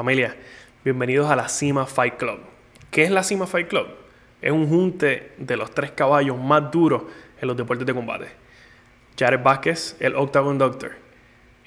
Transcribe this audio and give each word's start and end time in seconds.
Familia, 0.00 0.34
bienvenidos 0.82 1.30
a 1.30 1.36
la 1.36 1.50
Cima 1.50 1.84
Fight 1.84 2.16
Club. 2.16 2.38
¿Qué 2.90 3.04
es 3.04 3.10
la 3.10 3.22
Cima 3.22 3.46
Fight 3.46 3.68
Club? 3.68 3.86
Es 4.40 4.50
un 4.50 4.66
junte 4.66 5.32
de 5.36 5.58
los 5.58 5.72
tres 5.72 5.90
caballos 5.90 6.38
más 6.38 6.70
duros 6.70 7.02
en 7.38 7.46
los 7.46 7.54
deportes 7.54 7.86
de 7.86 7.92
combate. 7.92 8.28
Jared 9.18 9.42
Vázquez, 9.42 9.98
el 10.00 10.16
Octagon 10.16 10.56
Doctor. 10.56 10.92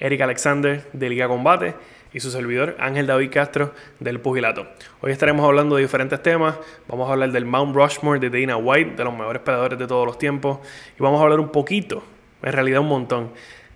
Eric 0.00 0.20
Alexander, 0.20 0.84
de 0.92 1.08
Liga 1.08 1.28
Combate. 1.28 1.76
Y 2.12 2.18
su 2.18 2.32
servidor, 2.32 2.74
Ángel 2.80 3.06
David 3.06 3.30
Castro, 3.32 3.72
del 4.00 4.18
Pugilato. 4.18 4.66
Hoy 5.00 5.12
estaremos 5.12 5.46
hablando 5.46 5.76
de 5.76 5.82
diferentes 5.82 6.20
temas. 6.20 6.56
Vamos 6.88 7.08
a 7.08 7.12
hablar 7.12 7.30
del 7.30 7.44
Mount 7.44 7.76
Rushmore 7.76 8.18
de 8.18 8.30
Dana 8.30 8.56
White, 8.56 8.96
de 8.96 9.04
los 9.04 9.16
mejores 9.16 9.42
peleadores 9.42 9.78
de 9.78 9.86
todos 9.86 10.08
los 10.08 10.18
tiempos. 10.18 10.58
Y 10.98 11.02
vamos 11.04 11.20
a 11.20 11.22
hablar 11.22 11.38
un 11.38 11.52
poquito, 11.52 12.02
en 12.42 12.52
realidad 12.52 12.80
un 12.80 12.88
montón, 12.88 13.30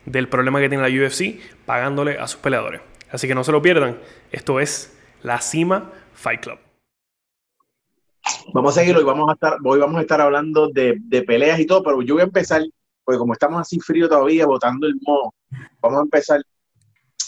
del 0.05 0.29
problema 0.29 0.59
que 0.59 0.69
tiene 0.69 0.83
la 0.83 1.07
UFC 1.07 1.39
pagándole 1.65 2.19
a 2.19 2.27
sus 2.27 2.41
peleadores. 2.41 2.81
Así 3.11 3.27
que 3.27 3.35
no 3.35 3.45
se 3.45 3.53
lo 3.53 3.63
pierdan. 3.63 3.99
Esto 4.31 4.61
es 4.61 4.97
La 5.23 5.41
Cima 5.41 5.93
Fight 6.15 6.41
Club. 6.41 6.59
Vamos 8.53 8.77
a 8.77 8.81
seguirlo 8.81 9.01
y 9.01 9.05
vamos 9.05 9.29
a 9.31 9.33
estar, 9.33 9.57
hoy 9.65 9.79
vamos 9.79 9.99
a 9.99 10.03
estar 10.03 10.21
hablando 10.21 10.69
de, 10.69 11.01
peleas 11.27 11.59
y 11.61 11.67
todo, 11.67 11.83
pero 11.83 12.03
yo 12.03 12.15
voy 12.15 12.23
a 12.23 12.27
empezar, 12.27 12.63
porque 13.05 13.19
como 13.19 13.33
estamos 13.33 13.61
así 13.61 13.81
frío 13.81 14.09
todavía, 14.09 14.47
botando 14.47 14.87
el 14.87 14.97
moho, 15.01 15.35
vamos 15.81 16.01
a 16.01 16.03
empezar 16.03 16.43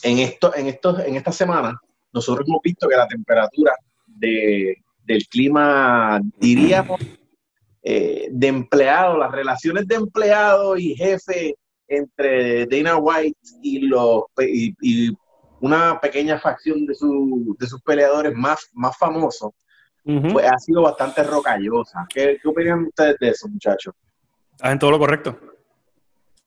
en 0.03 0.19
esto, 0.19 0.55
en 0.55 0.67
estos, 0.67 0.99
en 1.01 1.17
esta 1.17 1.33
semana, 1.33 1.79
nosotros 2.13 2.47
hemos 2.47 2.61
visto 2.63 2.89
que 2.89 2.97
la 2.97 3.07
temperatura 3.07 3.73
de, 4.07 4.77
del 5.05 5.27
clima, 5.29 6.21
diríamos, 6.39 7.01
eh, 7.83 8.29
de 8.31 8.47
empleado, 8.47 9.17
las 9.17 9.33
relaciones 9.33 9.87
de 9.87 9.95
empleado 9.95 10.77
y 10.77 10.95
jefe 10.97 11.55
entre 11.89 12.67
Dana 12.67 12.99
White 12.99 13.39
y 13.63 13.81
los 13.81 14.25
y 14.39 15.17
una 15.61 16.01
pequeña 16.01 16.39
facción 16.39 16.87
de, 16.87 16.95
de 17.59 17.67
sus 17.67 17.83
peleadores 17.83 18.35
más, 18.35 18.69
más 18.73 18.97
famosos, 18.97 19.53
pues 20.05 20.47
ha 20.47 20.59
sido 20.59 20.83
bastante 20.83 21.23
rocallosa. 21.23 22.07
¿Qué, 22.09 22.39
¿Qué, 22.43 22.49
opinan 22.49 22.87
ustedes 22.87 23.17
de 23.21 23.29
eso, 23.29 23.49
muchachos? 23.49 23.95
Hacen 24.61 24.79
todo 24.79 24.91
lo 24.91 24.99
correcto. 24.99 25.39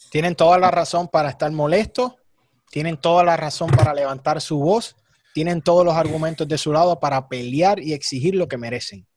Tienen 0.09 0.35
toda 0.35 0.57
la 0.57 0.69
razón 0.69 1.07
para 1.07 1.29
estar 1.29 1.51
molestos, 1.51 2.15
tienen 2.69 2.97
toda 2.97 3.23
la 3.23 3.37
razón 3.37 3.69
para 3.69 3.93
levantar 3.93 4.41
su 4.41 4.59
voz, 4.59 4.95
tienen 5.33 5.61
todos 5.61 5.85
los 5.85 5.95
argumentos 5.95 6.47
de 6.47 6.57
su 6.57 6.73
lado 6.73 6.99
para 6.99 7.27
pelear 7.27 7.79
y 7.79 7.93
exigir 7.93 8.35
lo 8.35 8.47
que 8.47 8.57
merecen. 8.57 9.07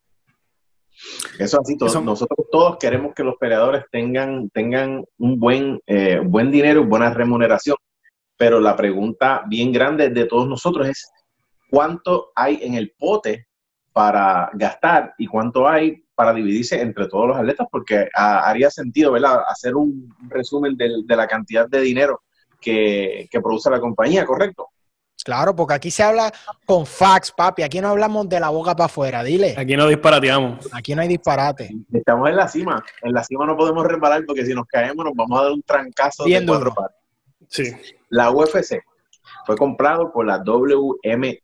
Eso 1.39 1.61
así, 1.61 1.77
todos, 1.77 2.03
nosotros 2.03 2.47
todos 2.51 2.79
queremos 2.79 3.15
que 3.15 3.23
los 3.23 3.37
peleadores 3.37 3.85
tengan, 3.91 4.49
tengan 4.51 5.05
un 5.19 5.39
buen, 5.39 5.81
eh, 5.87 6.21
buen 6.25 6.51
dinero, 6.51 6.85
buena 6.85 7.13
remuneración 7.13 7.77
pero 8.37 8.61
la 8.61 8.77
pregunta 8.77 9.43
bien 9.47 9.73
grande 9.73 10.11
de 10.11 10.27
todos 10.27 10.49
nosotros 10.49 10.89
es 10.89 11.11
cuánto 11.71 12.33
hay 12.35 12.61
en 12.63 12.75
el 12.75 12.93
pote 12.99 13.47
para 13.93 14.51
gastar 14.55 15.15
y 15.19 15.27
cuánto 15.27 15.69
hay 15.69 16.05
para 16.15 16.33
dividirse 16.33 16.81
entre 16.81 17.09
todos 17.09 17.29
los 17.29 17.37
atletas, 17.37 17.67
porque 17.71 18.09
haría 18.15 18.71
sentido 18.71 19.13
¿verdad? 19.13 19.41
hacer 19.49 19.77
un 19.77 20.15
resumen 20.29 20.77
de, 20.77 21.03
la 21.07 21.27
cantidad 21.27 21.69
de 21.69 21.81
dinero 21.81 22.23
que, 22.61 23.29
produce 23.43 23.71
la 23.71 23.81
compañía, 23.81 24.25
¿correcto? 24.25 24.69
Claro, 25.25 25.55
porque 25.55 25.75
aquí 25.75 25.91
se 25.91 26.03
habla 26.03 26.33
con 26.65 26.87
fax, 26.87 27.33
papi. 27.33 27.63
Aquí 27.63 27.81
no 27.81 27.89
hablamos 27.89 28.29
de 28.29 28.39
la 28.39 28.51
boca 28.51 28.77
para 28.77 28.87
afuera, 28.87 29.23
dile. 29.25 29.55
Aquí 29.57 29.77
no 29.77 29.89
disparateamos. 29.89 30.69
Aquí 30.73 30.95
no 30.95 31.03
hay 31.03 31.09
disparate. 31.09 31.71
Estamos 31.93 32.29
en 32.29 32.37
la 32.37 32.49
cima. 32.49 32.85
En 33.03 33.13
la 33.13 33.25
cima 33.25 33.45
no 33.47 33.57
podemos 33.57 33.85
resbalar 33.87 34.25
porque 34.27 34.45
si 34.45 34.55
nos 34.55 34.67
caemos 34.67 35.05
nos 35.05 35.15
vamos 35.15 35.41
a 35.41 35.45
dar 35.45 35.53
un 35.53 35.63
trancazo 35.63 36.25
de 36.25 36.47
cuatro 36.47 36.75
partes. 36.75 36.96
Sí. 37.49 37.73
La 38.09 38.31
UFC 38.31 38.83
fue 39.47 39.57
comprado 39.57 40.13
por 40.13 40.27
la 40.27 40.43
WMEIM, 40.45 41.39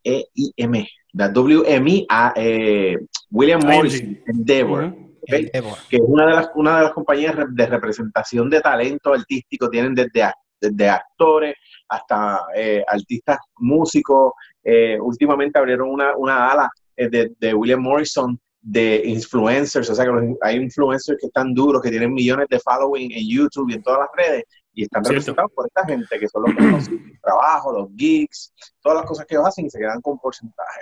la 1.12 1.28
WMI, 1.28 2.06
eh, 2.36 2.98
William 3.30 3.60
Morris 3.64 4.02
Endeavor, 4.26 4.94
que 5.26 5.50
es 5.96 6.02
una 6.04 6.26
de, 6.26 6.32
las, 6.32 6.50
una 6.54 6.78
de 6.78 6.82
las 6.84 6.92
compañías 6.92 7.36
de 7.50 7.66
representación 7.66 8.50
de 8.50 8.60
talento 8.60 9.14
artístico, 9.14 9.70
tienen 9.70 9.94
desde, 9.94 10.32
desde 10.60 10.88
actores 10.88 11.54
hasta 11.88 12.40
eh, 12.56 12.82
artistas 12.86 13.38
músicos. 13.58 14.32
Eh, 14.64 14.98
últimamente 15.00 15.58
abrieron 15.58 15.90
una, 15.90 16.16
una 16.16 16.50
ala 16.50 16.70
de, 16.96 17.32
de, 17.38 17.54
William 17.54 17.80
Morrison 17.80 18.38
de 18.60 19.02
influencers, 19.04 19.90
o 19.90 19.94
sea 19.94 20.04
que 20.04 20.36
hay 20.40 20.56
influencers 20.56 21.18
que 21.20 21.26
están 21.26 21.52
duros, 21.52 21.82
que 21.82 21.90
tienen 21.90 22.12
millones 22.12 22.46
de 22.48 22.60
following 22.60 23.10
en 23.12 23.28
YouTube 23.28 23.70
y 23.70 23.74
en 23.74 23.82
todas 23.82 24.00
las 24.00 24.08
redes, 24.16 24.44
y 24.74 24.84
están 24.84 25.04
representados 25.04 25.52
por 25.52 25.66
esta 25.66 25.84
gente 25.84 26.18
que 26.18 26.28
son 26.28 26.42
los 26.42 26.54
que 26.54 26.70
consiguen 26.70 27.10
el 27.10 27.20
trabajo, 27.20 27.72
los 27.72 27.88
geeks, 27.94 28.54
todas 28.80 28.98
las 28.98 29.06
cosas 29.06 29.26
que 29.26 29.34
ellos 29.34 29.46
hacen 29.46 29.66
y 29.66 29.70
se 29.70 29.78
quedan 29.78 30.00
con 30.00 30.18
porcentaje. 30.18 30.80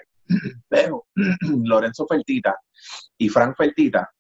Pero 0.68 1.06
Lorenzo 1.64 2.06
Fertita 2.06 2.56
y 3.18 3.28
Frank 3.28 3.56
Fertita, 3.56 4.10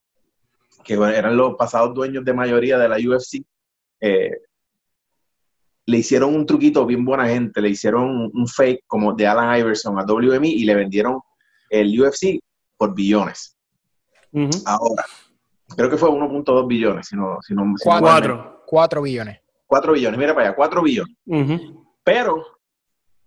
que 0.84 0.94
eran 0.94 1.36
los 1.36 1.54
pasados 1.56 1.94
dueños 1.94 2.24
de 2.24 2.32
mayoría 2.32 2.78
de 2.78 2.88
la 2.88 2.96
UFC, 2.96 3.44
eh, 4.00 4.38
le 5.86 5.98
hicieron 5.98 6.34
un 6.34 6.46
truquito 6.46 6.86
bien 6.86 7.04
buena 7.04 7.26
gente, 7.26 7.60
le 7.60 7.70
hicieron 7.70 8.30
un 8.32 8.46
fake 8.48 8.84
como 8.86 9.12
de 9.12 9.26
Alan 9.26 9.58
Iverson 9.58 9.98
a 9.98 10.04
WME 10.04 10.48
y 10.48 10.64
le 10.64 10.74
vendieron 10.74 11.20
el 11.68 12.00
UFC 12.00 12.40
por 12.76 12.94
billones. 12.94 13.56
Ahora, 14.64 15.04
creo 15.76 15.90
que 15.90 15.96
fue 15.96 16.08
1.2 16.08 16.66
billones, 16.66 17.08
si 17.08 17.16
no, 17.16 17.38
si 17.42 17.54
no, 17.54 17.74
4 18.66 19.02
billones. 19.02 19.40
4 19.70 19.92
billones, 19.92 20.18
mira 20.18 20.34
para 20.34 20.48
allá, 20.48 20.56
4 20.56 20.82
billones. 20.82 21.16
Pero 22.02 22.44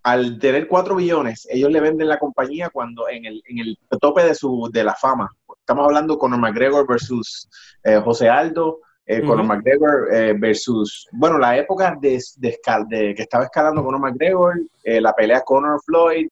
al 0.03 0.37
tener 0.39 0.67
4 0.67 0.93
billones, 0.93 1.47
ellos 1.49 1.71
le 1.71 1.79
venden 1.79 2.09
la 2.09 2.19
compañía 2.19 2.69
cuando 2.69 3.07
en 3.07 3.25
el, 3.25 3.41
en 3.47 3.59
el 3.59 3.77
tope 4.01 4.25
de, 4.25 4.35
su, 4.35 4.69
de 4.73 4.83
la 4.83 4.93
fama. 4.93 5.31
Estamos 5.57 5.85
hablando 5.85 6.17
Conor 6.17 6.39
McGregor 6.39 6.85
versus 6.85 7.49
eh, 7.85 7.95
José 8.03 8.27
Aldo, 8.27 8.81
eh, 9.05 9.21
Conor 9.21 9.45
McGregor 9.45 10.13
eh, 10.13 10.33
versus, 10.37 11.07
bueno, 11.13 11.37
la 11.37 11.57
época 11.57 11.97
de, 12.01 12.21
de, 12.35 13.13
que 13.15 13.21
estaba 13.21 13.45
escalando 13.45 13.81
Conor 13.81 14.01
McGregor, 14.01 14.59
eh, 14.83 14.99
la 14.99 15.13
pelea 15.13 15.41
Conor 15.45 15.79
Floyd, 15.85 16.27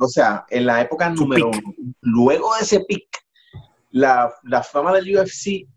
o 0.00 0.08
sea, 0.08 0.44
en 0.50 0.66
la 0.66 0.80
época 0.80 1.08
número 1.10 1.50
uno. 1.50 1.74
Luego 2.00 2.52
de 2.56 2.62
ese 2.62 2.80
pick, 2.80 3.06
la, 3.90 4.32
la 4.42 4.64
fama 4.64 4.92
del 4.92 5.16
UFC 5.16 5.68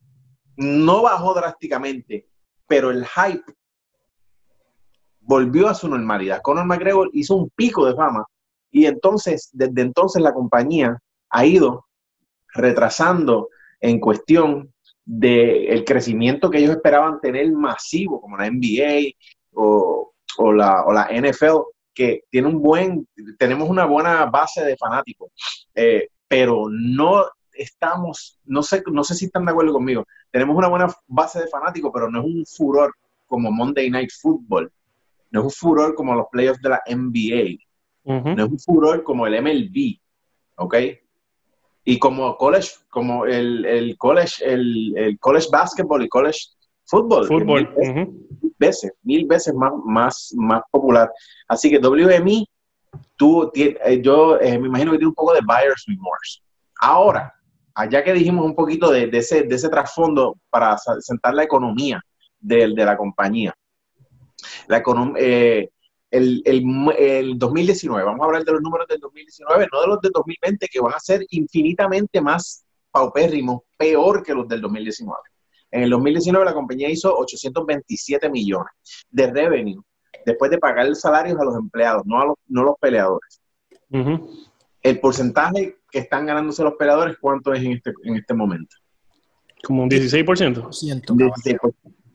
no 0.57 1.03
bajó 1.03 1.35
drásticamente, 1.35 2.27
pero 2.67 2.91
el 2.91 3.05
hype 3.05 3.43
volvió 5.19 5.67
a 5.67 5.73
su 5.73 5.87
normalidad. 5.87 6.41
Conor 6.41 6.65
McGregor 6.65 7.09
hizo 7.13 7.35
un 7.35 7.49
pico 7.55 7.85
de 7.85 7.95
fama 7.95 8.25
y 8.71 8.85
entonces, 8.85 9.49
desde 9.53 9.81
entonces 9.81 10.21
la 10.21 10.33
compañía 10.33 10.99
ha 11.29 11.45
ido 11.45 11.85
retrasando 12.53 13.49
en 13.79 13.99
cuestión 13.99 14.73
del 15.05 15.85
crecimiento 15.85 16.49
que 16.49 16.57
ellos 16.57 16.71
esperaban 16.71 17.21
tener 17.21 17.51
masivo, 17.51 18.19
como 18.19 18.37
la 18.37 18.49
NBA 18.49 19.13
o, 19.53 20.11
la, 20.53 20.83
o 20.85 20.91
la, 20.91 21.07
NFL, 21.11 21.61
que 21.93 22.23
tiene 22.29 22.47
un 22.47 22.61
buen, 22.61 23.07
tenemos 23.37 23.69
una 23.69 23.85
buena 23.85 24.25
base 24.25 24.65
de 24.65 24.75
fanáticos, 24.75 25.31
eh, 25.73 26.09
pero 26.27 26.65
no 26.69 27.25
estamos, 27.57 28.39
no 28.45 28.63
sé, 28.63 28.83
no 28.91 29.03
sé 29.03 29.15
si 29.15 29.25
están 29.25 29.45
de 29.45 29.51
acuerdo 29.51 29.73
conmigo, 29.73 30.05
tenemos 30.31 30.55
una 30.55 30.67
buena 30.67 30.87
base 31.07 31.39
de 31.39 31.47
fanáticos, 31.47 31.91
pero 31.93 32.09
no 32.09 32.19
es 32.19 32.25
un 32.25 32.45
furor 32.45 32.93
como 33.27 33.51
Monday 33.51 33.89
Night 33.89 34.11
Football, 34.21 34.71
no 35.31 35.39
es 35.39 35.45
un 35.45 35.51
furor 35.51 35.95
como 35.95 36.15
los 36.15 36.27
playoffs 36.31 36.61
de 36.61 36.69
la 36.69 36.81
NBA, 36.87 37.57
no 38.05 38.45
es 38.45 38.51
un 38.51 38.59
furor 38.59 39.03
como 39.03 39.25
el 39.27 39.41
MLB, 39.41 39.99
¿ok? 40.57 40.75
Y 41.83 41.99
como 41.99 42.35
college, 42.37 42.71
como 42.89 43.25
el, 43.25 43.65
el 43.65 43.97
college, 43.97 44.43
el, 44.43 44.97
el, 44.97 45.19
college 45.19 45.47
basketball 45.51 46.03
y 46.03 46.09
college 46.09 46.39
football. 46.85 47.27
Fútbol. 47.27 47.73
Mil 47.77 48.55
veces, 48.57 48.91
mil 49.03 49.25
veces 49.27 49.53
más, 49.53 49.73
más, 49.85 50.33
más 50.35 50.61
popular. 50.71 51.11
Así 51.47 51.69
que 51.69 51.79
WME, 51.79 52.45
tú, 53.15 53.51
eh, 53.53 54.01
yo 54.01 54.39
eh, 54.39 54.57
me 54.57 54.67
imagino 54.67 54.91
que 54.91 54.97
tiene 54.97 55.09
un 55.09 55.15
poco 55.15 55.33
de 55.33 55.41
buyer's 55.41 55.85
remorse. 55.87 56.41
Ahora, 56.79 57.33
allá 57.75 58.03
que 58.03 58.13
dijimos 58.13 58.45
un 58.45 58.55
poquito 58.55 58.89
de, 58.89 59.09
ese, 59.11 59.43
de 59.43 59.55
ese 59.55 59.69
trasfondo 59.69 60.37
para 60.49 60.77
sentar 60.99 61.33
la 61.33 61.43
economía 61.43 62.01
de, 62.39 62.73
de 62.73 62.85
la 62.85 62.97
compañía. 62.97 63.53
Eh, 65.17 65.69
el, 66.11 66.41
el, 66.45 67.37
2019, 67.37 68.03
vamos 68.03 68.21
a 68.21 68.25
hablar 68.25 68.43
de 68.45 68.53
los 68.53 68.61
números 68.61 68.87
del 68.87 68.99
2019, 68.99 69.67
no 69.71 69.81
de 69.81 69.87
los 69.87 70.01
del 70.01 70.11
2020, 70.11 70.67
que 70.67 70.79
van 70.79 70.93
a 70.93 70.99
ser 70.99 71.25
infinitamente 71.29 72.21
más 72.21 72.65
paupérrimos, 72.91 73.61
peor 73.77 74.23
que 74.23 74.33
los 74.33 74.47
del 74.47 74.61
2019. 74.61 75.19
En 75.71 75.83
el 75.83 75.89
2019 75.89 76.45
la 76.45 76.53
compañía 76.53 76.89
hizo 76.89 77.13
827 77.13 78.29
millones 78.29 78.71
de 79.09 79.27
revenue 79.27 79.83
después 80.25 80.49
de 80.49 80.57
pagar 80.57 80.95
salarios 80.95 81.37
a 81.37 81.43
los 81.43 81.55
empleados, 81.55 82.03
no 82.05 82.21
a 82.21 82.25
los, 82.25 82.35
no 82.47 82.63
los 82.63 82.75
peleadores. 82.79 83.41
El 84.85 84.99
porcentaje 84.99 85.77
que 85.89 85.97
están 85.97 86.27
ganándose 86.27 86.61
los 86.61 86.75
peleadores, 86.75 87.17
¿cuánto 87.19 87.51
es 87.53 87.63
en 87.63 87.71
este, 87.71 87.91
en 88.03 88.17
este 88.17 88.35
momento? 88.35 88.75
Como 89.63 89.81
un 89.81 89.89
16%. 89.89 90.69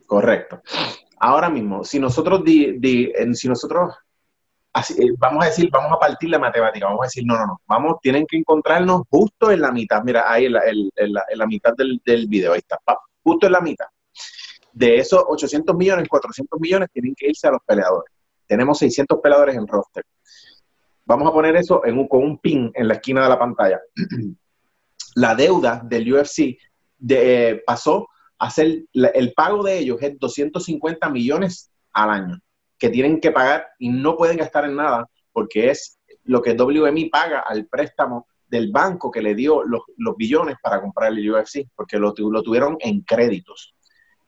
correcto. 0.07 0.63
Ahora 1.19 1.51
mismo, 1.51 1.83
si 1.83 1.99
nosotros, 1.99 2.45
di, 2.45 2.79
si 3.35 3.49
nosotros 3.49 3.93
así, 4.73 4.95
eh, 5.03 5.13
vamos 5.19 5.43
a 5.43 5.49
decir, 5.49 5.69
vamos 5.69 5.91
a 5.97 5.99
partir 5.99 6.31
la 6.31 6.39
matemática, 6.39 6.87
vamos 6.87 7.01
a 7.03 7.07
decir, 7.07 7.25
no, 7.27 7.37
no, 7.37 7.45
no, 7.45 7.61
vamos, 7.67 7.97
tienen 8.01 8.25
que 8.25 8.37
encontrarnos 8.37 9.03
justo 9.11 9.51
en 9.51 9.63
la 9.63 9.73
mitad, 9.73 10.05
mira, 10.05 10.31
ahí 10.31 10.45
en 10.45 10.53
la, 10.53 10.61
en 10.65 11.39
la, 11.39 11.47
mitad 11.49 11.75
del, 11.77 12.01
del, 12.07 12.29
video, 12.29 12.53
ahí 12.53 12.61
está, 12.61 12.79
justo 13.25 13.47
en 13.47 13.53
la 13.53 13.61
mitad. 13.61 13.87
De 14.73 14.95
esos 14.95 15.25
800 15.27 15.75
millones, 15.75 16.07
400 16.09 16.61
millones 16.61 16.89
tienen 16.93 17.17
que 17.17 17.31
irse 17.31 17.49
a 17.49 17.51
los 17.51 17.63
peleadores. 17.67 18.15
Tenemos 18.47 18.79
600 18.79 19.19
peleadores 19.21 19.57
en 19.57 19.67
roster. 19.67 20.05
Vamos 21.11 21.29
a 21.29 21.33
poner 21.33 21.57
eso 21.57 21.85
en 21.85 21.99
un, 21.99 22.07
con 22.07 22.23
un 22.23 22.39
pin 22.39 22.71
en 22.73 22.87
la 22.87 22.95
esquina 22.95 23.25
de 23.25 23.29
la 23.29 23.37
pantalla. 23.37 23.81
la 25.17 25.35
deuda 25.35 25.83
del 25.85 26.15
UFC 26.15 26.57
de, 26.99 27.49
eh, 27.49 27.63
pasó 27.67 28.07
a 28.39 28.49
ser, 28.49 28.85
el 28.93 29.33
pago 29.33 29.65
de 29.65 29.81
ellos 29.81 30.01
es 30.03 30.17
250 30.21 31.11
millones 31.11 31.69
al 31.95 32.11
año 32.11 32.41
que 32.79 32.91
tienen 32.91 33.19
que 33.19 33.33
pagar 33.33 33.67
y 33.81 33.89
no 33.89 34.17
pueden 34.17 34.37
gastar 34.37 34.67
en 34.67 34.77
nada 34.77 35.11
porque 35.33 35.71
es 35.71 35.99
lo 36.23 36.41
que 36.41 36.53
WMI 36.55 37.11
paga 37.11 37.41
al 37.41 37.67
préstamo 37.67 38.29
del 38.47 38.71
banco 38.71 39.11
que 39.11 39.21
le 39.21 39.35
dio 39.35 39.65
los, 39.65 39.83
billones 40.17 40.59
para 40.63 40.81
comprar 40.81 41.13
el 41.13 41.29
UFC, 41.29 41.67
porque 41.75 41.99
lo, 41.99 42.15
lo 42.17 42.43
tuvieron 42.45 42.77
en 42.79 43.01
créditos. 43.01 43.75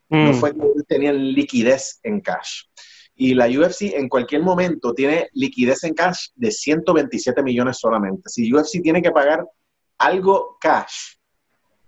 No 0.09 0.33
mm. 0.33 0.33
fue 0.33 0.53
que 0.53 0.83
tenían 0.85 1.31
liquidez 1.31 2.01
en 2.03 2.19
cash. 2.19 2.63
Y 3.15 3.35
la 3.35 3.47
UFC 3.47 3.93
en 3.93 4.09
cualquier 4.09 4.41
momento 4.41 4.93
tiene 4.93 5.29
liquidez 5.33 5.83
en 5.83 5.93
cash 5.93 6.29
de 6.35 6.51
127 6.51 7.43
millones 7.43 7.77
solamente. 7.77 8.29
Si 8.29 8.51
UFC 8.51 8.81
tiene 8.81 9.01
que 9.01 9.11
pagar 9.11 9.45
algo 9.99 10.57
cash, 10.59 11.15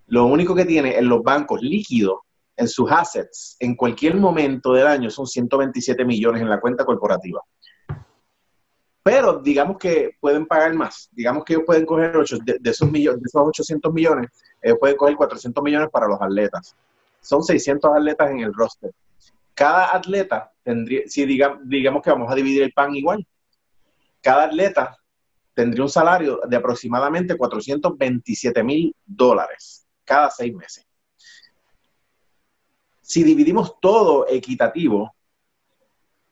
lo 0.08 0.26
único 0.26 0.54
que 0.54 0.66
tiene 0.66 0.98
en 0.98 1.10
los 1.10 1.24
bancos 1.24 1.62
líquidos 1.62 2.20
en 2.58 2.68
sus 2.68 2.90
assets 2.92 3.58
en 3.60 3.76
cualquier 3.76 4.16
momento 4.16 4.74
del 4.74 4.88
año 4.88 5.10
son 5.10 5.28
127 5.28 6.06
millones 6.06 6.42
en 6.42 6.50
la 6.50 6.60
cuenta 6.60 6.86
corporativa. 6.86 7.42
Pero 9.04 9.40
digamos 9.40 9.78
que 9.78 10.12
pueden 10.20 10.48
pagar 10.48 10.74
más. 10.74 11.10
Digamos 11.12 11.44
que 11.44 11.54
ellos 11.54 11.66
pueden 11.66 11.86
coger 11.86 12.12
de, 12.14 12.70
esos 12.70 12.90
millones, 12.90 13.22
de 13.22 13.28
esos 13.28 13.42
800 13.46 13.94
millones, 13.94 14.32
ellos 14.62 14.78
pueden 14.80 14.98
coger 14.98 15.16
400 15.16 15.64
millones 15.64 15.90
para 15.92 16.08
los 16.08 16.20
atletas. 16.20 16.76
Son 17.22 17.44
600 17.44 17.92
atletas 17.94 18.32
en 18.32 18.40
el 18.40 18.54
roster. 18.54 18.92
Cada 19.56 19.96
atleta 19.96 20.52
tendría, 20.62 21.04
si 21.08 21.26
digamos 21.26 22.04
que 22.04 22.12
vamos 22.12 22.32
a 22.32 22.36
dividir 22.36 22.62
el 22.62 22.74
pan 22.74 22.94
igual, 22.94 23.26
cada 24.22 24.44
atleta 24.44 24.98
tendría 25.54 25.84
un 25.84 25.90
salario 25.90 26.42
de 26.46 26.58
aproximadamente 26.58 27.38
427 27.38 28.64
mil 28.64 28.94
dólares 29.06 29.88
cada 30.04 30.30
seis 30.30 30.54
meses. 30.54 30.86
Si 33.02 33.24
dividimos 33.24 33.80
todo 33.80 34.28
equitativo, 34.28 35.16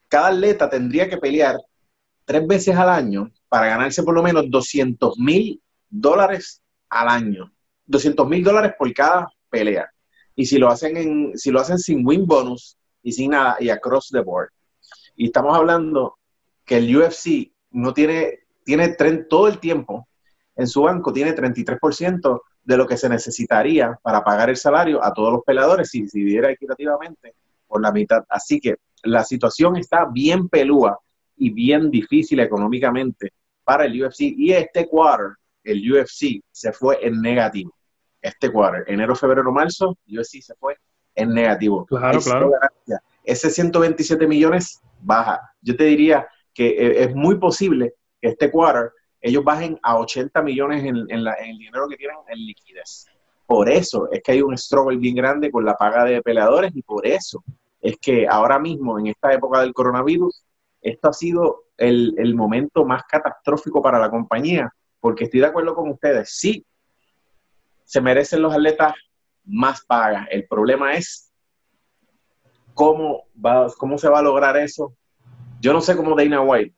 cada 0.10 0.28
atleta 0.28 0.70
tendría 0.70 1.10
que 1.10 1.18
pelear 1.18 1.58
tres 2.26 2.46
veces 2.46 2.76
al 2.76 2.90
año 2.90 3.32
para 3.48 3.68
ganarse 3.68 4.04
por 4.04 4.14
lo 4.14 4.22
menos 4.22 4.50
200 4.50 5.18
mil 5.18 5.62
dólares 5.90 6.62
al 6.90 7.08
año. 7.08 7.54
200 7.86 8.28
mil 8.28 8.44
dólares 8.44 8.74
por 8.78 8.92
cada 8.94 9.28
pelea. 9.50 9.90
Y 10.36 10.46
si 10.46 10.58
lo 10.58 10.70
hacen 10.70 10.98
en, 10.98 11.38
si 11.38 11.52
lo 11.52 11.60
hacen 11.62 11.78
sin 11.78 12.06
win 12.06 12.26
bonus 12.26 12.78
y 13.04 13.12
sin 13.12 13.32
nada, 13.32 13.58
y 13.60 13.70
across 13.70 14.10
the 14.10 14.22
board. 14.22 14.50
Y 15.16 15.26
estamos 15.28 15.56
hablando 15.56 16.18
que 16.66 16.78
el 16.78 16.98
UFC 16.98 17.52
no 17.72 17.94
tiene, 17.94 18.40
tiene 18.64 18.96
todo 19.30 19.48
el 19.48 19.60
tiempo 19.60 20.08
en 20.56 20.68
su 20.68 20.84
banco, 20.84 21.12
tiene 21.14 21.36
33% 21.36 22.42
de 22.64 22.78
lo 22.78 22.88
que 22.88 22.98
se 22.98 23.10
necesitaría 23.10 24.00
para 24.02 24.24
pagar 24.24 24.50
el 24.50 24.58
salario 24.58 25.04
a 25.04 25.14
todos 25.14 25.34
los 25.34 25.44
peleadores 25.44 25.90
si 25.90 26.08
se 26.08 26.20
dividiera 26.20 26.50
equitativamente 26.50 27.36
por 27.68 27.82
la 27.82 27.92
mitad. 27.92 28.24
Así 28.30 28.60
que 28.60 28.78
la 29.04 29.24
situación 29.24 29.76
está 29.76 30.06
bien 30.06 30.48
pelúa 30.48 30.98
y 31.36 31.52
bien 31.52 31.92
difícil 31.92 32.40
económicamente 32.40 33.34
para 33.64 33.86
el 33.86 34.02
UFC. 34.02 34.22
Y 34.22 34.54
este 34.54 34.88
quarter, 34.88 35.36
el 35.64 35.92
UFC 35.92 36.42
se 36.52 36.72
fue 36.72 37.06
en 37.06 37.22
negativo. 37.22 37.74
Este 38.22 38.50
quarter, 38.52 38.86
enero, 38.88 39.16
febrero, 39.16 39.52
marzo, 39.52 39.98
UFC 40.08 40.42
se 40.42 40.56
fue 40.56 40.78
en 41.16 41.34
negativo. 41.34 41.86
Claro, 41.86 42.20
claro. 42.20 42.52
Ese 43.24 43.50
127 43.50 44.28
millones 44.28 44.82
baja. 45.02 45.54
Yo 45.62 45.76
te 45.76 45.86
diría 45.86 46.28
que 46.54 46.68
eh, 46.68 47.04
es 47.04 47.16
muy 47.16 47.38
posible 47.38 47.94
que 48.22 48.30
este 48.30 48.52
quarter 48.52 48.92
ellos 49.22 49.44
bajen 49.44 49.80
a 49.82 49.98
80 49.98 50.42
millones 50.42 50.84
en, 50.84 50.98
el 51.10 51.58
dinero 51.58 51.88
que 51.88 51.96
tienen 51.96 52.18
en 52.28 52.40
liquidez. 52.40 53.08
Por 53.46 53.70
eso 53.70 54.10
es 54.12 54.22
que 54.22 54.34
hay 54.34 54.42
un 54.42 54.58
struggle 54.58 54.98
bien 54.98 55.16
grande 55.16 55.50
con 55.50 55.64
la 55.64 55.76
paga 55.76 56.04
de 56.04 56.22
peleadores 56.22 56.72
y 56.76 56.82
por 56.82 57.08
eso 57.08 57.44
es 57.82 57.98
que 57.98 58.28
ahora 58.28 58.60
mismo, 58.60 59.00
en 59.00 59.08
esta 59.08 59.34
época 59.34 59.62
del 59.62 59.74
coronavirus, 59.74 60.44
esto 60.82 61.10
ha 61.10 61.14
sido 61.14 61.66
el, 61.78 62.16
el 62.18 62.36
momento 62.36 62.86
más 62.86 63.04
catastrófico 63.04 63.82
para 63.82 64.00
la 64.00 64.10
compañía, 64.10 64.74
porque 65.00 65.26
estoy 65.26 65.42
de 65.42 65.48
acuerdo 65.48 65.76
con 65.76 65.90
ustedes, 65.90 66.30
sí, 66.32 66.66
se 67.86 68.02
merecen 68.02 68.42
los 68.42 68.54
atletas 68.54 68.94
más 69.46 69.84
pagas. 69.86 70.28
El 70.32 70.48
problema 70.48 70.94
es 70.94 71.32
cómo, 72.74 73.24
va, 73.34 73.68
cómo 73.78 73.98
se 73.98 74.10
va 74.10 74.20
a 74.20 74.24
lograr 74.24 74.58
eso. 74.58 74.96
Yo 75.60 75.74
no 75.74 75.82
sé 75.82 75.96
cómo 75.96 76.16
Dana 76.16 76.42
White 76.42 76.76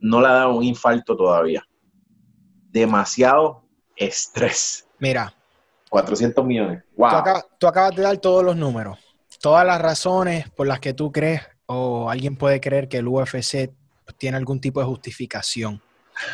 no 0.00 0.20
le 0.20 0.28
ha 0.28 0.32
dado 0.32 0.54
un 0.54 0.64
infarto 0.64 1.16
todavía 1.16 1.64
demasiado 2.70 3.62
estrés. 3.96 4.86
Mira. 4.98 5.34
400 5.90 6.44
millones. 6.44 6.84
Wow. 6.96 7.10
Tú 7.58 7.66
acabas, 7.66 7.96
de 7.96 8.02
dar 8.02 8.18
todos 8.18 8.44
los 8.44 8.56
números, 8.56 8.98
todas 9.40 9.64
las 9.64 9.80
razones 9.80 10.48
por 10.50 10.66
las 10.66 10.80
que 10.80 10.92
tú 10.92 11.10
crees 11.10 11.42
o 11.64 12.10
alguien 12.10 12.36
puede 12.36 12.60
creer 12.60 12.88
que 12.88 12.98
el 12.98 13.08
UFC 13.08 13.72
tiene 14.18 14.36
algún 14.36 14.60
tipo 14.60 14.80
de 14.80 14.86
justificación. 14.86 15.80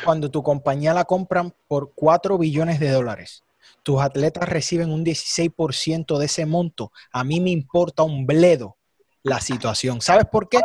Cuando 0.05 0.31
tu 0.31 0.43
compañía 0.43 0.93
la 0.93 1.05
compran 1.05 1.55
por 1.69 1.93
4 1.95 2.37
billones 2.37 2.81
de 2.81 2.91
dólares, 2.91 3.45
tus 3.83 4.01
atletas 4.01 4.49
reciben 4.49 4.91
un 4.91 5.05
16% 5.05 6.19
de 6.19 6.27
ese 6.27 6.47
monto, 6.47 6.93
a 7.13 7.25
mí 7.25 7.41
me 7.41 7.51
importa 7.51 8.03
un 8.03 8.27
bledo 8.27 8.77
la 9.23 9.41
situación. 9.41 10.01
¿Sabes 10.01 10.27
por 10.31 10.49
qué? 10.49 10.61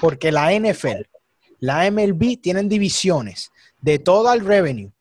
Porque 0.00 0.32
la 0.32 0.52
NFL, 0.52 1.02
la 1.60 1.90
MLB 1.90 2.40
tienen 2.40 2.68
divisiones 2.68 3.50
de 3.80 3.98
todo 3.98 4.32
el 4.32 4.44
revenue 4.44 4.92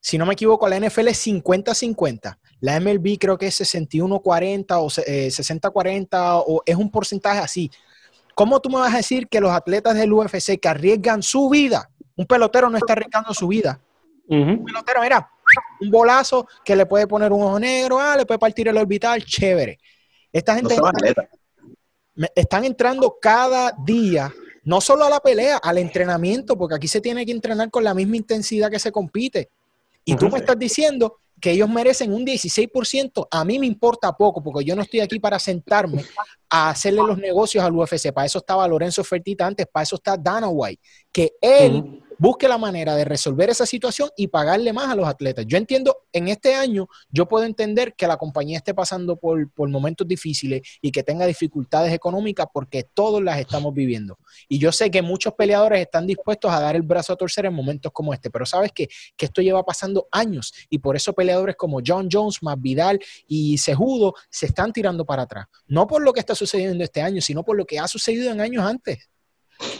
si 0.00 0.16
no 0.16 0.24
me 0.24 0.32
equivoco, 0.32 0.66
la 0.66 0.80
NFL 0.80 1.08
es 1.08 1.26
50-50. 1.26 2.38
La 2.60 2.80
MLB 2.80 3.18
creo 3.18 3.36
que 3.36 3.46
es 3.46 3.60
61-40 3.60 4.66
o 4.78 4.86
60-40 4.86 6.06
eh, 6.06 6.44
o 6.46 6.62
es 6.64 6.76
un 6.76 6.90
porcentaje 6.90 7.38
así. 7.38 7.70
¿Cómo 8.34 8.60
tú 8.60 8.70
me 8.70 8.76
vas 8.76 8.94
a 8.94 8.98
decir 8.98 9.28
que 9.28 9.40
los 9.40 9.50
atletas 9.50 9.94
del 9.94 10.12
UFC 10.12 10.58
que 10.58 10.68
arriesgan 10.68 11.22
su 11.22 11.50
vida, 11.50 11.90
un 12.16 12.26
pelotero 12.26 12.70
no 12.70 12.78
está 12.78 12.94
arriesgando 12.94 13.34
su 13.34 13.48
vida? 13.48 13.78
Un 14.28 14.64
pelotero, 14.64 15.02
mira, 15.02 15.30
un 15.80 15.90
bolazo 15.90 16.46
que 16.64 16.76
le 16.76 16.86
puede 16.86 17.06
poner 17.06 17.32
un 17.32 17.42
ojo 17.42 17.58
negro, 17.58 17.98
ah, 17.98 18.16
le 18.16 18.26
puede 18.26 18.38
partir 18.38 18.68
el 18.68 18.76
orbital, 18.76 19.24
chévere. 19.24 19.78
Esta 20.32 20.54
gente 20.54 20.76
están 22.34 22.64
entrando 22.64 23.16
cada 23.20 23.74
día, 23.84 24.32
no 24.64 24.80
solo 24.80 25.04
a 25.04 25.10
la 25.10 25.20
pelea, 25.20 25.58
al 25.58 25.78
entrenamiento, 25.78 26.56
porque 26.56 26.74
aquí 26.74 26.88
se 26.88 27.00
tiene 27.00 27.24
que 27.24 27.32
entrenar 27.32 27.70
con 27.70 27.82
la 27.82 27.94
misma 27.94 28.16
intensidad 28.16 28.70
que 28.70 28.78
se 28.78 28.92
compite. 28.92 29.50
Y 30.04 30.16
tú 30.16 30.28
me 30.28 30.38
estás 30.38 30.58
diciendo 30.58 31.18
que 31.40 31.52
ellos 31.52 31.68
merecen 31.68 32.12
un 32.12 32.24
16%, 32.24 33.28
a 33.30 33.44
mí 33.44 33.58
me 33.58 33.66
importa 33.66 34.12
poco, 34.12 34.42
porque 34.42 34.64
yo 34.64 34.76
no 34.76 34.82
estoy 34.82 35.00
aquí 35.00 35.18
para 35.18 35.38
sentarme 35.38 36.04
a 36.50 36.70
hacerle 36.70 37.02
los 37.02 37.16
negocios 37.16 37.64
al 37.64 37.74
UFC. 37.74 38.12
Para 38.12 38.26
eso 38.26 38.38
estaba 38.38 38.68
Lorenzo 38.68 39.02
Fertita 39.02 39.46
antes, 39.46 39.66
para 39.66 39.84
eso 39.84 39.96
está 39.96 40.16
Dana 40.16 40.48
White, 40.48 40.82
que 41.10 41.32
él 41.40 42.02
busque 42.20 42.46
la 42.48 42.58
manera 42.58 42.94
de 42.96 43.06
resolver 43.06 43.48
esa 43.48 43.64
situación 43.64 44.10
y 44.14 44.28
pagarle 44.28 44.74
más 44.74 44.90
a 44.90 44.94
los 44.94 45.08
atletas. 45.08 45.46
Yo 45.48 45.56
entiendo, 45.56 45.96
en 46.12 46.28
este 46.28 46.54
año, 46.54 46.86
yo 47.10 47.26
puedo 47.26 47.46
entender 47.46 47.94
que 47.94 48.06
la 48.06 48.18
compañía 48.18 48.58
esté 48.58 48.74
pasando 48.74 49.16
por, 49.16 49.48
momentos 49.70 50.06
difíciles 50.06 50.60
y 50.82 50.92
que 50.92 51.02
tenga 51.02 51.24
dificultades 51.24 51.94
económicas 51.94 52.46
porque 52.52 52.84
todos 52.84 53.22
las 53.22 53.40
estamos 53.40 53.72
viviendo. 53.72 54.18
Y 54.50 54.58
yo 54.58 54.70
sé 54.70 54.90
que 54.90 55.00
muchos 55.00 55.32
peleadores 55.32 55.80
están 55.80 56.06
dispuestos 56.06 56.52
a 56.52 56.60
dar 56.60 56.76
el 56.76 56.82
brazo 56.82 57.14
a 57.14 57.16
torcer 57.16 57.46
en 57.46 57.54
momentos 57.54 57.90
como 57.90 58.12
este, 58.12 58.30
pero 58.30 58.44
sabes 58.44 58.70
que, 58.72 58.88
esto 59.18 59.42
lleva 59.42 59.62
pasando 59.64 60.08
años 60.10 60.52
y 60.70 60.78
por 60.78 60.96
eso 60.96 61.12
peleadores 61.12 61.54
como 61.54 61.80
John 61.86 62.08
Jones, 62.10 62.40
Vidal 62.58 62.98
y 63.28 63.58
Sejudo 63.58 64.14
se 64.28 64.46
están 64.46 64.72
tirando 64.72 65.04
para 65.04 65.22
atrás. 65.22 65.46
No 65.68 65.86
por 65.86 66.02
lo 66.02 66.12
que 66.12 66.20
está 66.20 66.34
sucediendo 66.34 66.82
este 66.82 67.00
año, 67.00 67.20
sino 67.20 67.44
por 67.44 67.56
lo 67.56 67.64
que 67.64 67.78
ha 67.78 67.86
sucedido 67.86 68.32
en 68.32 68.40
años 68.40 68.64
antes. 68.64 69.10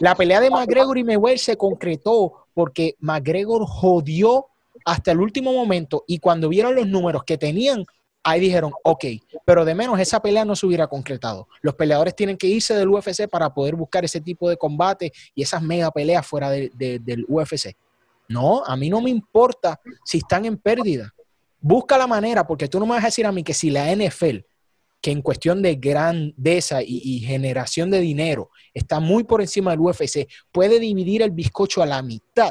La 0.01 0.15
pelea 0.15 0.41
de 0.41 0.51
McGregor 0.51 0.99
y 0.99 1.05
Mayweather 1.05 1.39
se 1.39 1.57
concretó 1.57 2.47
porque 2.55 2.97
McGregor 3.01 3.65
jodió 3.67 4.47
hasta 4.85 5.13
el 5.13 5.21
último 5.21 5.53
momento 5.53 6.05
y 6.07 6.19
cuando 6.19 6.49
vieron 6.49 6.75
los 6.75 6.87
números 6.87 7.25
que 7.25 7.39
tenían, 7.39 7.85
ahí 8.23 8.41
dijeron, 8.41 8.73
ok, 8.83 9.05
pero 9.45 9.65
de 9.65 9.75
menos 9.75 9.99
esa 9.99 10.21
pelea 10.21 10.45
no 10.45 10.57
se 10.57 10.67
hubiera 10.67 10.87
concretado. 10.87 11.49
Los 11.63 11.75
peleadores 11.75 12.15
tienen 12.15 12.37
que 12.37 12.47
irse 12.47 12.75
del 12.75 12.89
UFC 12.89 13.29
para 13.29 13.53
poder 13.53 13.75
buscar 13.75 14.05
ese 14.05 14.21
tipo 14.21 14.49
de 14.49 14.57
combate 14.57 15.13
y 15.35 15.43
esas 15.43 15.63
mega 15.63 15.91
peleas 15.91 16.27
fuera 16.27 16.51
del 16.51 17.25
UFC. 17.29 17.77
No, 18.29 18.65
a 18.65 18.77
mí 18.77 18.89
no 18.89 19.01
me 19.01 19.11
importa 19.11 19.81
si 20.05 20.19
están 20.19 20.45
en 20.45 20.57
pérdida. 20.57 21.13
Busca 21.61 21.99
la 21.99 22.07
manera, 22.07 22.47
porque 22.47 22.69
tú 22.69 22.79
no 22.79 22.87
me 22.87 22.93
vas 22.93 23.05
a 23.05 23.09
decir 23.09 23.27
a 23.27 23.33
mí 23.33 23.43
que 23.43 23.53
si 23.53 23.71
la 23.71 23.95
NFL 23.95 24.39
que 25.01 25.11
en 25.11 25.23
cuestión 25.23 25.63
de 25.63 25.77
grandeza 25.77 26.83
y, 26.83 27.21
generación 27.21 27.91
de 27.91 28.01
dinero 28.01 28.51
está 28.75 29.01
muy 29.01 29.25
por 29.25 29.41
encima 29.41 29.71
del 29.71 29.81
UFC, 29.81 30.29
puede 30.53 30.79
dividir 30.79 31.23
el 31.23 31.31
bizcocho 31.31 31.83
a 31.83 31.87
la 31.87 32.03
mitad. 32.03 32.51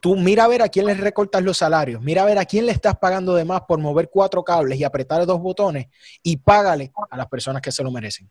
Tú 0.00 0.16
mira 0.16 0.44
a 0.44 0.48
ver 0.48 0.62
a 0.62 0.68
quién 0.68 0.86
le 0.86 0.94
recortas 0.94 1.42
los 1.42 1.58
salarios, 1.58 2.02
mira 2.02 2.22
a 2.22 2.26
ver 2.26 2.38
a 2.38 2.44
quién 2.44 2.66
le 2.66 2.72
estás 2.72 2.96
pagando 2.98 3.34
de 3.34 3.44
más 3.44 3.62
por 3.62 3.78
mover 3.78 4.08
cuatro 4.10 4.42
cables 4.42 4.78
y 4.78 4.84
apretar 4.84 5.24
dos 5.26 5.40
botones 5.40 5.86
y 6.22 6.36
págale 6.36 6.92
a 7.10 7.16
las 7.16 7.26
personas 7.28 7.62
que 7.62 7.72
se 7.72 7.82
lo 7.82 7.90
merecen. 7.90 8.28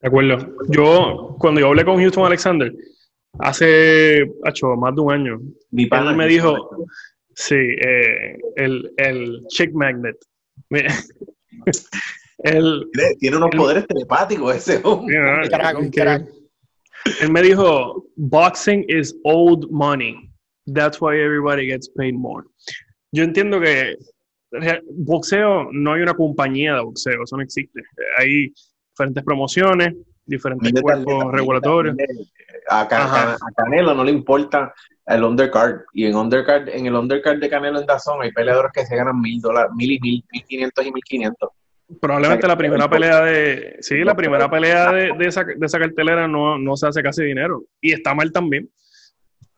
De 0.00 0.08
acuerdo. 0.08 0.38
Yo, 0.68 1.36
cuando 1.38 1.60
yo 1.60 1.68
hablé 1.68 1.84
con 1.84 1.98
Houston 1.98 2.24
Alexander, 2.24 2.72
hace 3.38 4.22
hecho, 4.44 4.76
más 4.76 4.94
de 4.94 5.00
un 5.00 5.12
año, 5.12 5.40
mi 5.70 5.86
padre 5.86 6.16
me 6.16 6.26
dijo, 6.26 6.86
sí, 7.34 7.54
eh, 7.54 8.38
el, 8.56 8.92
el 8.96 9.44
chick 9.48 9.72
magnet. 9.72 10.16
Tiene 13.18 13.36
unos 13.36 13.50
poderes 13.56 13.86
telepáticos 13.86 14.56
ese 14.56 14.80
hombre. 14.84 15.16
Él 17.20 17.32
me 17.32 17.42
dijo, 17.42 18.06
boxing 18.16 18.84
is 18.88 19.14
old 19.24 19.70
money. 19.70 20.30
That's 20.66 21.00
why 21.00 21.18
everybody 21.18 21.66
gets 21.66 21.88
paid 21.88 22.14
more. 22.14 22.44
Yo 23.12 23.24
entiendo 23.24 23.60
que 23.60 23.96
boxeo 24.96 25.70
no 25.72 25.94
hay 25.94 26.02
una 26.02 26.14
compañía 26.14 26.74
de 26.74 26.82
boxeo, 26.82 27.24
eso 27.24 27.36
no 27.36 27.42
existe. 27.42 27.82
Hay 28.18 28.52
diferentes 28.90 29.24
promociones, 29.24 29.94
diferentes 30.26 30.80
cuerpos 30.80 31.32
regulatorios. 31.32 31.96
A, 32.68 32.86
Canelo 33.56 33.94
no 33.94 34.04
le 34.04 34.12
importa 34.12 34.72
el 35.06 35.24
undercard. 35.24 35.80
Y 35.92 36.06
en 36.06 36.16
undercard, 36.16 36.68
en 36.68 36.86
el 36.86 36.94
undercard 36.94 37.38
de 37.38 37.48
Canelo 37.48 37.80
en 37.80 37.86
Dazón 37.86 38.22
hay 38.22 38.32
peleadores 38.32 38.72
que 38.72 38.86
se 38.86 38.96
ganan 38.96 39.20
mil 39.20 39.40
dólares, 39.40 39.72
mil 39.74 39.92
y 39.92 40.00
mil, 40.00 40.24
mil 40.32 40.44
quinientos 40.44 40.86
y 40.86 40.92
mil 40.92 41.02
quinientos. 41.04 41.50
Probablemente 42.00 42.46
la 42.46 42.56
primera 42.56 42.88
pelea 42.88 43.20
de. 43.22 43.76
Sí, 43.80 43.98
la 44.04 44.14
primera 44.14 44.48
pelea 44.48 44.92
de, 44.92 45.12
de, 45.18 45.26
esa, 45.26 45.42
de 45.42 45.66
esa 45.66 45.78
cartelera 45.78 46.28
no, 46.28 46.56
no 46.56 46.76
se 46.76 46.86
hace 46.86 47.02
casi 47.02 47.24
dinero. 47.24 47.64
Y 47.80 47.92
está 47.92 48.14
mal 48.14 48.30
también. 48.30 48.70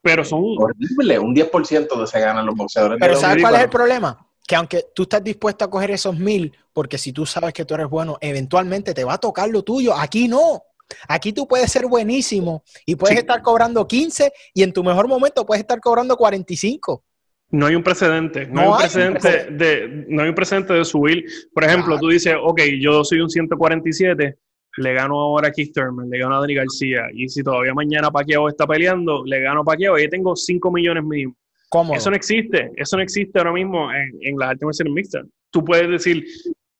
Pero 0.01 0.25
son. 0.25 0.43
Horrible, 0.59 1.19
un 1.19 1.35
10% 1.35 2.01
de 2.01 2.07
se 2.07 2.21
ganan 2.21 2.47
los 2.47 2.55
boxeadores. 2.55 2.99
Pero 3.01 3.17
¿sabes 3.17 3.43
cuál 3.43 3.55
es 3.57 3.61
el 3.63 3.69
problema? 3.69 4.27
Que 4.47 4.57
aunque 4.57 4.87
tú 4.95 5.03
estás 5.03 5.23
dispuesto 5.23 5.65
a 5.65 5.71
coger 5.71 5.91
esos 5.91 6.19
mil, 6.19 6.57
porque 6.73 6.99
si 6.99 7.13
tú 7.13 7.27
sabes 7.27 7.53
que 7.53 7.65
tú 7.65 7.75
eres 7.75 7.89
bueno, 7.89 8.17
eventualmente 8.21 8.95
te 8.95 9.05
va 9.05 9.15
a 9.15 9.19
tocar 9.19 9.49
lo 9.49 9.63
tuyo. 9.63 9.95
Aquí 9.95 10.27
no. 10.27 10.63
Aquí 11.09 11.33
tú 11.33 11.47
puedes 11.47 11.71
ser 11.71 11.87
buenísimo 11.87 12.65
y 12.87 12.97
puedes 12.97 13.19
estar 13.19 13.43
cobrando 13.43 13.87
15 13.87 14.33
y 14.55 14.63
en 14.63 14.73
tu 14.73 14.83
mejor 14.85 15.09
momento 15.09 15.47
puedes 15.47 15.61
estar 15.61 15.81
cobrando 15.81 16.17
45. 16.17 17.05
No 17.51 17.67
hay 17.67 17.75
un 17.75 17.83
precedente, 17.83 18.47
no, 18.47 18.63
hay, 18.63 18.69
un 18.69 18.77
precedente, 18.79 19.47
de, 19.51 20.07
no 20.09 20.23
hay 20.23 20.31
un 20.31 20.35
precedente 20.35 20.73
de 20.73 20.85
subir. 20.87 21.25
Por 21.53 21.65
ejemplo, 21.65 21.99
tú 21.99 22.09
dices, 22.09 22.35
ok, 22.43 22.63
yo 22.81 23.05
soy 23.05 23.21
un 23.21 23.29
147, 23.29 24.39
le 24.79 24.95
gano 24.95 25.21
ahora 25.21 25.49
a 25.49 25.51
Keith 25.51 25.75
Thurman, 25.75 26.09
le 26.09 26.19
gano 26.19 26.37
a 26.37 26.41
Dani 26.41 26.55
García, 26.55 27.03
y 27.13 27.29
si 27.29 27.43
todavía 27.43 27.75
mañana 27.75 28.11
Paquiao 28.11 28.49
está 28.49 28.67
peleando, 28.67 29.23
le 29.27 29.41
gano 29.41 29.61
a 29.61 29.65
Paquiao 29.65 29.99
y 29.99 30.09
tengo 30.09 30.35
5 30.35 30.73
millones 30.73 31.05
mínimo. 31.05 31.37
¿Cómo? 31.69 31.95
Eso 31.95 32.09
no 32.09 32.17
existe, 32.17 32.71
eso 32.77 32.97
no 32.97 33.03
existe 33.03 33.39
ahora 33.39 33.53
mismo 33.53 33.93
en, 33.93 34.11
en 34.23 34.39
las 34.39 34.51
artes 34.51 34.65
marciales 34.65 34.95
mixtas. 34.95 35.27
Tú 35.51 35.63
puedes 35.63 35.91
decir, 35.91 36.25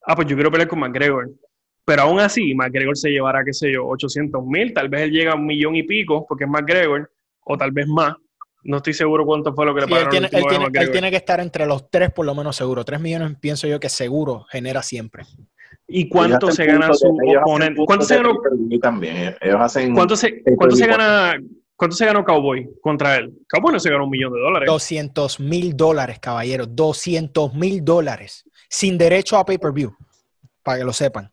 ah, 0.07 0.17
pues 0.17 0.27
yo 0.27 0.37
quiero 0.37 0.51
pelear 0.51 0.69
con 0.69 0.81
McGregor, 0.81 1.31
pero 1.85 2.03
aún 2.03 2.21
así, 2.21 2.55
McGregor 2.55 2.97
se 2.97 3.11
llevará, 3.11 3.45
qué 3.45 3.53
sé 3.53 3.73
yo, 3.73 3.87
800 3.87 4.45
mil, 4.47 4.73
tal 4.73 4.89
vez 4.89 5.03
él 5.03 5.11
llega 5.11 5.33
a 5.33 5.35
un 5.35 5.47
millón 5.47 5.75
y 5.75 5.83
pico, 5.83 6.25
porque 6.29 6.45
es 6.45 6.51
McGregor, 6.51 7.11
o 7.45 7.57
tal 7.57 7.73
vez 7.73 7.87
más. 7.89 8.15
No 8.65 8.77
estoy 8.77 8.93
seguro 8.93 9.27
cuánto 9.27 9.53
fue 9.53 9.67
lo 9.67 9.75
que 9.75 9.81
le 9.81 9.89
pagaron. 9.89 10.15
Él 10.15 10.31
tiene, 10.31 10.45
él, 10.73 10.91
tiene, 10.93 11.11
que 11.11 11.17
estar 11.17 11.41
entre 11.41 11.67
los 11.67 11.91
tres, 11.91 12.13
por 12.13 12.25
lo 12.25 12.35
menos 12.35 12.55
seguro. 12.55 12.85
Tres 12.85 13.01
millones 13.01 13.37
pienso 13.41 13.67
yo 13.67 13.81
que 13.81 13.89
seguro 13.89 14.47
genera 14.51 14.83
siempre. 14.83 15.25
¿Y 15.89 16.09
cuánto 16.09 16.53
se 16.53 16.65
gana 16.65 16.95
su 16.95 17.09
oponente? 17.09 17.83
¿Cuánto 17.85 18.05
se 18.05 18.17
ganó? 18.17 18.35
También. 18.81 19.35
Ellos 19.41 19.61
hacen 19.61 19.95
¿Cuánto 19.95 20.15
se, 20.15 20.43
cuánto 20.57 20.77
se 20.77 20.87
gana? 20.87 21.35
¿Cuánto 21.75 21.97
se 21.97 22.07
ganó 22.07 22.25
Cowboy 22.25 22.69
contra 22.81 23.17
él? 23.17 23.33
Cowboy 23.49 23.73
no 23.73 23.81
se 23.81 23.91
ganó 23.91 24.05
un 24.05 24.11
millón 24.11 24.33
de 24.33 24.39
dólares. 24.39 24.69
200 24.69 25.41
mil 25.41 25.77
dólares, 25.77 26.21
caballero. 26.21 26.67
200 26.67 27.55
mil 27.55 27.85
dólares. 27.85 28.45
Sin 28.69 28.97
derecho 28.97 29.37
a 29.37 29.45
pay-per-view. 29.45 29.93
Para 30.63 30.79
que 30.79 30.85
lo 30.85 30.93
sepan. 30.93 31.33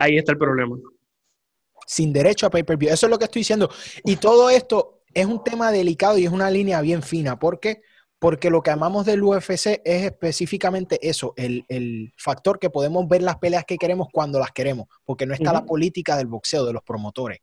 Ahí 0.00 0.16
está 0.16 0.32
el 0.32 0.38
problema. 0.38 0.76
Sin 1.86 2.12
derecho 2.12 2.46
a 2.46 2.50
pay-per-view. 2.50 2.90
Eso 2.90 3.06
es 3.06 3.10
lo 3.10 3.18
que 3.18 3.26
estoy 3.26 3.40
diciendo. 3.40 3.70
Y 4.02 4.16
todo 4.16 4.48
esto 4.48 5.02
es 5.12 5.26
un 5.26 5.44
tema 5.44 5.70
delicado 5.70 6.16
y 6.16 6.24
es 6.24 6.32
una 6.32 6.50
línea 6.50 6.80
bien 6.80 7.02
fina. 7.02 7.38
¿Por 7.38 7.60
qué? 7.60 7.82
Porque 8.18 8.48
lo 8.48 8.62
que 8.62 8.70
amamos 8.70 9.04
del 9.04 9.22
UFC 9.22 9.82
es 9.84 10.04
específicamente 10.04 10.98
eso, 11.06 11.34
el, 11.36 12.12
factor 12.16 12.58
que 12.58 12.70
podemos 12.70 13.06
ver 13.08 13.22
las 13.22 13.36
peleas 13.36 13.64
que 13.66 13.76
queremos 13.76 14.08
cuando 14.12 14.38
las 14.38 14.52
queremos, 14.52 14.88
porque 15.04 15.26
no 15.26 15.34
está 15.34 15.52
la 15.52 15.64
política 15.64 16.16
del 16.16 16.26
boxeo, 16.26 16.64
de 16.64 16.72
los 16.72 16.82
promotores. 16.82 17.38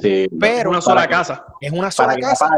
Sí, 0.00 0.28
pero 0.38 0.70
es 0.70 0.76
una 0.76 0.80
sola 0.80 1.08
casa. 1.08 1.44
Es 1.60 1.72
una 1.72 1.90
sola 1.90 2.16
casa. 2.16 2.48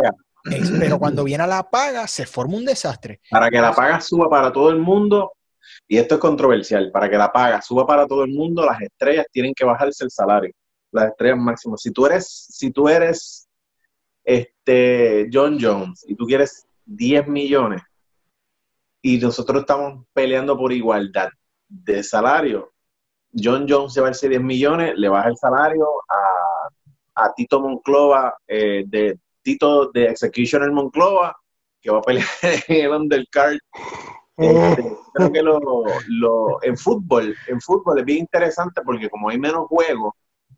pero 0.78 0.98
cuando 0.98 1.24
viene 1.24 1.44
a 1.44 1.46
la 1.46 1.70
paga, 1.70 2.06
se 2.06 2.26
forma 2.26 2.56
un 2.56 2.64
desastre. 2.64 3.20
Para 3.30 3.50
que 3.50 3.60
la 3.60 3.74
paga 3.74 4.00
suba 4.00 4.28
para 4.28 4.52
todo 4.52 4.70
el 4.70 4.78
mundo, 4.78 5.32
y 5.90 5.98
esto 5.98 6.14
es 6.14 6.20
controversial, 6.20 6.92
para 6.92 7.10
que 7.10 7.18
la 7.18 7.32
paga 7.32 7.60
suba 7.60 7.84
para 7.84 8.06
todo 8.06 8.22
el 8.22 8.30
mundo, 8.30 8.64
las 8.64 8.80
estrellas 8.80 9.26
tienen 9.32 9.52
que 9.52 9.64
bajarse 9.64 10.04
el 10.04 10.10
salario, 10.12 10.52
las 10.92 11.08
estrellas 11.08 11.38
máximas. 11.38 11.82
Si 11.82 11.90
tú 11.90 12.06
eres, 12.06 12.28
si 12.28 12.70
tú 12.70 12.88
eres 12.88 13.48
este 14.22 15.28
John 15.32 15.58
Jones 15.60 16.04
y 16.06 16.14
tú 16.14 16.26
quieres 16.26 16.64
10 16.84 17.26
millones 17.26 17.82
y 19.02 19.18
nosotros 19.18 19.62
estamos 19.62 20.06
peleando 20.12 20.56
por 20.56 20.72
igualdad 20.72 21.30
de 21.66 22.04
salario, 22.04 22.70
John 23.36 23.66
Jones 23.68 23.92
se 23.92 24.00
va 24.00 24.10
a 24.10 24.12
10 24.12 24.40
millones, 24.40 24.92
le 24.94 25.08
baja 25.08 25.28
el 25.28 25.36
salario 25.38 25.88
a, 26.08 27.24
a 27.24 27.34
Tito 27.34 27.58
Monclova, 27.58 28.38
eh, 28.46 28.84
de 28.86 29.18
Tito 29.42 29.90
de 29.90 30.04
Executioner 30.04 30.70
Monclova, 30.70 31.36
que 31.80 31.90
va 31.90 31.98
a 31.98 32.02
pelear 32.02 32.28
en 32.68 32.84
el 32.84 32.92
undercard 32.92 33.58
este, 34.36 34.96
creo 35.14 35.32
que 35.32 35.42
lo, 35.42 36.62
en 36.62 36.76
fútbol, 36.76 37.36
en 37.46 37.60
fútbol 37.60 37.98
es 37.98 38.04
bien 38.04 38.20
interesante 38.20 38.82
porque 38.82 39.10
como 39.10 39.28
hay 39.28 39.38
menos 39.38 39.66
juegos 39.68 40.14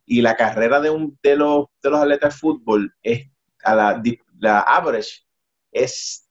y 0.07 0.23
la 0.23 0.37
carrera 0.37 0.81
de, 0.81 0.91
un, 0.91 1.19
de, 1.23 1.37
los, 1.37 1.67
de 1.83 1.91
los 1.91 2.01
atletas 2.01 2.35
de 2.35 2.39
fútbol 2.39 2.95
es 3.03 3.29
a 3.65 3.75
la, 3.75 4.03
la 4.39 4.61
average 4.61 5.23
es 5.71 6.29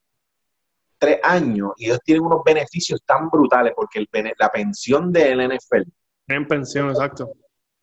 tres 0.97 1.19
años 1.23 1.71
y 1.77 1.85
ellos 1.87 1.99
tienen 2.05 2.23
unos 2.23 2.43
beneficios 2.45 3.01
tan 3.05 3.29
brutales 3.29 3.73
porque 3.75 3.99
el, 3.99 4.33
la 4.37 4.49
pensión 4.49 5.11
del 5.11 5.49
NFL. 5.49 5.89
En 6.27 6.47
pensión, 6.47 6.89
exacto. 6.89 7.31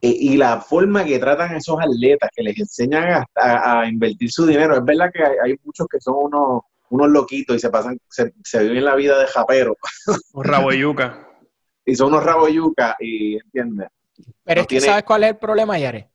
Y, 0.01 0.37
la 0.37 0.61
forma 0.61 1.05
que 1.05 1.19
tratan 1.19 1.55
a 1.55 1.57
esos 1.57 1.77
atletas, 1.81 2.31
que 2.33 2.45
les 2.45 2.57
enseñan 2.57 3.25
a, 3.35 3.81
a, 3.81 3.89
invertir 3.89 4.31
su 4.31 4.47
dinero, 4.47 4.77
es 4.77 4.85
verdad 4.85 5.11
que 5.13 5.25
hay 5.25 5.57
muchos 5.65 5.89
que 5.89 5.99
son 6.01 6.15
unos 6.17 6.63
unos 6.91 7.09
loquitos 7.09 7.57
y 7.57 7.59
se 7.59 7.71
pasan, 7.71 7.99
se, 8.09 8.33
viven 8.61 8.85
la 8.85 8.95
vida 8.95 9.19
de 9.19 9.27
japero. 9.27 9.77
Un 10.33 10.45
rabo 10.45 10.73
yuca. 10.73 11.29
y 11.85 11.95
son 11.95 12.09
unos 12.09 12.25
rabo 12.25 12.49
yuca 12.49 12.97
y, 12.99 13.37
¿entiendes? 13.37 13.89
Pero 14.45 14.63
es 14.63 14.67
que, 14.67 14.81
¿sabes 14.81 15.05
cuál 15.05 15.25
es 15.25 15.31
el 15.31 15.37
problema, 15.37 15.79
Yare? 15.79 16.11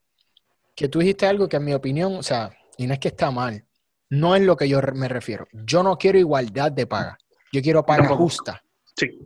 Que 0.75 0.89
tú 0.89 0.99
dijiste 0.99 1.25
algo 1.25 1.47
que 1.47 1.57
en 1.57 1.65
mi 1.65 1.73
opinión, 1.73 2.15
o 2.15 2.23
sea, 2.23 2.51
y 2.77 2.87
no 2.87 2.93
es 2.93 2.99
que 2.99 3.09
está 3.09 3.31
mal, 3.31 3.63
no 4.09 4.35
es 4.35 4.41
lo 4.41 4.57
que 4.57 4.67
yo 4.67 4.81
me 4.93 5.07
refiero. 5.07 5.47
Yo 5.51 5.83
no 5.83 5.97
quiero 5.97 6.17
igualdad 6.17 6.71
de 6.71 6.87
paga. 6.87 7.17
Yo 7.51 7.61
quiero 7.61 7.85
paga 7.85 8.09
justa. 8.09 8.63
Sí. 8.95 9.19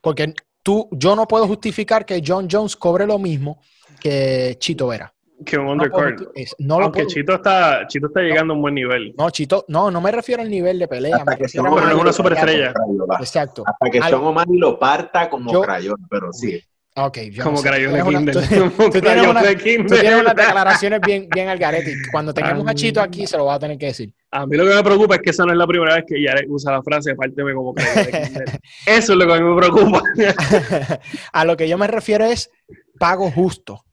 Porque 0.00 0.34
tú, 0.62 0.88
yo 0.92 1.16
no 1.16 1.26
puedo 1.26 1.46
justificar 1.46 2.04
que 2.04 2.22
John 2.24 2.48
Jones 2.50 2.76
cobre 2.76 3.06
lo 3.06 3.18
mismo 3.18 3.60
que 4.00 4.56
Chito 4.58 4.88
Vera 4.88 5.12
que 5.44 5.58
un 5.58 5.68
undercard. 5.68 6.22
No, 6.58 6.80
Aunque 6.80 7.06
Chito 7.06 7.34
está, 7.34 7.86
Chito 7.86 8.08
está 8.08 8.20
llegando 8.20 8.52
a 8.52 8.56
un 8.56 8.62
buen 8.62 8.74
nivel. 8.74 9.14
No, 9.16 9.30
Chito, 9.30 9.64
no, 9.68 9.90
no 9.90 10.00
me 10.00 10.10
refiero 10.10 10.42
al 10.42 10.50
nivel 10.50 10.78
de 10.78 10.88
pelea. 10.88 11.24
Que 11.36 11.46
pero 11.52 11.70
no 11.70 11.88
es 11.88 11.94
una 11.94 12.12
superestrella. 12.12 12.72
Exacto. 13.18 13.64
Hasta 13.66 13.90
que 13.90 14.02
Sean 14.02 14.22
O'Malley 14.22 14.58
lo 14.58 14.78
parta 14.78 15.28
como 15.28 15.60
crayón, 15.60 16.06
pero 16.10 16.32
sí. 16.32 16.62
Okay, 16.96 17.32
como 17.36 17.62
crayón 17.62 17.92
de 17.92 18.02
Kindle. 18.02 18.32
Tú, 18.32 18.90
tienes, 18.90 19.24
una, 19.24 19.42
tienes 19.42 20.20
unas 20.20 20.34
declaraciones 20.34 21.00
bien, 21.00 21.28
bien 21.32 21.48
al 21.48 21.56
garete. 21.56 21.94
Cuando 22.10 22.34
tengamos 22.34 22.66
a 22.66 22.74
Chito 22.74 23.00
aquí, 23.00 23.24
se 23.24 23.36
lo 23.36 23.44
va 23.44 23.54
a 23.54 23.58
tener 23.60 23.78
que 23.78 23.86
decir. 23.86 24.12
A 24.32 24.44
mí 24.44 24.56
lo 24.56 24.66
que 24.66 24.74
me 24.74 24.82
preocupa 24.82 25.14
es 25.14 25.22
que 25.22 25.30
esa 25.30 25.44
no 25.44 25.52
es 25.52 25.58
la 25.58 25.66
primera 25.66 25.94
vez 25.94 26.04
que 26.08 26.20
ya 26.20 26.34
usa 26.48 26.72
la 26.72 26.82
frase, 26.82 27.14
párteme 27.14 27.54
como 27.54 27.72
crayón. 27.72 28.08
Eso 28.86 29.12
es 29.12 29.18
lo 29.18 29.26
que 29.26 29.32
a 29.32 29.40
mí 29.40 29.48
me 29.48 29.56
preocupa. 29.56 30.02
a 31.32 31.44
lo 31.44 31.56
que 31.56 31.68
yo 31.68 31.78
me 31.78 31.86
refiero 31.86 32.24
es 32.24 32.50
pago 32.98 33.30
justo 33.30 33.84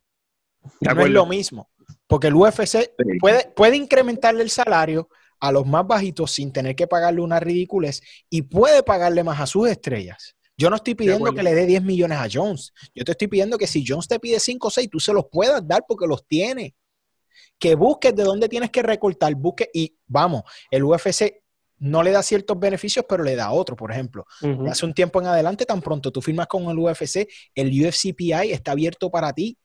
no 0.81 1.01
es 1.01 1.09
lo 1.09 1.25
mismo. 1.25 1.69
Porque 2.07 2.27
el 2.27 2.35
UFC 2.35 2.91
puede, 3.19 3.51
puede 3.55 3.77
incrementarle 3.77 4.43
el 4.43 4.49
salario 4.49 5.09
a 5.39 5.51
los 5.51 5.65
más 5.65 5.85
bajitos 5.85 6.31
sin 6.31 6.51
tener 6.51 6.75
que 6.75 6.87
pagarle 6.87 7.21
una 7.21 7.39
ridiculez 7.39 8.01
y 8.29 8.43
puede 8.43 8.83
pagarle 8.83 9.23
más 9.23 9.39
a 9.39 9.45
sus 9.45 9.69
estrellas. 9.69 10.35
Yo 10.57 10.69
no 10.69 10.77
estoy 10.77 10.95
pidiendo 10.95 11.33
que 11.33 11.43
le 11.43 11.53
dé 11.53 11.65
10 11.65 11.83
millones 11.83 12.17
a 12.17 12.27
Jones. 12.31 12.73
Yo 12.93 13.03
te 13.03 13.11
estoy 13.11 13.27
pidiendo 13.27 13.57
que 13.57 13.67
si 13.67 13.83
Jones 13.85 14.07
te 14.07 14.19
pide 14.19 14.39
5 14.39 14.67
o 14.67 14.71
6, 14.71 14.89
tú 14.89 14.99
se 14.99 15.11
los 15.11 15.25
puedas 15.29 15.67
dar 15.67 15.83
porque 15.87 16.07
los 16.07 16.25
tiene. 16.25 16.75
Que 17.59 17.75
busques 17.75 18.15
de 18.15 18.23
dónde 18.23 18.47
tienes 18.47 18.69
que 18.69 18.81
recortar, 18.81 19.33
busque 19.35 19.69
y 19.73 19.97
vamos, 20.07 20.43
el 20.71 20.83
UFC 20.83 21.41
no 21.77 22.03
le 22.03 22.11
da 22.11 22.23
ciertos 22.23 22.57
beneficios, 22.57 23.05
pero 23.07 23.23
le 23.23 23.35
da 23.35 23.51
otro, 23.51 23.75
por 23.75 23.91
ejemplo. 23.91 24.25
Hace 24.69 24.85
un 24.85 24.93
tiempo 24.93 25.19
en 25.21 25.27
adelante, 25.27 25.65
tan 25.65 25.81
pronto 25.81 26.11
tú 26.11 26.21
firmas 26.21 26.47
con 26.47 26.63
el 26.69 26.79
UFC, 26.79 27.27
el 27.53 27.85
UFCPI 27.85 28.51
está 28.51 28.71
abierto 28.71 29.11
para 29.11 29.33
ti 29.33 29.57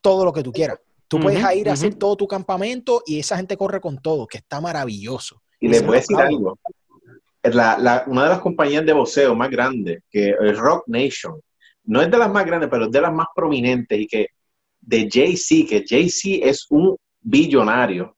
todo 0.00 0.24
lo 0.24 0.32
que 0.32 0.42
tú 0.42 0.52
quieras. 0.52 0.78
Tú 1.08 1.18
puedes 1.18 1.44
ir 1.56 1.68
a 1.68 1.72
hacer 1.72 1.96
todo 1.96 2.14
tu 2.14 2.28
campamento 2.28 3.02
y 3.04 3.18
esa 3.18 3.36
gente 3.36 3.56
corre 3.56 3.80
con 3.80 3.98
todo, 3.98 4.28
que 4.28 4.38
está 4.38 4.60
maravilloso. 4.60 5.42
Y 5.58 5.66
les 5.68 5.84
voy 5.84 5.96
a 5.96 6.00
decir 6.00 6.16
algo. 6.16 6.56
una 8.06 8.22
de 8.22 8.28
las 8.28 8.38
compañías 8.38 8.86
de 8.86 8.92
boxeo 8.92 9.34
más 9.34 9.50
grandes, 9.50 10.04
que 10.08 10.30
es 10.40 10.58
Rock 10.58 10.84
Nation, 10.86 11.40
no 11.84 12.00
es 12.00 12.10
de 12.10 12.16
las 12.16 12.30
más 12.30 12.46
grandes, 12.46 12.70
pero 12.70 12.84
es 12.84 12.92
de 12.92 13.00
las 13.00 13.12
más 13.12 13.26
prominentes 13.34 13.98
y 13.98 14.06
que 14.06 14.28
de 14.80 15.08
JC, 15.08 15.66
que 15.68 15.84
JC 15.84 16.46
es 16.46 16.66
un 16.70 16.96
billonario. 17.20 18.16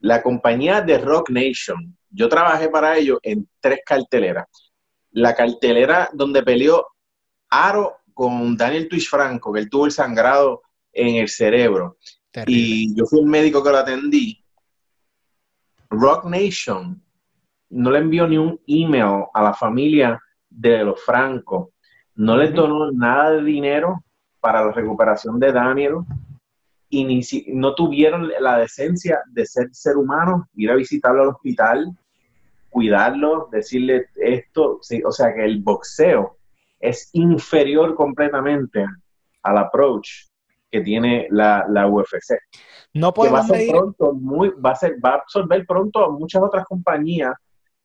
La 0.00 0.20
compañía 0.20 0.80
de 0.80 0.98
Rock 0.98 1.30
Nation, 1.30 1.96
yo 2.10 2.28
trabajé 2.28 2.68
para 2.68 2.96
ellos 2.96 3.18
en 3.22 3.48
tres 3.60 3.80
carteleras. 3.86 4.46
La 5.12 5.34
cartelera 5.34 6.10
donde 6.12 6.42
peleó 6.42 6.84
Aro 7.50 7.97
con 8.18 8.56
Daniel 8.56 8.88
Twitch 8.88 9.08
Franco, 9.08 9.52
que 9.52 9.60
él 9.60 9.70
tuvo 9.70 9.86
el 9.86 9.92
sangrado 9.92 10.62
en 10.92 11.14
el 11.14 11.28
cerebro. 11.28 11.98
Y 12.48 12.92
yo 12.96 13.06
fui 13.06 13.20
el 13.20 13.26
médico 13.26 13.62
que 13.62 13.70
lo 13.70 13.78
atendí. 13.78 14.44
Rock 15.88 16.24
Nation 16.24 17.00
no 17.70 17.90
le 17.92 18.00
envió 18.00 18.26
ni 18.26 18.36
un 18.36 18.60
email 18.66 19.26
a 19.32 19.40
la 19.40 19.54
familia 19.54 20.20
de 20.50 20.82
los 20.82 21.00
Franco. 21.00 21.70
No 22.16 22.36
les 22.36 22.52
donó 22.52 22.90
nada 22.90 23.30
de 23.30 23.44
dinero 23.44 24.02
para 24.40 24.66
la 24.66 24.72
recuperación 24.72 25.38
de 25.38 25.52
Daniel 25.52 25.98
y 26.88 27.04
ni 27.04 27.20
no 27.54 27.76
tuvieron 27.76 28.32
la 28.40 28.58
decencia 28.58 29.20
de 29.28 29.46
ser 29.46 29.68
ser 29.70 29.96
humano, 29.96 30.48
ir 30.56 30.72
a 30.72 30.74
visitarlo 30.74 31.22
al 31.22 31.28
hospital, 31.28 31.96
cuidarlo, 32.68 33.48
decirle 33.52 34.06
esto, 34.16 34.80
o 35.04 35.12
sea 35.12 35.32
que 35.32 35.44
el 35.44 35.60
boxeo 35.62 36.37
es 36.80 37.10
inferior 37.12 37.94
completamente 37.94 38.86
al 39.42 39.58
approach 39.58 40.08
que 40.70 40.80
tiene 40.80 41.26
la, 41.30 41.64
UFC. 41.88 42.38
No 42.94 43.12
podemos 43.12 43.50
va 43.50 43.56
a 43.56 43.70
pronto 43.70 44.12
muy, 44.12 44.50
va 44.50 44.72
a 44.72 44.76
ser, 44.76 44.96
va 45.04 45.10
a 45.10 45.14
absorber 45.16 45.66
pronto 45.66 46.04
a 46.04 46.10
muchas 46.10 46.42
otras 46.42 46.64
compañías 46.66 47.34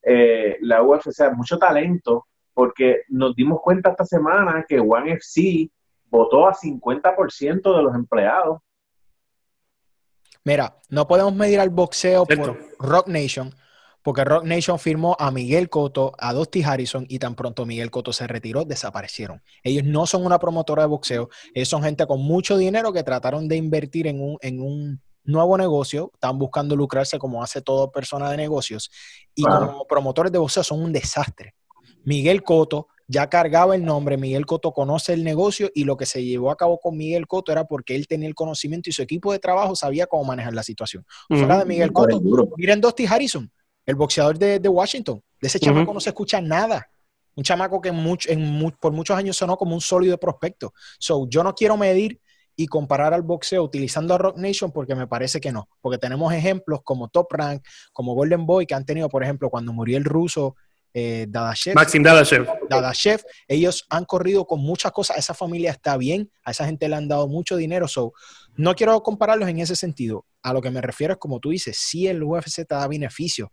eh, 0.02 0.58
la 0.62 0.84
UFC, 0.84 1.32
mucho 1.34 1.58
talento, 1.58 2.28
porque 2.54 3.04
nos 3.10 3.36
dimos 3.36 3.62
cuenta 3.62 3.92
esta 3.92 4.06
semana 4.06 4.66
que 4.68 4.80
One 4.80 5.14
FC 5.14 5.70
votó 6.10 6.48
a 6.48 6.54
50% 6.54 7.76
de 7.76 7.84
los 7.84 7.96
empleados. 7.96 8.60
Mira, 10.44 10.76
no 10.90 11.08
podemos 11.08 11.34
medir 11.34 11.60
al 11.60 11.70
boxeo 11.70 12.26
por 12.26 12.60
Rock 12.80 13.08
Nation, 13.08 13.50
porque 14.04 14.24
Rock 14.24 14.44
Nation 14.44 14.78
firmó 14.78 15.16
a 15.18 15.32
Miguel 15.32 15.70
Cotto, 15.70 16.12
a 16.20 16.34
Dusty 16.34 16.62
Harrison, 16.62 17.06
y 17.08 17.20
tan 17.20 17.36
pronto 17.36 17.66
Miguel 17.66 17.90
Cotto 17.90 18.14
se 18.14 18.28
retiró, 18.28 18.66
desaparecieron. 18.66 19.42
Ellos 19.64 19.86
no 19.86 20.06
son 20.06 20.26
una 20.26 20.40
promotora 20.40 20.84
de 20.84 20.90
boxeo, 20.90 21.30
ellos 21.54 21.70
son 21.70 21.84
gente 21.84 22.06
con 22.06 22.22
mucho 22.22 22.58
dinero 22.58 22.94
que 22.94 23.04
trataron 23.04 23.48
de 23.48 23.56
invertir 23.56 24.08
en 24.08 24.22
un, 24.22 24.38
en 24.42 24.62
un 24.62 25.02
nuevo 25.24 25.58
negocio, 25.58 26.12
están 26.14 26.38
buscando 26.38 26.76
lucrarse 26.76 27.18
como 27.18 27.42
hace 27.42 27.62
toda 27.62 27.92
persona 27.92 28.30
de 28.30 28.38
negocios, 28.38 28.92
y 29.34 29.44
como 29.44 29.88
promotores 29.88 30.32
de 30.32 30.38
boxeo 30.38 30.64
son 30.64 30.84
un 30.84 30.92
desastre. 30.92 31.56
Miguel 32.04 32.44
Cotto 32.44 32.90
ya 33.08 33.30
cargaba 33.30 33.76
el 33.76 33.86
nombre, 33.86 34.18
Miguel 34.18 34.46
Coto 34.46 34.72
conoce 34.72 35.14
el 35.14 35.24
negocio 35.24 35.70
y 35.74 35.84
lo 35.84 35.98
que 35.98 36.06
se 36.06 36.24
llevó 36.24 36.52
a 36.52 36.58
cabo 36.58 36.80
con 36.80 36.98
Miguel 36.98 37.28
Coto 37.28 37.52
era 37.52 37.66
porque 37.66 37.96
él 37.96 38.08
tenía 38.08 38.28
el 38.28 38.36
conocimiento 38.36 38.90
y 38.90 38.94
su 38.94 39.02
equipo 39.02 39.32
de 39.32 39.40
trabajo 39.40 39.76
sabía 39.76 40.08
cómo 40.08 40.24
manejar 40.24 40.54
la 40.54 40.64
situación. 40.64 41.06
Fuera 41.28 41.60
de 41.60 41.66
Miguel 41.66 41.92
Coto, 41.92 42.22
miren 42.58 42.82
Dusty 42.82 43.06
Harrison, 43.06 43.52
el 43.86 43.96
boxeador 43.96 44.38
de, 44.38 44.68
Washington. 44.68 45.22
De 45.42 45.48
ese 45.48 45.60
chamaco 45.60 45.94
no 45.94 46.00
se 46.00 46.10
escucha 46.10 46.42
nada. 46.42 46.90
Un 47.36 47.44
chamaco 47.44 47.82
que 47.82 47.92
por 48.80 48.92
muchos 48.94 49.18
años 49.18 49.36
sonó 49.36 49.58
como 49.58 49.74
un 49.74 49.82
sólido 49.82 50.18
prospecto. 50.18 50.74
So, 51.00 51.28
yo 51.28 51.44
no 51.44 51.54
quiero 51.56 51.78
medir 51.78 52.20
y 52.56 52.68
comparar 52.68 53.14
al 53.14 53.24
boxeo 53.24 53.64
utilizando 53.64 54.14
a 54.14 54.18
Rock 54.18 54.38
Nation 54.38 54.72
porque 54.72 54.96
me 54.96 55.08
parece 55.08 55.42
que 55.42 55.52
no. 55.52 55.68
Porque 55.82 55.98
tenemos 55.98 56.32
ejemplos 56.34 56.82
como 56.84 57.08
Top 57.08 57.32
Rank, 57.32 57.64
como 57.92 58.14
Golden 58.14 58.46
Boy, 58.46 58.66
que 58.66 58.76
han 58.76 58.86
tenido, 58.86 59.10
por 59.10 59.24
ejemplo, 59.24 59.50
cuando 59.50 59.74
murió 59.74 59.98
el 59.98 60.06
ruso 60.06 60.56
eh, 60.94 61.26
Dadashev. 61.28 61.74
Maxim 61.74 62.04
Dadashev. 62.04 62.48
Dadashev. 62.70 63.24
Ellos 63.48 63.86
han 63.90 64.06
corrido 64.06 64.46
con 64.46 64.60
muchas 64.60 64.92
cosas. 64.92 65.18
Esa 65.18 65.34
familia 65.34 65.72
está 65.72 65.98
bien. 65.98 66.30
A 66.44 66.52
esa 66.52 66.66
gente 66.66 66.88
le 66.88 66.96
han 66.96 67.08
dado 67.08 67.28
mucho 67.28 67.56
dinero. 67.56 67.88
So, 67.88 68.14
no 68.56 68.76
quiero 68.76 69.02
compararlos 69.02 69.50
en 69.50 69.60
ese 69.60 69.76
sentido. 69.76 70.26
A 70.42 70.54
lo 70.54 70.62
que 70.62 70.72
me 70.72 70.82
refiero 70.82 71.14
es, 71.14 71.20
como 71.20 71.40
tú 71.40 71.50
dices, 71.50 71.78
sí 71.78 72.08
el 72.08 72.24
UFC 72.24 72.66
te 72.68 72.76
da 72.76 72.88
beneficio, 72.88 73.52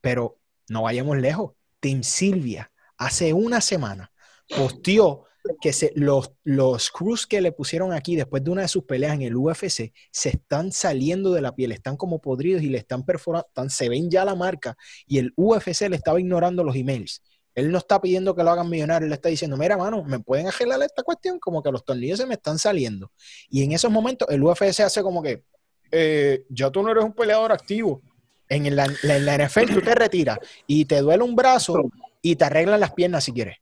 pero 0.00 0.38
no 0.68 0.82
vayamos 0.82 1.18
lejos. 1.18 1.52
Tim 1.80 2.02
Silvia 2.02 2.70
hace 2.96 3.32
una 3.32 3.60
semana 3.60 4.10
posteó 4.56 5.24
que 5.60 5.72
se, 5.72 5.92
los, 5.94 6.32
los 6.42 6.90
crews 6.90 7.26
que 7.26 7.40
le 7.40 7.52
pusieron 7.52 7.92
aquí 7.92 8.16
después 8.16 8.42
de 8.42 8.50
una 8.50 8.62
de 8.62 8.68
sus 8.68 8.84
peleas 8.84 9.14
en 9.14 9.22
el 9.22 9.36
UFC 9.36 9.92
se 10.10 10.28
están 10.30 10.72
saliendo 10.72 11.32
de 11.32 11.42
la 11.42 11.54
piel, 11.54 11.72
están 11.72 11.96
como 11.96 12.20
podridos 12.20 12.62
y 12.62 12.70
le 12.70 12.78
están 12.78 13.04
perforando, 13.04 13.46
se 13.68 13.88
ven 13.88 14.10
ya 14.10 14.24
la 14.24 14.34
marca 14.34 14.76
y 15.06 15.18
el 15.18 15.32
UFC 15.36 15.82
le 15.88 15.96
estaba 15.96 16.18
ignorando 16.18 16.64
los 16.64 16.76
emails. 16.76 17.22
Él 17.54 17.70
no 17.70 17.78
está 17.78 18.00
pidiendo 18.00 18.34
que 18.34 18.42
lo 18.42 18.50
hagan 18.50 18.68
millonario, 18.68 19.06
él 19.06 19.10
le 19.10 19.14
está 19.14 19.28
diciendo, 19.28 19.56
mira, 19.56 19.76
mano, 19.76 20.02
¿me 20.02 20.18
pueden 20.18 20.48
arreglar 20.48 20.82
esta 20.82 21.02
cuestión? 21.02 21.38
Como 21.38 21.62
que 21.62 21.70
los 21.70 21.84
tornillos 21.84 22.18
se 22.18 22.26
me 22.26 22.34
están 22.34 22.58
saliendo. 22.58 23.12
Y 23.48 23.62
en 23.62 23.72
esos 23.72 23.90
momentos 23.90 24.28
el 24.30 24.42
UFC 24.42 24.80
hace 24.80 25.02
como 25.02 25.22
que, 25.22 25.44
eh, 25.90 26.44
ya 26.48 26.70
tú 26.70 26.82
no 26.82 26.90
eres 26.90 27.04
un 27.04 27.12
peleador 27.12 27.52
activo. 27.52 28.02
En 28.48 28.74
la, 28.76 28.84
en 28.84 29.24
la 29.24 29.38
NFL 29.38 29.72
tú 29.72 29.80
te 29.80 29.94
retiras 29.94 30.38
y 30.66 30.84
te 30.84 31.00
duele 31.00 31.22
un 31.22 31.34
brazo 31.34 31.80
y 32.20 32.36
te 32.36 32.44
arreglan 32.44 32.78
las 32.78 32.92
piernas 32.92 33.24
si 33.24 33.32
quieres. 33.32 33.56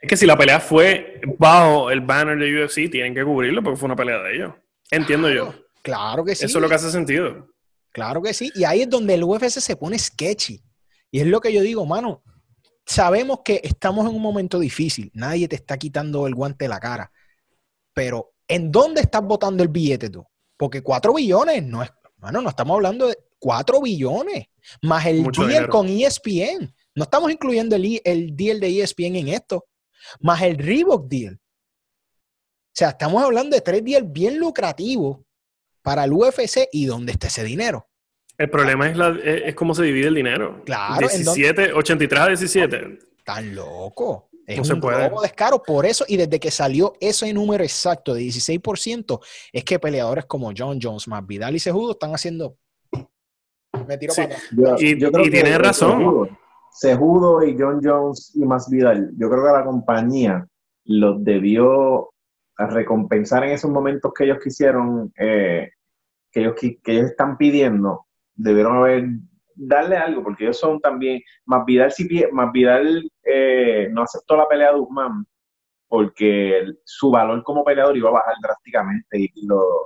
Es 0.00 0.08
que 0.08 0.16
si 0.16 0.26
la 0.26 0.36
pelea 0.36 0.60
fue 0.60 1.20
bajo 1.38 1.90
el 1.90 2.00
banner 2.00 2.36
de 2.36 2.64
UFC, 2.64 2.90
tienen 2.90 3.14
que 3.14 3.24
cubrirlo 3.24 3.62
porque 3.62 3.78
fue 3.78 3.86
una 3.86 3.96
pelea 3.96 4.18
de 4.18 4.34
ellos. 4.34 4.52
Entiendo 4.90 5.30
yo. 5.30 5.54
Claro 5.80 6.24
que 6.24 6.34
sí. 6.34 6.44
Eso 6.44 6.58
es 6.58 6.62
lo 6.62 6.68
que 6.68 6.74
hace 6.74 6.90
sentido. 6.90 7.48
Claro 7.92 8.20
que 8.20 8.34
sí. 8.34 8.50
Y 8.54 8.64
ahí 8.64 8.82
es 8.82 8.90
donde 8.90 9.14
el 9.14 9.22
UFC 9.22 9.60
se 9.60 9.76
pone 9.76 9.98
sketchy. 9.98 10.60
Y 11.10 11.20
es 11.20 11.26
lo 11.26 11.40
que 11.40 11.52
yo 11.52 11.60
digo, 11.60 11.86
mano. 11.86 12.22
Sabemos 12.84 13.40
que 13.44 13.60
estamos 13.62 14.08
en 14.08 14.14
un 14.14 14.22
momento 14.22 14.58
difícil. 14.58 15.10
Nadie 15.14 15.48
te 15.48 15.56
está 15.56 15.78
quitando 15.78 16.26
el 16.26 16.34
guante 16.34 16.64
de 16.64 16.68
la 16.68 16.80
cara. 16.80 17.12
Pero, 17.94 18.34
¿en 18.48 18.70
dónde 18.72 19.02
estás 19.02 19.22
botando 19.22 19.62
el 19.62 19.68
billete 19.68 20.10
tú? 20.10 20.26
Porque 20.56 20.82
4 20.82 21.14
billones 21.14 21.62
no 21.64 21.82
es. 21.82 21.90
Mano, 22.18 22.40
no 22.40 22.48
estamos 22.48 22.74
hablando 22.76 23.08
de 23.08 23.16
4 23.38 23.80
billones. 23.80 24.46
Más 24.82 25.06
el 25.06 25.24
deal 25.24 25.68
con 25.68 25.88
ESPN. 25.88 26.74
No 26.94 27.04
estamos 27.04 27.30
incluyendo 27.30 27.76
el, 27.76 28.00
el 28.04 28.36
deal 28.36 28.60
de 28.60 28.82
ESPN 28.82 29.16
en 29.16 29.28
esto 29.28 29.66
más 30.20 30.42
el 30.42 30.58
Reebok 30.58 31.08
deal. 31.08 31.34
O 31.34 32.74
sea, 32.74 32.90
estamos 32.90 33.22
hablando 33.22 33.54
de 33.54 33.60
tres 33.60 33.84
deals 33.84 34.10
bien 34.10 34.38
lucrativos 34.38 35.20
para 35.82 36.04
el 36.04 36.12
UFC 36.12 36.68
y 36.72 36.86
dónde 36.86 37.12
está 37.12 37.26
ese 37.26 37.44
dinero. 37.44 37.88
El 38.42 38.50
problema 38.50 38.88
es, 38.88 38.96
la, 38.96 39.16
es, 39.22 39.54
cómo 39.54 39.72
se 39.72 39.84
divide 39.84 40.08
el 40.08 40.16
dinero. 40.16 40.62
Claro. 40.64 40.98
17, 40.98 41.74
83 41.74 42.20
a 42.20 42.26
17. 42.26 42.98
Tan 43.24 43.54
loco. 43.54 44.30
Es 44.44 44.58
un 44.58 44.64
se 44.64 44.76
puede. 44.76 45.08
descaro. 45.22 45.62
Por 45.62 45.86
eso, 45.86 46.04
y 46.08 46.16
desde 46.16 46.40
que 46.40 46.50
salió 46.50 46.94
ese 47.00 47.32
número 47.32 47.62
exacto 47.62 48.14
de 48.14 48.22
16%, 48.22 49.20
es 49.52 49.62
que 49.62 49.78
peleadores 49.78 50.24
como 50.24 50.52
John 50.56 50.80
Jones, 50.82 51.06
más 51.06 51.24
Vidal 51.24 51.54
y 51.54 51.60
Sejudo 51.60 51.92
están 51.92 52.12
haciendo. 52.16 52.56
Me 53.86 53.96
tiro 53.96 54.12
para 54.12 54.34
y, 54.80 54.90
y 54.90 55.30
tiene 55.30 55.56
razón. 55.58 56.36
Sejudo 56.72 57.44
y 57.44 57.56
John 57.56 57.80
Jones 57.80 58.32
y 58.34 58.44
más 58.44 58.68
Vidal, 58.68 59.12
yo 59.18 59.30
creo 59.30 59.44
que 59.44 59.52
la 59.52 59.64
compañía 59.64 60.48
los 60.86 61.22
debió 61.22 62.10
recompensar 62.56 63.44
en 63.44 63.50
esos 63.50 63.70
momentos 63.70 64.12
que 64.12 64.24
ellos 64.24 64.38
quisieron, 64.42 65.12
eh, 65.16 65.70
que, 66.32 66.40
ellos, 66.40 66.54
que 66.56 66.92
ellos 66.92 67.10
están 67.10 67.36
pidiendo, 67.36 68.06
debieron 68.34 68.76
haber 68.76 69.04
darle 69.54 69.96
algo, 69.96 70.22
porque 70.22 70.44
ellos 70.44 70.58
son 70.58 70.80
también, 70.80 71.20
más 71.44 71.64
Vidal, 71.64 71.92
más 72.32 72.52
Vidal 72.52 73.10
eh, 73.24 73.88
no 73.92 74.02
aceptó 74.02 74.36
la 74.36 74.48
pelea 74.48 74.72
de 74.72 74.78
Guzmán 74.78 75.26
porque 75.92 76.64
su 76.84 77.10
valor 77.10 77.42
como 77.42 77.62
peleador 77.62 77.94
iba 77.94 78.08
a 78.08 78.14
bajar 78.14 78.34
drásticamente 78.42 79.18
y 79.18 79.30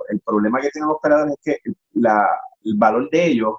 el 0.07 0.21
problema 0.21 0.61
que 0.61 0.69
tienen 0.69 0.87
los 0.87 0.99
peleadores 1.03 1.35
es 1.43 1.61
que 1.61 1.69
el 1.69 2.77
valor 2.77 3.09
de 3.09 3.25
ellos 3.25 3.55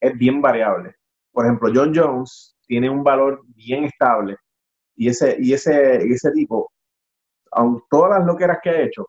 es 0.00 0.18
bien 0.18 0.42
variable. 0.42 0.96
Por 1.30 1.44
ejemplo, 1.44 1.70
John 1.72 1.92
Jones 1.94 2.56
tiene 2.66 2.90
un 2.90 3.04
valor 3.04 3.42
bien 3.54 3.84
estable 3.84 4.38
y 4.96 5.06
ese, 5.06 5.36
y 5.38 5.52
ese, 5.52 5.98
ese 5.98 6.32
tipo, 6.32 6.72
aun 7.52 7.80
todas 7.88 8.18
las 8.18 8.26
loqueras 8.26 8.58
que 8.60 8.70
ha 8.70 8.82
hecho, 8.82 9.06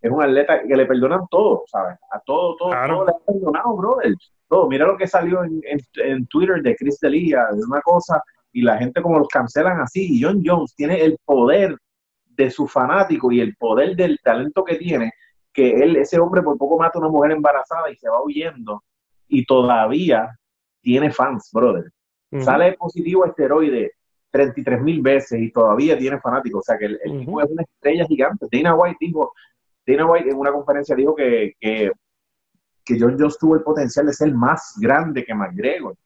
es 0.00 0.10
un 0.10 0.22
atleta 0.22 0.62
que 0.62 0.76
le 0.76 0.86
perdonan 0.86 1.26
todo, 1.30 1.64
¿sabes? 1.66 1.98
A 2.10 2.20
todo, 2.20 2.56
todo, 2.56 2.70
todo 2.70 3.04
le 3.04 3.10
ha 3.10 3.18
perdonado, 3.26 3.76
brother. 3.76 4.14
Todo. 4.48 4.68
Mira 4.68 4.86
lo 4.86 4.96
que 4.96 5.06
salió 5.06 5.44
en, 5.44 5.60
en, 5.64 6.26
Twitter 6.26 6.62
de 6.62 6.74
Chris 6.74 6.98
Delia, 7.00 7.46
de 7.52 7.62
una 7.62 7.80
cosa, 7.82 8.22
y 8.52 8.62
la 8.62 8.78
gente 8.78 9.02
como 9.02 9.18
los 9.18 9.28
cancelan 9.28 9.80
así. 9.80 10.16
Y 10.16 10.22
John 10.22 10.42
Jones 10.44 10.74
tiene 10.74 11.00
el 11.00 11.18
poder 11.24 11.76
de 12.24 12.50
su 12.50 12.66
fanático 12.66 13.30
y 13.30 13.40
el 13.40 13.54
poder 13.56 13.94
del 13.94 14.18
talento 14.22 14.64
que 14.64 14.76
tiene, 14.76 15.12
que 15.52 15.70
él, 15.72 15.96
ese 15.96 16.18
hombre 16.18 16.42
por 16.42 16.56
poco 16.56 16.78
mata 16.78 16.98
a 16.98 17.02
una 17.02 17.10
mujer 17.10 17.32
embarazada 17.32 17.90
y 17.90 17.96
se 17.96 18.08
va 18.08 18.22
huyendo. 18.22 18.82
Y 19.28 19.44
todavía 19.44 20.36
tiene 20.80 21.12
fans, 21.12 21.50
brother. 21.52 21.90
Sale 22.38 22.74
positivo 22.74 23.26
esteroide 23.26 23.92
33 24.30 24.80
mil 24.80 25.02
veces 25.02 25.40
y 25.40 25.50
todavía 25.50 25.98
tiene 25.98 26.20
fanáticos. 26.20 26.60
O 26.60 26.62
sea 26.62 26.78
que 26.78 26.86
el, 26.86 26.98
tipo 27.18 27.40
es 27.40 27.50
una 27.50 27.62
estrella 27.62 28.06
gigante. 28.06 28.46
Dana 28.50 28.74
White 28.74 28.98
dijo, 29.00 29.32
Dana 29.86 30.06
White 30.06 30.30
en 30.30 30.36
una 30.36 30.52
conferencia 30.52 30.94
dijo 30.94 31.14
que, 31.14 31.54
que, 31.58 31.90
que 32.84 32.96
John 32.98 33.16
Jones 33.18 33.38
tuvo 33.38 33.56
el 33.56 33.62
potencial 33.62 34.06
de 34.06 34.12
ser 34.12 34.32
más 34.32 34.74
grande 34.80 35.24
que 35.24 35.34
McGregor. 35.34 35.96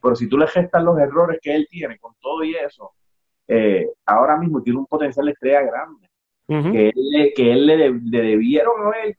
Pero 0.00 0.14
si 0.14 0.28
tú 0.28 0.38
le 0.38 0.46
gestas 0.46 0.82
los 0.82 0.98
errores 0.98 1.38
que 1.42 1.54
él 1.54 1.66
tiene 1.70 1.98
con 1.98 2.14
todo 2.20 2.44
y 2.44 2.54
eso, 2.54 2.92
eh, 3.48 3.88
ahora 4.06 4.36
mismo 4.36 4.62
tiene 4.62 4.78
un 4.78 4.86
potencial 4.86 5.26
de 5.26 5.32
estrella 5.32 5.62
grande. 5.62 6.08
Que 6.46 6.88
él, 6.88 7.32
que 7.36 7.52
él 7.52 7.66
le, 7.66 7.92
debieron 7.92 8.86
haber 8.86 9.18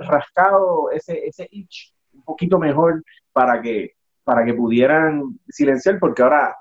rascado 0.00 0.90
ese, 0.90 1.26
ese 1.26 1.48
itch 1.50 1.94
un 2.12 2.22
poquito 2.24 2.58
mejor 2.58 3.02
para 3.32 3.62
que, 3.62 3.92
para 4.22 4.44
que 4.44 4.52
pudieran 4.52 5.40
silenciar, 5.48 5.98
porque 5.98 6.22
ahora 6.22 6.54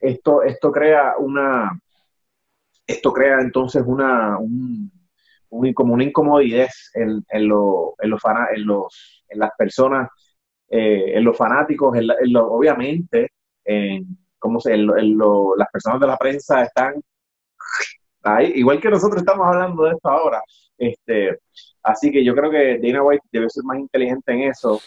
esto, 0.00 0.42
esto 0.42 0.72
crea 0.72 1.14
una, 1.18 1.78
esto 2.86 3.12
crea 3.12 3.40
entonces 3.40 3.84
una, 3.86 4.36
un, 4.38 4.90
como 5.74 5.94
una 5.94 6.04
incomodidad 6.04 6.68
en, 6.94 7.24
en, 7.28 7.48
lo, 7.48 7.94
en, 8.00 8.10
los, 8.10 8.22
en, 8.54 8.66
los, 8.66 9.24
en 9.28 9.38
las 9.38 9.50
personas, 9.56 10.08
eh, 10.68 11.12
en 11.14 11.24
los 11.24 11.36
fanáticos, 11.36 11.96
en, 11.96 12.08
obviamente, 12.36 13.32
en, 13.64 14.06
¿cómo 14.38 14.60
se, 14.60 14.76
las 14.76 15.70
personas 15.72 16.00
de 16.00 16.06
la 16.06 16.16
prensa 16.16 16.62
están 16.62 16.94
ahí, 18.22 18.52
igual 18.56 18.80
que 18.80 18.90
nosotros 18.90 19.22
estamos 19.22 19.46
hablando 19.46 19.84
de 19.84 19.92
esto 19.92 20.08
ahora. 20.08 20.42
Este, 20.78 21.38
así 21.82 22.10
que 22.10 22.24
yo 22.24 22.34
creo 22.34 22.50
que 22.50 22.78
Dana 22.78 23.02
White 23.02 23.24
debe 23.32 23.48
ser 23.48 23.64
más 23.64 23.78
inteligente 23.78 24.32
en 24.32 24.42
eso. 24.42 24.80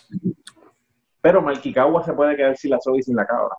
Pero 1.22 1.41
Malkikawa 1.41 2.04
se 2.04 2.13
puede 2.13 2.36
quedar 2.36 2.56
sin 2.58 2.72
la 2.72 2.80
soga 2.80 3.00
y 3.00 3.04
sin 3.04 3.15
la 3.15 3.26
cabra. 3.26 3.56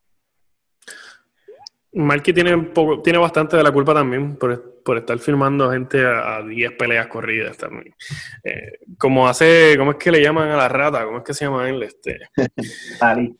Marky 1.92 2.32
tiene, 2.32 2.70
tiene 3.02 3.18
bastante 3.18 3.56
de 3.56 3.64
la 3.64 3.72
culpa 3.72 3.92
también 3.92 4.36
por, 4.36 4.69
por 4.90 4.98
estar 4.98 5.20
filmando 5.20 5.70
gente 5.70 6.04
a 6.04 6.42
10 6.42 6.72
peleas 6.72 7.06
corridas 7.06 7.56
también. 7.56 7.94
Eh, 8.42 8.80
como 8.98 9.28
hace, 9.28 9.76
¿cómo 9.78 9.92
es 9.92 9.98
que 9.98 10.10
le 10.10 10.20
llaman 10.20 10.48
a 10.48 10.56
la 10.56 10.68
rata? 10.68 11.04
¿Cómo 11.04 11.18
es 11.18 11.22
que 11.22 11.32
se 11.32 11.44
llama 11.44 11.68
él? 11.70 11.80
Este? 11.84 12.18
Ali. 13.00 13.38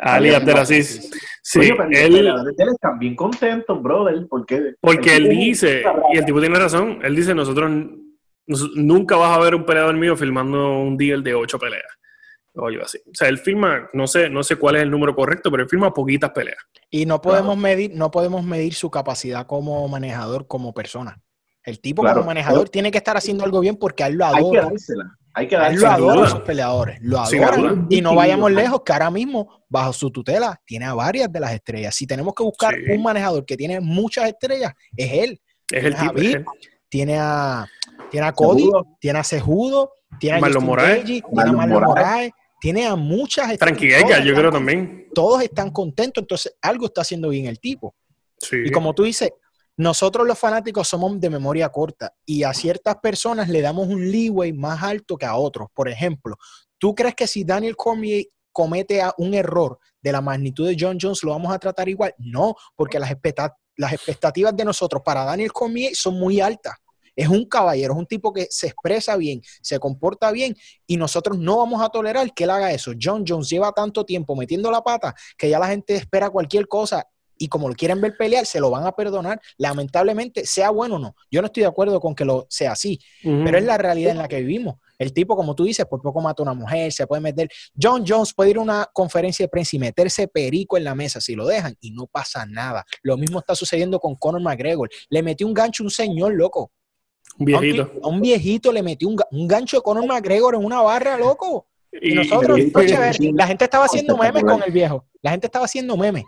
Ali 0.00 0.34
Abdelaziz. 0.34 1.08
Sí, 1.40 1.60
Oye, 1.60 2.04
él, 2.04 2.16
él 2.16 2.68
están 2.68 2.98
bien 2.98 3.14
contentos, 3.14 3.80
brother, 3.80 4.26
porque... 4.28 4.74
Porque 4.80 5.14
él 5.14 5.28
dice, 5.28 5.84
y 6.12 6.18
el 6.18 6.24
tipo 6.24 6.40
tiene 6.40 6.58
razón, 6.58 6.98
él 7.00 7.14
dice, 7.14 7.32
nosotros 7.32 7.70
nunca 8.74 9.14
vas 9.14 9.38
a 9.38 9.40
ver 9.40 9.54
un 9.54 9.64
peleador 9.64 9.94
mío 9.94 10.16
filmando 10.16 10.80
un 10.80 10.96
deal 10.96 11.22
de 11.22 11.32
8 11.32 11.60
peleas. 11.60 11.96
Oye, 12.56 12.80
así. 12.82 12.98
O 13.06 13.14
sea, 13.14 13.28
él 13.28 13.38
firma, 13.38 13.88
no 13.92 14.06
sé, 14.06 14.30
no 14.30 14.42
sé 14.42 14.56
cuál 14.56 14.76
es 14.76 14.82
el 14.82 14.90
número 14.90 15.14
correcto, 15.14 15.50
pero 15.50 15.62
él 15.62 15.68
firma 15.68 15.92
poquitas 15.92 16.30
peleas. 16.30 16.58
Y 16.90 17.04
no 17.04 17.20
podemos 17.20 17.56
medir, 17.56 17.92
no 17.94 18.10
podemos 18.10 18.44
medir 18.44 18.74
su 18.74 18.90
capacidad 18.90 19.46
como 19.46 19.86
manejador, 19.88 20.46
como 20.46 20.72
persona. 20.72 21.20
El 21.62 21.80
tipo 21.80 22.02
como 22.02 22.22
manejador 22.22 22.68
tiene 22.68 22.90
que 22.90 22.98
estar 22.98 23.16
haciendo 23.16 23.44
algo 23.44 23.60
bien 23.60 23.76
porque 23.76 24.04
a 24.04 24.06
él 24.06 24.14
lo 24.14 24.24
adora. 24.24 24.38
Hay 24.38 24.50
que 24.50 24.70
dársela. 24.70 25.18
Hay 25.34 25.48
que 25.48 25.56
dársela. 25.56 25.74
Él 25.74 26.00
lo 26.00 26.10
adora 26.10 26.26
a 26.26 26.30
sus 26.30 26.40
peleadores. 26.40 26.98
Lo 27.02 27.18
adora. 27.18 27.86
Y 27.90 28.00
no 28.00 28.14
vayamos 28.14 28.52
lejos, 28.52 28.82
que 28.84 28.92
ahora 28.92 29.10
mismo, 29.10 29.64
bajo 29.68 29.92
su 29.92 30.10
tutela, 30.10 30.58
tiene 30.64 30.86
a 30.86 30.94
varias 30.94 31.30
de 31.30 31.40
las 31.40 31.52
estrellas. 31.52 31.94
Si 31.94 32.06
tenemos 32.06 32.34
que 32.34 32.42
buscar 32.42 32.74
un 32.88 33.02
manejador 33.02 33.44
que 33.44 33.56
tiene 33.56 33.80
muchas 33.80 34.28
estrellas, 34.28 34.72
es 34.96 35.12
él. 35.12 35.40
Es 35.70 35.84
el 35.84 35.94
tipo. 35.94 36.52
Tiene 36.88 37.18
a, 37.18 37.66
tiene 38.10 38.26
a 38.28 38.32
Cody, 38.32 38.70
tiene 39.00 39.18
a 39.18 39.24
Cejudo, 39.24 39.92
tiene 40.20 40.38
a 40.38 40.40
Marlon 40.40 40.64
Moraes, 40.64 41.04
tiene 41.04 41.22
a 41.34 41.52
Marlon 41.52 41.82
Moraes 41.82 42.32
tiene 42.66 42.84
a 42.84 42.96
muchas 42.96 43.56
Tranquila, 43.58 44.24
yo 44.24 44.34
creo 44.34 44.50
también. 44.50 45.06
Todos 45.14 45.40
están 45.40 45.70
contentos, 45.70 46.22
entonces 46.22 46.56
algo 46.60 46.86
está 46.86 47.02
haciendo 47.02 47.28
bien 47.28 47.46
el 47.46 47.60
tipo. 47.60 47.94
Y 48.50 48.72
como 48.72 48.92
tú 48.92 49.04
dices, 49.04 49.30
nosotros 49.76 50.26
los 50.26 50.36
fanáticos 50.36 50.88
somos 50.88 51.20
de 51.20 51.30
memoria 51.30 51.68
corta 51.68 52.12
y 52.24 52.42
a 52.42 52.52
ciertas 52.52 52.96
personas 52.96 53.48
le 53.48 53.60
damos 53.60 53.86
un 53.86 54.10
leeway 54.10 54.52
más 54.52 54.82
alto 54.82 55.16
que 55.16 55.26
a 55.26 55.36
otros. 55.36 55.68
Por 55.72 55.88
ejemplo, 55.88 56.34
¿tú 56.76 56.92
crees 56.92 57.14
que 57.14 57.28
si 57.28 57.44
Daniel 57.44 57.76
Cormier 57.76 58.24
comete 58.50 59.00
un 59.18 59.34
error 59.34 59.78
de 60.02 60.10
la 60.10 60.20
magnitud 60.20 60.66
de 60.66 60.76
John 60.76 60.98
Jones, 61.00 61.22
lo 61.22 61.30
vamos 61.30 61.54
a 61.54 61.60
tratar 61.60 61.88
igual? 61.88 62.16
No, 62.18 62.56
porque 62.74 62.98
las, 62.98 63.14
las 63.76 63.92
expectativas 63.92 64.56
de 64.56 64.64
nosotros 64.64 65.02
para 65.04 65.22
Daniel 65.22 65.52
Cormier 65.52 65.94
son 65.94 66.18
muy 66.18 66.40
altas. 66.40 66.74
Es 67.16 67.28
un 67.28 67.46
caballero, 67.46 67.94
es 67.94 67.98
un 67.98 68.06
tipo 68.06 68.32
que 68.32 68.46
se 68.50 68.68
expresa 68.68 69.16
bien, 69.16 69.40
se 69.62 69.78
comporta 69.78 70.30
bien 70.30 70.54
y 70.86 70.96
nosotros 70.96 71.38
no 71.38 71.56
vamos 71.56 71.82
a 71.82 71.88
tolerar 71.88 72.32
que 72.34 72.44
él 72.44 72.50
haga 72.50 72.72
eso. 72.72 72.92
John 73.00 73.24
Jones 73.26 73.48
lleva 73.48 73.72
tanto 73.72 74.04
tiempo 74.04 74.36
metiendo 74.36 74.70
la 74.70 74.82
pata 74.82 75.14
que 75.36 75.48
ya 75.48 75.58
la 75.58 75.68
gente 75.68 75.96
espera 75.96 76.30
cualquier 76.30 76.68
cosa 76.68 77.06
y 77.38 77.48
como 77.48 77.68
lo 77.68 77.74
quieren 77.74 78.00
ver 78.00 78.16
pelear, 78.16 78.46
se 78.46 78.60
lo 78.60 78.70
van 78.70 78.86
a 78.86 78.92
perdonar. 78.92 79.40
Lamentablemente, 79.58 80.46
sea 80.46 80.70
bueno 80.70 80.96
o 80.96 80.98
no. 80.98 81.16
Yo 81.30 81.42
no 81.42 81.46
estoy 81.46 81.62
de 81.62 81.68
acuerdo 81.68 82.00
con 82.00 82.14
que 82.14 82.24
lo 82.24 82.46
sea 82.48 82.72
así, 82.72 82.98
pero 83.22 83.58
es 83.58 83.64
la 83.64 83.78
realidad 83.78 84.12
en 84.12 84.18
la 84.18 84.28
que 84.28 84.40
vivimos. 84.40 84.76
El 84.98 85.12
tipo, 85.12 85.36
como 85.36 85.54
tú 85.54 85.64
dices, 85.64 85.84
por 85.84 86.00
poco 86.00 86.20
mata 86.22 86.42
a 86.42 86.44
una 86.44 86.54
mujer, 86.54 86.90
se 86.92 87.06
puede 87.06 87.20
meter. 87.20 87.48
John 87.80 88.04
Jones 88.06 88.32
puede 88.32 88.50
ir 88.50 88.56
a 88.56 88.60
una 88.60 88.88
conferencia 88.92 89.44
de 89.44 89.48
prensa 89.48 89.76
y 89.76 89.78
meterse 89.78 90.28
perico 90.28 90.78
en 90.78 90.84
la 90.84 90.94
mesa 90.94 91.20
si 91.20 91.34
lo 91.34 91.46
dejan 91.46 91.76
y 91.80 91.90
no 91.90 92.06
pasa 92.06 92.46
nada. 92.46 92.84
Lo 93.02 93.18
mismo 93.18 93.40
está 93.40 93.54
sucediendo 93.54 94.00
con 94.00 94.14
Conor 94.16 94.40
McGregor. 94.40 94.88
Le 95.10 95.22
metió 95.22 95.46
un 95.46 95.52
gancho 95.52 95.82
a 95.82 95.86
un 95.86 95.90
señor 95.90 96.34
loco. 96.34 96.72
Un 97.38 97.44
viejito. 97.44 97.92
A 98.02 98.08
un, 98.08 98.20
viejito 98.20 98.72
le 98.72 98.82
metió 98.82 99.08
un, 99.08 99.16
un 99.30 99.48
gancho 99.48 99.76
de 99.76 99.82
Conor 99.82 100.06
McGregor 100.06 100.54
en 100.54 100.64
una 100.64 100.80
barra, 100.80 101.18
loco. 101.18 101.66
Y, 101.92 102.14
nosotros, 102.14 102.58
la 103.32 103.46
gente 103.46 103.64
estaba 103.64 103.84
haciendo 103.84 104.16
memes 104.16 104.44
con 104.44 104.62
el 104.62 104.72
viejo. 104.72 105.06
La 105.22 105.30
gente 105.30 105.46
estaba 105.46 105.64
haciendo 105.64 105.96
memes. 105.96 106.24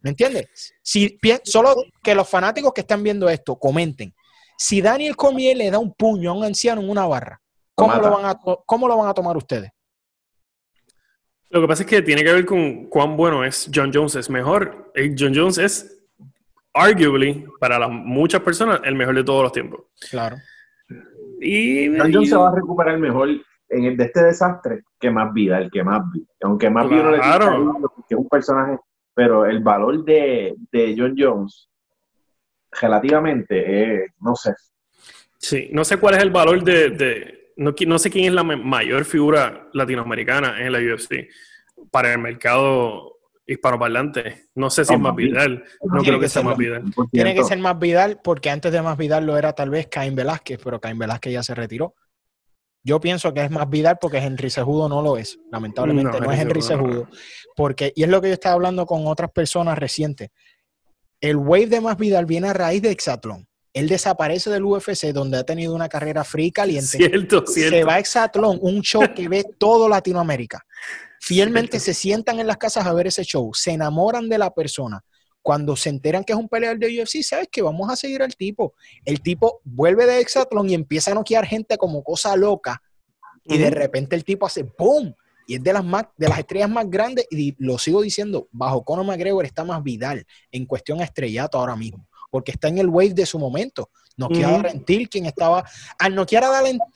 ¿Me 0.00 0.10
entiendes? 0.10 0.74
Si, 0.82 1.18
solo 1.44 1.74
que 2.02 2.14
los 2.14 2.28
fanáticos 2.28 2.72
que 2.72 2.80
están 2.80 3.02
viendo 3.02 3.28
esto 3.28 3.56
comenten. 3.56 4.14
Si 4.56 4.80
Daniel 4.80 5.16
Cormier 5.16 5.56
le 5.56 5.70
da 5.70 5.78
un 5.78 5.94
puño 5.94 6.30
a 6.30 6.34
un 6.34 6.44
anciano 6.44 6.80
en 6.80 6.90
una 6.90 7.06
barra, 7.06 7.40
¿cómo, 7.74 7.94
lo 7.94 8.10
van, 8.10 8.24
a, 8.26 8.38
¿cómo 8.66 8.88
lo 8.88 8.96
van 8.96 9.08
a 9.08 9.14
tomar 9.14 9.36
ustedes? 9.36 9.70
Lo 11.50 11.60
que 11.60 11.66
pasa 11.66 11.82
es 11.82 11.88
que 11.88 12.02
tiene 12.02 12.22
que 12.22 12.32
ver 12.32 12.46
con 12.46 12.86
cuán 12.86 13.16
bueno 13.16 13.44
es 13.44 13.70
John 13.74 13.90
Jones. 13.92 14.14
Es 14.14 14.30
mejor. 14.30 14.92
Eh, 14.94 15.14
John 15.18 15.32
Jones 15.34 15.58
es 15.58 15.99
arguably, 16.72 17.46
para 17.58 17.88
muchas 17.88 18.40
personas, 18.40 18.80
el 18.84 18.94
mejor 18.94 19.14
de 19.14 19.24
todos 19.24 19.42
los 19.42 19.52
tiempos. 19.52 19.82
Claro. 20.10 20.36
Y, 21.40 21.96
John 21.96 22.26
se 22.26 22.36
va 22.36 22.50
a 22.50 22.54
recuperar 22.54 22.98
mejor 22.98 23.28
en 23.68 23.84
el 23.84 23.96
de 23.96 24.04
este 24.04 24.22
desastre 24.22 24.82
que 24.98 25.10
más 25.10 25.32
vida, 25.32 25.58
el 25.58 25.70
que 25.70 25.82
más 25.82 26.02
vida. 26.12 26.26
Aunque 26.42 26.68
más 26.68 26.88
vida 26.88 27.02
no 27.02 27.10
le 27.12 27.20
que 28.08 28.14
es 28.14 28.18
un 28.18 28.28
personaje, 28.28 28.78
pero 29.14 29.46
el 29.46 29.60
valor 29.60 30.04
de, 30.04 30.54
John 30.96 31.14
Jones 31.16 31.68
relativamente, 32.72 34.02
eh, 34.02 34.06
no 34.20 34.34
sé. 34.34 34.54
Sí, 35.38 35.70
no 35.72 35.84
sé 35.84 35.96
cuál 35.96 36.16
es 36.16 36.22
el 36.22 36.30
valor 36.30 36.62
de, 36.62 37.52
no, 37.56 37.74
no, 37.86 37.98
sé 37.98 38.10
quién 38.10 38.26
es 38.26 38.32
la 38.32 38.42
mayor 38.42 39.04
figura 39.04 39.68
latinoamericana 39.72 40.60
en 40.60 40.72
la 40.72 40.78
UFC 40.78 41.28
para 41.90 42.12
el 42.12 42.18
mercado 42.18 43.19
hispanoparlante. 43.50 44.48
No 44.54 44.70
sé 44.70 44.84
si 44.84 44.94
es 44.94 45.00
más 45.00 45.14
Vidal. 45.14 45.64
No 45.82 46.02
creo 46.02 46.20
que, 46.20 46.28
sea 46.28 46.42
más 46.42 46.56
Vidal. 46.56 46.84
Tiene 47.10 47.34
que 47.34 47.44
ser 47.44 47.58
más 47.58 47.78
Vidal 47.78 48.20
porque 48.22 48.50
antes 48.50 48.72
de 48.72 48.80
más 48.80 48.96
Vidal 48.96 49.26
lo 49.26 49.36
era 49.36 49.52
tal 49.52 49.70
vez 49.70 49.88
Caín 49.88 50.14
Velázquez, 50.14 50.60
pero 50.62 50.80
Caín 50.80 50.98
Velázquez 50.98 51.32
ya 51.32 51.42
se 51.42 51.54
retiró. 51.54 51.94
Yo 52.82 53.00
pienso 53.00 53.34
que 53.34 53.44
es 53.44 53.50
más 53.50 53.68
Vidal 53.68 53.98
porque 54.00 54.18
Henry 54.18 54.48
Sejudo 54.48 54.88
no 54.88 55.02
lo 55.02 55.16
es. 55.16 55.38
Lamentablemente 55.50 56.20
no, 56.20 56.32
es 56.32 56.40
Henry 56.40 56.62
Sejudo. 56.62 57.08
Porque, 57.56 57.92
y 57.94 58.04
es 58.04 58.08
lo 58.08 58.22
que 58.22 58.28
yo 58.28 58.34
estaba 58.34 58.54
hablando 58.54 58.86
con 58.86 59.06
otras 59.06 59.30
personas 59.32 59.76
recientes. 59.76 60.30
El 61.20 61.36
wave 61.36 61.66
de 61.66 61.80
más 61.80 61.98
Vidal 61.98 62.24
viene 62.24 62.48
a 62.48 62.52
raíz 62.54 62.80
de 62.80 62.90
Exatlón. 62.90 63.46
Él 63.72 63.88
desaparece 63.88 64.50
del 64.50 64.64
UFC 64.64 65.12
donde 65.12 65.38
ha 65.38 65.44
tenido 65.44 65.74
una 65.74 65.88
carrera 65.88 66.24
fría 66.24 66.46
y 66.46 66.52
caliente. 66.52 66.96
Cierto, 66.96 67.44
cierto. 67.46 67.76
Se 67.76 67.84
va 67.84 67.94
a 67.94 67.98
Exatlón, 67.98 68.58
un 68.62 68.80
show 68.80 69.02
que 69.14 69.28
ve 69.28 69.44
todo 69.58 69.88
Latinoamérica 69.88 70.64
fielmente 71.20 71.78
se 71.78 71.94
sientan 71.94 72.40
en 72.40 72.46
las 72.46 72.56
casas 72.56 72.86
a 72.86 72.94
ver 72.94 73.06
ese 73.06 73.22
show, 73.24 73.52
se 73.54 73.72
enamoran 73.72 74.28
de 74.28 74.38
la 74.38 74.52
persona. 74.52 75.04
Cuando 75.42 75.76
se 75.76 75.90
enteran 75.90 76.24
que 76.24 76.32
es 76.32 76.38
un 76.38 76.48
peleador 76.48 76.78
de 76.78 77.00
UFC, 77.00 77.22
¿sabes 77.22 77.48
que 77.50 77.62
Vamos 77.62 77.90
a 77.90 77.96
seguir 77.96 78.22
al 78.22 78.34
tipo. 78.34 78.74
El 79.04 79.20
tipo 79.20 79.60
vuelve 79.64 80.06
de 80.06 80.20
Exatlón 80.20 80.68
y 80.68 80.74
empieza 80.74 81.12
a 81.12 81.14
noquear 81.14 81.46
gente 81.46 81.78
como 81.78 82.02
cosa 82.02 82.36
loca. 82.36 82.82
Y 83.44 83.56
de 83.58 83.70
repente 83.70 84.16
el 84.16 84.24
tipo 84.24 84.46
hace 84.46 84.64
¡boom! 84.78 85.14
Y 85.46 85.54
es 85.54 85.62
de 85.62 85.72
las, 85.72 85.84
más, 85.84 86.04
de 86.16 86.28
las 86.28 86.38
estrellas 86.38 86.68
más 86.68 86.88
grandes. 86.88 87.26
Y 87.30 87.54
lo 87.58 87.78
sigo 87.78 88.02
diciendo, 88.02 88.48
bajo 88.52 88.84
Conor 88.84 89.06
McGregor 89.06 89.44
está 89.44 89.64
más 89.64 89.82
Vidal 89.82 90.26
en 90.52 90.66
cuestión 90.66 91.00
a 91.00 91.04
estrellato 91.04 91.58
ahora 91.58 91.74
mismo. 91.74 92.06
Porque 92.30 92.52
está 92.52 92.68
en 92.68 92.78
el 92.78 92.88
wave 92.88 93.14
de 93.14 93.26
su 93.26 93.38
momento. 93.38 93.90
No 94.20 94.28
quiere 94.28 94.44
a 94.44 94.50
Darrentil, 94.50 95.08
quien 95.08 95.24
estaba. 95.24 95.64
Al 95.98 96.14
no 96.14 96.26
quiera 96.26 96.50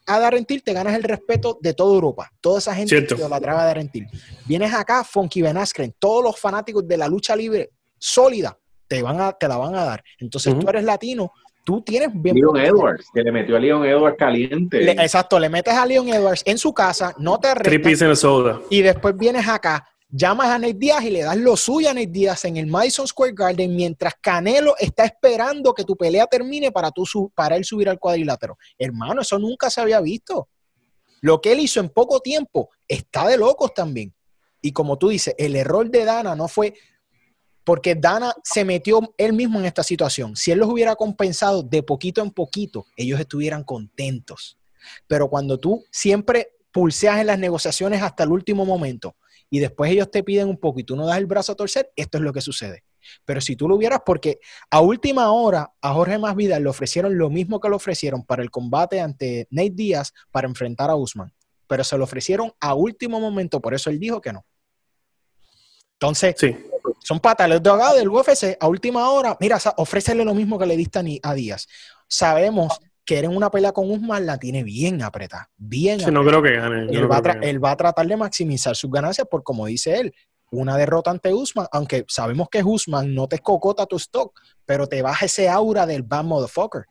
a 0.06 0.18
Darrentil, 0.20 0.62
te 0.62 0.74
ganas 0.74 0.94
el 0.94 1.02
respeto 1.02 1.58
de 1.58 1.72
toda 1.72 1.94
Europa. 1.94 2.30
Toda 2.38 2.58
esa 2.58 2.74
gente 2.74 3.06
que 3.06 3.28
la 3.28 3.40
traga 3.40 3.62
a 3.62 3.64
Darrentil. 3.64 4.06
Vienes 4.44 4.74
acá, 4.74 5.02
Funky 5.02 5.40
Ben 5.40 5.56
todos 5.98 6.22
los 6.22 6.38
fanáticos 6.38 6.86
de 6.86 6.98
la 6.98 7.08
lucha 7.08 7.34
libre 7.34 7.70
sólida 7.98 8.54
te, 8.86 9.00
van 9.00 9.18
a, 9.22 9.32
te 9.32 9.48
la 9.48 9.56
van 9.56 9.74
a 9.74 9.84
dar. 9.84 10.04
Entonces 10.18 10.58
tú 10.58 10.68
eres 10.68 10.84
latino, 10.84 11.32
tú 11.64 11.80
tienes 11.80 12.10
bien. 12.12 12.36
Leon 12.36 12.58
Edwards, 12.58 13.06
que 13.14 13.22
le 13.22 13.32
metió 13.32 13.56
a 13.56 13.58
Leon 13.58 13.86
Edwards 13.86 14.18
caliente. 14.18 14.90
exacto, 14.90 15.38
le 15.38 15.48
metes 15.48 15.72
a 15.72 15.86
Leon 15.86 16.08
Edwards 16.08 16.42
en 16.44 16.58
su 16.58 16.74
casa, 16.74 17.14
no 17.18 17.40
te 17.40 17.48
arrestas. 17.48 18.18
soda. 18.18 18.60
Y 18.68 18.82
después 18.82 19.16
vienes 19.16 19.48
acá, 19.48 19.88
llamas 20.16 20.46
a 20.46 20.58
Nate 20.58 20.74
Díaz 20.74 21.02
y 21.02 21.10
le 21.10 21.22
das 21.22 21.36
lo 21.36 21.56
suyo 21.56 21.90
a 21.90 21.94
Nate 21.94 22.06
Díaz 22.06 22.44
en 22.44 22.56
el 22.56 22.68
Madison 22.68 23.06
Square 23.06 23.32
Garden 23.34 23.74
mientras 23.74 24.14
Canelo 24.20 24.76
está 24.78 25.04
esperando 25.04 25.74
que 25.74 25.82
tu 25.82 25.96
pelea 25.96 26.26
termine 26.26 26.70
para, 26.70 26.92
para 27.34 27.56
él 27.56 27.64
subir 27.64 27.88
al 27.88 27.98
cuadrilátero. 27.98 28.56
Hermano, 28.78 29.22
eso 29.22 29.38
nunca 29.38 29.70
se 29.70 29.80
había 29.80 30.00
visto. 30.00 30.48
Lo 31.20 31.40
que 31.40 31.52
él 31.52 31.60
hizo 31.60 31.80
en 31.80 31.88
poco 31.88 32.20
tiempo 32.20 32.70
está 32.86 33.26
de 33.26 33.36
locos 33.36 33.74
también. 33.74 34.14
Y 34.62 34.72
como 34.72 34.98
tú 34.98 35.08
dices, 35.08 35.34
el 35.36 35.56
error 35.56 35.90
de 35.90 36.04
Dana 36.04 36.36
no 36.36 36.46
fue 36.46 36.74
porque 37.64 37.94
Dana 37.94 38.32
se 38.44 38.64
metió 38.64 39.14
él 39.16 39.32
mismo 39.32 39.58
en 39.58 39.64
esta 39.64 39.82
situación. 39.82 40.36
Si 40.36 40.52
él 40.52 40.58
los 40.58 40.68
hubiera 40.68 40.94
compensado 40.94 41.62
de 41.62 41.82
poquito 41.82 42.22
en 42.22 42.30
poquito, 42.30 42.86
ellos 42.96 43.18
estuvieran 43.18 43.64
contentos. 43.64 44.58
Pero 45.08 45.28
cuando 45.28 45.58
tú 45.58 45.82
siempre 45.90 46.50
pulseas 46.70 47.20
en 47.20 47.28
las 47.28 47.38
negociaciones 47.38 48.02
hasta 48.02 48.22
el 48.22 48.30
último 48.30 48.64
momento 48.64 49.16
y 49.50 49.60
después 49.60 49.90
ellos 49.90 50.10
te 50.10 50.22
piden 50.22 50.48
un 50.48 50.58
poco 50.58 50.80
y 50.80 50.84
tú 50.84 50.96
no 50.96 51.06
das 51.06 51.18
el 51.18 51.26
brazo 51.26 51.52
a 51.52 51.54
torcer, 51.56 51.90
esto 51.96 52.18
es 52.18 52.24
lo 52.24 52.32
que 52.32 52.40
sucede. 52.40 52.84
Pero 53.24 53.40
si 53.40 53.56
tú 53.56 53.68
lo 53.68 53.76
hubieras, 53.76 54.00
porque 54.04 54.38
a 54.70 54.80
última 54.80 55.30
hora 55.32 55.72
a 55.80 55.92
Jorge 55.92 56.18
Masvidal 56.18 56.62
le 56.62 56.70
ofrecieron 56.70 57.16
lo 57.18 57.30
mismo 57.30 57.60
que 57.60 57.68
le 57.68 57.76
ofrecieron 57.76 58.24
para 58.24 58.42
el 58.42 58.50
combate 58.50 59.00
ante 59.00 59.46
Nate 59.50 59.70
Díaz 59.74 60.12
para 60.30 60.48
enfrentar 60.48 60.90
a 60.90 60.96
Usman, 60.96 61.32
pero 61.66 61.84
se 61.84 61.96
lo 61.98 62.04
ofrecieron 62.04 62.52
a 62.60 62.74
último 62.74 63.20
momento, 63.20 63.60
por 63.60 63.74
eso 63.74 63.90
él 63.90 63.98
dijo 63.98 64.20
que 64.20 64.32
no. 64.32 64.44
Entonces, 65.94 66.34
sí. 66.38 66.56
son 67.02 67.20
patales 67.20 67.62
de 67.62 67.70
abogado 67.70 67.96
del 67.96 68.08
UFC 68.08 68.56
a 68.58 68.68
última 68.68 69.08
hora. 69.10 69.36
Mira, 69.40 69.58
ofrécele 69.76 70.24
lo 70.24 70.34
mismo 70.34 70.58
que 70.58 70.66
le 70.66 70.76
diste 70.76 71.00
a 71.22 71.34
Díaz. 71.34 71.66
Sabemos 72.08 72.80
que 73.04 73.18
en 73.18 73.36
una 73.36 73.50
pelea 73.50 73.72
con 73.72 73.90
Usman 73.90 74.24
la 74.26 74.38
tiene 74.38 74.62
bien 74.62 75.02
apretada, 75.02 75.50
bien 75.56 76.00
sí, 76.00 76.10
no 76.10 76.24
creo 76.24 76.42
que 76.42 76.52
gane. 76.52 76.82
Él, 76.90 77.10
va 77.10 77.20
él, 77.42 77.62
va 77.62 77.72
a 77.72 77.76
tratar 77.76 78.06
de 78.06 78.16
maximizar 78.16 78.74
sus 78.74 78.90
ganancias 78.90 79.26
por, 79.30 79.42
como 79.42 79.66
dice 79.66 79.98
él, 79.98 80.14
una 80.50 80.76
derrota 80.76 81.10
ante 81.10 81.32
Usman, 81.32 81.66
aunque 81.72 82.04
sabemos 82.08 82.48
que 82.48 82.62
Usman 82.62 83.14
no 83.14 83.28
te 83.28 83.38
cocota 83.38 83.86
tu 83.86 83.96
stock, 83.96 84.38
pero 84.64 84.86
te 84.86 85.02
baja 85.02 85.26
ese 85.26 85.48
aura 85.48 85.86
del 85.86 86.02
bad 86.02 86.24
motherfucker. 86.24 86.84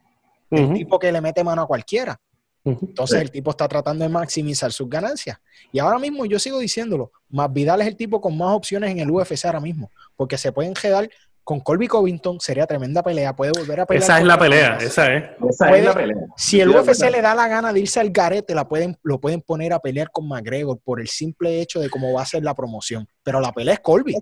El 0.52 0.74
tipo 0.74 1.00
que 1.00 1.12
le 1.12 1.20
mete 1.20 1.44
mano 1.44 1.64
a 1.64 1.68
cualquiera. 1.68 2.20
Entonces 2.64 3.20
el 3.20 3.32
tipo 3.32 3.52
está 3.52 3.68
tratando 3.68 4.04
de 4.04 4.10
maximizar 4.10 4.72
sus 4.72 4.90
ganancias. 4.90 5.38
Y 5.72 5.80
ahora 5.80 6.00
mismo 6.00 6.26
yo 6.26 6.40
sigo 6.40 6.60
diciéndolo, 6.60 7.12
más 7.30 7.52
Vidal 7.52 7.82
es 7.82 7.88
el 7.88 7.96
tipo 7.96 8.22
con 8.22 8.38
más 8.38 8.56
opciones 8.56 8.92
en 8.92 9.00
el 9.00 9.10
UFC 9.10 9.46
ahora 9.46 9.60
mismo, 9.60 9.92
porque 10.16 10.38
se 10.38 10.52
pueden 10.52 10.74
quedar 10.74 11.10
con 11.44 11.60
Colby 11.60 11.88
Covington, 11.88 12.40
sería 12.40 12.66
tremenda 12.66 13.04
pelea, 13.04 13.36
puede 13.36 13.52
volver 13.52 13.82
a 13.82 13.86
pelear. 13.86 14.04
Esa 14.04 14.20
es 14.20 14.26
la 14.26 14.40
pelea, 14.40 14.78
esa 14.78 15.14
es. 15.14 15.24
Esa 15.50 15.78
es 15.78 15.86
la 15.86 15.94
pelea. 15.94 16.18
Si 16.38 16.62
el 16.62 16.70
UFC 16.70 17.10
le 17.12 17.22
da 17.22 17.36
la 17.36 17.48
gana 17.48 17.74
de 17.74 17.82
irse 17.82 18.00
al 18.00 18.12
garete, 18.12 18.56
la 18.56 18.68
pueden, 18.68 18.98
lo 19.04 19.20
pueden 19.20 19.42
poner 19.42 19.74
a 19.74 19.80
pelear 19.80 20.10
con 20.12 20.28
McGregor 20.28 20.80
por 20.84 21.02
el 21.02 21.08
simple 21.08 21.62
hecho 21.62 21.82
de 21.82 21.90
cómo 21.90 22.14
va 22.14 22.22
a 22.22 22.26
ser 22.26 22.44
la 22.44 22.54
promoción. 22.54 23.08
Pero 23.24 23.42
la 23.42 23.52
pelea 23.52 23.74
es 23.74 23.80
Colby. 23.82 24.16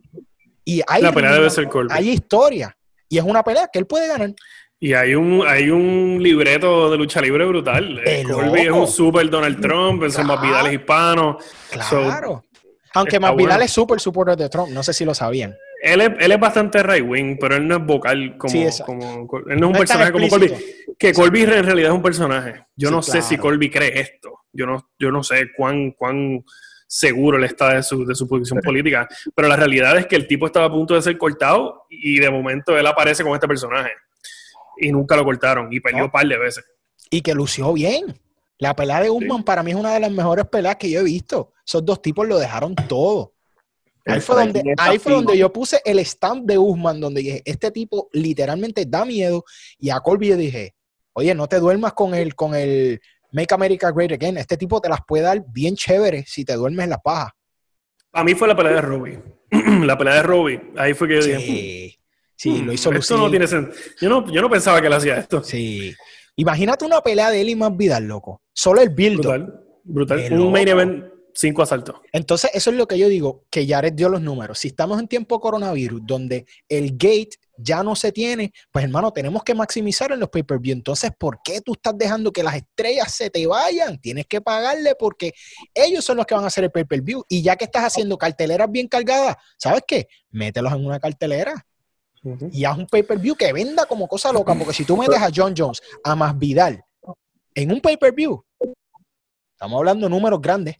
Y 0.65 0.81
hay, 0.87 1.01
la 1.01 1.11
pelea 1.11 1.33
debe 1.33 1.49
ser 1.49 1.67
Colby. 1.69 1.89
Hay 1.91 2.09
historia. 2.09 2.75
Y 3.07 3.17
es 3.17 3.23
una 3.23 3.43
pelea 3.43 3.69
que 3.71 3.77
él 3.77 3.85
puede 3.85 4.07
ganar. 4.07 4.33
Y 4.79 4.93
hay 4.93 5.13
un, 5.13 5.43
hay 5.45 5.69
un 5.69 6.17
libreto 6.23 6.89
de 6.89 6.97
lucha 6.97 7.21
libre 7.21 7.45
brutal. 7.45 8.01
Eh, 8.03 8.23
Colby 8.23 8.61
es 8.61 8.71
un 8.71 8.87
super 8.87 9.29
Donald 9.29 9.61
Trump, 9.61 10.09
son 10.09 10.25
más 10.25 10.41
Vidal 10.41 10.73
hispanos. 10.73 11.43
Claro. 11.69 12.45
Aunque 12.95 13.19
más 13.19 13.35
Vidal 13.35 13.61
es 13.61 13.71
super 13.71 13.99
supporter 13.99 14.35
de 14.35 14.49
Trump, 14.49 14.69
no 14.69 14.81
sé 14.81 14.93
si 14.93 15.05
lo 15.05 15.13
sabían. 15.13 15.55
Él 15.81 16.01
es, 16.01 16.11
él 16.19 16.31
es 16.31 16.39
bastante 16.39 16.83
right 16.83 17.03
wing, 17.03 17.37
pero 17.39 17.55
él 17.55 17.67
no 17.67 17.77
es 17.77 17.85
vocal 17.85 18.37
como, 18.37 18.53
como 18.85 19.37
él 19.47 19.59
no 19.59 19.67
es 19.67 19.73
un 19.73 19.73
personaje 19.73 20.11
como 20.11 20.29
Colby. 20.29 20.53
Que 20.97 21.11
Colby 21.11 21.41
en 21.41 21.65
realidad 21.65 21.89
es 21.89 21.95
un 21.95 22.03
personaje. 22.03 22.65
Yo 22.75 22.91
no 22.91 23.01
sé 23.01 23.21
si 23.21 23.37
Colby 23.37 23.69
cree 23.69 23.99
esto. 23.99 24.41
Yo 24.53 24.67
no, 24.67 24.91
yo 24.99 25.11
no 25.11 25.23
sé 25.23 25.51
cuán, 25.55 25.91
cuán 25.91 26.43
seguro 26.85 27.37
él 27.37 27.45
está 27.45 27.73
de 27.73 27.83
su, 27.83 28.05
de 28.05 28.13
su 28.13 28.27
posición 28.27 28.59
política. 28.61 29.07
Pero 29.33 29.47
la 29.47 29.55
realidad 29.55 29.97
es 29.97 30.05
que 30.05 30.15
el 30.15 30.27
tipo 30.27 30.45
estaba 30.45 30.67
a 30.67 30.71
punto 30.71 30.93
de 30.93 31.01
ser 31.01 31.17
cortado 31.17 31.85
y 31.89 32.19
de 32.19 32.29
momento 32.29 32.77
él 32.77 32.85
aparece 32.85 33.23
con 33.23 33.33
este 33.33 33.47
personaje 33.47 33.91
y 34.77 34.91
nunca 34.91 35.15
lo 35.15 35.23
cortaron 35.23 35.71
y 35.71 35.79
perdió 35.79 36.05
un 36.05 36.11
par 36.11 36.27
de 36.27 36.37
veces. 36.37 36.65
Y 37.09 37.21
que 37.21 37.33
lució 37.33 37.73
bien. 37.73 38.19
La 38.57 38.75
pelea 38.75 39.01
de 39.01 39.09
Usman 39.09 39.43
para 39.43 39.63
mí 39.63 39.71
es 39.71 39.77
una 39.77 39.93
de 39.93 39.99
las 39.99 40.11
mejores 40.11 40.45
peleas 40.45 40.75
que 40.75 40.91
yo 40.91 40.99
he 40.99 41.03
visto. 41.03 41.53
Esos 41.65 41.83
dos 41.83 42.01
tipos 42.01 42.27
lo 42.27 42.37
dejaron 42.37 42.75
todo. 42.75 43.33
Ahí 44.05 44.19
fue, 44.19 44.35
donde, 44.35 44.73
ahí 44.77 44.99
fue 44.99 45.13
donde 45.13 45.37
yo 45.37 45.53
puse 45.53 45.79
el 45.85 45.99
stamp 45.99 46.45
de 46.45 46.57
Usman, 46.57 46.99
donde 46.99 47.21
dije, 47.21 47.41
este 47.45 47.71
tipo 47.71 48.09
literalmente 48.13 48.85
da 48.85 49.05
miedo. 49.05 49.43
Y 49.77 49.89
a 49.89 49.99
Colby 49.99 50.29
yo 50.29 50.37
dije, 50.37 50.75
oye, 51.13 51.35
no 51.35 51.47
te 51.47 51.59
duermas 51.59 51.93
con 51.93 52.15
el, 52.15 52.35
con 52.35 52.55
el 52.55 52.99
Make 53.31 53.53
America 53.53 53.91
Great 53.91 54.13
Again. 54.13 54.37
Este 54.37 54.57
tipo 54.57 54.81
te 54.81 54.89
las 54.89 55.01
puede 55.07 55.23
dar 55.23 55.43
bien 55.47 55.75
chévere 55.75 56.23
si 56.27 56.43
te 56.43 56.53
duermes 56.53 56.83
en 56.85 56.89
la 56.89 56.97
paja. 56.97 57.35
A 58.13 58.23
mí 58.23 58.33
fue 58.33 58.47
la 58.47 58.55
pelea 58.55 58.73
de 58.73 58.81
Robbie. 58.81 59.21
la 59.85 59.97
pelea 59.97 60.15
de 60.15 60.23
Robbie. 60.23 60.61
Ahí 60.77 60.93
fue 60.93 61.07
que 61.07 61.15
yo 61.15 61.25
dije, 61.25 61.97
Sí, 62.41 62.63
lo 62.63 62.73
hizo 62.73 62.91
Esto 62.91 63.17
no 63.17 63.29
tiene 63.29 63.45
sentido. 63.45 63.77
Yo 63.99 64.09
no, 64.09 64.31
yo 64.31 64.41
no 64.41 64.49
pensaba 64.49 64.81
que 64.81 64.87
él 64.87 64.93
hacía 64.93 65.17
esto. 65.17 65.43
Sí. 65.43 65.93
Imagínate 66.37 66.85
una 66.85 66.99
pelea 67.01 67.29
de 67.29 67.39
él 67.39 67.49
y 67.49 67.55
más 67.55 67.77
Vidal, 67.77 68.05
loco. 68.07 68.41
Solo 68.51 68.81
el 68.81 68.89
build. 68.89 69.19
Brutal. 69.19 69.61
Brutal. 69.83 70.33
Un 70.33 70.51
main 70.51 70.67
event, 70.67 71.05
cinco 71.33 71.61
asaltos. 71.61 71.95
Entonces, 72.11 72.51
eso 72.53 72.69
es 72.69 72.75
lo 72.75 72.87
que 72.87 72.97
yo 72.97 73.07
digo, 73.07 73.45
que 73.49 73.67
Jared 73.67 73.93
dio 73.93 74.09
los 74.09 74.21
números. 74.21 74.59
Si 74.59 74.69
estamos 74.69 74.99
en 74.99 75.07
tiempo 75.07 75.39
coronavirus, 75.39 76.01
donde 76.03 76.45
el 76.67 76.91
gate 76.97 77.37
ya 77.57 77.83
no 77.83 77.95
se 77.95 78.11
tiene, 78.11 78.51
pues 78.71 78.85
hermano, 78.85 79.11
tenemos 79.11 79.43
que 79.43 79.53
maximizar 79.53 80.11
en 80.11 80.19
los 80.19 80.29
pay-per-view. 80.29 80.73
Entonces, 80.73 81.11
¿por 81.17 81.41
qué 81.43 81.61
tú 81.61 81.73
estás 81.73 81.97
dejando 81.97 82.31
que 82.31 82.43
las 82.43 82.55
estrellas 82.55 83.13
se 83.13 83.29
te 83.29 83.45
vayan? 83.45 83.99
Tienes 83.99 84.25
que 84.25 84.41
pagarle 84.41 84.95
porque 84.95 85.33
ellos 85.73 86.03
son 86.03 86.17
los 86.17 86.25
que 86.25 86.35
van 86.35 86.43
a 86.43 86.47
hacer 86.47 86.63
el 86.63 86.71
pay-per-view. 86.71 87.23
Y 87.29 87.41
ya 87.41 87.55
que 87.55 87.65
estás 87.65 87.83
haciendo 87.83 88.17
carteleras 88.17 88.71
bien 88.71 88.87
cargadas, 88.87 89.35
¿sabes 89.57 89.83
qué? 89.87 90.07
Mételos 90.31 90.73
en 90.73 90.85
una 90.85 90.99
cartelera 90.99 91.65
y 92.51 92.65
haz 92.65 92.77
un 92.77 92.85
pay-per-view 92.87 93.35
que 93.35 93.51
venda 93.51 93.85
como 93.85 94.07
cosa 94.07 94.31
loca, 94.31 94.53
porque 94.53 94.73
si 94.73 94.85
tú 94.85 94.95
metes 94.95 95.19
a 95.19 95.29
John 95.33 95.55
Jones, 95.57 95.81
a 96.03 96.15
más 96.15 96.37
Vidal, 96.37 96.83
en 97.55 97.71
un 97.71 97.81
pay-per-view, 97.81 98.43
estamos 99.53 99.77
hablando 99.77 100.05
de 100.05 100.09
números 100.11 100.39
grandes. 100.39 100.75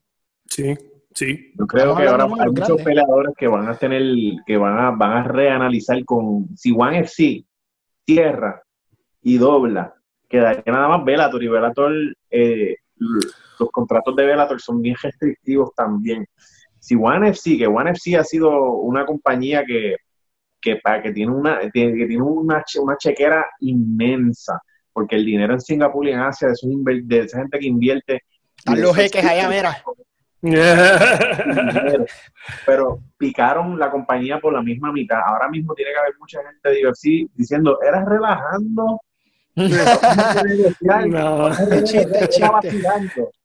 Sí, 0.52 0.76
sí. 1.14 1.54
Yo 1.58 1.66
creo 1.66 1.96
que 1.96 2.08
ahora 2.08 2.26
hay 2.26 2.50
muchos 2.50 2.82
peleadores 2.82 3.34
que 3.38 3.48
van 3.48 3.68
a 3.68 3.76
tener, 3.76 4.04
que 4.46 4.58
van 4.58 4.78
a, 4.78 4.92
van 4.92 5.12
a 5.14 5.24
reanalizar 5.24 6.04
con 6.06 6.50
si 6.56 6.74
One 6.78 7.00
FC 7.00 7.46
cierra 8.06 8.62
y 9.22 9.38
dobla, 9.38 9.94
quedaría 10.28 10.64
nada 10.68 10.90
más 10.90 11.06
Velator 11.06 11.44
y 11.44 11.48
Velator, 11.48 11.94
eh, 12.30 12.76
los 12.98 13.72
contratos 13.72 14.16
de 14.16 14.26
Velator 14.26 14.60
son 14.62 14.82
bien 14.82 14.96
restrictivos 15.02 15.72
también. 15.76 16.28
Si 16.80 16.96
One 16.96 17.30
FC, 17.30 17.58
que 17.58 17.68
One 17.68 17.92
FC 17.92 18.18
ha 18.18 18.24
sido 18.24 18.74
una 18.74 19.06
compañía 19.06 19.64
que 19.64 19.96
que, 20.62 20.78
para, 20.78 21.02
que 21.02 21.12
tiene, 21.12 21.32
una, 21.32 21.60
que 21.60 21.70
tiene 21.72 22.22
una, 22.22 22.64
una 22.80 22.98
chequera 22.98 23.46
inmensa, 23.60 24.62
porque 24.94 25.16
el 25.16 25.26
dinero 25.26 25.54
en 25.54 25.62
Singapur 25.62 26.08
y 26.08 26.12
en 26.12 26.20
Asia 26.20 26.50
de, 26.50 27.02
de 27.04 27.20
esa 27.20 27.40
gente 27.40 27.60
que 27.60 27.68
invierte. 27.68 28.22
Están 28.56 28.82
los 28.82 28.96
jeques 28.96 29.26
allá, 29.26 29.50
mira. 29.50 29.84
Pero 32.66 33.00
picaron 33.18 33.78
la 33.78 33.92
compañía 33.92 34.40
por 34.40 34.54
la 34.54 34.62
misma 34.62 34.92
mitad. 34.92 35.20
Ahora 35.26 35.48
mismo 35.50 35.74
tiene 35.76 35.92
que 35.92 36.00
haber 36.00 36.14
mucha 36.20 36.40
gente 36.44 36.70
de 36.70 36.88
UFC 36.88 37.30
diciendo, 37.36 37.80
eras 37.82 38.06
relajando. 38.06 39.00
no. 41.08 41.50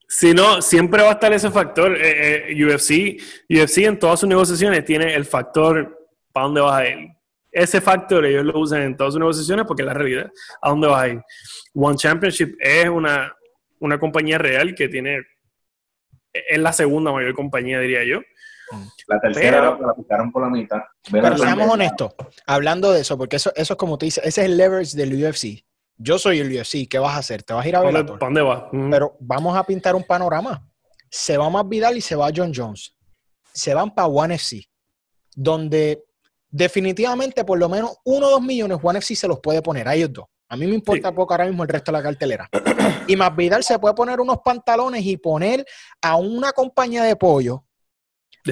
Si 0.08 0.32
no, 0.32 0.62
siempre 0.62 1.02
va 1.02 1.08
a 1.10 1.12
estar 1.12 1.32
ese 1.32 1.50
factor. 1.50 1.96
Eh, 1.96 2.52
eh, 2.52 2.64
UFC, 2.64 3.20
UFC 3.50 3.78
en 3.78 3.98
todas 3.98 4.20
sus 4.20 4.28
negociaciones 4.28 4.84
tiene 4.84 5.14
el 5.14 5.24
factor 5.24 5.96
¿para 6.36 6.48
dónde 6.48 6.60
vas 6.60 6.80
a 6.82 6.86
ir? 6.86 7.08
Ese 7.50 7.80
factor 7.80 8.26
ellos 8.26 8.44
lo 8.44 8.60
usan 8.60 8.82
en 8.82 8.94
todas 8.94 9.14
sus 9.14 9.20
negociaciones 9.20 9.64
porque 9.64 9.80
es 9.80 9.86
la 9.86 9.94
realidad. 9.94 10.30
¿A 10.60 10.68
dónde 10.68 10.86
vas 10.86 11.02
a 11.02 11.08
ir? 11.08 11.22
One 11.74 11.96
Championship 11.96 12.56
es 12.60 12.86
una, 12.90 13.34
una 13.78 13.98
compañía 13.98 14.36
real 14.36 14.74
que 14.74 14.86
tiene, 14.86 15.22
es 16.48 16.58
la 16.58 16.72
segunda 16.72 17.12
mayor 17.12 17.34
compañía, 17.34 17.80
diría 17.80 18.04
yo. 18.04 18.20
La 19.06 19.20
tercera 19.20 19.78
la 19.80 19.94
picaron 19.94 20.32
por 20.32 20.42
la 20.42 20.50
mitad. 20.50 20.80
Pero 21.10 21.38
seamos 21.38 21.70
honestos, 21.70 22.14
hablando 22.46 22.92
de 22.92 23.02
eso, 23.02 23.16
porque 23.16 23.36
eso, 23.36 23.52
eso 23.54 23.74
es 23.74 23.78
como 23.78 23.96
te 23.96 24.06
dice, 24.06 24.20
ese 24.24 24.40
es 24.40 24.46
el 24.46 24.56
leverage 24.56 24.96
del 24.96 25.24
UFC. 25.24 25.64
Yo 25.98 26.18
soy 26.18 26.40
el 26.40 26.52
UFC, 26.52 26.88
¿qué 26.88 26.98
vas 26.98 27.14
a 27.14 27.18
hacer? 27.18 27.42
¿Te 27.42 27.54
vas 27.54 27.64
a 27.64 27.68
ir 27.68 27.76
a 27.76 27.82
¿Para 27.82 28.02
dónde 28.02 28.42
vas? 28.42 28.64
Pero 28.90 29.16
vamos 29.20 29.56
a 29.56 29.64
pintar 29.64 29.94
un 29.94 30.04
panorama. 30.04 30.68
Se 31.08 31.36
va 31.36 31.48
más 31.48 31.66
Vidal 31.68 31.96
y 31.96 32.00
se 32.00 32.16
va 32.16 32.30
John 32.34 32.52
Jones. 32.54 32.94
Se 33.52 33.72
van 33.72 33.94
para 33.94 34.08
One 34.08 34.34
FC, 34.34 34.68
donde 35.34 36.04
definitivamente 36.50 37.44
por 37.44 37.58
lo 37.58 37.68
menos 37.68 37.96
uno 38.04 38.26
o 38.26 38.30
dos 38.30 38.42
millones 38.42 38.78
One 38.82 38.98
FC 38.98 39.14
se 39.14 39.28
los 39.28 39.40
puede 39.40 39.62
poner 39.62 39.88
a 39.88 39.94
ellos 39.94 40.12
dos. 40.12 40.26
A 40.48 40.56
mí 40.56 40.66
me 40.66 40.74
importa 40.74 41.12
poco 41.12 41.34
ahora 41.34 41.46
mismo 41.46 41.62
el 41.62 41.68
resto 41.68 41.90
de 41.90 41.98
la 41.98 42.02
cartelera. 42.02 42.48
Y 43.06 43.16
más 43.16 43.34
Vidal 43.34 43.64
se 43.64 43.78
puede 43.78 43.94
poner 43.94 44.20
unos 44.20 44.38
pantalones 44.44 45.04
y 45.04 45.16
poner 45.16 45.64
a 46.00 46.16
una 46.16 46.52
compañía 46.52 47.02
de 47.02 47.16
pollo 47.16 47.64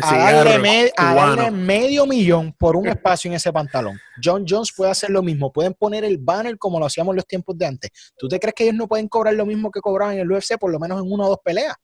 a, 0.02 1.14
darle 1.14 1.50
medio 1.50 2.06
millón 2.06 2.52
por 2.52 2.76
un 2.76 2.88
espacio 2.88 3.30
en 3.30 3.36
ese 3.36 3.52
pantalón. 3.52 3.98
John 4.22 4.44
Jones 4.48 4.72
puede 4.76 4.90
hacer 4.90 5.10
lo 5.10 5.22
mismo. 5.22 5.52
Pueden 5.52 5.74
poner 5.74 6.04
el 6.04 6.18
banner 6.18 6.58
como 6.58 6.78
lo 6.78 6.86
hacíamos 6.86 7.12
en 7.12 7.16
los 7.16 7.26
tiempos 7.26 7.56
de 7.56 7.66
antes. 7.66 7.90
¿Tú 8.16 8.28
te 8.28 8.38
crees 8.38 8.54
que 8.54 8.64
ellos 8.64 8.76
no 8.76 8.88
pueden 8.88 9.08
cobrar 9.08 9.34
lo 9.34 9.46
mismo 9.46 9.70
que 9.70 9.80
cobraban 9.80 10.14
en 10.14 10.22
el 10.22 10.32
UFC, 10.32 10.58
por 10.58 10.70
lo 10.70 10.78
menos 10.78 11.00
en 11.00 11.10
una 11.10 11.24
o 11.26 11.28
dos 11.28 11.38
peleas? 11.44 11.76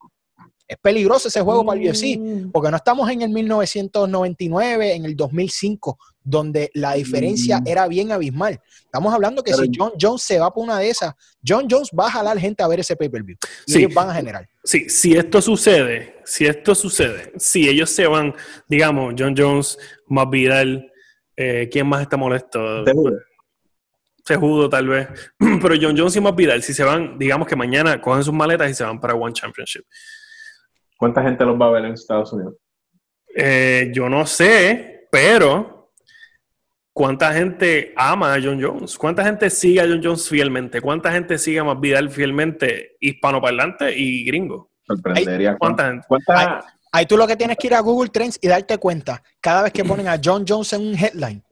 Es 0.71 0.77
peligroso 0.81 1.27
ese 1.27 1.41
juego 1.41 1.67
para 1.67 1.81
el 1.81 1.89
UFC, 1.89 2.17
mm. 2.17 2.53
porque 2.53 2.71
no 2.71 2.77
estamos 2.77 3.11
en 3.11 3.23
el 3.23 3.31
1999, 3.31 4.95
en 4.95 5.05
el 5.05 5.17
2005, 5.17 5.99
donde 6.23 6.71
la 6.75 6.93
diferencia 6.93 7.59
mm. 7.59 7.67
era 7.67 7.89
bien 7.89 8.13
abismal. 8.13 8.61
Estamos 8.85 9.13
hablando 9.13 9.43
que 9.43 9.53
si 9.53 9.69
John 9.77 9.91
Jones 10.01 10.23
se 10.23 10.39
va 10.39 10.55
por 10.55 10.63
una 10.63 10.79
de 10.79 10.89
esas, 10.89 11.13
John 11.45 11.67
Jones 11.69 11.91
va 11.99 12.07
a 12.07 12.13
jalar 12.13 12.39
gente 12.39 12.63
a 12.63 12.69
ver 12.69 12.79
ese 12.79 12.95
pay-per-view. 12.95 13.37
Y 13.67 13.79
ellos 13.79 13.93
van 13.93 14.11
a 14.11 14.15
generar. 14.15 14.49
Sí, 14.63 14.89
si 14.89 15.17
esto 15.17 15.43
sucede, 15.43 16.19
si 16.25 16.47
esto 16.47 16.77
sucede, 16.77 17.33
si 17.37 17.69
ellos 17.69 17.91
se 17.91 18.07
van, 18.07 18.33
digamos, 18.69 19.15
John 19.19 19.35
Jones, 19.37 19.77
más 20.07 20.31
Vidal, 20.31 20.89
eh, 21.37 21.69
¿quién 21.73 21.89
más 21.89 22.03
está 22.03 22.17
molesto? 22.17 22.85
Se 24.25 24.37
judo 24.37 24.69
tal 24.69 24.87
vez. 24.87 25.09
Pero 25.39 25.75
John 25.83 25.99
Jones 25.99 26.15
y 26.15 26.21
más 26.21 26.37
Vidal, 26.37 26.63
si 26.63 26.75
se 26.75 26.85
van, 26.85 27.19
digamos 27.19 27.49
que 27.49 27.57
mañana 27.57 28.01
cogen 28.01 28.23
sus 28.23 28.35
maletas 28.35 28.71
y 28.71 28.75
se 28.75 28.85
van 28.85 29.01
para 29.01 29.17
One 29.17 29.33
Championship. 29.33 29.85
¿Cuánta 31.01 31.23
gente 31.23 31.47
los 31.47 31.59
va 31.59 31.69
a 31.69 31.71
ver 31.71 31.87
en 31.87 31.95
Estados 31.95 32.31
Unidos? 32.35 32.57
Eh, 33.35 33.91
yo 33.91 34.11
no 34.11 34.27
sé, 34.27 35.09
pero 35.11 35.95
¿cuánta 36.93 37.33
gente 37.33 37.95
ama 37.97 38.35
a 38.35 38.39
John 38.39 38.63
Jones? 38.63 38.99
¿Cuánta 38.99 39.25
gente 39.25 39.49
sigue 39.49 39.81
a 39.81 39.85
John 39.85 40.03
Jones 40.05 40.29
fielmente? 40.29 40.83
¿Cuánta 40.83 41.11
gente 41.11 41.39
sigue 41.39 41.59
a 41.59 41.65
Más 41.65 41.81
Vidal 41.81 42.11
fielmente 42.11 42.99
hispanoparlante 43.01 43.97
y 43.97 44.27
gringo? 44.27 44.73
Sorprendería. 44.83 45.57
¿Cuánta 45.57 45.87
gente? 45.87 46.07
Ahí, 46.93 47.07
tú 47.07 47.17
lo 47.17 47.27
que 47.27 47.37
tienes 47.37 47.57
que 47.57 47.69
ir 47.69 47.75
a 47.75 47.81
Google 47.81 48.11
Trends 48.11 48.39
y 48.43 48.49
darte 48.49 48.77
cuenta, 48.77 49.23
cada 49.41 49.63
vez 49.63 49.73
que 49.73 49.87
ponen 49.87 50.07
a 50.07 50.21
John 50.23 50.45
Jones 50.47 50.71
en 50.75 50.83
un 50.83 50.95
headline, 50.99 51.43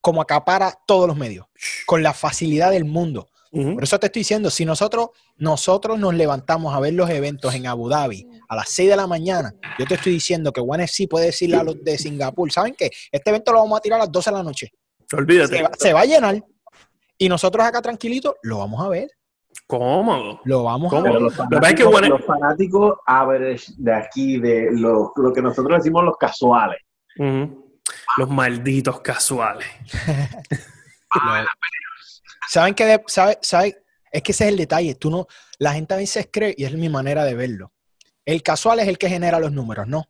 como 0.00 0.20
acapara 0.20 0.76
todos 0.88 1.06
los 1.06 1.16
medios, 1.16 1.46
con 1.86 2.02
la 2.02 2.12
facilidad 2.12 2.72
del 2.72 2.84
mundo. 2.84 3.28
Por 3.52 3.84
eso 3.84 3.98
te 3.98 4.06
estoy 4.06 4.20
diciendo, 4.20 4.48
si 4.48 4.64
nosotros, 4.64 5.10
nosotros 5.36 5.98
nos 5.98 6.14
levantamos 6.14 6.74
a 6.74 6.80
ver 6.80 6.94
los 6.94 7.10
eventos 7.10 7.54
en 7.54 7.66
Abu 7.66 7.86
Dhabi 7.86 8.26
a 8.48 8.56
las 8.56 8.70
6 8.70 8.88
de 8.88 8.96
la 8.96 9.06
mañana, 9.06 9.52
yo 9.78 9.84
te 9.84 9.94
estoy 9.94 10.12
diciendo 10.14 10.52
que 10.54 10.62
One 10.62 10.84
FC 10.84 11.06
puede 11.06 11.26
decirle 11.26 11.56
a 11.56 11.62
los 11.62 11.84
de 11.84 11.98
Singapur, 11.98 12.50
¿saben 12.50 12.74
qué? 12.74 12.90
Este 13.10 13.28
evento 13.28 13.52
lo 13.52 13.58
vamos 13.58 13.76
a 13.76 13.82
tirar 13.82 14.00
a 14.00 14.04
las 14.04 14.12
12 14.12 14.30
de 14.30 14.36
la 14.36 14.42
noche. 14.42 14.72
Olvídate. 15.12 15.68
Se 15.78 15.92
va, 15.92 16.00
a 16.00 16.04
llenar. 16.06 16.42
Y 17.18 17.28
nosotros 17.28 17.62
acá 17.66 17.82
tranquilitos 17.82 18.36
lo 18.42 18.58
vamos 18.58 18.82
a 18.82 18.88
ver. 18.88 19.10
Cómodo. 19.66 20.40
Lo 20.44 20.62
vamos 20.62 20.90
a 20.90 21.00
ver. 21.02 21.20
Los 21.20 21.34
fanáticos, 21.34 22.08
los 22.08 22.24
fanáticos 22.24 22.98
average 23.04 23.72
de 23.76 23.94
aquí, 23.94 24.40
de 24.40 24.70
lo, 24.72 25.12
que 25.34 25.42
nosotros 25.42 25.78
decimos 25.78 26.04
los 26.04 26.16
casuales. 26.16 26.78
Los 28.16 28.30
malditos 28.30 29.00
casuales. 29.00 29.68
¿Saben 32.52 32.74
qué? 32.74 33.00
Sabe, 33.06 33.38
sabe, 33.40 33.82
es 34.10 34.22
que 34.22 34.32
ese 34.32 34.44
es 34.44 34.50
el 34.50 34.58
detalle. 34.58 34.94
Tú 34.96 35.10
no, 35.10 35.26
la 35.58 35.72
gente 35.72 35.94
a 35.94 35.96
veces 35.96 36.28
cree, 36.30 36.54
y 36.54 36.64
es 36.64 36.74
mi 36.74 36.90
manera 36.90 37.24
de 37.24 37.34
verlo. 37.34 37.72
El 38.26 38.42
casual 38.42 38.78
es 38.80 38.88
el 38.88 38.98
que 38.98 39.08
genera 39.08 39.40
los 39.40 39.52
números, 39.52 39.88
¿no? 39.88 40.04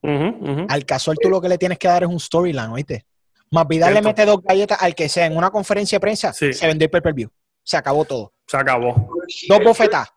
Al 0.68 0.84
casual 0.84 1.18
tú 1.22 1.30
lo 1.30 1.40
que 1.40 1.48
le 1.48 1.56
tienes 1.56 1.78
que 1.78 1.86
dar 1.86 2.02
es 2.02 2.08
un 2.08 2.18
storyline, 2.18 2.72
¿oíste? 2.72 3.06
Más 3.52 3.68
Vidal 3.68 3.94
le 3.94 4.02
mete 4.02 4.24
dos 4.26 4.42
galletas 4.42 4.78
al 4.82 4.92
que 4.96 5.08
sea 5.08 5.26
en 5.26 5.36
una 5.36 5.52
conferencia 5.52 5.96
de 5.96 6.00
prensa, 6.00 6.32
se 6.32 6.66
vendió 6.66 6.86
el 6.86 6.90
pay-per-view. 6.90 7.30
Se 7.62 7.76
acabó 7.76 8.04
todo. 8.04 8.32
Se 8.48 8.56
acabó. 8.56 9.10
Dos 9.48 9.60
bofetas. 9.62 10.08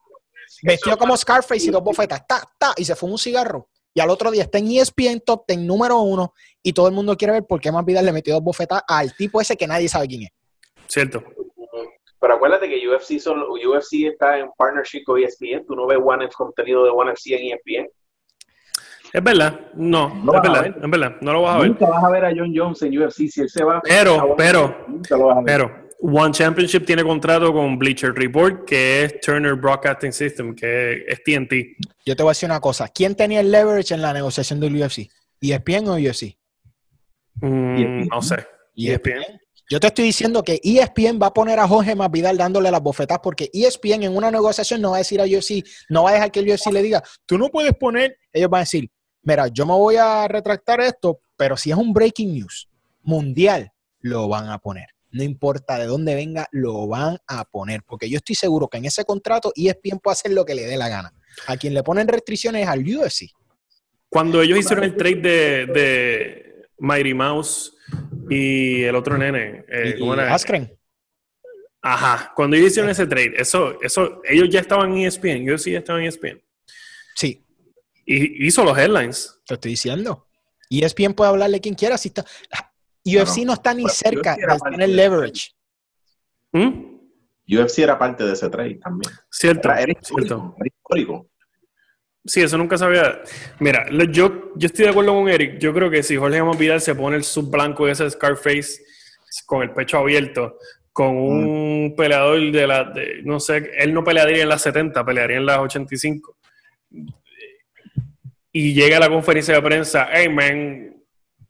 Vestido 0.64 0.98
como 0.98 1.16
Scarface 1.16 1.68
y 1.68 1.70
dos 1.70 1.84
bofetas. 1.84 2.26
Ta, 2.28 2.42
ta, 2.58 2.74
y 2.76 2.86
se 2.86 2.96
fue 2.96 3.08
un 3.08 3.20
cigarro. 3.20 3.70
Y 3.94 4.00
al 4.00 4.10
otro 4.10 4.32
día 4.32 4.42
está 4.42 4.58
en 4.58 4.72
ESPN 4.72 5.22
Top 5.24 5.46
Ten 5.46 5.68
número 5.68 6.00
uno 6.00 6.34
y 6.64 6.74
todo 6.74 6.88
el 6.88 6.96
mundo 6.96 7.16
quiere 7.16 7.34
ver 7.34 7.44
por 7.46 7.62
qué 7.62 7.72
Más 7.72 7.86
Vidal 7.86 8.04
le 8.04 8.12
metió 8.12 8.34
dos 8.34 8.44
bofetas 8.44 8.82
al 8.88 9.16
tipo 9.16 9.40
ese 9.40 9.56
que 9.56 9.68
nadie 9.68 9.88
sabe 9.88 10.08
quién 10.08 10.24
es. 10.24 10.30
Cierto. 10.88 11.24
Pero 12.26 12.38
acuérdate 12.38 12.68
que 12.68 12.88
UFC, 12.88 13.20
son, 13.20 13.44
UFC 13.44 14.08
está 14.12 14.40
en 14.40 14.50
partnership 14.58 15.04
con 15.04 15.22
ESPN. 15.22 15.64
Tú 15.68 15.76
no 15.76 15.86
ves 15.86 16.00
One 16.04 16.28
contenido 16.30 16.84
de 16.84 16.90
One 16.90 17.12
FC 17.12 17.36
en 17.36 17.54
ESPN. 17.54 17.88
Es 19.14 19.24
verdad, 19.24 19.60
no, 19.76 20.08
es 20.08 20.42
verdad, 20.42 20.66
es 20.66 20.90
verdad, 20.90 21.18
no 21.22 21.34
lo 21.34 21.44
vas 21.44 21.56
a 21.56 21.60
ver. 21.60 21.68
Nunca 21.68 21.86
vas 21.86 22.04
a 22.04 22.10
ver 22.10 22.26
a 22.26 22.32
John 22.36 22.52
Jones 22.52 22.82
en 22.82 22.98
UFC 22.98 23.28
si 23.30 23.42
él 23.42 23.50
se 23.50 23.64
va. 23.64 23.80
Pero, 23.84 24.34
pero, 24.36 24.76
pero, 25.46 25.72
One 26.02 26.32
Championship 26.32 26.84
tiene 26.84 27.04
contrato 27.04 27.54
con 27.54 27.78
Bleacher 27.78 28.12
Report, 28.16 28.66
que 28.66 29.04
es 29.04 29.20
Turner 29.22 29.54
Broadcasting 29.54 30.12
System, 30.12 30.56
que 30.56 31.06
es 31.08 31.24
TNT. 31.24 31.78
Yo 32.08 32.16
te 32.16 32.24
voy 32.24 32.32
a 32.32 32.32
decir 32.32 32.50
una 32.50 32.60
cosa. 32.60 32.88
¿Quién 32.88 33.14
tenía 33.14 33.42
el 33.42 33.52
leverage 33.52 33.94
en 33.94 34.02
la 34.02 34.14
negociación 34.14 34.60
del 34.60 34.76
UFC? 34.82 35.12
¿ESPN 35.40 35.90
o 35.90 35.94
UFC? 35.94 36.36
Mm, 37.36 38.08
no 38.08 38.20
sé. 38.24 38.48
¿ESPN? 38.76 39.44
Yo 39.67 39.80
te 39.80 39.88
estoy 39.88 40.06
diciendo 40.06 40.43
que 40.43 40.62
ESPN 40.63 41.19
va 41.19 41.28
a 41.28 41.34
poner 41.34 41.60
a 41.60 41.67
Jorge 41.67 41.95
Masvidal 41.95 42.38
dándole 42.38 42.69
las 42.69 42.82
bofetas 42.82 43.17
porque 43.23 43.49
ESPN 43.51 44.04
en 44.04 44.15
una 44.15 44.30
negociación 44.30 44.80
no 44.80 44.91
va 44.91 44.97
a 44.97 44.99
decir 44.99 45.19
a 45.19 45.23
UFC, 45.23 45.65
no 45.89 46.04
va 46.04 46.12
a 46.12 46.13
dejar 46.13 46.32
que 46.32 46.41
el 46.41 46.49
UFC 46.49 46.71
le 46.71 46.84
diga, 46.84 47.04
tú 47.25 47.39
no 47.39 47.49
puedes 47.49 47.73
poner, 47.73 48.17
ellos 48.32 48.49
van 48.49 48.60
a 48.60 48.62
decir, 48.62 48.91
mira, 49.23 49.47
yo 49.47 49.65
me 49.65 49.73
voy 49.73 49.95
a 49.95 50.28
retractar 50.28 50.82
esto, 50.82 51.19
pero 51.36 51.58
si 51.58 51.71
es 51.71 51.78
un 51.78 51.93
breaking 51.93 52.36
news 52.36 52.69
mundial, 53.01 53.71
lo 54.01 54.28
van 54.28 54.49
a 54.49 54.60
poner. 54.60 54.89
No 55.10 55.23
importa 55.23 55.80
de 55.80 55.86
dónde 55.86 56.13
venga, 56.13 56.47
lo 56.51 56.88
van 56.88 57.17
a 57.25 57.45
poner. 57.45 57.82
Porque 57.84 58.10
yo 58.10 58.17
estoy 58.17 58.36
seguro 58.36 58.67
que 58.67 58.78
en 58.78 58.86
ese 58.86 59.04
contrato 59.04 59.51
ESPN 59.56 59.99
puede 59.99 60.13
hacer 60.13 60.32
lo 60.32 60.45
que 60.45 60.54
le 60.54 60.65
dé 60.65 60.78
la 60.78 60.89
gana. 60.89 61.13
A 61.47 61.58
quien 61.58 61.73
le 61.73 61.82
ponen 61.84 62.08
restricciones 62.08 62.63
es 62.63 62.67
al 62.67 62.82
UFC. 62.82 63.32
Cuando 64.10 64.41
ellos 64.41 64.60
hicieron 64.60 64.84
el 64.84 64.95
trade 64.95 65.21
de, 65.21 65.65
de 65.67 66.67
Mighty 66.78 67.13
Mouse 67.13 67.75
y 68.30 68.84
el 68.84 68.96
otro 68.96 69.18
nene, 69.18 69.66
eh, 69.68 69.96
¿cómo 70.00 70.14
era? 70.14 70.34
Askren. 70.34 70.78
Ajá, 71.82 72.32
cuando 72.36 72.56
ellos 72.56 72.72
hicieron 72.72 72.90
ese 72.90 73.06
trade, 73.06 73.34
eso, 73.38 73.80
eso, 73.82 74.22
ellos 74.24 74.50
ya 74.50 74.60
estaban 74.60 74.92
en 74.94 75.06
ESPN, 75.06 75.46
yo 75.46 75.58
sí 75.58 75.72
ya 75.72 75.80
estaba 75.80 76.00
en 76.00 76.08
ESPN. 76.08 76.42
Sí. 77.16 77.46
Y 78.06 78.48
hizo 78.48 78.64
los 78.64 78.78
headlines. 78.78 79.40
Te 79.46 79.54
estoy 79.54 79.72
diciendo. 79.72 80.28
ESPN 80.70 81.14
puede 81.14 81.30
hablarle 81.30 81.62
quien 81.62 81.76
quiera. 81.76 81.98
Si 81.98 82.10
está... 82.10 82.26
UFC 83.06 83.46
no, 83.46 83.54
está 83.54 83.74
ni 83.76 83.88
cerca 83.88 84.36
de 84.36 84.58
tener 84.72 84.90
leverage. 84.90 85.52
¿Mm? 86.52 86.96
UFC 87.48 87.80
era 87.80 88.00
parte 88.00 88.24
de 88.24 88.34
ese 88.34 88.50
trade 88.50 88.76
también. 88.76 89.14
Cierto. 89.30 89.72
Era, 89.72 89.92
histórico. 89.92 91.30
Sí, 92.26 92.42
eso 92.42 92.58
nunca 92.58 92.78
sabía. 92.78 93.22
Mira, 93.60 93.86
yo, 94.10 94.52
yo 94.56 94.66
estoy 94.66 94.86
de 94.86 94.92
acuerdo 94.92 95.14
con 95.14 95.30
Eric. 95.30 95.60
Yo 95.60 95.74
creo 95.74 95.92
que 95.92 96.02
si 96.02 96.18
Jorge 96.18 96.42
Vidal 96.58 96.82
se 96.82 96.96
pone 96.96 97.18
el 97.18 97.24
sub 97.24 97.52
blanco 97.52 97.86
de 97.86 97.92
ese 97.92 98.10
Scarface 98.10 98.84
con 99.46 99.62
el 99.62 99.72
pecho 99.72 100.00
abierto, 100.00 100.58
con 100.92 101.16
un 101.18 101.88
mm. 101.88 101.96
peleador 101.96 102.52
de 102.52 102.68
la. 102.68 102.94
no 103.24 103.40
sé, 103.40 103.70
él 103.78 103.94
no 103.94 104.04
pelearía 104.04 104.42
en 104.42 104.50
las 104.50 104.64
70, 104.64 105.06
pelearía 105.06 105.38
en 105.38 105.46
las 105.46 105.60
85. 105.60 106.36
Y 108.52 108.74
llega 108.74 108.98
a 108.98 109.02
la 109.02 109.10
conferencia 109.10 109.54
de 109.54 109.62
prensa, 109.62 110.08
hey 110.12 110.30
man, 110.30 110.96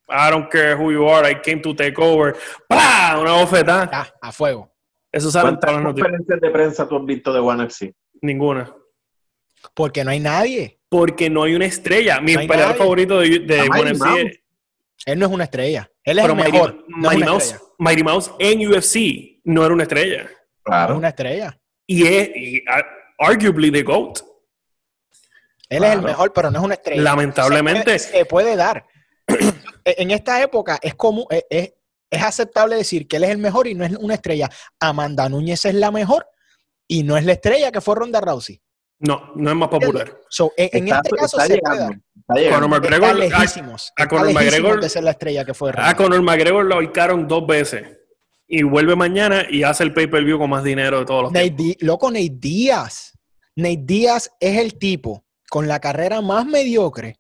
I 0.10 0.30
don't 0.30 0.50
care 0.50 0.76
who 0.76 0.92
you 0.92 1.08
are, 1.08 1.30
I 1.30 1.36
came 1.36 1.62
to 1.62 1.74
take 1.74 1.96
over. 1.98 2.36
¡Pah! 2.68 3.18
Una 3.22 3.34
bofetada. 3.34 4.14
a 4.22 4.32
fuego. 4.32 4.72
Eso 5.12 5.32
sale 5.32 5.58
¿Cuántas 5.58 5.82
conferencias 5.82 6.42
de 6.42 6.50
prensa 6.50 6.90
tú 6.90 6.98
has 6.98 7.06
visto 7.06 7.32
de 7.32 7.40
One 7.40 7.64
FC? 7.66 7.94
Ninguna. 8.22 8.76
Porque 9.74 10.04
no 10.04 10.12
hay 10.12 10.20
nadie. 10.20 10.80
Porque 10.90 11.30
no 11.30 11.44
hay 11.44 11.56
una 11.56 11.66
estrella. 11.66 12.22
Mi 12.22 12.36
peleador 12.36 12.76
favorito 12.76 13.20
de, 13.20 13.40
de 13.40 13.62
UFC 13.62 14.42
Él 15.06 15.20
no 15.20 15.26
es 15.26 15.32
una 15.32 15.44
estrella. 15.46 15.90
Él 16.04 16.20
es 16.20 16.26
el 16.26 16.36
mejor. 16.36 16.86
Mighty, 16.88 17.24
Mouse, 17.24 17.56
Mighty, 17.80 18.04
Mouse, 18.04 18.32
en 18.40 18.68
UFC 18.68 19.40
no 19.44 19.66
era 19.66 19.74
una 19.74 19.84
estrella. 19.84 20.30
Claro. 20.64 20.94
Es 20.94 20.98
una 20.98 21.10
estrella. 21.10 21.60
Y 21.88 22.08
es 22.08 22.30
arguably 23.20 23.72
the 23.72 23.84
GOAT. 23.84 24.20
Él 25.70 25.84
es 25.84 25.94
el 25.94 26.02
mejor, 26.02 26.32
pero 26.32 26.52
no 26.52 26.60
es 26.60 26.66
una 26.66 26.74
estrella. 26.76 27.02
Lamentablemente. 27.02 27.98
Se 28.00 28.26
puede, 28.26 28.56
dar. 28.56 28.86
en 29.86 30.12
esta 30.12 30.42
época 30.42 30.80
es 30.82 30.96
como 30.96 31.28
es, 31.30 31.44
es, 31.50 31.74
aceptable 32.22 32.76
decir 32.76 33.08
que 33.08 33.18
él 33.18 33.26
es 33.26 33.32
el 33.32 33.40
mejor 33.40 33.68
y 33.68 33.74
no 33.74 33.84
es 33.84 33.92
una 33.98 34.14
estrella. 34.14 34.50
Amanda 34.80 35.28
Núñez 35.28 35.66
es 35.66 35.74
la 35.74 35.92
mejor 35.92 36.28
y 36.88 37.04
no 37.04 37.18
es 37.18 37.26
la 37.26 37.34
estrella 37.34 37.72
que 37.72 37.82
fue 37.82 37.96
Ronda 37.96 38.22
Rousey. 38.22 38.62
No, 39.00 39.32
no 39.36 39.50
es 39.50 39.56
más 39.56 39.70
popular. 39.70 40.18
en, 40.58 40.88
este 40.88 41.10
caso 41.12 41.40
se 41.40 41.60
puede 41.60 42.50
Conor 42.50 42.70
McGregor, 42.70 43.22
a, 43.98 44.08
Conor 44.08 44.34
McGregor 44.34 44.82
de 44.82 44.90
ser 44.90 45.04
la 45.04 45.12
estrella 45.12 45.46
que 45.46 45.54
fue. 45.54 45.72
A 45.76 45.96
Conor 45.96 46.22
McGregor 46.22 46.66
lo 46.66 46.78
ubicaron 46.78 47.28
dos 47.28 47.46
veces 47.46 48.00
y 48.48 48.64
vuelve 48.64 48.96
mañana 48.96 49.46
y 49.50 49.64
hace 49.64 49.84
el 49.84 49.94
pay-per-view 49.94 50.40
con 50.40 50.50
más 50.50 50.64
dinero 50.64 51.00
de 51.00 51.06
todos 51.06 51.24
los 51.24 51.32
Nate 51.32 51.78
Loco, 51.82 52.10
Nate 52.10 52.32
Díaz. 52.32 53.14
Nate 53.56 53.82
Díaz 53.82 54.32
es 54.40 54.58
el 54.58 54.78
tipo 54.78 55.24
con 55.50 55.68
la 55.68 55.80
carrera 55.80 56.22
más 56.22 56.46
mediocre 56.46 57.20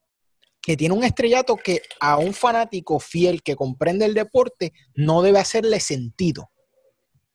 que 0.61 0.75
tiene 0.75 0.95
un 0.95 1.03
estrellato 1.03 1.55
que 1.55 1.83
a 1.99 2.17
un 2.17 2.33
fanático 2.33 2.99
fiel 2.99 3.43
que 3.43 3.55
comprende 3.55 4.05
el 4.05 4.15
deporte 4.15 4.73
no 4.95 5.21
debe 5.21 5.39
hacerle 5.39 5.79
sentido. 5.79 6.49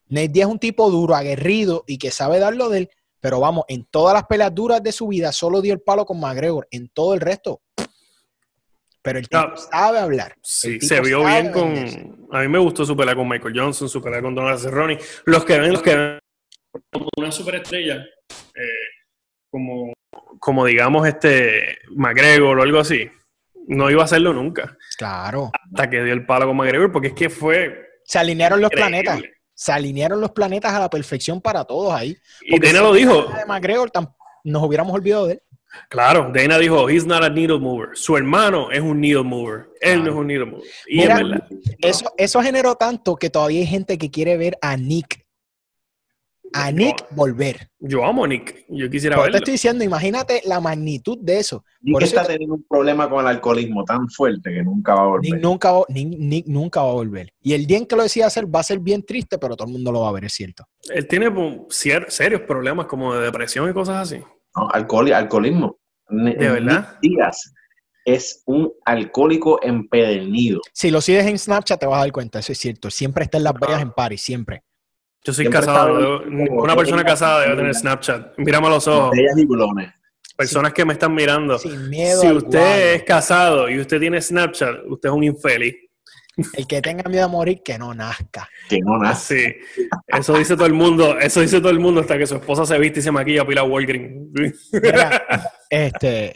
Nate 0.08 0.28
Díaz 0.28 0.48
es 0.48 0.52
un 0.52 0.58
tipo 0.58 0.90
duro, 0.90 1.14
aguerrido 1.14 1.84
y 1.86 1.98
que 1.98 2.10
sabe 2.10 2.40
dar 2.40 2.56
lo 2.56 2.68
de 2.68 2.78
él, 2.78 2.90
pero 3.20 3.40
vamos, 3.40 3.64
en 3.68 3.84
todas 3.84 4.14
las 4.14 4.24
peleas 4.24 4.54
duras 4.54 4.82
de 4.82 4.92
su 4.92 5.08
vida 5.08 5.32
solo 5.32 5.60
dio 5.60 5.72
el 5.72 5.80
palo 5.80 6.04
con 6.04 6.18
McGregor. 6.18 6.66
En 6.70 6.88
todo 6.88 7.14
el 7.14 7.20
resto, 7.20 7.62
pero 9.02 9.18
el 9.18 9.28
tipo 9.28 9.56
sabe 9.56 9.98
hablar. 9.98 10.34
Sí, 10.42 10.80
se 10.80 11.00
vio 11.00 11.24
bien 11.24 11.50
con. 11.50 12.28
A 12.32 12.40
mí 12.40 12.48
me 12.48 12.58
gustó 12.58 12.84
su 12.84 12.96
pelea 12.96 13.14
con 13.14 13.28
Michael 13.28 13.58
Johnson, 13.58 13.88
su 13.88 14.02
pelea 14.02 14.20
con 14.20 14.34
Donald 14.34 14.60
Cerrone. 14.60 14.98
Los 15.24 15.44
que 15.44 15.58
ven, 15.58 15.72
los 15.72 15.82
que 15.82 15.94
ven 15.94 16.18
como 16.92 17.08
una 17.16 17.32
superestrella, 17.32 17.96
eh, 17.96 18.88
como, 19.50 19.92
como 20.38 20.66
digamos 20.66 21.08
este 21.08 21.78
McGregor 21.90 22.58
o 22.58 22.62
algo 22.62 22.78
así, 22.78 23.10
no 23.68 23.90
iba 23.90 24.02
a 24.02 24.04
hacerlo 24.04 24.34
nunca. 24.34 24.76
Claro. 24.98 25.50
Hasta 25.54 25.88
que 25.88 26.02
dio 26.02 26.12
el 26.12 26.26
palo 26.26 26.46
con 26.46 26.56
McGregor, 26.56 26.92
porque 26.92 27.08
es 27.08 27.14
que 27.14 27.30
fue. 27.30 27.88
Se 28.04 28.18
alinearon 28.18 28.60
los 28.60 28.70
planetas. 28.70 29.20
Se 29.60 29.72
alinearon 29.72 30.22
los 30.22 30.30
planetas 30.30 30.72
a 30.72 30.80
la 30.80 30.88
perfección 30.88 31.38
para 31.38 31.66
todos 31.66 31.92
ahí. 31.92 32.16
Y 32.40 32.58
Dana 32.58 32.80
lo 32.80 32.94
dijo. 32.94 33.24
De 33.24 33.44
McGregor 33.44 33.92
nos 34.42 34.62
hubiéramos 34.62 34.94
olvidado 34.94 35.26
de 35.26 35.34
él. 35.34 35.42
Claro, 35.90 36.32
Dana 36.34 36.56
dijo, 36.56 36.88
he's 36.88 37.04
not 37.04 37.22
a 37.22 37.28
needle 37.28 37.58
mover. 37.58 37.90
Su 37.92 38.16
hermano 38.16 38.70
es 38.70 38.80
un 38.80 38.98
needle 39.02 39.22
mover. 39.22 39.68
Él 39.82 40.02
no 40.02 40.12
es 40.12 40.16
un 40.16 40.28
needle 40.28 40.46
mover. 40.46 40.64
Y 40.86 41.02
Eso, 41.86 42.10
eso 42.16 42.40
generó 42.40 42.76
tanto 42.76 43.16
que 43.16 43.28
todavía 43.28 43.60
hay 43.60 43.66
gente 43.66 43.98
que 43.98 44.10
quiere 44.10 44.38
ver 44.38 44.56
a 44.62 44.78
Nick 44.78 45.26
a 46.52 46.70
Nick 46.70 47.06
volver. 47.10 47.70
Yo 47.78 48.04
amo 48.04 48.24
a 48.24 48.28
Nick, 48.28 48.64
yo 48.68 48.90
quisiera 48.90 49.16
verlo. 49.16 49.32
te 49.32 49.38
estoy 49.38 49.52
diciendo, 49.52 49.84
imagínate 49.84 50.42
la 50.44 50.60
magnitud 50.60 51.18
de 51.20 51.38
eso. 51.38 51.64
Nick 51.80 52.02
está 52.02 52.24
teniendo 52.24 52.56
un 52.56 52.64
problema 52.68 53.08
con 53.08 53.20
el 53.20 53.26
alcoholismo 53.26 53.84
tan 53.84 54.08
fuerte 54.08 54.50
que 54.50 54.62
nunca 54.62 54.94
va 54.94 55.02
a 55.02 55.06
volver. 55.06 55.32
Nick 55.32 55.42
nunca, 55.42 55.72
va, 55.72 55.84
Nick, 55.88 56.46
nunca 56.46 56.82
va 56.82 56.90
a 56.90 56.94
volver. 56.94 57.32
Y 57.40 57.54
el 57.54 57.66
día 57.66 57.78
en 57.78 57.86
que 57.86 57.96
lo 57.96 58.02
decía 58.02 58.26
hacer 58.26 58.52
va 58.52 58.60
a 58.60 58.64
ser 58.64 58.78
bien 58.78 59.04
triste, 59.04 59.38
pero 59.38 59.56
todo 59.56 59.66
el 59.68 59.72
mundo 59.72 59.92
lo 59.92 60.02
va 60.02 60.08
a 60.08 60.12
ver, 60.12 60.24
es 60.24 60.32
cierto. 60.32 60.66
Él 60.88 61.06
tiene 61.06 61.32
serios 61.70 62.42
problemas 62.42 62.86
como 62.86 63.14
de 63.14 63.24
depresión 63.24 63.68
y 63.70 63.72
cosas 63.72 63.96
así. 63.96 64.22
No, 64.56 64.68
alcoholismo. 64.70 65.78
¿De 66.08 66.50
verdad? 66.50 66.98
Díaz 67.00 67.52
es 68.04 68.42
un 68.46 68.72
alcohólico 68.84 69.62
empedernido. 69.62 70.60
Si 70.72 70.90
lo 70.90 71.00
sigues 71.00 71.26
en 71.26 71.38
Snapchat 71.38 71.80
te 71.80 71.86
vas 71.86 71.98
a 71.98 72.00
dar 72.00 72.12
cuenta, 72.12 72.38
eso 72.38 72.52
es 72.52 72.58
cierto. 72.58 72.90
Siempre 72.90 73.24
está 73.24 73.38
en 73.38 73.44
las 73.44 73.54
vegas 73.54 73.82
en 73.82 73.92
Paris, 73.92 74.22
siempre. 74.22 74.62
Yo 75.24 75.32
soy 75.32 75.48
casado. 75.48 76.22
una 76.24 76.74
persona 76.74 77.04
casada 77.04 77.42
debe 77.42 77.56
tener 77.56 77.74
Snapchat. 77.74 78.38
Mírame 78.38 78.66
a 78.68 78.70
los 78.70 78.88
ojos. 78.88 79.16
Personas 80.36 80.72
que 80.72 80.84
me 80.86 80.94
están 80.94 81.14
mirando. 81.14 81.58
Sin 81.58 81.90
miedo 81.90 82.22
si 82.22 82.32
usted 82.32 82.94
es 82.94 83.02
casado 83.02 83.68
y 83.68 83.78
usted 83.78 84.00
tiene 84.00 84.20
Snapchat, 84.20 84.86
usted 84.86 85.10
es 85.10 85.14
un 85.14 85.24
infeliz. 85.24 85.74
El 86.54 86.66
que 86.66 86.80
tenga 86.80 87.02
miedo 87.10 87.26
a 87.26 87.28
morir, 87.28 87.60
que 87.62 87.78
no 87.78 87.92
nazca. 87.92 88.48
Que 88.66 88.78
no 88.80 88.96
nazca. 88.96 89.34
Sí. 89.34 89.54
Eso 90.06 90.38
dice 90.38 90.54
todo 90.54 90.66
el 90.66 90.72
mundo. 90.72 91.18
Eso 91.18 91.42
dice 91.42 91.60
todo 91.60 91.70
el 91.70 91.80
mundo 91.80 92.00
hasta 92.00 92.16
que 92.16 92.26
su 92.26 92.36
esposa 92.36 92.64
se 92.64 92.78
viste 92.78 93.00
y 93.00 93.02
se 93.02 93.10
maquilla 93.10 93.42
a 93.42 93.46
Pila 93.46 93.64
Walgreen. 93.64 94.32
este, 95.70 96.34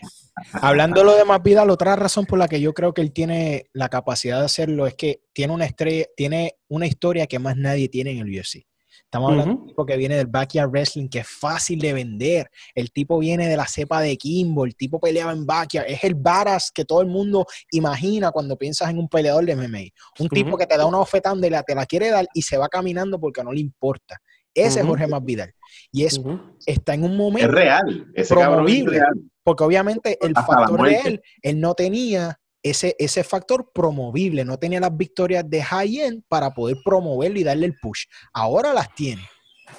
hablando 0.53 1.01
de 1.01 1.07
lo 1.07 1.17
de 1.17 1.25
más 1.25 1.43
vida, 1.43 1.65
la 1.65 1.73
otra 1.73 1.97
razón 1.97 2.27
por 2.27 2.39
la 2.39 2.49
que 2.49 2.61
yo 2.61 2.75
creo 2.75 2.93
que 2.93 3.01
él 3.01 3.13
tiene 3.13 3.71
la 3.73 3.89
capacidad 3.89 4.41
de 4.41 4.45
hacerlo 4.45 4.87
es 4.87 4.95
que 4.95 5.23
tiene 5.33 5.55
una 5.55 5.65
estrella, 5.65 6.05
tiene 6.15 6.57
una 6.69 6.87
historia 6.87 7.27
que 7.27 7.39
más 7.39 7.57
nadie 7.57 7.89
tiene 7.89 8.11
en 8.11 8.19
el 8.19 8.39
UFC. 8.39 8.67
Estamos 9.15 9.31
hablando 9.31 9.55
de 9.55 9.61
un 9.61 9.67
tipo 9.69 9.87
que 9.87 9.97
viene 9.97 10.17
del 10.17 10.27
backyard 10.27 10.69
wrestling, 10.69 11.07
que 11.07 11.21
es 11.21 11.29
fácil 11.29 11.79
de 11.79 11.93
vender. 11.93 12.51
El 12.75 12.91
tipo 12.91 13.21
viene 13.21 13.47
de 13.47 13.57
la 13.57 13.69
cepa 13.69 14.01
de 14.01 14.17
Kimbo, 14.17 14.65
el 14.65 14.75
tipo 14.75 14.99
peleaba 14.99 15.31
en 15.31 15.47
backyard. 15.47 15.89
Es 15.89 16.03
el 16.03 16.17
varas 16.17 16.73
que 16.75 16.85
todo 16.85 17.01
el 17.01 17.07
mundo 17.07 17.47
imagina 17.71 18.33
cuando 18.33 18.57
piensas 18.57 18.91
en 18.91 18.99
un 18.99 19.09
peleador 19.09 19.45
de 19.45 19.55
MMA. 19.55 19.83
Un 20.19 20.29
tipo 20.29 20.59
que 20.59 20.67
te 20.67 20.77
da 20.77 20.85
una 20.85 20.99
oferta 20.99 21.33
y 21.33 21.49
la, 21.49 21.63
te 21.63 21.77
la 21.77 21.87
quiere 21.87 22.11
dar 22.11 22.27
y 22.35 22.43
se 22.43 22.57
va 22.59 22.69
caminando 22.69 23.21
porque 23.21 23.45
no 23.45 23.53
le 23.53 23.61
importa. 23.61 24.19
Ese 24.53 24.81
es 24.81 24.87
Jorge 24.87 25.07
Masvidal. 25.07 25.55
Y 25.93 26.07
es, 26.07 26.21
está 26.67 26.95
en 26.95 27.05
un 27.05 27.17
momento. 27.17 27.47
Es 27.47 27.55
real. 27.55 28.07
Ese 28.17 28.35
promovible. 28.35 29.01
Porque 29.45 29.63
obviamente 29.63 30.19
el 30.21 30.35
factor 30.35 30.89
de 30.89 31.01
él, 31.05 31.23
él 31.41 31.61
no 31.61 31.75
tenía 31.75 32.41
ese, 32.65 32.97
ese 32.99 33.23
factor 33.23 33.71
promovible. 33.73 34.45
No 34.45 34.59
tenía 34.59 34.81
las 34.81 34.97
victorias 34.97 35.49
de 35.49 35.63
high-end 35.63 36.25
para 36.27 36.53
poder 36.53 36.79
promoverlo 36.83 37.39
y 37.39 37.45
darle 37.45 37.67
el 37.67 37.79
push. 37.79 38.07
Ahora 38.33 38.73
las 38.73 38.93
tiene. 38.95 39.23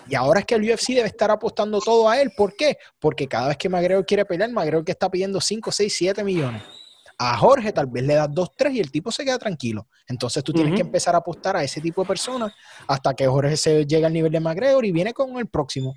Y 0.07 0.15
ahora 0.15 0.41
es 0.41 0.45
que 0.45 0.55
el 0.55 0.71
UFC 0.71 0.89
debe 0.89 1.07
estar 1.07 1.31
apostando 1.31 1.79
todo 1.79 2.07
a 2.07 2.21
él. 2.21 2.31
¿Por 2.38 2.55
qué? 2.55 2.77
Porque 2.99 3.27
cada 3.27 3.47
vez 3.49 3.57
que 3.57 3.69
McGregor 3.69 4.05
quiere 4.05 4.23
pelear, 4.23 4.51
McGregor 4.51 4.86
que 4.86 4.91
está 4.91 5.09
pidiendo 5.09 5.41
5, 5.41 5.71
6, 5.71 5.95
7 5.97 6.23
millones. 6.23 6.61
A 7.17 7.38
Jorge 7.38 7.71
tal 7.71 7.88
vez 7.88 8.03
le 8.03 8.13
das 8.13 8.27
2, 8.31 8.49
3 8.55 8.73
y 8.73 8.79
el 8.81 8.91
tipo 8.91 9.11
se 9.11 9.25
queda 9.25 9.39
tranquilo. 9.39 9.88
Entonces 10.07 10.43
tú 10.43 10.53
tienes 10.53 10.75
que 10.75 10.81
empezar 10.81 11.15
a 11.15 11.19
apostar 11.19 11.55
a 11.55 11.63
ese 11.63 11.81
tipo 11.81 12.01
de 12.01 12.07
personas 12.07 12.53
hasta 12.88 13.13
que 13.13 13.25
Jorge 13.25 13.57
se 13.57 13.86
llegue 13.86 14.05
al 14.05 14.13
nivel 14.13 14.31
de 14.31 14.39
McGregor 14.39 14.86
y 14.86 14.91
viene 14.91 15.13
con 15.13 15.38
el 15.38 15.47
próximo. 15.47 15.95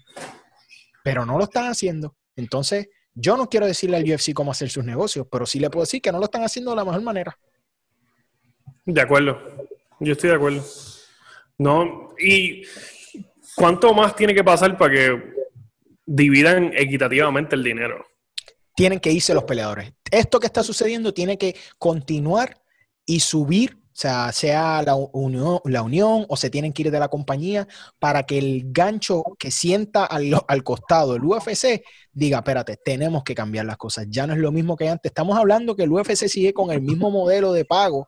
Pero 1.03 1.27
no 1.27 1.37
lo 1.37 1.45
están 1.45 1.67
haciendo. 1.67 2.17
Entonces, 2.37 2.89
yo 3.21 3.37
no 3.37 3.49
quiero 3.49 3.67
decirle 3.67 3.97
al 3.97 4.05
UFC 4.05 4.33
cómo 4.33 4.53
hacer 4.53 4.71
sus 4.71 4.85
negocios, 4.85 5.27
pero 5.31 5.45
sí 5.45 5.59
le 5.59 5.71
puedo 5.71 5.83
decir 5.83 6.01
que 6.01 6.13
no 6.13 6.19
lo 6.19 6.27
están 6.27 6.45
haciendo 6.45 6.71
de 6.71 6.77
la 6.77 6.85
mejor 6.85 7.03
manera. 7.03 7.37
De 8.85 9.01
acuerdo. 9.01 9.41
Yo 9.99 10.13
estoy 10.13 10.31
de 10.31 10.37
acuerdo. 10.37 10.65
No, 11.59 12.15
y 12.17 12.63
¿cuánto 13.57 13.93
más 13.93 14.15
tiene 14.15 14.33
que 14.33 14.45
pasar 14.45 14.79
para 14.79 14.95
que 14.95 15.35
dividan 16.07 16.73
equitativamente 16.77 17.57
el 17.57 17.65
dinero? 17.65 18.07
Tienen 18.77 19.01
que 19.01 19.11
irse 19.11 19.35
los 19.35 19.43
peleadores. 19.43 19.93
Esto 20.09 20.39
que 20.39 20.47
está 20.47 20.63
sucediendo 20.63 21.13
tiene 21.13 21.37
que 21.37 21.57
continuar 21.77 22.63
y 23.05 23.19
subir 23.19 23.78
o 23.99 24.01
sea, 24.01 24.31
sea 24.31 24.81
la 24.85 24.95
unión, 24.95 26.25
o 26.29 26.37
se 26.37 26.51
tienen 26.51 26.73
que 26.73 26.83
ir 26.83 26.93
de 26.93 27.01
la 27.01 27.09
compañía 27.09 27.67
para 27.99 28.23
que 28.23 28.39
el 28.39 28.63
gancho 28.67 29.25
que 29.37 29.51
sienta 29.51 30.05
al, 30.05 30.63
costado 30.63 31.17
el 31.17 31.25
UFC 31.25 31.83
diga, 32.13 32.39
espérate, 32.39 32.77
tenemos 32.77 33.25
que 33.25 33.35
cambiar 33.35 33.67
las 33.67 33.77
cosas. 33.77 34.07
Ya 34.09 34.25
no 34.25 34.35
es 34.35 34.39
lo 34.39 34.53
mismo 34.53 34.77
que 34.77 34.89
antes. 34.89 35.11
Estamos 35.11 35.37
hablando 35.37 35.75
que 35.75 35.83
el 35.83 35.91
UFC 35.91 36.29
sigue 36.29 36.53
con 36.53 36.71
el 36.71 36.81
mismo 36.81 37.11
modelo 37.11 37.53
de 37.53 37.65
pago 37.65 38.07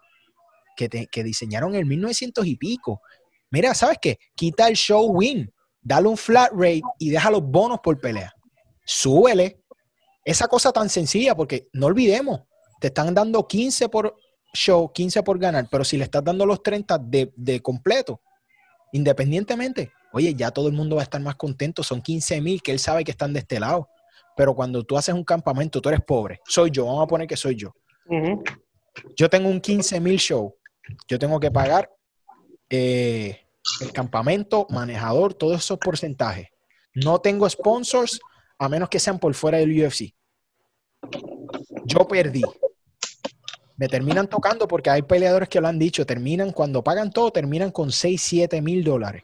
que, 0.76 0.88
que 0.88 1.24
diseñaron 1.24 1.74
en 1.74 1.88
1900 1.88 2.46
y 2.46 2.54
pico. 2.54 3.00
Mira, 3.50 3.74
¿sabes 3.74 3.98
qué? 4.00 4.20
Quita 4.36 4.68
el 4.68 4.76
show 4.76 5.10
win, 5.10 5.52
dale 5.82 6.06
un 6.06 6.16
flat 6.16 6.52
rate 6.52 6.82
y 7.00 7.10
deja 7.10 7.32
los 7.32 7.42
bonos 7.42 7.80
por 7.82 8.00
pelea. 8.00 8.32
Súbele. 8.84 9.60
Esa 10.24 10.46
cosa 10.46 10.70
tan 10.70 10.88
sencilla, 10.88 11.34
porque 11.34 11.68
no 11.72 11.86
olvidemos, 11.86 12.42
te 12.80 12.86
están 12.86 13.12
dando 13.12 13.48
15 13.48 13.88
por 13.88 14.14
show, 14.52 14.92
15 14.92 15.22
por 15.22 15.38
ganar, 15.38 15.68
pero 15.70 15.84
si 15.84 15.96
le 15.96 16.04
estás 16.04 16.24
dando 16.24 16.46
los 16.46 16.62
30 16.62 16.98
de, 16.98 17.60
completo, 17.62 18.20
independientemente, 18.92 19.92
oye, 20.12 20.34
ya 20.34 20.50
todo 20.50 20.68
el 20.68 20.74
mundo 20.74 20.96
va 20.96 21.02
a 21.02 21.04
estar 21.04 21.20
más 21.20 21.36
contento, 21.36 21.82
son 21.82 22.02
15 22.02 22.40
mil 22.40 22.62
que 22.62 22.72
él 22.72 22.78
sabe 22.78 23.04
que 23.04 23.10
están 23.10 23.32
de 23.32 23.40
este 23.40 23.60
lado. 23.60 23.88
Pero 24.36 24.54
cuando 24.54 24.84
tú 24.84 24.96
haces 24.96 25.14
un 25.14 25.24
campamento, 25.24 25.80
tú 25.80 25.88
eres 25.88 26.00
pobre, 26.00 26.40
soy 26.46 26.70
yo, 26.70 26.86
vamos 26.86 27.04
a 27.04 27.06
poner 27.06 27.26
que 27.26 27.36
soy 27.36 27.56
yo. 27.56 27.74
Yo 29.16 29.28
tengo 29.28 29.48
un 29.48 29.60
15 29.60 30.00
mil 30.00 30.18
show, 30.18 30.56
yo 31.08 31.18
tengo 31.18 31.38
que 31.38 31.50
pagar 31.50 31.90
eh, 32.68 33.40
el 33.80 33.92
campamento, 33.92 34.66
manejador, 34.70 35.34
todos 35.34 35.58
esos 35.58 35.78
porcentajes. 35.78 36.48
No 36.94 37.20
tengo 37.20 37.48
sponsors 37.48 38.20
a 38.58 38.68
menos 38.68 38.88
que 38.88 38.98
sean 38.98 39.18
por 39.18 39.34
fuera 39.34 39.58
del 39.58 39.70
UFC. 39.70 40.14
Yo 41.84 42.06
perdí 42.06 42.42
me 43.80 43.88
terminan 43.88 44.28
tocando 44.28 44.68
porque 44.68 44.90
hay 44.90 45.00
peleadores 45.00 45.48
que 45.48 45.58
lo 45.58 45.66
han 45.66 45.78
dicho, 45.78 46.04
terminan, 46.04 46.52
cuando 46.52 46.84
pagan 46.84 47.10
todo, 47.10 47.30
terminan 47.30 47.70
con 47.70 47.90
6, 47.90 48.20
7 48.20 48.60
mil 48.60 48.84
dólares. 48.84 49.22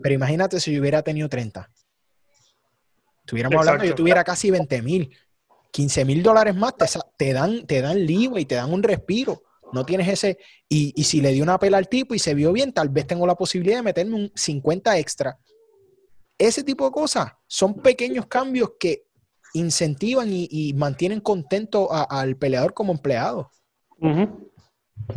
Pero 0.00 0.14
imagínate 0.14 0.60
si 0.60 0.72
yo 0.72 0.80
hubiera 0.80 1.02
tenido 1.02 1.28
30. 1.28 1.68
Estuviéramos 3.18 3.58
hablando, 3.58 3.84
yo 3.84 3.96
tuviera 3.96 4.22
casi 4.22 4.52
20 4.52 4.82
mil. 4.82 5.10
15 5.72 6.04
mil 6.04 6.22
dólares 6.22 6.54
más 6.54 6.74
te, 7.16 7.32
dan, 7.32 7.66
te 7.66 7.80
dan 7.80 7.98
y 8.08 8.44
te 8.44 8.54
dan 8.54 8.72
un 8.72 8.80
respiro. 8.80 9.42
No 9.72 9.84
tienes 9.84 10.06
ese. 10.06 10.38
Y, 10.68 10.92
y 10.94 11.02
si 11.02 11.20
le 11.20 11.32
di 11.32 11.40
una 11.40 11.58
pela 11.58 11.78
al 11.78 11.88
tipo 11.88 12.14
y 12.14 12.20
se 12.20 12.34
vio 12.34 12.52
bien, 12.52 12.72
tal 12.72 12.90
vez 12.90 13.08
tengo 13.08 13.26
la 13.26 13.34
posibilidad 13.34 13.78
de 13.78 13.82
meterme 13.82 14.14
un 14.14 14.32
50 14.32 14.98
extra. 14.98 15.36
Ese 16.38 16.62
tipo 16.62 16.84
de 16.84 16.92
cosas 16.92 17.32
son 17.48 17.74
pequeños 17.74 18.26
cambios 18.26 18.74
que 18.78 19.06
incentivan 19.54 20.28
y, 20.30 20.72
mantienen 20.74 21.20
contento 21.20 21.88
al 21.92 22.36
peleador 22.36 22.74
como 22.74 22.92
empleado. 22.92 23.50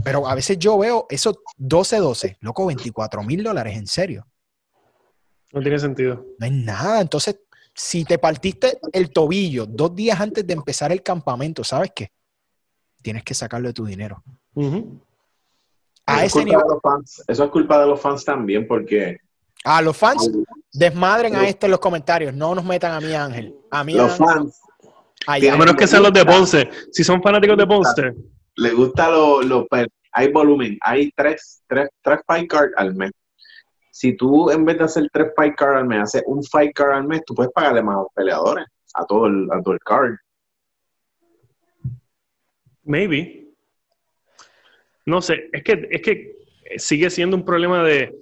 Pero 0.04 0.28
a 0.28 0.36
veces 0.36 0.58
yo 0.60 0.78
veo 0.78 1.06
eso 1.10 1.42
12-12, 1.58 2.38
loco, 2.42 2.66
24 2.66 3.24
mil 3.24 3.44
dólares, 3.44 3.78
en 3.78 3.88
serio. 3.88 4.26
No 5.54 5.62
tiene 5.62 5.80
sentido. 5.80 6.26
No 6.38 6.46
hay 6.46 6.52
nada. 6.52 7.02
Entonces, 7.02 7.40
si 7.74 8.04
te 8.06 8.18
partiste 8.18 8.80
el 8.94 9.12
tobillo 9.12 9.66
dos 9.66 9.96
días 9.96 10.20
antes 10.20 10.46
de 10.46 10.54
empezar 10.54 10.92
el 10.92 11.04
campamento, 11.04 11.64
¿sabes 11.64 11.92
qué? 11.96 12.12
Tienes 13.02 13.24
que 13.24 13.34
sacarlo 13.34 13.68
de 13.68 13.74
tu 13.74 13.86
dinero. 13.86 14.24
A 16.06 16.26
ese 16.26 16.44
nivel. 16.44 16.62
Eso 17.28 17.44
es 17.44 17.52
culpa 17.52 17.80
de 17.80 17.88
los 17.88 18.00
fans 18.00 18.26
también, 18.26 18.68
porque 18.68 19.18
a 19.66 19.82
los 19.82 19.98
fans, 19.98 20.30
desmadren 20.72 21.36
a 21.36 21.48
esto 21.48 21.66
en 21.66 21.72
los 21.72 21.80
comentarios. 21.80 22.34
No 22.34 22.54
nos 22.54 22.64
metan 22.64 22.92
a 22.94 23.02
mí, 23.02 23.14
Ángel. 23.14 23.56
A 23.72 23.84
mí, 23.84 23.94
los 23.94 24.16
fans. 24.16 24.62
a 25.28 25.58
menos 25.58 25.76
que 25.76 25.88
sean 25.88 26.04
los 26.04 26.14
de 26.14 26.24
Ponce. 26.24 26.70
Si 26.92 27.04
son 27.04 27.22
fanáticos 27.22 27.58
de 27.58 27.66
Ponce. 27.66 28.14
Le 28.58 28.72
gusta 28.72 29.10
lo, 29.10 29.42
lo, 29.42 29.68
Hay 30.12 30.32
volumen. 30.32 30.78
Hay 30.82 31.12
tres, 31.16 31.64
tres, 31.68 31.90
tres 32.02 32.20
fight 32.28 32.50
cards 32.50 32.74
al 32.78 32.96
mes. 32.96 33.12
Si 33.90 34.16
tú, 34.16 34.52
en 34.52 34.64
vez 34.66 34.78
de 34.78 34.84
hacer 34.84 35.10
tres 35.12 35.32
fight 35.36 35.56
cards 35.56 35.78
al 35.78 35.88
mes, 35.88 36.02
haces 36.04 36.24
un 36.28 36.44
fight 36.44 36.74
card 36.74 36.92
al 36.92 37.08
mes, 37.08 37.22
tú 37.26 37.34
puedes 37.34 37.52
pagarle 37.52 37.82
más 37.82 37.96
a 37.96 38.00
los 38.00 38.08
peleadores. 38.14 38.66
A 38.94 39.06
todo 39.06 39.26
el, 39.26 39.48
a 39.52 39.62
todo 39.62 39.74
el 39.74 39.80
card. 39.80 40.16
Maybe. 42.84 43.48
No 45.06 45.22
sé, 45.22 45.50
es 45.52 45.64
que, 45.64 45.88
es 45.92 46.02
que 46.02 46.36
sigue 46.78 47.10
siendo 47.10 47.36
un 47.36 47.46
problema 47.46 47.84
de, 47.84 48.16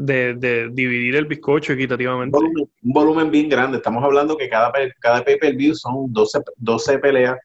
de, 0.00 0.70
dividir 0.72 1.16
el 1.16 1.26
bizcocho 1.26 1.72
equitativamente. 1.74 2.36
Un 2.38 2.92
volumen, 2.92 3.30
bien 3.30 3.48
grande. 3.48 3.76
Estamos 3.78 4.02
hablando 4.02 4.36
que 4.36 4.48
cada, 4.48 4.72
cada 4.98 5.24
pay-per-view 5.24 5.74
son 5.74 6.12
12, 6.12 6.40
12 6.56 6.98
peleas 6.98 7.38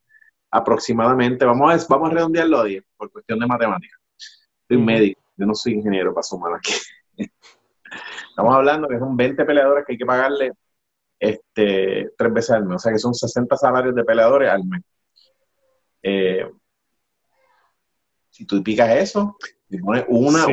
aproximadamente. 0.49 1.45
Vamos 1.45 1.71
a, 1.71 1.87
vamos 1.89 2.11
a 2.11 2.13
redondearlo 2.13 2.59
a 2.59 2.63
10 2.65 2.83
por 2.97 3.11
cuestión 3.11 3.39
de 3.39 3.47
matemáticas. 3.47 3.99
Soy 4.67 4.77
médico, 4.77 5.21
yo 5.37 5.45
no 5.45 5.53
soy 5.53 5.73
ingeniero 5.73 6.13
para 6.13 6.23
sumar 6.23 6.53
aquí. 6.53 6.73
Estamos 8.29 8.55
hablando 8.55 8.87
que 8.87 8.99
son 8.99 9.15
20 9.15 9.45
peleadores 9.45 9.85
que 9.85 9.93
hay 9.93 9.97
que 9.97 10.05
pagarle 10.05 10.51
este, 11.19 12.09
tres 12.17 12.33
veces 12.33 12.51
al 12.51 12.65
mes. 12.65 12.77
O 12.77 12.79
sea 12.79 12.91
que 12.91 12.99
son 12.99 13.13
60 13.13 13.55
salarios 13.57 13.95
de 13.95 14.03
peleadores 14.03 14.49
al 14.49 14.63
mes. 14.65 14.81
Eh, 16.03 16.49
si 18.35 18.45
tú 18.45 18.61
picas 18.61 18.89
eso, 18.97 19.37
y 19.69 19.77
pones 19.77 20.03
una, 20.09 20.45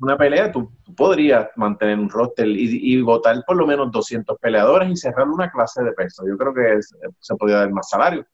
una, 0.00 0.16
pelea, 0.16 0.50
tú, 0.50 0.72
podrías 0.96 1.48
mantener 1.54 1.96
un 1.96 2.10
roster 2.10 2.48
y, 2.48 3.00
votar 3.00 3.44
por 3.46 3.56
lo 3.56 3.64
menos 3.64 3.92
200 3.92 4.36
peleadores 4.40 4.90
y 4.90 4.96
cerrar 4.96 5.28
una 5.28 5.48
clase 5.48 5.84
de 5.84 5.92
peso. 5.92 6.24
Yo 6.26 6.36
creo 6.36 6.52
que 6.52 6.80
se 7.20 7.36
podría 7.36 7.58
dar 7.58 7.70
más 7.70 7.90
salario. 7.90 8.26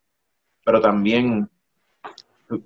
Pero 0.65 0.81
también, 0.81 1.51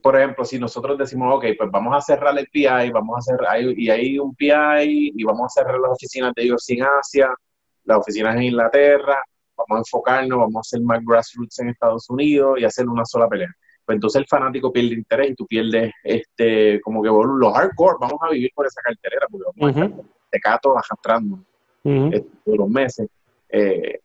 por 0.00 0.16
ejemplo, 0.16 0.44
si 0.44 0.60
nosotros 0.60 0.96
decimos, 0.96 1.34
ok, 1.34 1.46
pues 1.58 1.70
vamos 1.72 1.96
a 1.96 2.00
cerrar 2.00 2.38
el 2.38 2.46
PI, 2.46 2.92
vamos 2.92 3.18
a 3.18 3.32
cerrar, 3.32 3.60
y 3.60 3.90
hay 3.90 4.16
un 4.20 4.32
PI, 4.36 5.14
y 5.16 5.24
vamos 5.24 5.46
a 5.46 5.60
cerrar 5.60 5.80
las 5.80 5.90
oficinas 5.90 6.32
de 6.36 6.52
UFC 6.52 6.70
en 6.70 6.84
Asia, 7.00 7.34
las 7.82 7.98
oficinas 7.98 8.36
en 8.36 8.44
Inglaterra, 8.44 9.20
vamos 9.56 9.76
a 9.76 9.78
enfocarnos, 9.78 10.38
vamos 10.38 10.56
a 10.56 10.60
hacer 10.60 10.80
más 10.82 11.00
grassroots 11.04 11.58
en 11.58 11.70
Estados 11.70 12.08
Unidos 12.08 12.60
y 12.60 12.64
hacer 12.64 12.88
una 12.88 13.04
sola 13.04 13.28
pelea 13.28 13.52
pues 13.88 13.96
entonces 13.96 14.20
el 14.20 14.26
fanático 14.26 14.70
pierde 14.70 14.94
interés 14.96 15.30
y 15.30 15.34
tú 15.34 15.46
pierdes 15.46 15.94
este 16.04 16.78
como 16.82 17.02
que 17.02 17.08
los 17.08 17.54
hardcore 17.54 17.96
vamos 17.98 18.18
a 18.20 18.30
vivir 18.30 18.50
por 18.54 18.66
esa 18.66 18.82
cartelera 18.82 19.26
porque 19.30 19.46
vamos 19.56 19.76
a 19.76 19.84
estar 19.86 20.04
de 20.30 20.40
cato 20.40 20.76
arrastrando 20.76 21.38
este, 21.82 22.26
todos 22.44 22.58
los 22.58 22.68
meses 22.68 23.08
eh, 23.48 24.00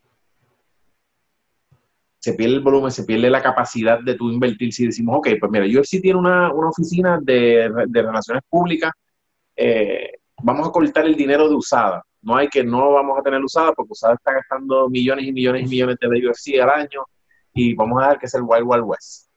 se 2.19 2.34
pierde 2.36 2.55
el 2.55 2.61
volumen, 2.61 2.89
se 2.89 3.03
pierde 3.03 3.29
la 3.29 3.41
capacidad 3.41 3.99
de 3.99 4.15
tú 4.15 4.31
invertir. 4.31 4.71
Si 4.71 4.86
decimos, 4.86 5.17
ok, 5.17 5.27
pues 5.41 5.51
mira, 5.51 5.65
UFC 5.65 5.99
tiene 6.01 6.17
una, 6.17 6.53
una 6.53 6.69
oficina 6.69 7.19
de, 7.21 7.69
de, 7.86 8.01
relaciones 8.01 8.41
públicas, 8.47 8.93
eh, 9.57 10.09
vamos 10.41 10.69
a 10.69 10.71
cortar 10.71 11.05
el 11.05 11.15
dinero 11.15 11.49
de 11.49 11.55
usada. 11.55 12.01
No 12.21 12.38
hay 12.38 12.47
que, 12.47 12.63
no 12.63 12.93
vamos 12.93 13.19
a 13.19 13.23
tener 13.23 13.43
usada 13.43 13.73
porque 13.73 13.91
usada 13.91 14.13
está 14.13 14.31
gastando 14.31 14.88
millones 14.88 15.25
y 15.25 15.34
millones 15.34 15.63
y 15.63 15.69
millones 15.69 15.97
de 15.99 16.07
UFC 16.07 16.61
al 16.61 16.69
año 16.69 17.03
y 17.53 17.73
vamos 17.73 17.97
a 17.99 18.03
dejar 18.03 18.19
que 18.19 18.27
sea 18.29 18.39
el 18.39 18.45
Wild 18.47 18.67
Wild 18.67 18.84
West. 18.86 19.27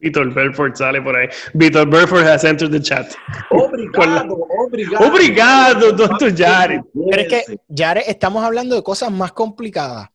Vitor 0.00 0.32
Belfort 0.32 0.76
sale 0.76 1.02
por 1.02 1.16
ahí. 1.16 1.28
Vitor 1.52 1.88
Belfort 1.88 2.26
has 2.26 2.44
entered 2.44 2.72
the 2.72 2.80
chat. 2.80 3.12
Obrigado, 3.50 4.46
obrigado. 4.58 5.06
Obrigado, 5.06 5.92
doctor 5.92 6.34
Jared. 6.34 6.80
Pero 7.10 7.22
es 7.22 7.28
que, 7.28 7.60
Jared, 7.74 8.04
estamos 8.06 8.42
hablando 8.42 8.74
de 8.74 8.82
cosas 8.82 9.12
más 9.12 9.32
complicadas. 9.32 10.08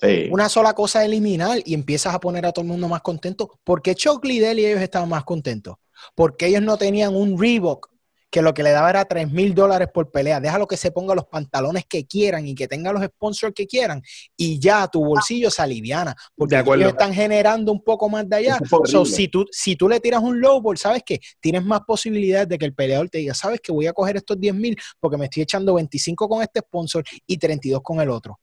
Sí. 0.00 0.28
Una 0.30 0.48
sola 0.48 0.74
cosa 0.74 1.04
eliminar 1.04 1.58
y 1.64 1.74
empiezas 1.74 2.14
a 2.14 2.20
poner 2.20 2.46
a 2.46 2.52
todo 2.52 2.62
el 2.62 2.68
mundo 2.68 2.88
más 2.88 3.02
contento. 3.02 3.58
¿Por 3.64 3.82
qué 3.82 3.94
Chuck 3.94 4.24
Liddell 4.24 4.58
y 4.58 4.66
ellos 4.66 4.80
estaban 4.80 5.08
más 5.08 5.24
contentos? 5.24 5.76
Porque 6.14 6.46
ellos 6.46 6.62
no 6.62 6.76
tenían 6.76 7.14
un 7.14 7.40
Reebok 7.40 7.90
que 8.30 8.42
lo 8.42 8.52
que 8.52 8.62
le 8.62 8.70
daba 8.70 8.90
era 8.90 9.04
3 9.04 9.30
mil 9.30 9.54
dólares 9.54 9.88
por 9.92 10.10
pelea. 10.10 10.40
Déjalo 10.40 10.66
que 10.66 10.76
se 10.76 10.90
ponga 10.90 11.14
los 11.14 11.26
pantalones 11.26 11.84
que 11.86 12.06
quieran 12.06 12.46
y 12.46 12.54
que 12.54 12.68
tenga 12.68 12.92
los 12.92 13.02
sponsors 13.02 13.54
que 13.54 13.66
quieran 13.66 14.02
y 14.36 14.58
ya 14.58 14.86
tu 14.88 15.04
bolsillo 15.04 15.50
se 15.50 15.62
aliviana. 15.62 16.14
Porque 16.36 16.56
ellos 16.56 16.88
están 16.88 17.14
generando 17.14 17.72
un 17.72 17.82
poco 17.82 18.08
más 18.08 18.28
de 18.28 18.36
allá. 18.36 18.58
si, 19.04 19.28
tú, 19.28 19.46
si 19.50 19.76
tú 19.76 19.88
le 19.88 20.00
tiras 20.00 20.22
un 20.22 20.40
lowball, 20.40 20.76
¿sabes 20.76 21.02
qué? 21.04 21.20
Tienes 21.40 21.64
más 21.64 21.80
posibilidades 21.86 22.48
de 22.48 22.58
que 22.58 22.66
el 22.66 22.74
peleador 22.74 23.08
te 23.08 23.18
diga, 23.18 23.34
¿sabes 23.34 23.60
que 23.60 23.72
Voy 23.78 23.86
a 23.86 23.92
coger 23.92 24.16
estos 24.16 24.40
10 24.40 24.54
mil 24.54 24.76
porque 24.98 25.16
me 25.16 25.26
estoy 25.26 25.44
echando 25.44 25.74
25 25.74 26.28
con 26.28 26.42
este 26.42 26.60
sponsor 26.60 27.04
y 27.26 27.36
32 27.36 27.80
con 27.80 28.00
el 28.00 28.10
otro. 28.10 28.40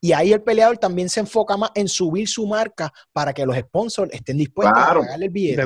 Y 0.00 0.12
ahí 0.12 0.32
el 0.32 0.42
peleador 0.42 0.78
también 0.78 1.08
se 1.08 1.20
enfoca 1.20 1.56
más 1.56 1.70
en 1.74 1.88
subir 1.88 2.28
su 2.28 2.46
marca 2.46 2.92
para 3.12 3.32
que 3.32 3.44
los 3.44 3.56
sponsors 3.56 4.12
estén 4.12 4.38
dispuestos 4.38 4.78
a 4.78 4.94
pagarle 4.94 5.26
el 5.26 5.30
billete. 5.30 5.56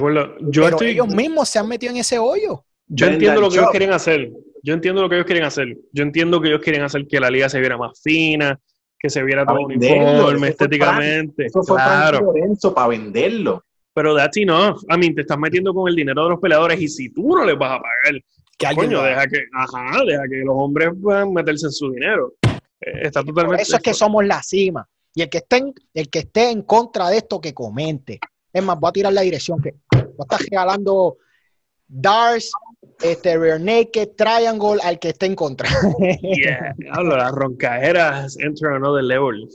Yo 0.41 0.65
Pero 0.65 0.83
ellos 0.83 1.09
mismos 1.09 1.49
se 1.49 1.59
han 1.59 1.69
metido 1.69 1.93
en 1.93 1.99
ese 1.99 2.19
hoyo. 2.19 2.65
Yo 2.95 3.07
entiendo 3.07 3.41
lo 3.41 3.49
que 3.49 3.57
ellos 3.57 3.71
quieren 3.71 3.93
hacer. 3.93 4.31
Yo 4.63 4.75
entiendo 4.75 5.03
lo 5.03 5.09
que 5.09 5.15
ellos 5.17 5.27
quieren 5.27 5.45
hacer. 5.45 5.77
Yo 5.93 6.03
entiendo 6.03 6.41
que 6.41 6.49
ellos 6.49 6.61
quieren 6.61 6.83
hacer 6.83 7.07
que 7.07 7.19
la 7.19 7.31
liga 7.31 7.49
se 7.49 7.59
viera 7.59 7.79
más 7.79 8.01
fina, 8.03 8.61
que 8.99 9.09
se 9.09 9.23
viera 9.25 9.47
todo 9.47 9.61
uniforme 9.61 10.49
estéticamente. 10.49 11.47
Eso 11.47 11.63
fue 11.63 11.77
claro. 11.77 12.21
Lorenzo 12.21 12.75
para 12.75 12.89
venderlo. 12.89 13.65
Pero 13.95 14.15
that's 14.15 14.37
enough. 14.37 14.83
I 14.91 14.99
mean, 14.99 15.15
te 15.15 15.23
estás 15.23 15.39
metiendo 15.39 15.73
con 15.73 15.89
el 15.89 15.97
dinero 15.97 16.25
de 16.25 16.31
los 16.31 16.41
peleadores 16.41 16.81
y 16.81 16.89
si 16.89 17.09
tú 17.11 17.35
no 17.35 17.45
les 17.45 17.59
vas 17.59 17.79
a 17.79 17.83
pagar, 17.83 18.23
¿Qué 18.59 18.75
coño, 18.75 19.03
deja 19.03 19.27
que, 19.27 19.45
ajá, 19.55 20.05
deja 20.07 20.23
que 20.29 20.37
los 20.45 20.55
hombres 20.57 20.91
puedan 21.03 21.33
meterse 21.33 21.67
en 21.67 21.73
su 21.73 21.91
dinero. 21.91 22.35
Eh, 22.45 23.01
está 23.03 23.25
totalmente. 23.25 23.63
eso 23.63 23.77
es 23.77 23.83
que 23.83 23.95
somos 23.95 24.25
la 24.27 24.43
cima. 24.43 24.87
Y 25.15 25.23
el 25.23 25.29
que 25.29 25.39
esté 25.39 25.57
en, 25.57 25.75
el 25.95 26.09
que 26.09 26.21
esté 26.21 26.51
en 26.51 26.63
contra 26.63 27.09
de 27.09 27.19
esto, 27.19 27.41
que 27.41 27.53
comente. 27.53 28.21
Es 28.53 28.63
más, 28.63 28.79
voy 28.79 28.91
a 28.91 28.93
tirar 28.93 29.13
la 29.13 29.23
dirección 29.23 29.61
que 29.61 29.75
va 29.93 30.27
a 30.29 30.39
regalando 30.39 31.17
Dars, 31.89 32.53
este, 33.03 33.39
Rear 33.39 33.61
Naked, 33.61 34.11
Triangle, 34.17 34.81
al 34.83 34.99
que 34.99 35.11
esté 35.11 35.27
en 35.27 35.35
contra. 35.35 35.69
yeah, 36.23 36.75
hablo, 36.93 37.17
las 37.17 37.33
roncaderas 37.33 38.39
enter 38.39 38.73
another 38.73 39.05
level. 39.05 39.49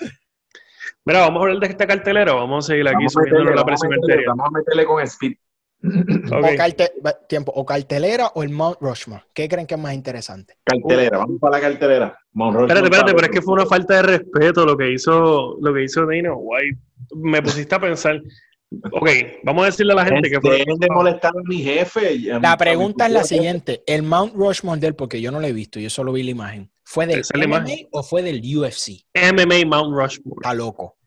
Mira, 1.05 1.21
vamos 1.21 1.39
a 1.39 1.43
hablar 1.45 1.59
de 1.59 1.67
esta 1.67 1.87
cartelera, 1.87 2.33
vamos 2.33 2.65
a 2.65 2.67
seguir 2.67 2.87
aquí 2.87 3.07
subiendo 3.07 3.51
la 3.51 3.63
presión 3.63 3.91
Vamos 4.27 4.47
a 4.47 4.51
meterle 4.51 4.85
con 4.85 5.01
speed. 5.03 5.37
O, 5.83 7.17
tiempo, 7.29 7.51
o 7.55 7.65
cartelera 7.65 8.27
o 8.33 8.43
el 8.43 8.49
Mount 8.49 8.77
Rushmore. 8.81 9.23
¿Qué 9.33 9.47
creen 9.47 9.67
que 9.67 9.75
es 9.75 9.79
más 9.79 9.93
interesante? 9.93 10.55
Cartelera, 10.63 11.19
vamos 11.19 11.39
para 11.39 11.57
la 11.57 11.61
cartelera. 11.61 12.17
espérate, 12.33 12.85
espérate, 12.85 13.13
pero 13.13 13.25
es 13.25 13.31
que 13.31 13.41
fue 13.41 13.53
una 13.53 13.65
falta 13.65 13.95
de 13.95 14.01
respeto 14.01 14.65
lo 14.65 14.75
que 14.75 14.91
hizo, 14.91 15.57
lo 15.61 15.73
que 15.73 15.83
hizo 15.83 16.05
Dana 16.05 16.33
White. 16.33 16.79
Me 17.15 17.41
pusiste 17.41 17.73
a 17.75 17.79
pensar, 17.79 18.21
Ok, 18.69 19.09
vamos 19.43 19.63
a 19.63 19.65
decirle 19.67 19.93
a 19.93 19.95
la 19.95 20.05
gente 20.05 20.29
que 20.29 20.41
fue. 20.41 20.57
de 20.57 20.87
molestar 20.89 21.31
a 21.31 21.41
mi 21.47 21.61
jefe. 21.61 22.17
La 22.41 22.57
pregunta 22.57 23.05
es 23.05 23.11
la 23.11 23.23
siguiente: 23.23 23.83
el 23.87 24.03
Mount 24.03 24.33
Rushmore 24.35 24.79
del, 24.79 24.95
porque 24.95 25.21
yo 25.21 25.31
no 25.31 25.39
lo 25.39 25.47
he 25.47 25.53
visto, 25.53 25.79
yo 25.79 25.89
solo 25.89 26.11
vi 26.11 26.23
la 26.23 26.31
imagen. 26.31 26.71
¿Fue 26.83 27.05
del 27.07 27.23
MMA 27.35 27.89
o 27.91 28.03
fue 28.03 28.21
del 28.21 28.41
UFC? 28.41 29.05
MMA 29.13 29.65
Mount 29.65 29.95
Rushmore. 29.95 30.37
Está 30.41 30.53
loco. 30.53 30.97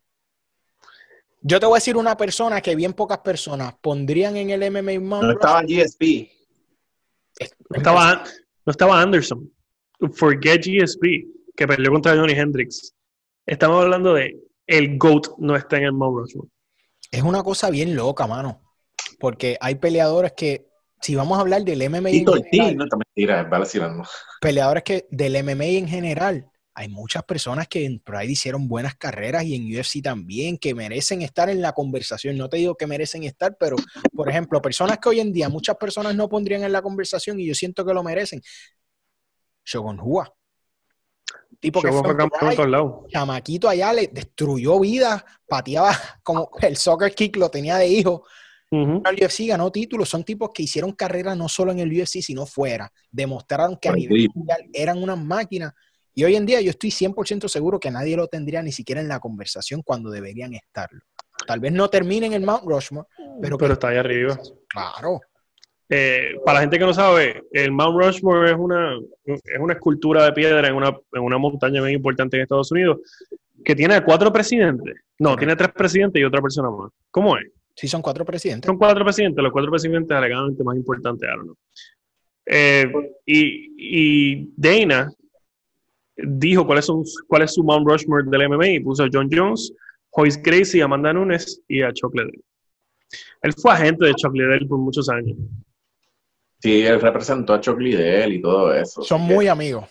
Yo 1.43 1.59
te 1.59 1.67
voy 1.67 1.75
a 1.75 1.79
decir 1.79 1.97
una 1.97 2.17
persona 2.17 2.61
que 2.61 2.77
bien 2.77 2.93
pocas 2.93 3.19
personas 3.19 3.75
pondrían 3.81 4.37
en 4.37 4.51
el 4.51 4.71
MMA 4.71 5.01
Mount 5.01 5.25
No 5.25 5.33
estaba 5.33 5.63
GSP. 5.63 6.29
No 7.71 7.77
estaba, 7.77 8.25
no 8.67 8.71
estaba 8.71 9.01
Anderson. 9.01 9.51
Forget 10.13 10.63
GSP, 10.65 11.27
que 11.57 11.67
perdió 11.67 11.91
contra 11.91 12.15
Johnny 12.15 12.33
Hendrix. 12.33 12.95
Estamos 13.47 13.83
hablando 13.83 14.15
de 14.15 14.39
el 14.67 14.99
GOAT 14.99 15.39
no 15.39 15.57
está 15.57 15.79
en 15.79 15.85
el 15.85 15.93
Mount 15.93 16.19
Rushmore. 16.19 16.49
Es 17.11 17.23
una 17.23 17.43
cosa 17.43 17.71
bien 17.71 17.97
loca, 17.97 18.27
mano. 18.27 18.63
Porque 19.19 19.57
hay 19.61 19.75
peleadores 19.77 20.33
que, 20.37 20.69
si 21.01 21.15
vamos 21.15 21.39
a 21.39 21.43
hablar 21.43 21.63
del 21.63 21.83
MMA. 21.83 22.11
en 22.11 22.27
general, 22.27 22.77
no 22.77 22.87
mentira, 22.97 23.37
Peleadores 24.41 24.83
que 24.85 25.07
del 25.11 25.43
MMA 25.43 25.65
en 25.65 25.89
general, 25.89 26.51
hay 26.75 26.89
muchas 26.89 27.25
personas 27.25 27.69
que 27.69 27.85
en 27.85 27.99
Pride 27.99 28.33
hicieron 28.33 28.69
buenas 28.69 28.95
carreras 28.95 29.45
y 29.45 29.55
en 29.55 29.79
UFC 29.79 30.03
también, 30.03 30.57
que 30.57 30.75
merecen 30.75 31.21
estar 31.23 31.51
en 31.51 31.61
la 31.61 31.73
conversación. 31.73 32.39
No 32.39 32.49
te 32.49 32.59
digo 32.59 32.77
que 32.77 32.87
merecen 32.87 33.25
estar, 33.25 33.57
pero, 33.59 33.77
por 34.15 34.29
ejemplo, 34.29 34.63
personas 34.63 34.99
que 34.99 35.09
hoy 35.09 35.21
en 35.21 35.33
día 35.33 35.49
muchas 35.49 35.77
personas 35.77 36.15
no 36.15 36.29
pondrían 36.29 36.63
en 36.63 36.73
la 36.73 36.81
conversación 36.81 37.41
y 37.41 37.47
yo 37.47 37.55
siento 37.55 37.85
que 37.85 37.93
lo 37.93 38.03
merecen. 38.03 38.41
Shogun 39.65 39.99
Hua 40.01 40.33
tipo 41.61 41.81
que 41.81 41.93
fue 41.93 42.17
chamaquito 43.09 43.69
allá 43.69 43.93
le 43.93 44.09
destruyó 44.09 44.81
vida, 44.81 45.25
pateaba 45.47 45.93
como 46.23 46.51
el 46.61 46.77
soccer 46.77 47.15
kick 47.15 47.37
lo 47.37 47.51
tenía 47.51 47.77
de 47.77 47.87
hijo. 47.87 48.25
El 48.73 49.03
UFC 49.03 49.49
ganó 49.49 49.73
títulos, 49.73 50.09
son 50.09 50.23
tipos 50.23 50.51
que 50.55 50.63
hicieron 50.63 50.93
carrera 50.93 51.35
no 51.35 51.49
solo 51.49 51.73
en 51.73 51.81
el 51.81 51.93
UFC, 51.93 52.23
sino 52.23 52.47
fuera. 52.47 52.93
Demostraron 53.11 53.77
que 53.77 53.89
a 53.89 53.93
nivel 53.93 54.29
mundial 54.33 54.61
eran 54.73 55.03
unas 55.03 55.19
máquinas. 55.19 55.73
Y 56.15 56.23
hoy 56.23 56.37
en 56.37 56.47
día 56.47 56.61
yo 56.61 56.71
estoy 56.71 56.91
100% 56.91 57.49
seguro 57.49 57.81
que 57.81 57.91
nadie 57.91 58.17
lo 58.17 58.29
tendría 58.29 58.63
ni 58.63 58.71
siquiera 58.71 59.01
en 59.01 59.09
la 59.09 59.19
conversación 59.19 59.83
cuando 59.83 60.09
deberían 60.11 60.55
estarlo. 60.55 61.01
Tal 61.47 61.59
vez 61.59 61.73
no 61.73 61.91
terminen 61.91 62.33
en 62.33 62.45
Mount 62.45 62.65
Rushmore, 62.65 63.09
pero, 63.41 63.59
pero 63.59 63.73
está 63.73 63.89
ahí 63.89 63.97
arriba. 63.97 64.39
Claro. 64.69 65.21
Eh, 65.93 66.37
para 66.45 66.55
la 66.55 66.61
gente 66.61 66.79
que 66.79 66.85
no 66.85 66.95
sabe, 66.95 67.43
el 67.51 67.73
Mount 67.73 68.01
Rushmore 68.01 68.53
es 68.53 68.57
una, 68.57 68.97
es 69.25 69.59
una 69.59 69.73
escultura 69.73 70.25
de 70.25 70.33
piedra 70.33 70.69
en 70.69 70.77
una, 70.77 70.97
en 71.13 71.23
una 71.23 71.37
montaña 71.37 71.81
muy 71.81 71.93
importante 71.93 72.37
en 72.37 72.45
Estados 72.45 72.71
Unidos 72.71 72.99
que 73.65 73.75
tiene 73.75 74.01
cuatro 74.03 74.33
presidentes. 74.33 74.95
No, 75.19 75.37
tiene 75.37 75.57
tres 75.57 75.71
presidentes 75.73 76.23
y 76.23 76.25
otra 76.25 76.41
persona 76.41 76.71
más. 76.71 76.93
¿Cómo 77.11 77.37
es? 77.37 77.51
Sí, 77.75 77.89
son 77.89 78.03
cuatro 78.03 78.25
presidentes. 78.25 78.67
Son 78.67 78.79
cuatro 78.79 79.05
presidentes, 79.05 79.43
los 79.43 79.53
cuatro 79.53 79.71
presidentes 79.71 80.17
alegadamente 80.17 80.63
más 80.63 80.77
importantes, 80.77 81.29
I 81.29 81.51
eh, 82.47 82.93
y, 83.27 83.75
y, 83.77 84.53
Dana 84.57 85.11
dijo 86.17 86.67
cuál 86.67 86.79
es, 86.79 86.87
su, 86.87 87.05
cuál 87.27 87.43
es 87.43 87.55
su 87.55 87.63
Mount 87.63 87.87
Rushmore 87.87 88.25
del 88.27 88.49
MMA 88.49 88.69
y 88.69 88.81
puso 88.81 89.05
a 89.05 89.09
John 89.13 89.29
Jones, 89.31 89.73
Joyce 90.11 90.41
Gracie, 90.43 90.83
Amanda 90.83 91.13
Nunes 91.13 91.63
y 91.69 91.83
a 91.83 91.93
Chocolate. 91.93 92.41
Él 93.43 93.53
fue 93.55 93.73
agente 93.73 94.07
de 94.07 94.15
Chuck 94.15 94.35
Liddell 94.35 94.69
por 94.69 94.79
muchos 94.79 95.09
años. 95.09 95.37
Sí, 96.61 96.83
él 96.83 97.01
representó 97.01 97.55
a 97.55 97.61
Chuck 97.61 97.79
Liddell 97.79 98.33
y 98.35 98.43
todo 98.43 98.75
eso. 98.75 99.03
Son 99.03 99.23
muy 99.23 99.49
amigos. 99.49 99.87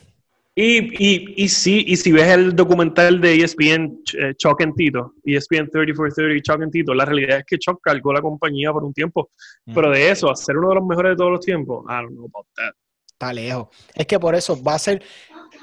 Y, 0.56 0.78
y, 1.02 1.34
y, 1.38 1.48
sí, 1.48 1.86
y 1.88 1.96
si 1.96 2.12
ves 2.12 2.28
el 2.28 2.54
documental 2.54 3.22
de 3.22 3.44
ESPN 3.44 4.02
eh, 4.20 4.34
Chuck 4.36 4.62
and 4.62 4.76
Tito, 4.76 5.14
ESPN 5.24 5.70
3430 5.70 6.42
Chuck 6.42 6.62
and 6.62 6.72
Tito, 6.72 6.94
la 6.94 7.06
realidad 7.06 7.38
es 7.40 7.46
que 7.46 7.58
Chuck 7.58 7.80
cargó 7.82 8.12
la 8.12 8.22
compañía 8.22 8.72
por 8.74 8.84
un 8.84 8.94
tiempo, 8.94 9.30
pero 9.74 9.90
de 9.90 10.10
eso, 10.10 10.30
a 10.30 10.36
ser 10.36 10.58
uno 10.58 10.70
de 10.70 10.76
los 10.76 10.86
mejores 10.86 11.12
de 11.12 11.16
todos 11.16 11.32
los 11.32 11.46
tiempos, 11.46 11.86
I 11.88 12.02
don't 12.02 12.10
know 12.10 12.26
about 12.26 12.48
that. 12.56 12.74
Está 13.08 13.32
lejos. 13.32 13.70
Es 13.96 14.06
que 14.06 14.20
por 14.20 14.36
eso 14.36 14.62
va 14.62 14.76
a 14.76 14.80
ser, 14.80 15.02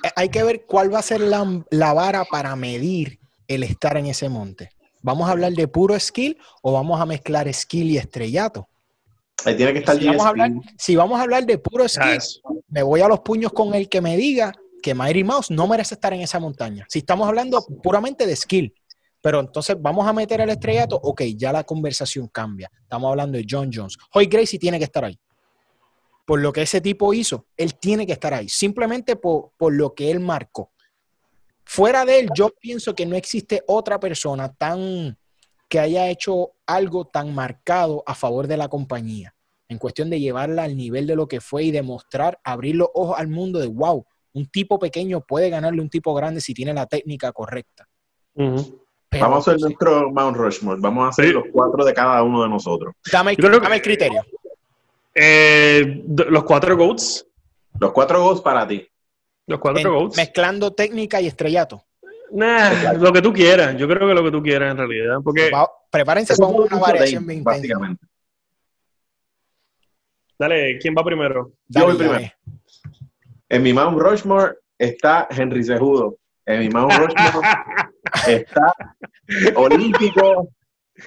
eh, 0.03 0.09
hay 0.17 0.31
que 0.31 0.43
ver 0.43 0.65
cuál 0.67 0.93
va 0.93 1.01
a 1.01 1.03
ser 1.03 1.21
la, 1.21 1.63
la 1.71 1.93
vara 1.93 2.25
para 2.25 2.57
medir 2.57 3.19
el 3.49 3.65
estar 3.65 3.99
en 3.99 4.07
ese 4.07 4.31
monte. 4.31 4.71
¿Vamos 5.03 5.29
a 5.29 5.33
hablar 5.33 5.53
de 5.53 5.69
puro 5.69 6.01
skill 6.01 6.39
o 6.63 6.73
vamos 6.73 6.99
a 7.01 7.07
mezclar 7.07 7.53
skill 7.53 7.91
y 7.91 7.99
estrellato? 7.99 8.67
Ahí 9.45 9.57
tiene 9.57 9.73
que 9.73 9.79
estar 9.81 9.99
si, 9.99 10.07
vamos 10.07 10.25
a 10.25 10.29
hablar, 10.29 10.51
si 10.79 10.97
vamos 10.97 11.19
a 11.19 11.23
hablar 11.23 11.47
de 11.47 11.59
puro 11.59 11.89
skill, 11.89 12.19
me 12.69 12.83
voy 12.83 13.01
a 13.01 13.09
los 13.09 13.21
puños 13.21 13.53
con 13.53 13.75
el 13.75 13.89
que 13.89 14.01
me 14.01 14.17
diga 14.17 14.53
que 14.83 14.95
Mighty 14.95 15.25
Mouse 15.25 15.51
no 15.51 15.67
merece 15.67 15.95
estar 15.95 16.13
en 16.13 16.21
esa 16.21 16.39
montaña. 16.39 16.87
Si 16.89 17.01
estamos 17.01 17.29
hablando 17.29 17.65
puramente 17.83 18.27
de 18.27 18.35
skill, 18.35 18.75
pero 19.21 19.41
entonces 19.41 19.77
vamos 19.79 20.07
a 20.07 20.13
meter 20.13 20.41
el 20.41 20.51
estrellato, 20.51 20.97
ok, 21.03 21.23
ya 21.37 21.53
la 21.53 21.65
conversación 21.65 22.29
cambia. 22.29 22.71
Estamos 22.83 23.11
hablando 23.11 23.37
de 23.39 23.47
John 23.49 23.71
Jones. 23.73 23.97
Hoy 24.15 24.27
Gracie 24.27 24.59
tiene 24.59 24.79
que 24.79 24.85
estar 24.85 25.05
ahí. 25.05 25.19
Por 26.25 26.41
lo 26.41 26.53
que 26.53 26.63
ese 26.63 26.81
tipo 26.81 27.13
hizo, 27.13 27.47
él 27.57 27.75
tiene 27.77 28.07
que 28.07 28.13
estar 28.13 28.35
ahí, 28.35 28.49
simplemente 28.49 29.17
por, 29.17 29.53
por 29.57 29.73
lo 29.73 29.95
que 29.95 30.11
él 30.11 30.21
marcó. 30.21 30.71
Fuera 31.65 32.05
de 32.05 32.21
él, 32.21 32.29
yo 32.35 32.51
pienso 32.61 32.95
que 32.95 33.07
no 33.07 33.17
existe 33.17 33.63
otra 33.67 33.99
persona 33.99 34.53
tan 34.53 35.19
que 35.69 35.81
haya 35.81 36.09
hecho 36.09 36.53
algo 36.67 37.07
tan 37.07 37.35
marcado 37.35 38.03
a 38.07 38.15
favor 38.15 38.47
de 38.47 38.57
la 38.57 38.69
compañía, 38.69 39.35
en 39.69 39.79
cuestión 39.79 40.11
de 40.11 40.21
llevarla 40.21 40.65
al 40.65 40.77
nivel 40.77 41.07
de 41.07 41.17
lo 41.17 41.27
que 41.27 41.41
fue 41.41 41.65
y 41.65 41.71
demostrar, 41.71 42.39
abrir 42.45 42.77
los 42.77 42.89
ojos 42.95 43.19
al 43.19 43.29
mundo 43.29 43.59
de, 43.59 43.67
wow, 43.67 44.07
un 44.33 44.47
tipo 44.47 44.79
pequeño 44.79 45.23
puede 45.23 45.51
ganarle 45.51 45.81
a 45.81 45.83
un 45.83 45.91
tipo 45.91 46.15
grande 46.15 46.41
si 46.41 46.53
tiene 46.53 46.75
la 46.75 46.87
técnica 46.87 47.33
correcta. 47.33 47.89
Vamos 48.35 49.49
a 49.49 49.51
hacer 49.51 49.61
nuestro 49.63 50.11
Mount 50.11 50.37
Rushmore. 50.37 50.79
Vamos 50.79 51.07
a 51.07 51.09
hacer 51.09 51.33
los 51.33 51.45
cuatro 51.51 51.85
de 51.85 51.95
cada 51.95 52.23
uno 52.23 52.43
de 52.43 52.49
nosotros. 52.51 52.95
Dame, 53.11 53.33
el 53.33 53.83
criterio. 53.83 54.23
Eh, 55.15 56.05
los 56.07 56.45
cuatro 56.45 56.77
GOATs. 56.77 57.27
Los 57.81 57.93
cuatro 57.93 58.23
GOATs 58.23 58.43
para 58.43 58.69
ti. 58.69 58.87
Los 59.47 59.59
cuatro 59.59 60.01
GOATs. 60.01 60.17
Mezclando 60.19 60.73
técnica 60.75 61.21
y 61.21 61.29
estrellato. 61.29 61.86
Nah, 62.33 62.93
lo 62.95 63.13
que 63.13 63.23
tú 63.23 63.33
quieras. 63.33 63.77
Yo 63.77 63.87
creo 63.89 64.09
que 64.09 64.15
lo 64.15 64.25
que 64.25 64.31
tú 64.31 64.43
quieras 64.43 64.73
en 64.73 64.79
realidad. 64.79 65.17
Porque... 65.23 65.51
prepárense 65.91 66.37
con 66.37 66.55
una 66.55 66.79
variación 66.79 67.27
bien 67.27 67.43
básicamente. 67.43 68.05
Dale, 70.39 70.79
¿quién 70.79 70.95
va 70.97 71.03
primero? 71.03 71.53
Yo 71.69 71.87
voy 71.87 71.97
primero. 71.97 72.27
En 73.49 73.63
mi 73.63 73.73
Mount 73.73 73.99
Rushmore 73.99 74.57
está 74.77 75.29
Henry 75.31 75.65
Cejudo. 75.65 76.19
En 76.45 76.61
mi 76.61 76.69
Mount 76.69 76.93
Rushmore 76.93 77.49
está 78.27 78.75
olímpico, 79.55 80.49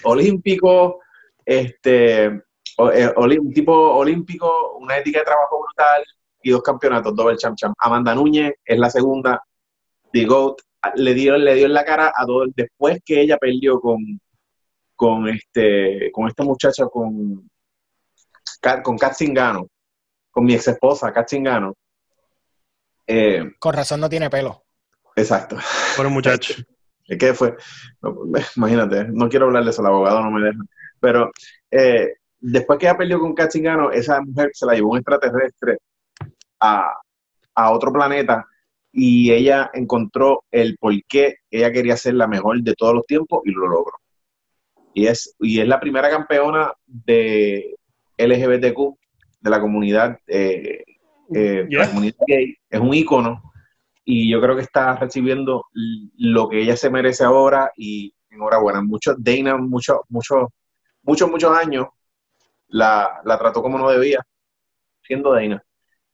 olímpico, 0.03 0.99
este, 1.45 2.25
eh, 2.25 3.13
un 3.17 3.53
tipo 3.53 3.73
olímpico, 3.73 4.77
una 4.77 4.97
ética 4.97 5.19
de 5.19 5.25
trabajo 5.25 5.61
brutal 5.61 6.03
y 6.41 6.51
dos 6.51 6.63
campeonatos, 6.63 7.15
doble 7.15 7.37
champ 7.37 7.55
champ. 7.55 7.75
Amanda 7.79 8.15
Núñez 8.15 8.53
es 8.65 8.79
la 8.79 8.89
segunda, 8.89 9.43
The 10.11 10.25
GOAT, 10.25 10.61
le 10.95 11.13
dio, 11.13 11.37
le 11.37 11.55
dio 11.55 11.65
en 11.65 11.73
la 11.73 11.85
cara 11.85 12.11
a 12.15 12.25
todo, 12.25 12.45
después 12.55 12.99
que 13.03 13.21
ella 13.21 13.37
perdió 13.37 13.79
con, 13.79 13.97
con 14.95 15.27
este, 15.27 16.11
con 16.11 16.27
esta 16.27 16.43
muchacha, 16.43 16.85
con, 16.87 17.49
con 18.83 18.97
Kat 18.97 19.15
Zingano, 19.15 19.67
con 20.31 20.45
mi 20.45 20.53
ex 20.53 20.67
esposa, 20.67 21.11
Kat 21.11 21.29
Zingano, 21.29 21.73
eh, 23.11 23.53
Con 23.57 23.73
razón 23.73 23.99
no 23.99 24.07
tiene 24.07 24.29
pelo. 24.29 24.63
Exacto. 25.15 25.57
Bueno, 25.95 26.11
muchacho. 26.11 26.53
¿Qué 27.19 27.33
fue? 27.33 27.57
imagínate, 28.55 29.05
no 29.05 29.27
quiero 29.27 29.47
hablarles 29.47 29.79
al 29.79 29.87
abogado, 29.87 30.21
no 30.21 30.29
me 30.29 30.45
dejan. 30.45 30.69
Pero 30.99 31.31
eh, 31.71 32.13
después 32.39 32.77
que 32.77 32.85
ella 32.85 32.95
perdió 32.95 33.19
con 33.19 33.33
Cachingano, 33.33 33.89
esa 33.89 34.21
mujer 34.21 34.51
se 34.53 34.67
la 34.67 34.75
llevó 34.75 34.91
un 34.91 34.97
extraterrestre 34.97 35.79
a, 36.59 36.93
a 37.55 37.71
otro 37.71 37.91
planeta 37.91 38.45
y 38.91 39.31
ella 39.31 39.69
encontró 39.73 40.43
el 40.51 40.77
por 40.77 40.93
qué 41.07 41.37
ella 41.51 41.71
quería 41.71 41.97
ser 41.97 42.15
la 42.15 42.27
mejor 42.27 42.61
de 42.61 42.73
todos 42.73 42.93
los 42.95 43.05
tiempos 43.05 43.41
y 43.45 43.51
lo 43.51 43.67
logró. 43.67 43.93
Y 44.93 45.07
es, 45.07 45.35
y 45.39 45.59
es 45.59 45.67
la 45.67 45.79
primera 45.79 46.09
campeona 46.09 46.73
de 46.85 47.75
LGBTQ 48.17 48.97
de 49.41 49.49
la 49.49 49.61
comunidad 49.61 50.19
eh, 50.27 50.83
eh, 51.33 51.67
es 52.69 52.79
un 52.79 52.93
ícono 52.93 53.41
y 54.03 54.31
yo 54.31 54.41
creo 54.41 54.55
que 54.55 54.63
está 54.63 54.95
recibiendo 54.95 55.65
lo 56.17 56.49
que 56.49 56.61
ella 56.61 56.75
se 56.75 56.89
merece 56.89 57.23
ahora 57.23 57.71
y 57.77 58.11
enhorabuena. 58.31 58.81
Muchos, 58.81 59.15
Dana, 59.19 59.57
muchos, 59.57 59.99
muchos, 60.09 60.47
muchos, 61.03 61.29
muchos 61.29 61.55
años 61.55 61.87
la, 62.67 63.21
trató 63.23 63.61
como 63.61 63.77
no 63.77 63.89
debía, 63.89 64.25
siendo 65.03 65.33
Dana. 65.33 65.63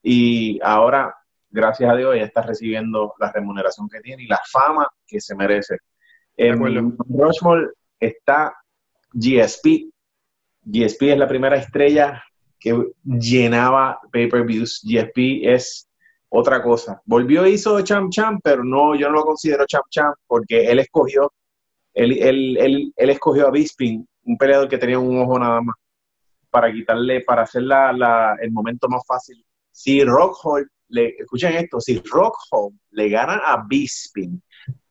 Y 0.03 0.59
ahora, 0.61 1.15
gracias 1.55 1.89
a 1.89 1.95
Dios, 1.95 2.15
ella 2.15 2.25
está 2.25 2.41
recibiendo 2.41 3.13
la 3.17 3.31
remuneración 3.31 3.87
que 3.87 4.01
tiene 4.01 4.23
y 4.23 4.27
la 4.27 4.39
fama 4.51 4.87
que 5.07 5.21
se 5.21 5.35
merece. 5.35 5.77
En 6.35 6.59
Rushmore 7.09 7.69
está 7.99 8.53
GSP. 9.13 9.89
GSP 10.63 11.03
es 11.03 11.17
la 11.17 11.27
primera 11.27 11.55
estrella 11.55 12.23
que 12.59 12.91
llenaba 13.03 13.99
pay-per-views. 14.11 14.81
GSP 14.83 15.43
es 15.43 15.87
otra 16.27 16.61
cosa. 16.61 17.01
Volvió 17.05 17.47
hizo 17.47 17.79
Champ 17.81 18.11
Champ, 18.11 18.41
pero 18.43 18.63
no, 18.63 18.95
yo 18.95 19.09
no 19.09 19.15
lo 19.15 19.23
considero 19.23 19.65
Champ 19.65 19.85
Champ 19.89 20.15
porque 20.27 20.69
él 20.69 20.79
escogió, 20.79 21.31
él, 21.93 22.11
él, 22.21 22.93
él, 22.95 23.09
escogió 23.09 23.47
a 23.47 23.51
Bisping, 23.51 24.05
un 24.25 24.37
peleador 24.37 24.67
que 24.67 24.77
tenía 24.77 24.99
un 24.99 25.17
ojo 25.21 25.39
nada 25.39 25.61
más, 25.61 25.75
para 26.49 26.71
quitarle, 26.73 27.21
para 27.21 27.43
hacer 27.43 27.63
la, 27.63 28.35
el 28.41 28.51
momento 28.51 28.89
más 28.89 29.03
fácil. 29.07 29.45
Si 29.71 30.03
Rockhold, 30.03 30.67
le, 30.89 31.15
escuchen 31.19 31.53
esto, 31.53 31.79
si 31.79 31.99
Rockhold 31.99 32.75
le 32.91 33.09
gana 33.09 33.41
a 33.45 33.63
Bisping, 33.67 34.41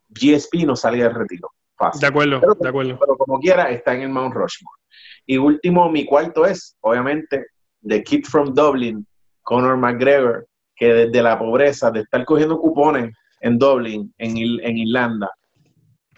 GSP 0.09 0.64
no 0.66 0.76
sale 0.76 0.99
del 0.99 1.14
retiro. 1.14 1.51
Fácil. 1.76 2.01
De 2.01 2.07
acuerdo, 2.07 2.40
de 2.61 2.68
acuerdo. 2.68 2.99
Pero 2.99 3.16
como 3.16 3.40
quiera, 3.40 3.70
está 3.70 3.95
en 3.95 4.03
el 4.03 4.09
Mount 4.09 4.34
Rushmore. 4.34 4.80
Y 5.26 5.38
último, 5.38 5.90
mi 5.90 6.05
cuarto 6.05 6.47
es, 6.47 6.76
obviamente, 6.80 7.47
The 7.86 8.03
Kid 8.03 8.24
from 8.26 8.55
Dublin, 8.55 9.07
Conor 9.42 9.76
McGregor, 9.76 10.47
que 10.76 10.92
desde 10.92 11.22
la 11.22 11.38
pobreza, 11.38 11.90
de 11.90 12.01
estar 12.01 12.24
cogiendo 12.24 12.59
cupones 12.59 13.12
en 13.40 13.59
Dublin, 13.59 14.12
en, 14.18 14.36
en 14.36 14.78
Irlanda, 14.78 15.30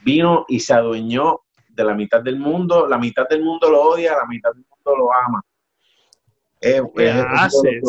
vino 0.03 0.45
y 0.49 0.61
se 0.61 0.75
adueñó 0.75 1.41
de 1.69 1.85
la 1.85 1.95
mitad 1.95 2.23
del 2.23 2.39
mundo, 2.39 2.87
la 2.87 2.99
mitad 2.99 3.29
del 3.29 3.43
mundo 3.43 3.71
lo 3.71 3.83
odia, 3.83 4.17
la 4.17 4.27
mitad 4.27 4.53
del 4.53 4.65
mundo 4.69 4.97
lo 4.97 5.13
ama. 5.13 5.43
¿Qué 6.61 7.11
haces? 7.11 7.83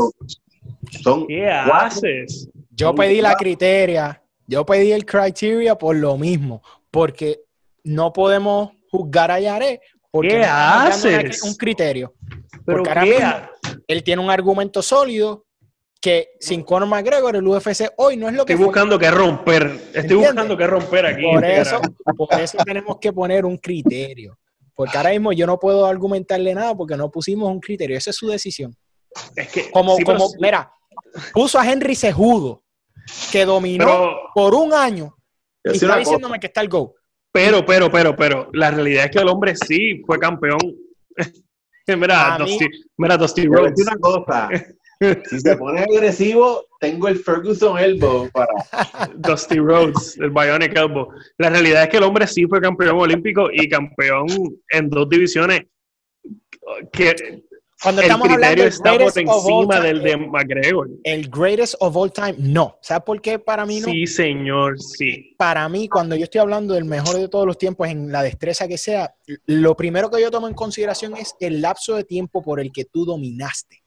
¿Qué 1.28 1.48
haces? 1.50 2.50
Yo 2.72 2.94
pedí 2.94 3.22
la 3.22 3.36
criteria, 3.36 4.22
yo 4.46 4.66
pedí 4.66 4.92
el 4.92 5.06
criteria 5.06 5.78
por 5.78 5.96
lo 5.96 6.18
mismo, 6.18 6.62
porque 6.92 7.42
no 7.84 8.14
podemos 8.14 8.72
juzgar 8.90 9.32
a 9.32 9.40
Yare 9.40 9.82
porque 10.12 10.30
¿Qué 10.30 10.44
haces? 10.44 11.44
un 11.44 11.54
criterio. 11.56 12.14
Porque 12.66 12.90
ahora 12.90 13.52
él 13.88 14.04
tiene 14.04 14.22
un 14.22 14.30
argumento 14.30 14.82
sólido 14.82 15.46
que 16.02 16.30
sin 16.40 16.64
Conor 16.64 16.88
McGregor 16.88 17.36
el 17.36 17.48
UFC 17.48 17.94
hoy 17.98 18.18
no 18.18 18.28
es 18.28 18.36
lo 18.36 18.46
que 18.46 18.54
estoy 18.54 18.66
buscando 18.66 19.00
que 19.00 19.10
romper 19.10 19.80
estoy 19.94 20.18
buscando 20.18 20.56
que 20.56 20.68
romper 20.68 21.06
aquí 21.08 21.24
por 21.24 21.44
eso, 21.44 21.82
por 22.16 22.40
eso 22.40 22.58
tenemos 22.64 22.98
que 23.00 23.12
poner 23.12 23.46
un 23.46 23.58
criterio 23.58 24.38
porque 24.76 24.96
ahora 24.96 25.10
mismo 25.10 25.34
yo 25.34 25.48
no 25.48 25.58
puedo 25.58 25.88
argumentarle 25.88 26.54
nada 26.54 26.76
porque 26.76 26.96
no 26.96 27.10
pusimos 27.10 27.50
un 27.50 27.60
criterio 27.60 27.98
esa 27.98 28.12
es 28.12 28.16
su 28.16 28.28
decisión 28.28 28.76
es 29.36 29.52
que 29.52 29.72
como, 29.72 29.98
como 30.00 30.30
mira 30.40 30.72
puso 31.34 31.60
a 31.60 31.70
Henry 31.70 31.96
Sejudo 31.96 32.64
que 33.32 33.46
dominó 33.46 34.32
por 34.34 34.54
un 34.54 34.74
año 34.74 35.16
y 35.64 35.72
está 35.72 35.98
diciéndome 35.98 36.40
que 36.40 36.48
está 36.48 36.62
el 36.62 36.70
go 36.70 36.96
pero 37.32 37.66
pero 37.66 37.92
pero 37.92 38.16
pero 38.16 38.50
la 38.54 38.72
realidad 38.72 39.06
es 39.06 39.12
que 39.12 39.20
el 39.20 39.28
hombre 39.28 39.56
sí 39.56 40.02
fue 40.06 40.20
campeón 40.20 40.60
mira, 41.96 42.38
Dusty, 42.38 42.68
mira 42.98 43.18
Dusty 43.18 43.48
Rhodes. 43.48 43.80
una 43.82 43.98
cosa. 43.98 44.50
Si 45.30 45.40
se 45.40 45.56
pone 45.56 45.82
agresivo, 45.82 46.66
tengo 46.80 47.08
el 47.08 47.20
Ferguson 47.20 47.78
Elbow 47.78 48.30
para. 48.32 48.52
Dusty 49.16 49.60
Rhodes, 49.60 50.18
el 50.18 50.32
Bionic 50.32 50.76
Elbow. 50.76 51.10
La 51.38 51.52
realidad 51.52 51.84
es 51.84 51.90
que 51.90 51.98
el 51.98 52.04
hombre 52.04 52.26
sí 52.26 52.46
fue 52.48 52.60
campeón 52.60 52.98
olímpico 52.98 53.50
y 53.52 53.70
campeón 53.70 54.26
en 54.70 54.90
dos 54.90 55.08
divisiones 55.08 55.68
que 56.92 57.44
Cuando 57.82 58.02
estamos 58.02 58.28
hablando 58.28 58.64
del 58.64 58.74
está 58.74 58.92
por 58.94 59.02
encima 59.02 59.80
del 59.80 60.02
de 60.02 60.18
McGregor. 60.18 60.90
El 61.04 61.30
greatest 61.30 61.76
of 61.80 61.96
all 61.96 62.12
time, 62.12 62.36
no. 62.40 62.78
¿Sabes 62.82 63.04
por 63.04 63.22
qué 63.22 63.38
para 63.38 63.66
mí 63.68 63.80
no? 63.80 63.88
Sí, 63.88 64.08
señor, 64.08 64.80
sí. 64.80 65.36
Para 65.38 65.70
mí, 65.70 65.88
cuando 65.88 66.16
yo 66.16 66.24
estoy 66.24 66.42
hablando 66.42 66.74
del 66.74 66.86
mejor 66.86 67.18
de 67.18 67.30
todos 67.30 67.46
los 67.46 67.58
tiempos 67.58 67.88
en 67.88 68.12
la 68.12 68.24
destreza 68.24 68.68
que 68.68 68.80
sea, 68.80 69.14
lo 69.46 69.76
primero 69.76 70.10
que 70.10 70.20
yo 70.20 70.32
tomo 70.32 70.48
en 70.48 70.56
consideración 70.56 71.16
es 71.16 71.36
el 71.40 71.62
lapso 71.62 71.96
de 71.96 72.04
tiempo 72.04 72.42
por 72.42 72.60
el 72.60 72.72
que 72.72 72.86
tú 72.86 73.06
dominaste. 73.06 73.84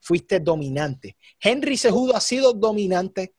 Fuiste 0.00 0.38
dominante. 0.40 1.16
Henry 1.40 1.78
Sejudo 1.78 2.14
ha 2.14 2.20
sido 2.20 2.52
dominante 2.52 3.34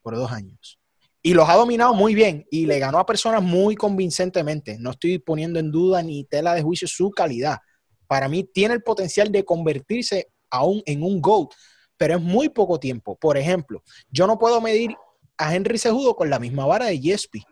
por 0.00 0.16
dos 0.16 0.32
años. 0.32 0.78
Y 1.20 1.34
los 1.34 1.48
ha 1.48 1.56
dominado 1.56 1.92
muy 1.92 2.14
bien 2.14 2.46
y 2.50 2.64
le 2.64 2.78
ganó 2.78 3.00
a 3.00 3.06
personas 3.06 3.42
muy 3.42 3.74
convincentemente. 3.74 4.78
No 4.78 4.92
estoy 4.92 5.18
poniendo 5.18 5.58
en 5.58 5.70
duda 5.70 6.02
ni 6.02 6.24
tela 6.24 6.54
de 6.54 6.62
juicio 6.62 6.88
su 6.88 7.10
calidad 7.10 7.58
para 8.06 8.28
mí 8.28 8.44
tiene 8.44 8.74
el 8.74 8.82
potencial 8.82 9.30
de 9.30 9.44
convertirse 9.44 10.28
aún 10.50 10.82
en 10.86 11.02
un 11.02 11.20
GOAT, 11.20 11.52
pero 11.96 12.16
es 12.16 12.20
muy 12.20 12.48
poco 12.48 12.78
tiempo. 12.78 13.16
Por 13.16 13.36
ejemplo, 13.36 13.82
yo 14.10 14.26
no 14.26 14.38
puedo 14.38 14.60
medir 14.60 14.94
a 15.38 15.54
Henry 15.54 15.78
Sejudo 15.78 16.14
con 16.14 16.30
la 16.30 16.38
misma 16.38 16.66
vara 16.66 16.86
de 16.86 16.98
Jespi, 16.98 17.42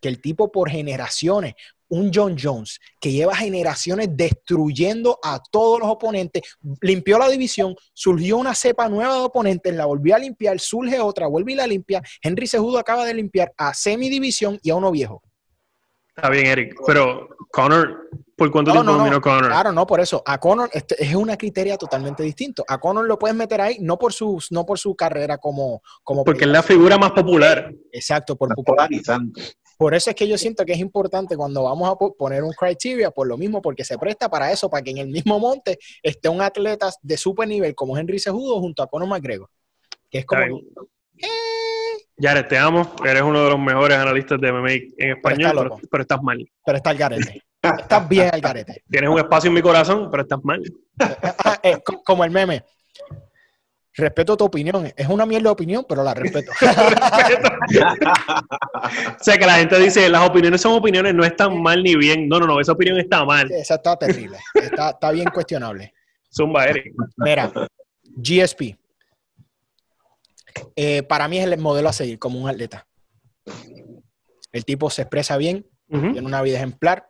que 0.00 0.08
el 0.08 0.20
tipo 0.20 0.50
por 0.50 0.70
generaciones, 0.70 1.54
un 1.88 2.10
John 2.14 2.36
Jones 2.40 2.78
que 3.00 3.10
lleva 3.10 3.34
generaciones 3.34 4.08
destruyendo 4.12 5.18
a 5.22 5.40
todos 5.50 5.80
los 5.80 5.88
oponentes, 5.88 6.42
limpió 6.82 7.18
la 7.18 7.28
división, 7.28 7.74
surgió 7.94 8.36
una 8.36 8.54
cepa 8.54 8.88
nueva 8.88 9.14
de 9.14 9.22
oponentes, 9.22 9.74
la 9.74 9.86
volvió 9.86 10.14
a 10.14 10.18
limpiar, 10.18 10.60
surge 10.60 11.00
otra, 11.00 11.26
vuelve 11.26 11.52
y 11.52 11.56
la 11.56 11.66
limpia. 11.66 12.02
Henry 12.22 12.46
Sejudo 12.46 12.78
acaba 12.78 13.06
de 13.06 13.14
limpiar 13.14 13.52
a 13.56 13.72
semidivisión 13.74 14.58
y 14.62 14.70
a 14.70 14.76
uno 14.76 14.90
viejo. 14.90 15.22
Está 16.18 16.30
bien, 16.30 16.46
Eric, 16.46 16.74
pero 16.84 17.28
Connor, 17.52 18.10
¿por 18.34 18.50
cuánto 18.50 18.72
tiempo 18.72 18.92
dominó 18.92 19.20
Connor? 19.20 19.46
Claro, 19.46 19.70
no, 19.70 19.86
por 19.86 20.00
eso. 20.00 20.20
A 20.26 20.40
Connor 20.40 20.68
este, 20.72 21.00
es 21.00 21.14
una 21.14 21.36
criteria 21.36 21.78
totalmente 21.78 22.24
distinto. 22.24 22.64
A 22.66 22.78
Connor 22.78 23.06
lo 23.06 23.16
puedes 23.20 23.36
meter 23.36 23.60
ahí 23.60 23.76
no 23.80 23.96
por 23.96 24.12
su, 24.12 24.42
no 24.50 24.66
por 24.66 24.80
su 24.80 24.96
carrera 24.96 25.38
como... 25.38 25.80
como 26.02 26.24
Porque 26.24 26.42
es 26.42 26.50
la 26.50 26.64
figura 26.64 26.98
más 26.98 27.12
popular. 27.12 27.72
Exacto, 27.92 28.34
por 28.34 28.52
popularizante. 28.52 29.40
Por 29.76 29.94
eso 29.94 30.10
es 30.10 30.16
que 30.16 30.26
yo 30.26 30.36
siento 30.36 30.64
que 30.64 30.72
es 30.72 30.80
importante 30.80 31.36
cuando 31.36 31.62
vamos 31.62 31.88
a 31.88 31.94
poner 31.94 32.42
un 32.42 32.50
criteria, 32.50 33.12
por 33.12 33.28
lo 33.28 33.36
mismo, 33.36 33.62
porque 33.62 33.84
se 33.84 33.96
presta 33.96 34.28
para 34.28 34.50
eso, 34.50 34.68
para 34.68 34.82
que 34.82 34.90
en 34.90 34.98
el 34.98 35.06
mismo 35.06 35.38
monte 35.38 35.78
esté 36.02 36.28
un 36.28 36.42
atleta 36.42 36.90
de 37.00 37.16
super 37.16 37.46
nivel 37.46 37.76
como 37.76 37.96
Henry 37.96 38.18
Sejudo 38.18 38.58
junto 38.58 38.82
a 38.82 38.88
Conor 38.88 39.06
McGregor. 39.06 39.48
Que 40.10 40.18
es 40.18 40.26
como... 40.26 40.62
Jared, 42.20 42.46
te 42.46 42.58
amo. 42.58 42.94
Eres 43.04 43.22
uno 43.22 43.44
de 43.44 43.50
los 43.50 43.58
mejores 43.58 43.96
analistas 43.96 44.40
de 44.40 44.52
MMA 44.52 44.72
en 44.98 45.10
español, 45.16 45.70
pero, 45.90 46.02
estás 46.02 46.22
mal. 46.22 46.38
Pero 46.64 46.76
está 46.76 46.90
al 46.90 46.96
garete. 46.98 47.42
Estás 47.62 48.08
bien 48.08 48.30
al 48.32 48.40
garete. 48.40 48.82
Tienes 48.90 49.10
un 49.10 49.18
espacio 49.18 49.48
en 49.48 49.54
mi 49.54 49.62
corazón, 49.62 50.08
pero 50.10 50.22
estás 50.22 50.40
mal. 50.42 50.62
Ah, 50.98 51.58
eh, 51.62 51.78
como 52.04 52.24
el 52.24 52.30
meme. 52.30 52.64
Respeto 53.94 54.36
tu 54.36 54.44
opinión. 54.44 54.92
Es 54.96 55.08
una 55.08 55.26
mierda 55.26 55.44
de 55.44 55.50
opinión, 55.50 55.84
pero 55.88 56.04
la 56.04 56.14
respeto. 56.14 56.52
o 56.52 56.54
sea, 59.20 59.36
que 59.36 59.46
la 59.46 59.54
gente 59.54 59.78
dice, 59.80 60.08
las 60.08 60.28
opiniones 60.28 60.60
son 60.60 60.72
opiniones, 60.74 61.14
no 61.14 61.24
están 61.24 61.60
mal 61.60 61.82
ni 61.82 61.96
bien. 61.96 62.28
No, 62.28 62.38
no, 62.38 62.46
no, 62.46 62.60
esa 62.60 62.72
opinión 62.72 62.98
está 62.98 63.24
mal. 63.24 63.50
esa 63.50 63.74
está 63.74 63.96
terrible. 63.96 64.38
Está, 64.54 64.90
está 64.90 65.10
bien 65.10 65.28
cuestionable. 65.32 65.92
Zumba, 66.32 66.66
Eric. 66.66 66.94
Mira, 67.16 67.50
GSP. 68.16 68.76
Eh, 70.76 71.02
para 71.02 71.28
mí 71.28 71.38
es 71.38 71.44
el 71.44 71.58
modelo 71.58 71.88
a 71.88 71.92
seguir 71.92 72.18
como 72.18 72.40
un 72.40 72.48
atleta. 72.48 72.86
El 74.52 74.64
tipo 74.64 74.90
se 74.90 75.02
expresa 75.02 75.36
bien, 75.36 75.66
tiene 75.88 76.20
una 76.20 76.42
vida 76.42 76.56
ejemplar, 76.58 77.06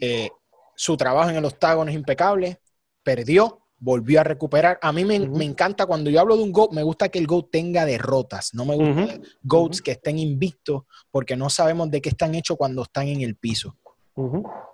eh, 0.00 0.30
su 0.76 0.96
trabajo 0.96 1.30
en 1.30 1.36
el 1.36 1.44
octágono 1.44 1.90
es 1.90 1.96
impecable, 1.96 2.58
perdió, 3.02 3.64
volvió 3.78 4.20
a 4.20 4.24
recuperar. 4.24 4.78
A 4.82 4.92
mí 4.92 5.04
me, 5.04 5.16
encanta 5.16 5.86
cuando 5.86 6.10
yo 6.10 6.20
hablo 6.20 6.36
de 6.36 6.42
un 6.42 6.52
GOAT, 6.52 6.72
me 6.72 6.82
gusta 6.82 7.08
que 7.08 7.18
el 7.18 7.26
GOAT 7.26 7.50
tenga 7.50 7.84
derrotas, 7.84 8.50
no 8.54 8.64
me 8.64 8.76
gusta 8.76 9.20
GOATs 9.42 9.82
que 9.82 9.92
estén 9.92 10.18
invictos 10.18 10.82
porque 11.10 11.36
no 11.36 11.50
sabemos 11.50 11.90
de 11.90 12.00
qué 12.00 12.10
están 12.10 12.34
hechos 12.34 12.56
cuando 12.56 12.82
están 12.82 13.08
en 13.08 13.22
el 13.22 13.36
piso. 13.36 13.76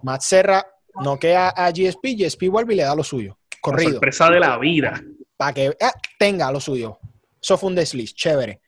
Matt 0.03 0.23
Serra 0.23 0.67
no 1.03 1.19
queda 1.19 1.51
a 1.51 1.71
GSP, 1.71 2.17
GSP 2.17 2.49
vuelve 2.49 2.75
y 2.75 2.77
le 2.79 2.83
da 2.83 2.95
lo 2.95 3.05
suyo. 3.05 3.39
Corrido. 3.61 3.93
sorpresa 3.93 4.31
de 4.31 4.41
la 4.41 4.59
vida. 4.59 5.03
Para 5.37 5.53
que 5.53 5.77
ah, 5.81 5.93
tenga 6.19 6.51
lo 6.51 6.61
suyo. 6.61 6.99
Eso 7.41 7.57
fue 7.57 7.69
un 7.69 7.75
desliz, 7.75 8.15
chévere. 8.15 8.61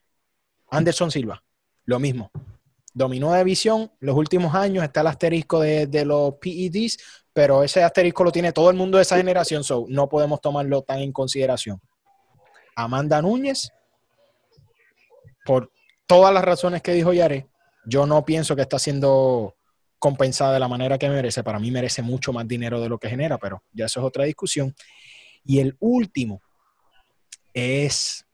Anderson 0.71 1.11
Silva, 1.11 1.43
lo 1.85 1.99
mismo. 1.99 2.31
Dominó 2.95 3.33
de 3.33 3.45
visión 3.45 3.91
los 4.01 4.17
últimos 4.17 4.55
años, 4.55 4.85
está 4.85 5.01
el 5.01 5.07
asterisco 5.07 5.61
de, 5.61 6.05
los 6.05 6.35
PEDs, 6.35 6.99
pero 7.33 7.63
ese 7.63 7.83
asterisco 7.83 8.25
lo 8.25 8.33
tiene 8.33 8.53
todo 8.53 8.71
el 8.71 8.77
mundo 8.77 8.99
de 8.99 9.03
esa 9.03 9.17
generación, 9.17 9.65
so 9.65 9.87
no 9.89 10.09
podemos 10.09 10.41
tomarlo 10.41 10.83
tan 10.83 10.99
en 10.99 11.13
consideración. 11.13 11.81
Amanda 12.77 13.21
Núñez, 13.21 13.71
por 15.45 15.71
todas 16.07 16.33
las 16.33 16.45
razones 16.45 16.83
que 16.83 16.93
dijo 16.93 17.13
Yare, 17.13 17.49
yo 17.85 18.07
no 18.07 18.25
pienso 18.25 18.55
que 18.55 18.63
está 18.63 18.79
siendo 18.79 19.57
compensada 19.99 20.55
de 20.55 20.61
la 20.61 20.69
manera 20.69 20.99
que 20.99 21.09
merece. 21.09 21.43
Para 21.43 21.59
mí 21.59 21.71
merece 21.71 22.03
mucho 22.03 22.33
más 22.33 22.47
dinero 22.47 22.81
de 22.81 22.89
lo 22.89 22.99
que 22.99 23.09
genera, 23.09 23.39
pero 23.39 23.63
ya 23.73 23.87
eso 23.87 24.01
es 24.01 24.07
otra 24.07 24.25
discusión. 24.25 24.75
Y 25.45 25.61
el 25.61 25.77
último 25.81 26.41
es 27.55 28.27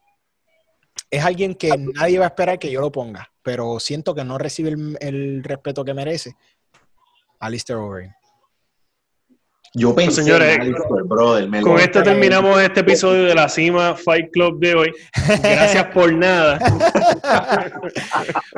es 1.11 1.25
alguien 1.25 1.55
que 1.55 1.71
nadie 1.95 2.19
va 2.19 2.27
a 2.27 2.29
esperar 2.29 2.59
que 2.59 2.71
yo 2.71 2.81
lo 2.81 2.93
ponga, 2.93 3.31
pero 3.43 3.81
siento 3.81 4.15
que 4.15 4.25
no 4.25 4.39
recibe 4.39 4.75
el, 5.01 5.43
respeto 5.43 5.85
que 5.85 5.95
merece. 5.95 6.35
Alistair 7.41 7.79
Overeem. 7.79 8.13
Yo 9.75 9.95
pensé, 9.95 10.23
señores, 10.23 10.59
brother, 11.05 11.63
con 11.63 11.79
esto 11.79 12.03
terminamos 12.03 12.61
este 12.61 12.81
episodio 12.81 13.25
de 13.25 13.35
la 13.35 13.51
Cima 13.51 13.95
Fight 13.95 14.31
Club 14.33 14.59
de 14.59 14.75
hoy. 14.75 14.93
Gracias 15.43 15.87
por 15.89 16.13
nada. 16.13 16.59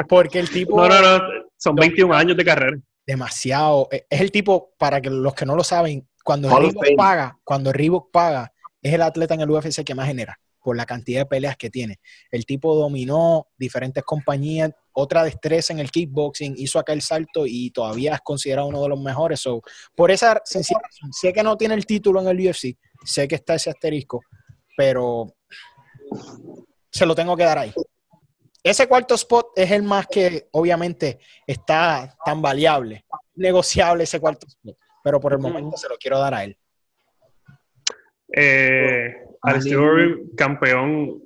Porque 0.08 0.38
el 0.38 0.48
tipo. 0.48 0.76
No, 0.76 0.88
no, 0.88 1.18
no. 1.18 1.24
Son 1.56 1.74
21 1.74 2.14
años 2.14 2.36
de 2.36 2.44
carrera. 2.44 2.76
Demasiado. 3.04 3.88
Es 3.90 4.20
el 4.20 4.30
tipo, 4.30 4.72
para 4.78 5.00
que 5.00 5.10
los 5.10 5.34
que 5.34 5.44
no 5.44 5.56
lo 5.56 5.64
saben, 5.64 6.08
cuando 6.22 6.48
Reebok 6.56 6.96
paga, 6.96 7.36
cuando 7.42 7.72
Reebok 7.72 8.12
paga, 8.12 8.52
es 8.80 8.94
el 8.94 9.02
atleta 9.02 9.34
en 9.34 9.40
el 9.40 9.50
UFC 9.50 9.82
que 9.84 9.96
más 9.96 10.06
genera 10.06 10.38
por 10.62 10.76
la 10.76 10.86
cantidad 10.86 11.20
de 11.20 11.26
peleas 11.26 11.56
que 11.56 11.70
tiene. 11.70 12.00
El 12.30 12.44
tipo 12.44 12.74
dominó 12.74 13.48
diferentes 13.56 14.04
compañías, 14.04 14.70
otra 14.92 15.24
destreza 15.24 15.72
en 15.72 15.78
el 15.78 15.90
kickboxing, 15.90 16.54
hizo 16.56 16.78
aquel 16.78 17.02
salto 17.02 17.44
y 17.46 17.70
todavía 17.70 18.14
es 18.14 18.20
considerado 18.20 18.68
uno 18.68 18.82
de 18.82 18.88
los 18.88 19.00
mejores. 19.00 19.42
por 19.94 20.10
esa 20.10 20.40
sencilla 20.44 20.80
razón, 20.82 21.12
sé 21.12 21.32
que 21.32 21.42
no 21.42 21.56
tiene 21.56 21.74
el 21.74 21.86
título 21.86 22.20
en 22.20 22.28
el 22.28 22.48
UFC, 22.48 22.76
sé 23.04 23.26
que 23.26 23.36
está 23.36 23.54
ese 23.54 23.70
asterisco, 23.70 24.20
pero 24.76 25.34
se 26.90 27.06
lo 27.06 27.14
tengo 27.14 27.36
que 27.36 27.44
dar 27.44 27.58
ahí. 27.58 27.72
Ese 28.62 28.86
cuarto 28.86 29.14
spot 29.14 29.52
es 29.56 29.70
el 29.70 29.82
más 29.82 30.06
que 30.06 30.48
obviamente 30.52 31.18
está 31.46 32.14
tan 32.24 32.42
variable, 32.42 33.06
negociable 33.34 34.04
ese 34.04 34.20
cuarto 34.20 34.46
spot, 34.46 34.76
pero 35.02 35.18
por 35.18 35.32
el 35.32 35.38
momento 35.38 35.76
se 35.78 35.88
lo 35.88 35.96
quiero 35.96 36.18
dar 36.18 36.34
a 36.34 36.44
él. 36.44 36.58
Eh, 38.32 39.29
Alistair 39.42 40.18
campeón 40.36 41.22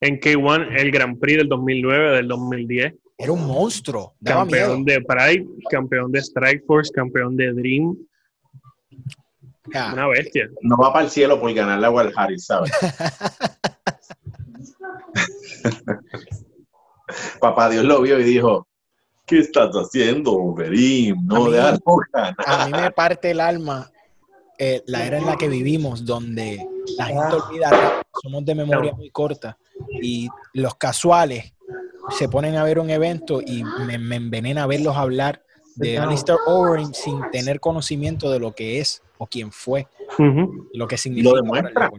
en 0.00 0.18
K1, 0.18 0.68
el 0.76 0.90
Grand 0.90 1.18
Prix 1.18 1.38
del 1.38 1.48
2009, 1.48 2.16
del 2.16 2.28
2010. 2.28 2.94
Era 3.18 3.32
un 3.32 3.46
monstruo. 3.46 4.14
campeón 4.24 4.84
de 4.84 5.00
Pride, 5.00 5.46
campeón 5.70 6.10
de 6.10 6.20
Strike 6.20 6.64
Force, 6.66 6.92
campeón 6.92 7.36
de 7.36 7.52
Dream. 7.52 7.96
Una 9.92 10.08
bestia. 10.08 10.48
No 10.62 10.76
va 10.76 10.92
para 10.92 11.04
el 11.04 11.10
cielo 11.10 11.40
por 11.40 11.52
ganar 11.54 11.78
la 11.78 11.90
World 11.90 12.12
Harris, 12.16 12.46
¿sabes? 12.46 12.72
Papá 17.40 17.70
Dios 17.70 17.84
lo 17.84 18.02
vio 18.02 18.18
y 18.18 18.24
dijo, 18.24 18.66
¿qué 19.26 19.38
estás 19.38 19.70
haciendo, 19.74 20.54
Dream? 20.56 21.24
No 21.26 21.48
le 21.48 21.58
das 21.58 21.78
A 22.46 22.66
mí 22.66 22.72
me 22.72 22.90
parte 22.90 23.30
el 23.30 23.40
alma 23.40 23.91
eh, 24.64 24.80
la 24.86 25.04
era 25.04 25.18
en 25.18 25.26
la 25.26 25.36
que 25.36 25.48
vivimos, 25.48 26.06
donde 26.06 26.64
la 26.96 27.06
gente 27.06 27.34
olvida, 27.34 28.00
somos 28.22 28.44
de 28.44 28.54
memoria 28.54 28.92
muy 28.92 29.10
corta 29.10 29.58
y 30.00 30.28
los 30.52 30.76
casuales 30.76 31.52
se 32.10 32.28
ponen 32.28 32.54
a 32.54 32.62
ver 32.62 32.78
un 32.78 32.88
evento 32.88 33.40
y 33.44 33.64
me, 33.64 34.14
envenena 34.14 34.68
verlos 34.68 34.96
hablar 34.96 35.42
de 35.74 35.98
Alistair 35.98 36.38
Overeem 36.46 36.92
sin 36.92 37.28
tener 37.32 37.58
conocimiento 37.58 38.30
de 38.30 38.38
lo 38.38 38.52
que 38.52 38.78
es 38.78 39.02
o 39.18 39.26
quién 39.26 39.50
fue, 39.50 39.88
lo 40.72 40.86
que 40.86 40.96
significa. 40.96 41.30
Lo 41.30 41.42
demuestra. 41.42 41.90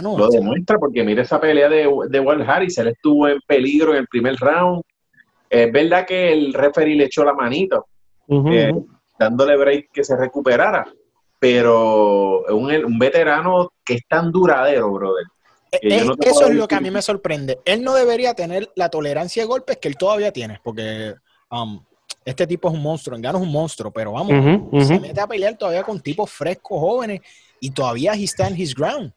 lo 0.00 0.28
demuestra 0.28 0.78
porque 0.78 1.02
mira 1.02 1.22
esa 1.22 1.40
pelea 1.40 1.68
de, 1.68 1.88
de 2.08 2.20
Walt 2.20 2.48
Harris, 2.48 2.78
él 2.78 2.86
estuvo 2.86 3.26
en 3.26 3.40
peligro 3.48 3.94
en 3.94 3.98
el 3.98 4.06
primer 4.06 4.36
round. 4.36 4.80
Es 5.50 5.72
verdad 5.72 6.06
que 6.06 6.32
el 6.32 6.54
referee 6.54 6.94
le 6.94 7.06
echó 7.06 7.24
la 7.24 7.32
manito, 7.32 7.86
eh, 8.28 8.72
dándole 9.18 9.56
break 9.56 9.90
que 9.92 10.04
se 10.04 10.16
recuperara 10.16 10.86
pero 11.46 12.44
un, 12.54 12.84
un 12.84 12.98
veterano 12.98 13.72
que 13.84 13.94
es 13.94 14.02
tan 14.08 14.32
duradero, 14.32 14.90
brother. 14.90 15.24
Eh, 15.70 16.04
eso 16.20 16.46
es 16.46 16.54
lo 16.54 16.66
que 16.66 16.74
a 16.74 16.80
mí 16.80 16.90
me 16.90 17.02
sorprende. 17.02 17.60
Él 17.64 17.82
no 17.82 17.94
debería 17.94 18.34
tener 18.34 18.70
la 18.74 18.88
tolerancia 18.88 19.42
de 19.42 19.46
golpes 19.46 19.76
que 19.76 19.88
él 19.88 19.96
todavía 19.96 20.32
tiene, 20.32 20.58
porque 20.64 21.14
um, 21.50 21.80
este 22.24 22.46
tipo 22.46 22.68
es 22.68 22.74
un 22.74 22.82
monstruo, 22.82 23.16
Engano 23.16 23.38
es 23.38 23.44
un 23.44 23.52
monstruo, 23.52 23.92
pero 23.92 24.12
vamos, 24.12 24.32
se 24.86 24.98
mete 24.98 25.20
a 25.20 25.26
pelear 25.28 25.56
todavía 25.56 25.84
con 25.84 26.00
tipos 26.00 26.30
frescos, 26.30 26.80
jóvenes, 26.80 27.20
y 27.60 27.70
todavía 27.70 28.14
he 28.14 28.24
está 28.24 28.50
his 28.50 28.74
ground. 28.74 29.12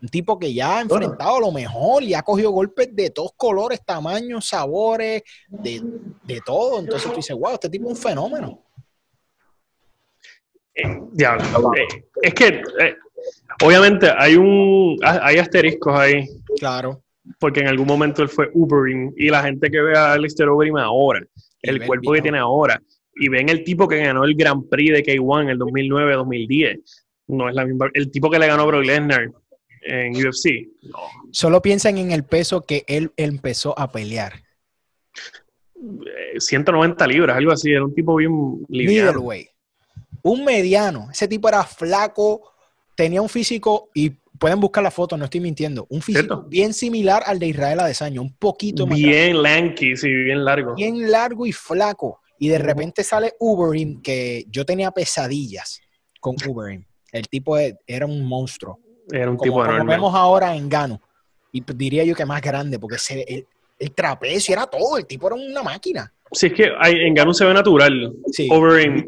Un 0.00 0.08
tipo 0.08 0.38
que 0.38 0.52
ya 0.52 0.78
ha 0.78 0.80
enfrentado 0.80 1.40
lo 1.40 1.50
mejor 1.50 2.02
y 2.02 2.14
ha 2.14 2.22
cogido 2.22 2.50
golpes 2.50 2.88
de 2.92 3.10
todos 3.10 3.32
colores, 3.36 3.80
tamaños, 3.84 4.48
sabores, 4.48 5.22
de, 5.48 6.40
todo. 6.44 6.80
Entonces 6.80 7.08
tú 7.08 7.16
dices, 7.16 7.36
wow, 7.36 7.54
este 7.54 7.68
tipo 7.68 7.86
es 7.86 7.96
un 7.96 8.02
fenómeno. 8.02 8.61
Eh, 10.74 10.84
eh, 11.18 12.02
es 12.22 12.34
que 12.34 12.46
eh, 12.46 12.96
obviamente 13.62 14.10
hay 14.16 14.36
un 14.36 14.98
hay 15.02 15.38
asteriscos 15.38 15.98
ahí. 15.98 16.26
Claro. 16.58 17.02
Porque 17.38 17.60
en 17.60 17.68
algún 17.68 17.86
momento 17.86 18.22
él 18.22 18.28
fue 18.28 18.50
Ubering 18.52 19.14
y 19.16 19.28
la 19.28 19.42
gente 19.42 19.70
que 19.70 19.80
ve 19.80 19.96
a 19.96 20.12
Alistair 20.12 20.48
Ubering 20.48 20.78
ahora, 20.78 21.20
el 21.62 21.86
cuerpo 21.86 22.12
que 22.12 22.22
tiene 22.22 22.38
ahora, 22.38 22.82
y 23.14 23.28
ven 23.28 23.48
el 23.48 23.62
tipo 23.62 23.86
que 23.86 23.98
ganó 23.98 24.24
el 24.24 24.34
Grand 24.34 24.68
Prix 24.68 24.92
de 24.92 25.04
K1 25.04 25.42
en 25.42 25.48
el 25.50 25.58
2009-2010, 25.58 26.80
no 27.28 27.48
es 27.48 27.54
la 27.54 27.64
misma. 27.64 27.90
El 27.94 28.10
tipo 28.10 28.28
que 28.28 28.38
le 28.38 28.48
ganó 28.48 28.62
a 28.62 28.66
Brock 28.66 28.84
Lesnar 28.84 29.30
en 29.82 30.14
UFC. 30.14 30.68
Solo 31.30 31.62
piensen 31.62 31.98
en 31.98 32.12
el 32.12 32.24
peso 32.24 32.64
que 32.64 32.84
él 32.86 33.12
empezó 33.16 33.78
a 33.78 33.90
pelear. 33.90 34.32
190 36.38 37.04
eh, 37.04 37.08
libras, 37.08 37.36
algo 37.36 37.52
así, 37.52 37.72
era 37.72 37.84
un 37.84 37.94
tipo 37.94 38.16
bien 38.16 38.64
liviano. 38.68 39.22
Un 40.22 40.44
mediano, 40.44 41.08
ese 41.10 41.26
tipo 41.26 41.48
era 41.48 41.64
flaco, 41.64 42.52
tenía 42.94 43.22
un 43.22 43.28
físico 43.28 43.88
y 43.94 44.10
pueden 44.10 44.60
buscar 44.60 44.82
la 44.82 44.90
foto, 44.90 45.16
no 45.16 45.24
estoy 45.24 45.40
mintiendo, 45.40 45.86
un 45.88 46.02
físico 46.02 46.44
bien 46.48 46.74
similar 46.74 47.22
al 47.26 47.38
de 47.38 47.46
Israel 47.46 47.80
Adesanya, 47.80 48.20
un 48.20 48.34
poquito 48.34 48.86
más 48.86 48.98
Bien 48.98 49.42
lanky, 49.42 49.96
sí, 49.96 50.12
bien 50.12 50.44
largo. 50.44 50.74
Bien 50.74 51.10
largo 51.10 51.46
y 51.46 51.52
flaco. 51.52 52.20
Y 52.38 52.48
de 52.48 52.58
repente 52.58 53.04
sale 53.04 53.34
Uberin, 53.38 54.02
que 54.02 54.44
yo 54.50 54.66
tenía 54.66 54.90
pesadillas 54.90 55.80
con 56.18 56.34
Uberin. 56.44 56.84
El 57.12 57.28
tipo 57.28 57.56
era 57.56 58.04
un 58.04 58.26
monstruo. 58.26 58.80
Era 59.12 59.30
un 59.30 59.38
tipo 59.38 59.62
enorme. 59.62 59.78
Como 59.78 59.90
vemos 59.90 60.14
ahora 60.14 60.56
en 60.56 60.68
Gano. 60.68 61.00
Y 61.52 61.62
diría 61.74 62.02
yo 62.02 62.16
que 62.16 62.24
más 62.24 62.40
grande, 62.40 62.80
porque 62.80 62.96
el, 63.28 63.46
el, 63.82 63.92
trapecio 63.92 64.54
era 64.54 64.66
todo. 64.66 64.98
El 64.98 65.06
tipo 65.06 65.26
era 65.26 65.36
una 65.36 65.62
máquina. 65.62 66.12
Sí, 66.30 66.46
es 66.46 66.52
que 66.54 66.70
en 66.84 67.14
Gano 67.14 67.34
se 67.34 67.44
ve 67.44 67.52
natural. 67.52 68.12
Sí. 68.30 68.48
Overeem, 68.50 69.06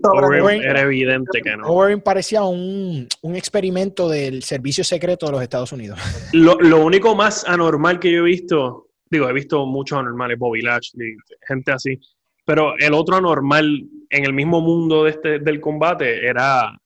era 0.62 0.82
evidente 0.82 1.40
que 1.42 1.56
no. 1.56 1.68
Overeem 1.68 2.00
parecía 2.00 2.42
un, 2.42 3.08
un, 3.22 3.36
experimento 3.36 4.08
del 4.08 4.42
servicio 4.42 4.84
secreto 4.84 5.26
de 5.26 5.32
los 5.32 5.42
Estados 5.42 5.72
Unidos. 5.72 5.98
Lo, 6.32 6.56
lo, 6.60 6.84
único 6.84 7.14
más 7.14 7.44
anormal 7.46 7.98
que 7.98 8.12
yo 8.12 8.18
he 8.18 8.24
visto, 8.24 8.88
digo, 9.08 9.28
he 9.28 9.32
visto 9.32 9.64
muchos 9.64 9.98
anormales, 9.98 10.38
Bobby 10.38 10.60
Lashley, 10.60 11.16
gente 11.46 11.72
así, 11.72 11.98
pero 12.44 12.74
el 12.78 12.92
otro 12.92 13.16
anormal 13.16 13.86
en 14.10 14.24
el 14.24 14.32
mismo 14.32 14.60
mundo 14.60 15.04
de 15.04 15.10
este, 15.10 15.38
del 15.38 15.60
combate 15.60 16.26
era 16.26 16.76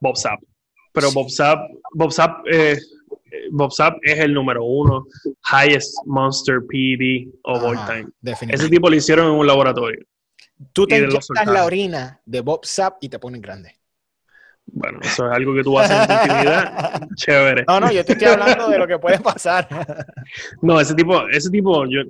Bob 0.00 0.16
Sapp. 0.16 0.40
Pero 0.92 1.10
Bob 1.12 1.28
Sapp, 1.28 1.70
Bob 1.92 2.12
Sapp, 2.12 2.46
eh, 2.50 2.78
Bob 3.50 3.72
Sapp 3.72 3.98
es 4.02 4.18
el 4.18 4.34
número 4.34 4.64
uno, 4.64 5.06
highest 5.50 5.94
monster 6.06 6.60
PD 6.66 7.28
of 7.44 7.62
all 7.62 7.76
time. 7.86 8.06
Ese 8.48 8.68
tipo 8.68 8.88
lo 8.88 8.96
hicieron 8.96 9.26
en 9.26 9.32
un 9.32 9.46
laboratorio. 9.46 10.04
Tú 10.72 10.86
te 10.86 10.98
inyectas 10.98 11.46
la 11.46 11.64
orina 11.64 12.20
de 12.24 12.40
Bob 12.40 12.64
Sapp 12.64 13.02
y 13.02 13.08
te 13.08 13.18
ponen 13.18 13.40
grande. 13.40 13.74
Bueno, 14.66 14.98
eso 15.02 15.26
es 15.26 15.32
algo 15.32 15.54
que 15.54 15.62
tú 15.62 15.78
haces 15.78 15.96
en 16.00 16.06
tu 16.06 16.12
intimidad. 16.12 17.08
Chévere. 17.16 17.64
No, 17.68 17.80
no, 17.80 17.92
yo 17.92 18.04
te 18.04 18.12
estoy 18.12 18.28
hablando 18.28 18.68
de 18.68 18.78
lo 18.78 18.86
que 18.86 18.98
puede 18.98 19.18
pasar. 19.18 19.68
no, 20.62 20.80
ese 20.80 20.94
tipo, 20.94 21.28
ese 21.28 21.50
tipo, 21.50 21.84
yo. 21.86 22.00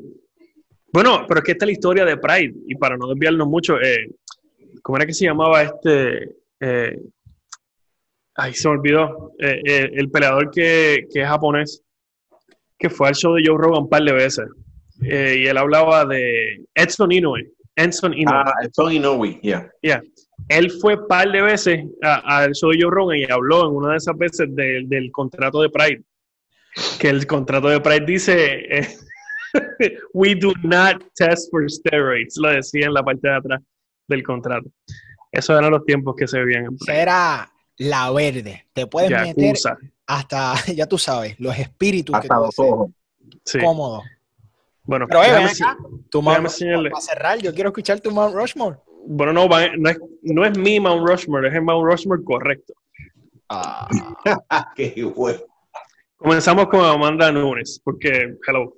Bueno, 0.93 1.25
pero 1.27 1.41
es 1.41 1.45
que 1.45 1.53
esta 1.53 1.65
es 1.65 1.69
la 1.69 1.73
historia 1.73 2.05
de 2.05 2.17
Pride, 2.17 2.55
y 2.67 2.77
para 2.77 2.97
no 2.97 3.09
desviarnos 3.09 3.49
mucho, 3.49 3.81
eh, 3.81 4.09
¿cómo 4.83 4.97
era 4.97 5.07
que 5.07 5.13
se 5.13 5.25
llamaba 5.25 5.63
este? 5.63 6.37
Eh, 6.61 7.01
Ay, 8.37 8.53
se 8.55 8.69
me 8.69 8.75
olvidó. 8.75 9.33
Eh, 9.39 9.61
eh, 9.65 9.91
el 9.95 10.11
peleador 10.11 10.51
que, 10.51 11.07
que, 11.13 11.23
es 11.23 11.29
japonés, 11.29 11.83
que 12.79 12.91
fue 12.91 13.09
al 13.09 13.15
show 13.15 13.35
de 13.35 13.43
Joe 13.47 13.57
Rogan 13.57 13.83
un 13.83 13.89
par 13.89 14.03
de 14.03 14.13
veces. 14.13 14.47
Eh, 15.03 15.43
y 15.45 15.47
él 15.47 15.57
hablaba 15.57 16.05
de 16.05 16.65
Edson 16.75 17.13
Inoue. 17.13 17.53
Edson 17.77 18.15
Inoue. 18.15 18.35
Ah, 18.35 18.53
Edson 18.63 18.93
Inoue, 18.93 19.41
yeah. 19.41 19.69
Yeah. 19.83 20.03
Él 20.49 20.71
fue 20.71 20.97
un 20.97 21.07
par 21.07 21.31
de 21.31 21.43
veces 21.43 21.85
al 22.03 22.53
show 22.55 22.71
de 22.71 22.83
Joe 22.83 22.91
Rogan 22.91 23.19
y 23.19 23.31
habló 23.31 23.69
en 23.69 23.77
una 23.77 23.93
de 23.93 23.97
esas 23.97 24.17
veces 24.17 24.49
del 24.55 25.11
contrato 25.13 25.63
de 25.63 25.71
Pride. 25.71 26.03
Que 26.99 27.09
el 27.09 27.27
contrato 27.27 27.69
de 27.69 27.81
Pride 27.81 28.05
dice: 28.05 28.67
We 30.13 30.35
do 30.35 30.53
not 30.65 31.03
test 31.15 31.51
for 31.51 31.71
steroids. 31.71 32.37
Lo 32.37 32.51
decía 32.51 32.87
en 32.87 32.95
la 32.95 33.03
parte 33.03 33.29
de 33.29 33.35
atrás 33.35 33.61
del 34.09 34.23
contrato. 34.23 34.69
Esos 35.31 35.57
eran 35.59 35.71
los 35.71 35.85
tiempos 35.85 36.15
que 36.17 36.27
se 36.27 36.41
vivían 36.41 36.65
en 36.65 36.77
Pride. 36.77 37.01
Era 37.01 37.54
la 37.77 38.11
verde. 38.11 38.67
Te 38.73 38.87
puedes 38.87 39.11
meter 39.11 39.57
hasta, 40.07 40.55
ya 40.75 40.87
tú 40.87 40.99
sabes, 40.99 41.39
los 41.39 41.57
espíritus 41.59 42.15
hasta 42.17 42.37
los 42.37 42.59
ojos. 42.59 42.91
Cómodo. 43.61 44.03
Bueno, 44.85 45.07
pero 45.09 45.23
déjame, 45.23 45.51
tu 46.11 46.21
Mount 46.21 46.47
para 46.47 47.01
cerrar, 47.01 47.39
yo 47.39 47.55
quiero 47.55 47.71
escuchar 47.71 48.01
tu 48.01 48.11
Mount 48.11 48.35
Rushmore. 48.35 48.77
Bueno, 49.07 49.33
no, 49.33 49.49
no 49.49 49.91
es, 49.91 49.99
no 50.23 50.45
es 50.45 50.59
mi 50.59 50.79
Mount 50.79 51.09
Rushmore, 51.09 51.49
es 51.49 51.55
el 51.55 51.63
Mount 51.63 51.91
Rushmore 51.91 52.23
correcto. 52.23 52.75
Ah. 53.49 53.89
Qué 54.77 55.11
bueno. 55.15 55.41
Comenzamos 56.17 56.69
con 56.69 56.85
Amanda 56.85 57.31
Nunes, 57.33 57.81
porque, 57.83 58.37
hello, 58.47 58.77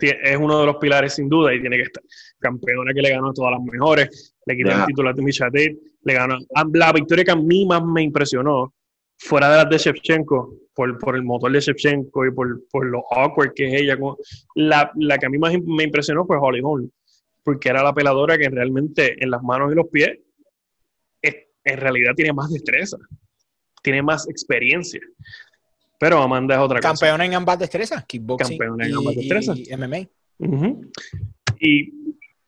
es 0.00 0.36
uno 0.36 0.60
de 0.60 0.66
los 0.66 0.76
pilares 0.76 1.14
sin 1.14 1.28
duda 1.28 1.54
y 1.54 1.60
tiene 1.60 1.76
que 1.76 1.82
estar. 1.84 2.02
Campeona 2.38 2.92
que 2.92 3.02
le 3.02 3.10
ganó 3.10 3.30
a 3.30 3.32
todas 3.32 3.52
las 3.52 3.60
mejores, 3.62 4.34
le 4.46 4.56
quitó 4.56 4.70
el 4.70 4.84
título 4.86 5.10
a 5.10 5.14
Tate, 5.14 5.78
le 6.02 6.14
ganó. 6.14 6.38
La 6.72 6.92
victoria 6.92 7.24
que 7.24 7.30
a 7.30 7.36
mí 7.36 7.66
más 7.66 7.84
me 7.84 8.02
impresionó, 8.02 8.74
fuera 9.16 9.50
de 9.50 9.56
las 9.56 9.70
de 9.70 9.78
Shevchenko, 9.78 10.54
por, 10.74 10.98
por 10.98 11.16
el 11.16 11.22
motor 11.22 11.52
de 11.52 11.60
Shevchenko 11.60 12.26
y 12.26 12.32
por, 12.32 12.68
por 12.70 12.86
lo 12.86 13.04
awkward 13.10 13.52
que 13.54 13.68
es 13.68 13.82
ella, 13.82 13.96
la, 14.54 14.90
la 14.96 15.18
que 15.18 15.26
a 15.26 15.30
mí 15.30 15.38
más 15.38 15.54
me 15.64 15.84
impresionó 15.84 16.26
fue 16.26 16.36
Holly 16.40 16.60
Holm, 16.62 16.90
porque 17.42 17.68
era 17.68 17.82
la 17.82 17.94
peladora 17.94 18.36
que 18.36 18.48
realmente 18.48 19.22
en 19.22 19.30
las 19.30 19.42
manos 19.42 19.72
y 19.72 19.76
los 19.76 19.88
pies, 19.88 20.18
en 21.64 21.78
realidad 21.78 22.12
tiene 22.14 22.32
más 22.32 22.50
destreza, 22.50 22.98
tiene 23.82 24.02
más 24.02 24.28
experiencia. 24.28 25.00
Pero 25.98 26.22
Amanda 26.22 26.54
es 26.54 26.60
otra 26.60 26.80
cosa. 26.80 26.88
Campeona 26.92 27.24
en 27.24 27.34
ambas 27.34 27.58
destrezas, 27.58 28.04
kickboxing 28.04 28.58
Campeona 28.58 28.86
en 28.86 28.94
ambas 28.94 29.14
destrezas. 29.14 29.58
y 29.58 29.76
MMA. 29.76 30.08
Y 31.60 31.92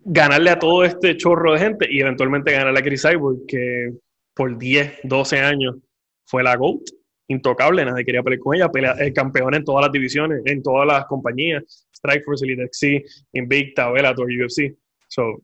ganarle 0.01 0.51
a 0.51 0.59
todo 0.59 0.84
este 0.84 1.16
chorro 1.16 1.53
de 1.53 1.59
gente 1.59 1.86
y 1.90 2.01
eventualmente 2.01 2.53
ganarle 2.53 2.78
a 2.78 2.82
Chris 2.82 3.03
Cyborg, 3.03 3.47
que 3.47 3.92
por 4.34 4.57
10, 4.57 5.01
12 5.05 5.38
años 5.38 5.76
fue 6.24 6.42
la 6.42 6.57
GOAT, 6.57 6.82
intocable, 7.28 7.84
nadie 7.84 8.05
quería 8.05 8.22
pelear 8.22 8.40
con 8.40 8.55
ella, 8.55 8.68
pelea, 8.70 8.92
el 8.92 9.12
campeón 9.12 9.55
en 9.55 9.64
todas 9.64 9.84
las 9.84 9.92
divisiones, 9.92 10.42
en 10.44 10.62
todas 10.62 10.86
las 10.86 11.07
compañías, 11.07 11.88
Strikeforce, 11.94 12.44
Elite 12.44 12.68
XC, 12.72 13.05
Invicta, 13.32 13.90
Bellator, 13.90 14.26
UFC. 14.26 14.74
So, 15.09 15.42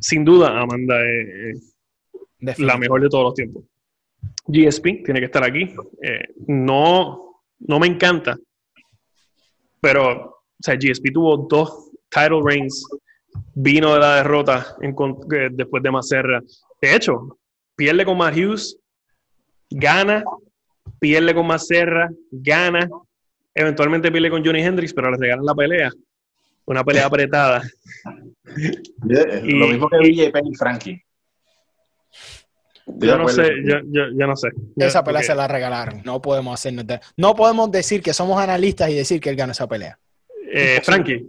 sin 0.00 0.24
duda, 0.24 0.60
Amanda 0.60 0.96
es 1.02 2.58
la 2.58 2.76
mejor 2.76 3.00
de 3.00 3.08
todos 3.08 3.24
los 3.24 3.34
tiempos. 3.34 3.64
GSP 4.46 5.04
tiene 5.04 5.20
que 5.20 5.26
estar 5.26 5.44
aquí. 5.44 5.74
Eh, 6.02 6.24
no, 6.46 7.33
no 7.64 7.78
me 7.78 7.86
encanta, 7.86 8.36
pero 9.80 10.30
o 10.30 10.62
sea, 10.62 10.76
GSP 10.76 11.12
tuvo 11.12 11.36
dos 11.36 11.90
title 12.08 12.40
reigns 12.42 12.86
vino 13.54 13.94
de 13.94 14.00
la 14.00 14.16
derrota 14.16 14.76
en, 14.80 14.94
después 15.52 15.82
de 15.82 15.90
Macerra. 15.90 16.42
De 16.80 16.94
hecho, 16.94 17.38
pierde 17.76 18.04
con 18.04 18.18
Matt 18.18 18.36
Hughes, 18.36 18.78
gana, 19.70 20.24
pierde 20.98 21.34
con 21.34 21.46
Macerra, 21.46 22.10
gana, 22.30 22.88
eventualmente 23.54 24.10
pierde 24.10 24.30
con 24.30 24.44
Johnny 24.44 24.62
Hendrix, 24.62 24.92
pero 24.92 25.10
le 25.10 25.18
regalan 25.18 25.44
la 25.44 25.54
pelea. 25.54 25.90
Una 26.66 26.84
pelea 26.84 27.06
apretada. 27.06 27.62
lo 29.04 29.66
mismo 29.68 29.88
que 29.88 29.98
BJ 29.98 30.32
Penn 30.32 30.46
y 30.46 30.54
Frankie. 30.54 31.02
Yo 32.86 33.16
no, 33.16 33.28
sé, 33.28 33.50
yo, 33.64 33.76
yo, 33.86 34.26
no 34.26 34.36
sé. 34.36 34.48
Esa 34.76 35.02
pelea 35.02 35.22
se 35.22 35.34
la 35.34 35.48
regalaron. 35.48 36.02
No 36.04 36.20
podemos 36.20 36.52
hacer 36.54 36.74
No 37.16 37.34
podemos 37.34 37.70
decir 37.70 38.02
que 38.02 38.12
somos 38.12 38.38
analistas 38.38 38.90
y 38.90 38.94
decir 38.94 39.20
que 39.20 39.30
él 39.30 39.36
ganó 39.36 39.52
esa 39.52 39.66
pelea. 39.66 39.98
Eh, 40.52 40.80
Frankie. 40.82 41.26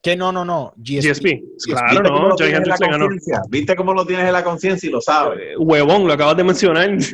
Que 0.00 0.16
no, 0.16 0.32
no, 0.32 0.44
no. 0.44 0.72
GSP. 0.76 1.42
Claro, 1.64 2.02
no. 2.02 2.30
Johnny 2.36 2.54
Hendrix 2.54 2.80
le 2.80 2.88
ganó. 2.88 3.08
¿Viste 3.48 3.76
cómo 3.76 3.94
lo 3.94 4.04
tienes 4.04 4.26
en 4.26 4.32
la 4.32 4.42
conciencia 4.42 4.88
y 4.88 4.92
lo 4.92 5.00
sabes? 5.00 5.38
Eh, 5.40 5.56
huevón, 5.58 6.06
lo 6.06 6.12
acabas 6.14 6.36
de 6.36 6.44
mencionar. 6.44 6.90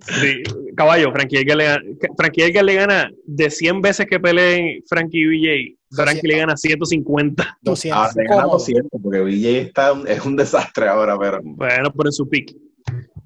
sí, 0.00 0.42
caballo, 0.76 1.10
Frankie 1.12 1.38
Edgar, 1.38 1.56
le, 1.56 1.78
Frankie 2.16 2.42
Edgar 2.42 2.64
le 2.64 2.74
gana 2.74 3.10
de 3.24 3.50
100 3.50 3.80
veces 3.80 4.06
que 4.06 4.20
peleen 4.20 4.82
Frankie 4.86 5.20
y 5.20 5.75
BJ. 5.90 6.02
Frankie 6.02 6.28
le 6.28 6.36
gana 6.38 6.56
150. 6.56 7.58
200. 7.62 7.98
Ahora 7.98 8.12
le 8.16 8.24
gana 8.24 8.42
200 8.44 9.00
porque 9.02 9.20
BJ 9.20 9.60
está, 9.60 9.94
es 10.06 10.24
un 10.24 10.36
desastre 10.36 10.88
ahora, 10.88 11.18
pero. 11.18 11.40
Bueno, 11.42 11.92
por 11.92 12.06
en 12.06 12.12
su 12.12 12.28
pick. 12.28 12.54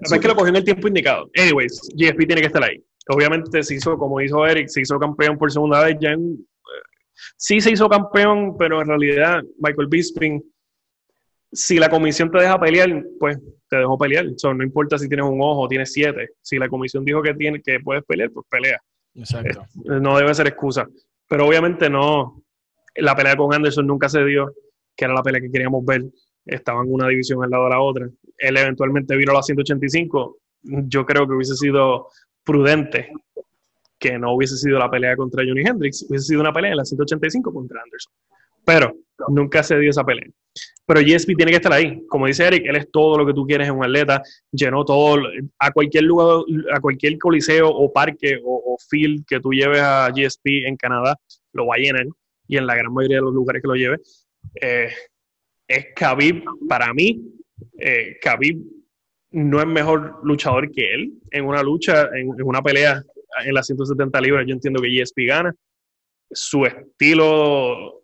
Es 0.00 0.12
que 0.12 0.28
lo 0.28 0.34
cogió 0.34 0.48
en 0.48 0.56
el 0.56 0.64
tiempo 0.64 0.88
indicado. 0.88 1.30
Anyways, 1.36 1.80
GSP 1.94 2.26
tiene 2.26 2.40
que 2.40 2.46
estar 2.46 2.64
ahí 2.64 2.82
obviamente 3.10 3.62
se 3.62 3.74
hizo, 3.74 3.96
como 3.98 4.20
hizo 4.20 4.46
Eric, 4.46 4.68
se 4.68 4.80
hizo 4.82 4.98
campeón 4.98 5.36
por 5.36 5.50
segunda 5.50 5.84
vez. 5.84 5.96
Ya 6.00 6.10
en, 6.10 6.46
sí 7.36 7.60
se 7.60 7.72
hizo 7.72 7.88
campeón, 7.88 8.56
pero 8.56 8.80
en 8.80 8.88
realidad 8.88 9.42
Michael 9.58 9.88
Bisping 9.88 10.42
si 11.52 11.78
la 11.78 11.88
comisión 11.88 12.30
te 12.30 12.38
deja 12.38 12.60
pelear, 12.60 12.88
pues 13.18 13.36
te 13.68 13.76
dejó 13.76 13.98
pelear. 13.98 14.24
no 14.24 14.62
importa 14.62 14.98
si 14.98 15.08
tienes 15.08 15.26
un 15.26 15.40
ojo 15.40 15.62
o 15.62 15.68
tienes 15.68 15.92
siete. 15.92 16.30
Si 16.40 16.58
la 16.58 16.68
comisión 16.68 17.04
dijo 17.04 17.20
que, 17.22 17.34
tiene, 17.34 17.60
que 17.60 17.80
puedes 17.80 18.04
pelear, 18.04 18.30
pues 18.30 18.46
pelea. 18.48 18.80
Exacto. 19.14 19.62
Eh, 19.84 19.98
no 20.00 20.16
debe 20.16 20.32
ser 20.32 20.46
excusa. 20.46 20.86
Pero 21.28 21.48
obviamente 21.48 21.90
no. 21.90 22.40
La 22.96 23.14
pelea 23.14 23.36
con 23.36 23.54
Anderson 23.54 23.86
nunca 23.86 24.08
se 24.08 24.24
dio, 24.24 24.52
que 24.96 25.04
era 25.04 25.14
la 25.14 25.22
pelea 25.22 25.40
que 25.40 25.50
queríamos 25.50 25.84
ver. 25.84 26.04
Estaban 26.44 26.86
una 26.88 27.08
división 27.08 27.42
al 27.44 27.50
lado 27.50 27.64
de 27.64 27.70
la 27.70 27.80
otra. 27.80 28.08
Él 28.38 28.56
eventualmente 28.56 29.16
vino 29.16 29.32
a 29.32 29.36
las 29.36 29.46
185. 29.46 30.38
Yo 30.62 31.06
creo 31.06 31.26
que 31.26 31.34
hubiese 31.34 31.54
sido 31.54 32.08
prudente 32.44 33.12
que 34.00 34.18
no 34.18 34.34
hubiese 34.34 34.56
sido 34.56 34.78
la 34.78 34.90
pelea 34.90 35.14
contra 35.14 35.44
Johnny 35.46 35.60
Hendricks, 35.60 36.06
hubiese 36.08 36.26
sido 36.26 36.40
una 36.40 36.52
pelea 36.52 36.70
en 36.70 36.78
la 36.78 36.84
185 36.84 37.52
contra 37.52 37.82
Anderson. 37.82 38.12
Pero 38.64 38.96
nunca 39.28 39.62
se 39.62 39.78
dio 39.78 39.90
esa 39.90 40.04
pelea. 40.04 40.26
Pero 40.86 41.00
GSP 41.00 41.36
tiene 41.36 41.52
que 41.52 41.56
estar 41.56 41.72
ahí. 41.72 42.04
Como 42.08 42.26
dice 42.26 42.46
Eric, 42.46 42.64
él 42.66 42.76
es 42.76 42.90
todo 42.90 43.18
lo 43.18 43.26
que 43.26 43.34
tú 43.34 43.46
quieres 43.46 43.68
en 43.68 43.76
un 43.76 43.84
atleta. 43.84 44.22
Llenó 44.50 44.84
todo, 44.84 45.20
a 45.58 45.70
cualquier 45.70 46.04
lugar, 46.04 46.42
a 46.72 46.80
cualquier 46.80 47.18
coliseo 47.18 47.68
o 47.68 47.92
parque 47.92 48.40
o, 48.44 48.76
field 48.88 49.24
que 49.26 49.38
tú 49.38 49.52
lleves 49.52 49.80
a 49.80 50.08
GSP 50.08 50.66
en 50.66 50.76
Canadá, 50.76 51.14
lo 51.52 51.66
va 51.66 51.74
a 51.74 51.78
llenar. 51.78 52.06
Y 52.50 52.56
en 52.56 52.66
la 52.66 52.74
gran 52.74 52.92
mayoría 52.92 53.18
de 53.18 53.22
los 53.22 53.34
lugares 53.34 53.62
que 53.62 53.68
lo 53.68 53.74
lleve. 53.74 53.98
Eh, 54.60 54.90
es 55.68 55.86
Khabib, 55.94 56.42
para 56.68 56.92
mí, 56.92 57.22
eh, 57.78 58.18
Khabib 58.20 58.58
no 59.30 59.60
es 59.60 59.66
mejor 59.66 60.18
luchador 60.24 60.68
que 60.72 60.94
él 60.94 61.12
en 61.30 61.44
una 61.44 61.62
lucha, 61.62 62.08
en, 62.12 62.28
en 62.36 62.42
una 62.42 62.60
pelea 62.60 63.04
en 63.44 63.54
las 63.54 63.66
170 63.66 64.20
libras. 64.20 64.44
Yo 64.48 64.54
entiendo 64.54 64.82
que 64.82 64.88
GSP 64.88 65.28
gana. 65.28 65.54
Su 66.32 66.66
estilo 66.66 68.02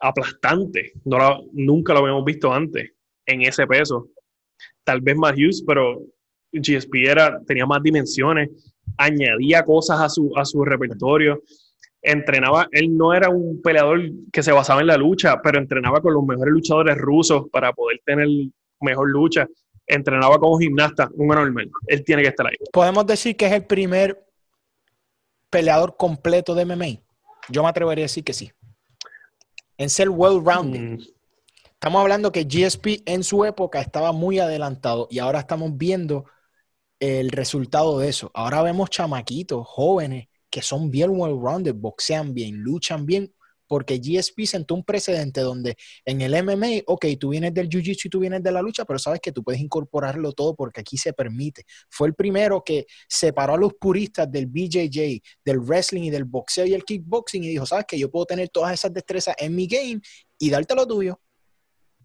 aplastante. 0.00 0.92
No 1.04 1.42
nunca 1.52 1.94
lo 1.94 2.00
habíamos 2.00 2.24
visto 2.24 2.52
antes 2.52 2.90
en 3.26 3.42
ese 3.42 3.66
peso. 3.66 4.08
Tal 4.84 5.00
vez 5.00 5.16
más 5.16 5.32
Hughes, 5.32 5.64
pero 5.66 6.02
GSP 6.52 7.06
era, 7.06 7.40
tenía 7.46 7.64
más 7.64 7.82
dimensiones, 7.82 8.50
añadía 8.96 9.64
cosas 9.64 10.00
a 10.00 10.08
su, 10.08 10.32
a 10.36 10.44
su 10.44 10.64
repertorio. 10.64 11.42
Entrenaba, 12.02 12.68
él 12.72 12.96
no 12.96 13.12
era 13.12 13.28
un 13.28 13.60
peleador 13.62 14.00
que 14.32 14.42
se 14.42 14.52
basaba 14.52 14.80
en 14.80 14.86
la 14.86 14.96
lucha, 14.96 15.40
pero 15.42 15.58
entrenaba 15.58 16.00
con 16.00 16.14
los 16.14 16.24
mejores 16.24 16.52
luchadores 16.52 16.96
rusos 16.96 17.44
para 17.52 17.72
poder 17.72 18.00
tener 18.04 18.28
mejor 18.80 19.10
lucha. 19.10 19.46
Entrenaba 19.86 20.38
como 20.38 20.58
gimnasta, 20.58 21.10
un 21.14 21.28
normal. 21.28 21.70
Él 21.86 22.04
tiene 22.04 22.22
que 22.22 22.28
estar 22.28 22.46
ahí. 22.46 22.56
Podemos 22.72 23.06
decir 23.06 23.36
que 23.36 23.46
es 23.46 23.52
el 23.52 23.66
primer 23.66 24.24
peleador 25.50 25.96
completo 25.96 26.54
de 26.54 26.64
MMA. 26.64 27.02
Yo 27.48 27.62
me 27.62 27.68
atrevería 27.68 28.04
a 28.04 28.06
decir 28.06 28.24
que 28.24 28.32
sí 28.32 28.50
en 29.80 29.88
ser 29.88 30.10
well-rounded. 30.10 30.80
Mm. 30.80 30.98
Estamos 31.72 32.02
hablando 32.02 32.30
que 32.30 32.44
GSP 32.44 33.02
en 33.06 33.24
su 33.24 33.46
época 33.46 33.80
estaba 33.80 34.12
muy 34.12 34.38
adelantado 34.38 35.08
y 35.10 35.18
ahora 35.20 35.40
estamos 35.40 35.70
viendo 35.78 36.26
el 37.00 37.30
resultado 37.30 37.98
de 37.98 38.10
eso. 38.10 38.30
Ahora 38.34 38.62
vemos 38.62 38.90
chamaquitos, 38.90 39.66
jóvenes, 39.66 40.28
que 40.50 40.62
son 40.62 40.90
bien 40.90 41.10
well-rounded, 41.10 41.74
boxean 41.74 42.34
bien, 42.34 42.56
luchan 42.56 43.06
bien, 43.06 43.32
porque 43.70 44.00
GSP 44.00 44.46
sentó 44.46 44.74
un 44.74 44.82
precedente 44.82 45.42
donde 45.42 45.76
en 46.04 46.20
el 46.22 46.34
MMA, 46.42 46.82
ok, 46.86 47.06
tú 47.20 47.28
vienes 47.28 47.54
del 47.54 47.68
Jiu-Jitsu 47.68 48.06
y 48.06 48.08
tú 48.08 48.18
vienes 48.18 48.42
de 48.42 48.50
la 48.50 48.62
lucha, 48.62 48.84
pero 48.84 48.98
sabes 48.98 49.20
que 49.20 49.30
tú 49.30 49.44
puedes 49.44 49.60
incorporarlo 49.60 50.32
todo 50.32 50.56
porque 50.56 50.80
aquí 50.80 50.96
se 50.96 51.12
permite. 51.12 51.62
Fue 51.88 52.08
el 52.08 52.14
primero 52.14 52.64
que 52.64 52.86
separó 53.08 53.54
a 53.54 53.56
los 53.56 53.74
puristas 53.74 54.28
del 54.28 54.48
BJJ, 54.48 55.22
del 55.44 55.60
wrestling 55.60 56.02
y 56.02 56.10
del 56.10 56.24
boxeo 56.24 56.66
y 56.66 56.74
el 56.74 56.84
kickboxing 56.84 57.44
y 57.44 57.48
dijo, 57.50 57.64
sabes 57.64 57.84
que 57.86 57.96
yo 57.96 58.10
puedo 58.10 58.26
tener 58.26 58.48
todas 58.48 58.74
esas 58.74 58.92
destrezas 58.92 59.36
en 59.38 59.54
mi 59.54 59.68
game 59.68 60.00
y 60.36 60.50
darte 60.50 60.74
lo 60.74 60.84
tuyo. 60.84 61.20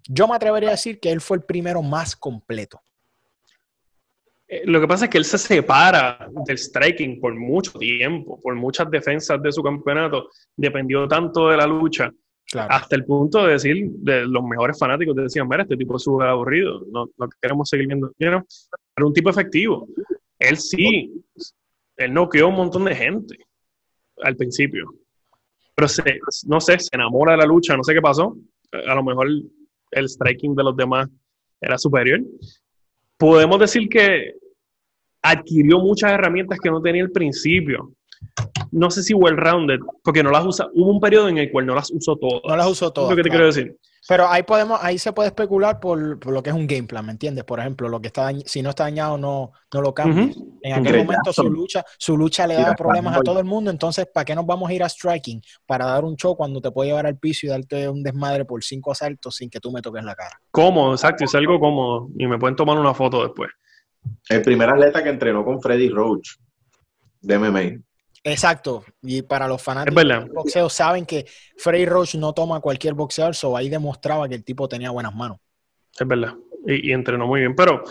Yo 0.07 0.27
me 0.27 0.35
atrevería 0.35 0.69
a 0.69 0.73
decir 0.73 0.99
que 0.99 1.11
él 1.11 1.19
fue 1.19 1.37
el 1.37 1.45
primero 1.45 1.81
más 1.81 2.15
completo. 2.15 2.79
Eh, 4.47 4.63
lo 4.65 4.79
que 4.79 4.87
pasa 4.87 5.05
es 5.05 5.11
que 5.11 5.17
él 5.17 5.25
se 5.25 5.37
separa 5.37 6.29
del 6.45 6.57
striking 6.57 7.19
por 7.19 7.33
mucho 7.33 7.71
tiempo, 7.79 8.39
por 8.41 8.55
muchas 8.55 8.89
defensas 8.91 9.41
de 9.41 9.51
su 9.51 9.63
campeonato, 9.63 10.29
dependió 10.55 11.07
tanto 11.07 11.49
de 11.49 11.57
la 11.57 11.65
lucha, 11.65 12.11
hasta 12.53 12.95
el 12.95 13.05
punto 13.05 13.45
de 13.45 13.53
decir, 13.53 13.89
de 13.89 14.25
los 14.25 14.43
mejores 14.43 14.77
fanáticos 14.77 15.15
decían, 15.15 15.47
mira, 15.47 15.63
este 15.63 15.75
tipo 15.75 15.95
es 15.95 16.03
súper 16.03 16.27
aburrido, 16.27 16.83
no, 16.91 17.09
no, 17.17 17.27
queremos 17.41 17.67
seguir 17.67 17.87
viendo, 17.87 18.11
Era 18.19 18.43
un 18.97 19.13
tipo 19.13 19.29
efectivo. 19.29 19.87
Él 20.37 20.57
sí, 20.57 21.11
él 21.97 22.13
no 22.13 22.29
quedó 22.29 22.49
un 22.49 22.55
montón 22.55 22.85
de 22.85 22.95
gente 22.95 23.37
al 24.21 24.35
principio, 24.35 24.93
pero 25.73 25.87
no 26.47 26.61
sé, 26.61 26.79
se 26.79 26.89
enamora 26.93 27.33
de 27.33 27.39
la 27.39 27.45
lucha, 27.45 27.75
no 27.75 27.83
sé 27.83 27.93
qué 27.93 28.01
pasó, 28.01 28.37
a 28.71 28.95
lo 28.95 29.03
mejor 29.03 29.27
el 29.91 30.09
striking 30.09 30.55
de 30.55 30.63
los 30.63 30.77
demás 30.77 31.09
era 31.59 31.77
superior, 31.77 32.21
podemos 33.17 33.59
decir 33.59 33.87
que 33.89 34.33
adquirió 35.21 35.79
muchas 35.79 36.11
herramientas 36.11 36.59
que 36.59 36.69
no 36.69 36.81
tenía 36.81 37.03
al 37.03 37.11
principio. 37.11 37.91
No 38.71 38.91
sé 38.91 39.03
si 39.03 39.13
well-rounded, 39.13 39.79
porque 40.03 40.23
no 40.23 40.31
las 40.31 40.45
usa. 40.45 40.67
Hubo 40.73 40.91
un 40.91 40.99
periodo 40.99 41.29
en 41.29 41.37
el 41.37 41.51
cual 41.51 41.65
no 41.65 41.75
las 41.75 41.91
usó 41.91 42.15
todas. 42.17 42.41
No 42.45 42.55
las 42.55 42.67
usó 42.67 42.91
todas. 42.91 43.09
Es 43.09 43.17
lo 43.17 43.17
que 43.17 43.23
te 43.23 43.29
quiero 43.29 43.45
decir. 43.45 43.77
Pero 44.07 44.27
ahí 44.27 44.43
podemos, 44.43 44.79
ahí 44.83 44.99
se 44.99 45.13
puede 45.13 45.29
especular 45.29 45.79
por, 45.79 45.97
lo 46.27 46.43
que 46.43 46.51
es 46.51 46.55
un 46.55 46.67
game 46.67 46.83
plan, 46.83 47.05
¿me 47.05 47.11
entiendes? 47.11 47.43
Por 47.43 47.59
ejemplo, 47.59 47.89
lo 47.89 47.99
que 47.99 48.07
está 48.07 48.29
si 48.45 48.61
no 48.61 48.69
está 48.69 48.83
dañado, 48.83 49.17
no, 49.17 49.51
no 49.73 49.81
lo 49.81 49.93
cambia. 49.95 50.31
En 50.61 50.73
aquel 50.73 50.97
momento 50.97 51.33
su 51.33 51.49
lucha, 51.49 51.83
su 51.97 52.15
lucha 52.15 52.45
le 52.45 52.53
daba 52.53 52.75
problemas 52.75 53.17
a 53.17 53.21
todo 53.21 53.39
el 53.39 53.45
mundo, 53.45 53.71
entonces, 53.71 54.07
¿para 54.13 54.23
qué 54.23 54.35
nos 54.35 54.45
vamos 54.45 54.69
a 54.69 54.73
ir 54.73 54.83
a 54.83 54.89
striking? 54.89 55.41
Para 55.65 55.85
dar 55.85 56.05
un 56.05 56.15
show 56.17 56.35
cuando 56.35 56.61
te 56.61 56.69
puede 56.69 56.89
llevar 56.89 57.07
al 57.07 57.17
piso 57.17 57.47
y 57.47 57.49
darte 57.49 57.89
un 57.89 58.03
desmadre 58.03 58.45
por 58.45 58.63
cinco 58.63 58.91
asaltos 58.91 59.37
sin 59.37 59.49
que 59.49 59.59
tú 59.59 59.71
me 59.71 59.81
toques 59.81 60.03
la 60.03 60.13
cara. 60.13 60.39
Cómodo, 60.51 60.93
exacto, 60.93 61.25
es 61.25 61.33
algo 61.33 61.59
cómodo. 61.59 62.09
Y 62.15 62.27
me 62.27 62.37
pueden 62.37 62.55
tomar 62.55 62.77
una 62.77 62.93
foto 62.93 63.23
después. 63.23 63.49
El 64.29 64.43
primer 64.43 64.69
atleta 64.69 65.03
que 65.03 65.09
entrenó 65.09 65.43
con 65.43 65.59
Freddy 65.59 65.89
Roach 65.89 66.35
de 67.21 67.39
MMA. 67.39 67.81
Exacto. 68.25 68.83
Y 69.03 69.21
para 69.21 69.47
los 69.47 69.61
fanáticos 69.61 70.03
del 70.03 70.31
boxeo 70.31 70.67
saben 70.67 71.05
que 71.05 71.27
Freddy 71.57 71.85
Roach 71.85 72.15
no 72.15 72.33
toma 72.33 72.59
cualquier 72.59 72.95
boxeador, 72.95 73.35
so 73.35 73.55
ahí 73.55 73.69
demostraba 73.69 74.27
que 74.27 74.33
el 74.33 74.43
tipo 74.43 74.67
tenía 74.67 74.89
buenas 74.89 75.13
manos. 75.13 75.37
Es 75.97 76.07
verdad. 76.07 76.33
Y, 76.65 76.91
entrenó 76.91 77.27
muy 77.27 77.41
bien. 77.41 77.55
Pero 77.55 77.83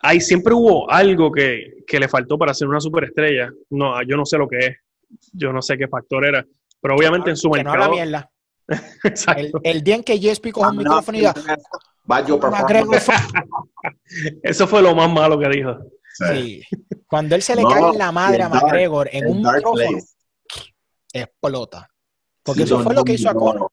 ahí 0.00 0.22
siempre 0.22 0.54
hubo 0.54 0.90
algo 0.90 1.30
que, 1.30 1.84
le 1.86 2.08
faltó 2.08 2.38
para 2.38 2.54
ser 2.54 2.66
una 2.66 2.80
superestrella. 2.80 3.50
No, 3.68 4.02
yo 4.02 4.16
no 4.16 4.24
sé 4.24 4.38
lo 4.38 4.48
que 4.48 4.58
es. 4.58 4.76
Yo 5.32 5.52
no 5.52 5.60
sé 5.60 5.76
qué 5.76 5.86
factor 5.86 6.24
era. 6.24 6.46
Pero 6.80 6.96
obviamente 6.96 7.28
en 7.28 7.36
su 7.36 7.50
que 7.50 7.62
mercado. 7.62 7.88
No 7.88 7.90
mierda. 7.90 8.30
Exacto. 9.04 9.60
El, 9.64 9.82
día 9.82 9.96
en 9.96 10.02
que 10.02 10.18
Jespi 10.18 10.50
coge 10.50 10.70
un 10.70 10.78
micrófono 10.78 11.18
y 11.18 11.20
diga, 11.20 11.34
Eso 14.42 14.66
fue 14.66 14.80
lo 14.80 14.94
más 14.94 15.12
malo 15.12 15.38
que 15.38 15.48
dijo. 15.50 15.76
Sí. 16.18 16.62
Cuando 17.06 17.34
él 17.34 17.42
se 17.42 17.54
le 17.54 17.62
cae 17.62 17.90
en 17.90 17.98
la 17.98 18.10
madre 18.12 18.42
a 18.42 18.48
McGregor 18.48 19.08
en 19.12 19.26
un 19.26 19.42
micrófono, 19.42 19.98
explota. 21.12 21.88
Porque 22.42 22.62
eso 22.62 22.80
fue 22.80 22.94
lo 22.94 23.04
que 23.04 23.12
hizo 23.12 23.30
a 23.30 23.34
Conor. 23.34 23.70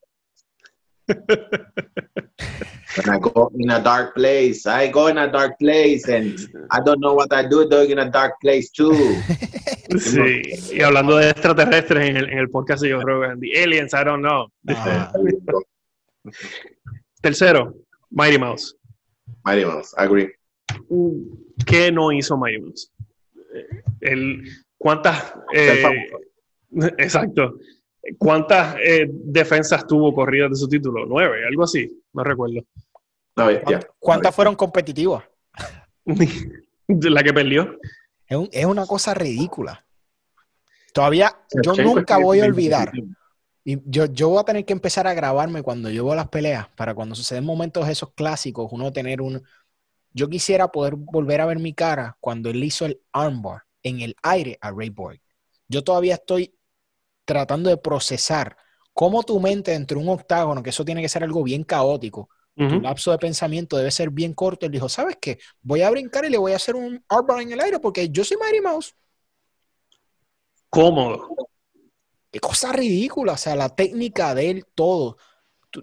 When 2.97 3.13
I 3.13 3.19
go 3.19 3.51
in 3.59 3.69
a 3.71 3.79
dark 3.79 4.15
place, 4.15 4.65
I 4.65 4.89
go 4.89 5.09
in 5.09 5.17
a 5.17 5.27
dark 5.27 5.57
place 5.59 6.07
and 6.07 6.39
I 6.71 6.79
don't 6.83 6.99
know 6.99 7.13
what 7.13 7.31
I 7.33 7.43
do 7.47 7.61
in 7.63 7.99
a 7.99 8.09
dark 8.09 8.39
place 8.41 8.71
too. 8.71 8.93
Sí, 9.99 10.41
y 10.73 10.81
hablando 10.81 11.15
de 11.17 11.29
extraterrestres 11.29 12.09
en 12.09 12.17
el, 12.17 12.29
en 12.29 12.39
el 12.39 12.49
podcast 12.49 12.81
de 12.81 12.91
Joe 12.91 13.03
Rogan, 13.03 13.39
The 13.39 13.63
Aliens, 13.63 13.93
I 13.93 14.03
don't 14.03 14.23
know. 14.23 14.47
Tercero, 17.21 17.75
Mighty 18.09 18.39
Mouse. 18.39 18.75
Mighty 19.43 19.63
Mouse, 19.63 19.93
agree. 19.95 20.31
¿Qué 21.65 21.91
no 21.91 22.11
hizo 22.11 22.37
Mighty 22.37 22.61
Mouse? 22.61 22.91
El, 24.01 24.43
¿Cuántas? 24.77 25.33
Eh, 25.53 25.83
exacto. 26.97 27.57
¿Cuántas 28.17 28.75
eh, 28.83 29.07
defensas 29.09 29.87
tuvo 29.87 30.13
corridas 30.13 30.51
de 30.51 30.55
su 30.57 30.67
título? 30.67 31.05
Nueve, 31.05 31.45
algo 31.47 31.63
así, 31.63 32.03
no 32.13 32.23
recuerdo. 32.23 32.61
¿Cuántas 33.99 34.35
fueron 34.35 34.55
competitivas? 34.55 35.23
La 36.87 37.23
que 37.23 37.33
perdió. 37.33 37.79
Es, 38.27 38.65
una 38.65 38.85
cosa 38.85 39.13
ridícula. 39.13 39.85
Todavía, 40.93 41.35
yo 41.63 41.73
nunca 41.73 42.17
voy 42.17 42.41
a 42.41 42.45
olvidar. 42.45 42.91
Y 43.63 43.79
yo, 43.85 44.05
yo 44.05 44.29
voy 44.29 44.39
a 44.39 44.43
tener 44.43 44.65
que 44.65 44.73
empezar 44.73 45.07
a 45.07 45.15
grabarme 45.15 45.63
cuando 45.63 45.89
yo 45.89 46.05
veo 46.05 46.13
las 46.13 46.29
peleas, 46.29 46.67
para 46.75 46.93
cuando 46.93 47.15
suceden 47.15 47.43
momentos 47.43 47.89
esos 47.89 48.13
clásicos, 48.13 48.71
uno 48.71 48.93
tener 48.93 49.21
un, 49.21 49.43
yo 50.15 50.29
quisiera 50.29 50.71
poder 50.71 50.95
volver 50.95 51.41
a 51.41 51.45
ver 51.45 51.59
mi 51.59 51.73
cara 51.73 52.17
cuando 52.21 52.49
él 52.49 52.63
hizo 52.63 52.85
el 52.85 53.01
armbar 53.11 53.63
en 53.83 53.99
el 53.99 54.15
aire 54.23 54.57
a 54.61 54.71
Ray 54.71 54.89
Borg. 54.89 55.19
Yo 55.67 55.83
todavía 55.83 56.15
estoy 56.15 56.55
tratando 57.25 57.69
de 57.69 57.75
procesar 57.75 58.55
cómo 58.93 59.23
tu 59.23 59.41
mente 59.41 59.73
entre 59.73 59.97
un 59.97 60.07
octágono, 60.07 60.63
que 60.63 60.69
eso 60.69 60.85
tiene 60.85 61.01
que 61.01 61.09
ser 61.09 61.23
algo 61.23 61.43
bien 61.43 61.65
caótico, 61.65 62.29
tu 62.55 62.79
lapso 62.79 63.11
de 63.11 63.17
pensamiento 63.17 63.75
debe 63.75 63.91
ser 63.91 64.09
bien 64.09 64.33
corto. 64.33 64.65
Él 64.65 64.71
dijo, 64.71 64.87
¿sabes 64.87 65.17
qué? 65.19 65.39
Voy 65.61 65.81
a 65.81 65.89
brincar 65.89 66.23
y 66.23 66.29
le 66.29 66.37
voy 66.37 66.53
a 66.53 66.55
hacer 66.55 66.73
un 66.73 67.03
armbar 67.09 67.41
en 67.41 67.51
el 67.51 67.59
aire 67.59 67.79
porque 67.79 68.07
yo 68.07 68.23
soy 68.23 68.37
Mary 68.37 68.61
Mouse. 68.61 68.95
Cómodo. 70.69 71.27
Qué 72.31 72.39
cosa 72.39 72.71
ridícula, 72.71 73.33
o 73.33 73.37
sea, 73.37 73.57
la 73.57 73.75
técnica 73.75 74.33
de 74.33 74.49
él, 74.49 74.65
todo 74.73 75.17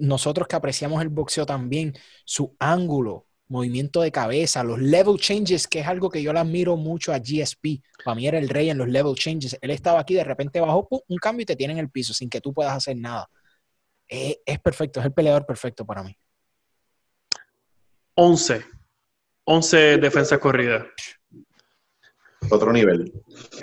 nosotros 0.00 0.48
que 0.48 0.56
apreciamos 0.56 1.02
el 1.02 1.10
boxeo 1.10 1.44
también, 1.44 1.94
su 2.24 2.56
ángulo, 2.58 3.26
movimiento 3.52 4.00
de 4.00 4.10
cabeza, 4.10 4.64
los 4.64 4.80
level 4.80 5.18
changes, 5.18 5.68
que 5.68 5.80
es 5.80 5.86
algo 5.86 6.10
que 6.10 6.22
yo 6.22 6.32
le 6.32 6.40
admiro 6.40 6.76
mucho 6.76 7.12
a 7.12 7.18
GSP. 7.18 7.82
Para 8.04 8.14
mí 8.14 8.26
era 8.26 8.38
el 8.38 8.48
rey 8.48 8.70
en 8.70 8.78
los 8.78 8.88
level 8.88 9.14
changes. 9.14 9.56
Él 9.60 9.70
estaba 9.70 10.00
aquí, 10.00 10.14
de 10.14 10.24
repente 10.24 10.58
bajó 10.58 10.88
un 11.06 11.18
cambio 11.18 11.42
y 11.42 11.46
te 11.46 11.54
tiene 11.54 11.74
en 11.74 11.78
el 11.78 11.90
piso 11.90 12.14
sin 12.14 12.30
que 12.30 12.40
tú 12.40 12.52
puedas 12.52 12.74
hacer 12.74 12.96
nada. 12.96 13.28
Es, 14.08 14.38
es 14.44 14.58
perfecto, 14.58 15.00
es 15.00 15.06
el 15.06 15.12
peleador 15.12 15.46
perfecto 15.46 15.84
para 15.84 16.02
mí. 16.02 16.16
11. 18.14 18.64
11 19.44 19.98
defensas 19.98 20.38
corridas. 20.38 20.84
Otro 22.50 22.72
nivel. 22.72 23.12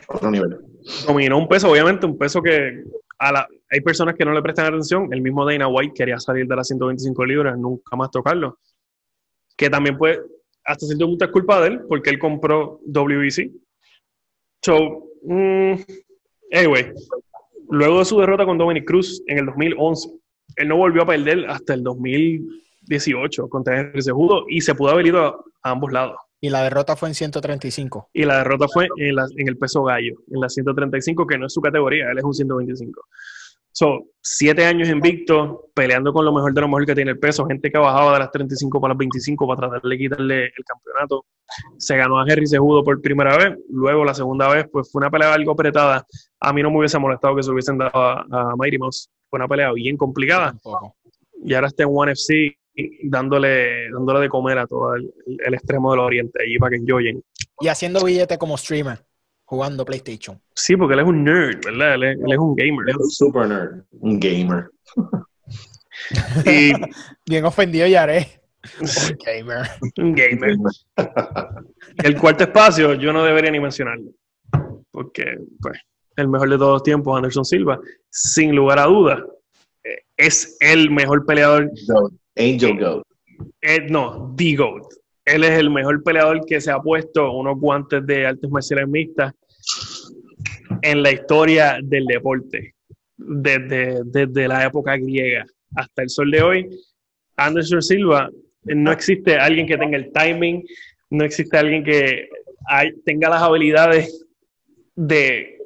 Otro 0.08 0.32
nivel. 0.32 0.58
Dominó 1.06 1.38
un 1.38 1.48
peso, 1.48 1.70
obviamente, 1.70 2.06
un 2.06 2.18
peso 2.18 2.42
que 2.42 2.84
a 3.18 3.32
la, 3.32 3.48
hay 3.70 3.82
personas 3.82 4.16
que 4.16 4.24
no 4.24 4.34
le 4.34 4.42
prestan 4.42 4.68
atención. 4.68 5.12
El 5.12 5.22
mismo 5.22 5.46
Dana 5.46 5.68
White 5.68 5.94
quería 5.96 6.20
salir 6.20 6.48
de 6.48 6.56
las 6.56 6.68
125 6.68 7.26
libras, 7.26 7.58
nunca 7.58 7.96
más 7.96 8.12
tocarlo. 8.12 8.60
Que 9.60 9.70
también 9.70 9.98
puede, 9.98 10.22
hasta 10.64 10.86
cierto 10.86 11.06
punto 11.06 11.26
es 11.26 11.32
culpa 11.32 11.60
de 11.60 11.68
él, 11.68 11.82
porque 11.90 12.12
él 12.12 12.18
compró 12.18 12.80
WBC. 12.86 13.52
So, 14.64 15.04
mm, 15.24 15.74
anyway, 16.54 16.94
luego 17.70 18.00
de 18.00 18.06
su 18.06 18.18
derrota 18.22 18.46
con 18.46 18.58
Dominic 18.58 18.86
Cruz 18.86 19.22
en 19.28 19.40
el 19.40 19.48
2011, 19.48 20.12
él 20.56 20.68
no 20.70 20.78
volvió 20.78 21.02
a 21.02 21.08
perder 21.08 21.46
hasta 21.50 21.74
el 21.74 21.84
2018 21.84 23.50
contra 23.50 23.82
Henry 23.82 24.02
Cejudo 24.02 24.46
y 24.48 24.62
se 24.62 24.76
pudo 24.76 24.92
haber 24.92 25.08
ido 25.08 25.26
a, 25.26 25.44
ambos 25.64 25.92
lados. 25.92 26.16
Y 26.40 26.50
la 26.50 26.64
derrota 26.64 26.96
fue 26.96 27.10
en 27.10 27.16
135. 27.16 28.12
Y 28.14 28.24
la 28.24 28.38
derrota 28.38 28.66
fue 28.70 28.88
en, 28.96 29.18
en, 29.38 29.48
el 29.50 29.58
peso 29.58 29.84
gallo, 29.84 30.16
en 30.32 30.40
la 30.40 30.48
135, 30.48 31.28
que 31.28 31.38
no 31.38 31.48
es 31.48 31.54
su 31.54 31.60
categoría, 31.60 32.10
él 32.12 32.18
es 32.18 32.24
un 32.24 32.34
125. 32.34 33.02
So, 33.72 34.06
siete 34.22 34.66
años 34.66 34.90
invicto, 34.90 35.70
peleando 35.74 36.12
con 36.12 36.26
lo 36.26 36.34
mejor 36.34 36.54
de 36.54 36.62
lo 36.62 36.68
mejor 36.68 36.86
que 36.86 36.96
tiene 36.96 37.12
el 37.12 37.20
peso, 37.20 37.46
gente 37.46 37.72
que 37.72 37.78
ha 37.78 37.82
bajado 37.82 38.14
de 38.14 38.20
las 38.20 38.32
35 38.32 38.82
para 38.82 38.94
las 38.94 38.98
25 38.98 39.48
para 39.48 39.70
tratar 39.70 39.82
de 39.90 39.98
quitarle 39.98 40.46
el 40.46 40.66
campeonato. 40.66 41.26
Se 41.78 41.96
ganó 41.96 42.20
a 42.20 42.26
Henry 42.28 42.48
Cejudo 42.48 42.84
por 42.84 43.02
primera 43.02 43.38
vez, 43.38 43.58
luego 43.70 44.04
la 44.04 44.14
segunda 44.14 44.48
vez, 44.50 44.66
pues 44.72 44.92
fue 44.92 45.00
una 45.00 45.10
pelea 45.10 45.34
algo 45.34 45.52
apretada. 45.52 46.06
A 46.40 46.54
mí 46.54 46.62
no 46.62 46.72
me 46.72 46.80
hubiese 46.80 47.00
molestado 47.00 47.36
que 47.36 47.44
se 47.44 47.52
hubiesen 47.52 47.78
dado 47.78 47.96
a, 47.96 48.26
a 48.30 48.56
Mighty 48.58 48.78
Mouse. 48.78 49.10
Fue 49.30 49.38
una 49.38 49.48
pelea 49.48 49.72
bien 49.74 49.98
complicada. 49.98 50.56
Y 51.44 51.54
ahora 51.54 51.68
está 51.68 51.84
en 51.84 51.90
One 51.92 52.12
FC 52.14 52.58
dándole, 53.04 53.92
dándole 53.92 54.22
de 54.22 54.30
comer 54.30 54.58
a 54.58 54.68
todo 54.68 54.96
el, 54.96 55.12
el 55.46 55.54
extremo 55.54 55.92
del 55.92 56.00
oriente 56.00 56.44
ahí 56.44 56.58
para 56.58 56.72
que 56.72 56.78
enjoyen. 56.78 57.24
Y 57.62 57.68
haciendo 57.68 58.04
billete 58.04 58.38
como 58.38 58.58
streamer 58.58 59.09
jugando 59.50 59.84
PlayStation. 59.84 60.40
Sí, 60.54 60.78
porque 60.78 60.94
él 60.94 61.00
es 61.00 61.08
un 61.08 61.24
nerd, 61.24 61.66
¿verdad? 61.66 61.96
Él 61.96 62.04
es, 62.04 62.38
un 62.38 62.56
gamer. 62.56 62.88
Él 62.88 62.90
es 62.90 62.98
un 62.98 63.10
super 63.10 63.48
nerd, 63.48 63.84
un 64.00 64.20
gamer. 64.20 64.70
y, 66.46 66.72
Bien 67.26 67.46
ofendido 67.46 67.88
ya 67.88 68.04
haré. 68.04 68.42
Un 68.80 69.18
gamer. 69.26 69.68
Un 69.98 70.14
gamer. 70.14 70.56
El 72.04 72.20
cuarto 72.20 72.44
espacio 72.44 72.94
yo 72.94 73.12
no 73.12 73.24
debería 73.24 73.50
ni 73.50 73.60
mencionarlo. 73.60 74.12
Porque, 74.92 75.40
pues, 75.60 75.80
el 76.16 76.28
mejor 76.28 76.52
de 76.52 76.58
todos 76.58 76.74
los 76.74 76.84
tiempos, 76.84 77.18
Anderson 77.18 77.46
Silva, 77.46 77.80
sin 78.12 78.56
lugar 78.56 78.78
a 78.78 78.84
dudas, 78.84 79.20
eh, 79.84 80.04
es 80.16 80.58
el 80.60 80.92
mejor 80.92 81.26
peleador. 81.26 81.72
Angel 82.38 82.80
Goat. 82.80 83.04
Eh, 83.62 83.88
no, 83.90 84.32
The 84.38 84.56
Goat. 84.56 84.94
Él 85.30 85.44
es 85.44 85.60
el 85.60 85.70
mejor 85.70 86.02
peleador 86.04 86.44
que 86.46 86.60
se 86.60 86.72
ha 86.72 86.80
puesto 86.80 87.32
unos 87.32 87.60
guantes 87.60 88.06
de 88.06 88.26
artes 88.26 88.50
marciales 88.50 88.88
mixtas 88.88 89.34
en 90.82 91.04
la 91.04 91.12
historia 91.12 91.78
del 91.84 92.06
deporte, 92.06 92.76
desde, 93.16 94.02
desde 94.06 94.48
la 94.48 94.66
época 94.66 94.98
griega 94.98 95.46
hasta 95.76 96.02
el 96.02 96.10
sol 96.10 96.32
de 96.32 96.42
hoy. 96.42 96.70
Anderson 97.38 97.82
Silva, 97.82 98.30
no 98.64 98.92
existe 98.92 99.38
alguien 99.38 99.68
que 99.68 99.78
tenga 99.78 99.98
el 99.98 100.12
timing, 100.12 100.64
no 101.12 101.24
existe 101.24 101.58
alguien 101.58 101.84
que 101.84 102.28
tenga 103.06 103.30
las 103.30 103.44
habilidades 103.44 104.26
de 104.96 105.58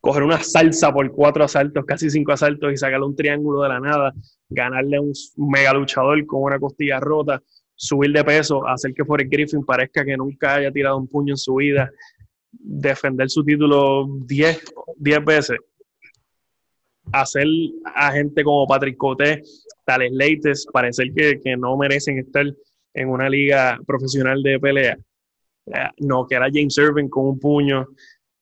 coger 0.00 0.22
una 0.22 0.42
salsa 0.42 0.92
por 0.92 1.10
cuatro 1.12 1.44
asaltos, 1.44 1.84
casi 1.84 2.10
cinco 2.10 2.32
asaltos 2.32 2.72
y 2.72 2.76
sacarle 2.76 3.06
un 3.06 3.16
triángulo 3.16 3.62
de 3.62 3.68
la 3.68 3.80
nada, 3.80 4.12
ganarle 4.48 4.96
a 4.96 5.00
un 5.00 5.12
mega 5.36 5.74
luchador 5.74 6.24
con 6.26 6.42
una 6.42 6.58
costilla 6.58 6.98
rota, 7.00 7.42
subir 7.78 8.12
de 8.12 8.24
peso, 8.24 8.66
hacer 8.66 8.92
que 8.92 9.04
Forrest 9.04 9.30
Griffin 9.30 9.64
parezca 9.64 10.04
que 10.04 10.16
nunca 10.16 10.56
haya 10.56 10.72
tirado 10.72 10.98
un 10.98 11.06
puño 11.06 11.34
en 11.34 11.38
su 11.38 11.54
vida, 11.54 11.90
defender 12.50 13.30
su 13.30 13.44
título 13.44 14.06
10 14.26 14.64
veces, 15.24 15.58
hacer 17.12 17.46
a 17.94 18.10
gente 18.10 18.42
como 18.42 18.66
Patrick 18.66 18.96
Coté, 18.96 19.42
tales 19.84 20.10
Leites, 20.12 20.66
parecer 20.72 21.12
que, 21.14 21.40
que, 21.40 21.56
no 21.56 21.76
merecen 21.76 22.18
estar 22.18 22.44
en 22.94 23.08
una 23.08 23.30
liga 23.30 23.78
profesional 23.86 24.42
de 24.42 24.58
pelea. 24.58 24.98
No, 25.98 26.26
que 26.26 26.34
era 26.34 26.48
James 26.52 26.76
Irving 26.78 27.08
con 27.08 27.26
un 27.26 27.38
puño, 27.38 27.86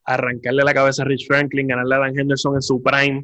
arrancarle 0.04 0.64
la 0.64 0.72
cabeza 0.72 1.02
a 1.02 1.04
Rich 1.04 1.26
Franklin, 1.26 1.68
ganarle 1.68 1.94
a 1.94 1.98
Dan 1.98 2.18
Henderson 2.18 2.54
en 2.54 2.62
su 2.62 2.82
prime 2.82 3.22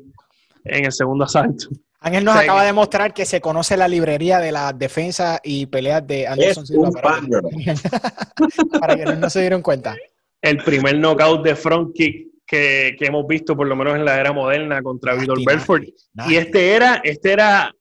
en 0.64 0.84
el 0.84 0.92
segundo 0.92 1.24
asalto. 1.24 1.68
Ángel 2.02 2.24
nos 2.24 2.36
acaba 2.36 2.64
de 2.64 2.72
mostrar 2.72 3.14
que 3.14 3.24
se 3.24 3.40
conoce 3.40 3.76
la 3.76 3.86
librería 3.86 4.40
de 4.40 4.50
la 4.50 4.72
defensa 4.72 5.40
y 5.42 5.66
peleas 5.66 6.04
de 6.04 6.26
Anderson 6.26 6.66
Silva 6.66 6.90
para, 6.90 7.20
para, 8.80 8.96
que 8.96 9.04
no 9.04 9.30
se 9.30 9.40
dieron 9.40 9.62
cuenta. 9.62 9.96
El 10.40 10.58
primer 10.58 10.98
knockout 10.98 11.44
de 11.44 11.54
front 11.54 11.94
kick 11.94 12.32
que, 12.44 12.96
que 12.98 13.06
hemos 13.06 13.24
visto, 13.28 13.56
por 13.56 13.68
lo 13.68 13.76
menos 13.76 13.94
en 13.94 14.04
la 14.04 14.18
era 14.18 14.32
moderna, 14.32 14.82
contra 14.82 15.14
Vitor 15.14 15.38
Belfort. 15.44 15.84
Y 16.28 16.34
este 16.34 16.74
era, 16.74 17.00
este 17.04 17.32
era 17.32 17.72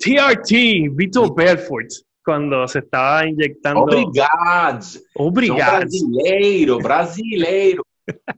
TRT, 0.00 0.50
Vitor 0.90 1.34
Belfort, 1.34 1.88
cuando 2.24 2.66
se 2.66 2.80
estaba 2.80 3.26
inyectando. 3.26 3.82
Obrigado. 3.82 4.80
Obrigado. 5.14 5.78
brasileiro, 5.78 6.78
brasileiro. 6.78 7.82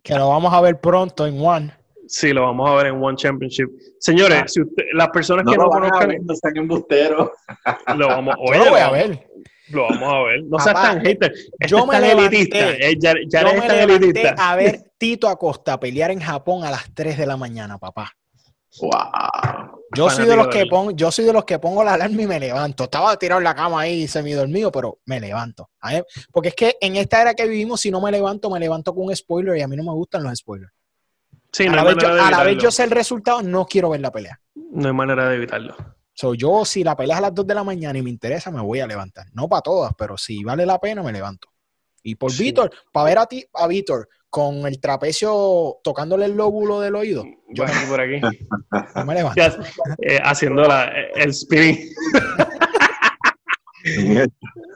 Que 0.02 0.14
lo 0.14 0.28
vamos 0.28 0.52
a 0.52 0.60
ver 0.60 0.78
pronto 0.80 1.26
en 1.26 1.40
One. 1.40 1.79
Sí, 2.10 2.32
lo 2.32 2.42
vamos 2.42 2.68
a 2.68 2.74
ver 2.74 2.86
en 2.86 3.00
One 3.00 3.16
Championship. 3.16 3.68
Señores, 4.00 4.40
ah. 4.42 4.48
si 4.48 4.60
usted, 4.60 4.82
las 4.94 5.10
personas 5.10 5.44
que 5.48 5.56
no 5.56 5.68
conozcan. 5.68 6.08
Ver, 6.08 6.20
no 6.24 6.32
están 6.32 6.56
embustero. 6.56 7.32
Lo 7.96 8.08
vamos, 8.08 8.34
oye, 8.40 8.58
yo 8.58 8.64
lo 8.64 8.70
voy 8.72 8.80
a 8.80 8.90
ver. 8.90 9.28
Lo 9.68 9.82
vamos 9.84 10.12
a 10.12 10.22
ver. 10.24 10.42
No 10.42 10.58
seas 10.58 10.74
tan 10.74 11.00
hater. 11.02 11.32
yo 11.68 11.86
me 11.86 11.98
elitista. 11.98 12.70
Eh, 12.72 12.96
ya, 12.98 13.14
ya 13.28 13.42
yo 13.42 13.60
me 13.60 13.86
levanté 13.86 14.34
a 14.36 14.56
ver 14.56 14.90
Tito 14.98 15.28
Acosta 15.28 15.78
pelear 15.78 16.10
en 16.10 16.18
Japón 16.18 16.64
a 16.64 16.72
las 16.72 16.92
3 16.92 17.16
de 17.16 17.26
la 17.26 17.36
mañana, 17.36 17.78
papá. 17.78 18.12
Wow. 18.80 18.90
Yo 19.94 20.10
soy 20.10 20.26
de 20.26 20.34
los 20.34 20.48
que 20.48 20.66
pongo, 20.66 20.90
yo 20.90 21.12
soy 21.12 21.26
de 21.26 21.32
los 21.32 21.44
que 21.44 21.60
pongo 21.60 21.84
la 21.84 21.94
alarma 21.94 22.22
y 22.22 22.26
me 22.26 22.40
levanto. 22.40 22.84
Estaba 22.84 23.16
tirado 23.16 23.38
en 23.38 23.44
la 23.44 23.54
cama 23.54 23.82
ahí 23.82 24.08
semi 24.08 24.32
dormido, 24.32 24.72
pero 24.72 24.98
me 25.06 25.20
levanto. 25.20 25.70
Porque 26.32 26.48
es 26.48 26.54
que 26.56 26.76
en 26.80 26.96
esta 26.96 27.22
era 27.22 27.34
que 27.34 27.46
vivimos, 27.46 27.80
si 27.80 27.92
no 27.92 28.00
me 28.00 28.10
levanto, 28.10 28.50
me 28.50 28.58
levanto 28.58 28.92
con 28.92 29.04
un 29.04 29.14
spoiler 29.14 29.56
y 29.58 29.62
a 29.62 29.68
mí 29.68 29.76
no 29.76 29.84
me 29.84 29.92
gustan 29.92 30.24
los 30.24 30.36
spoilers 30.36 30.72
a, 31.58 32.30
la 32.30 32.44
vez 32.44 32.58
yo, 32.58 32.70
sé 32.70 32.84
el 32.84 32.90
resultado, 32.90 33.42
no 33.42 33.66
quiero 33.66 33.90
ver 33.90 34.00
la 34.00 34.10
pelea. 34.10 34.40
No 34.54 34.88
hay 34.88 34.94
manera 34.94 35.28
de 35.28 35.36
evitarlo. 35.36 35.74
So, 36.14 36.34
yo, 36.34 36.64
si 36.64 36.84
la 36.84 36.96
pelea 36.96 37.16
es 37.16 37.18
a 37.18 37.22
las 37.22 37.34
2 37.34 37.46
de 37.46 37.54
la 37.54 37.64
mañana 37.64 37.98
y 37.98 38.02
me 38.02 38.10
interesa, 38.10 38.50
me 38.50 38.60
voy 38.60 38.80
a 38.80 38.86
levantar. 38.86 39.26
No 39.32 39.48
para 39.48 39.62
todas, 39.62 39.92
pero 39.96 40.16
si 40.18 40.44
vale 40.44 40.66
la 40.66 40.78
pena, 40.78 41.02
me 41.02 41.12
levanto. 41.12 41.48
Y 42.02 42.14
por 42.14 42.36
Víctor, 42.36 42.70
para 42.92 43.06
ver 43.06 43.18
a 43.18 43.26
ti, 43.26 43.44
a 43.54 43.66
Víctor, 43.66 44.08
con 44.28 44.66
el 44.66 44.80
trapecio 44.80 45.78
tocándole 45.82 46.26
el 46.26 46.36
lóbulo 46.36 46.80
del 46.80 46.94
oído. 46.94 47.24
Yo 47.48 47.64
aquí 47.64 47.86
por 47.88 48.00
aquí. 48.00 48.20
me 49.06 49.14
levanto. 49.14 49.42
Eh, 49.98 50.20
haciendo 50.22 50.62
la, 50.62 50.92
el 51.14 51.34
spinning. 51.34 51.78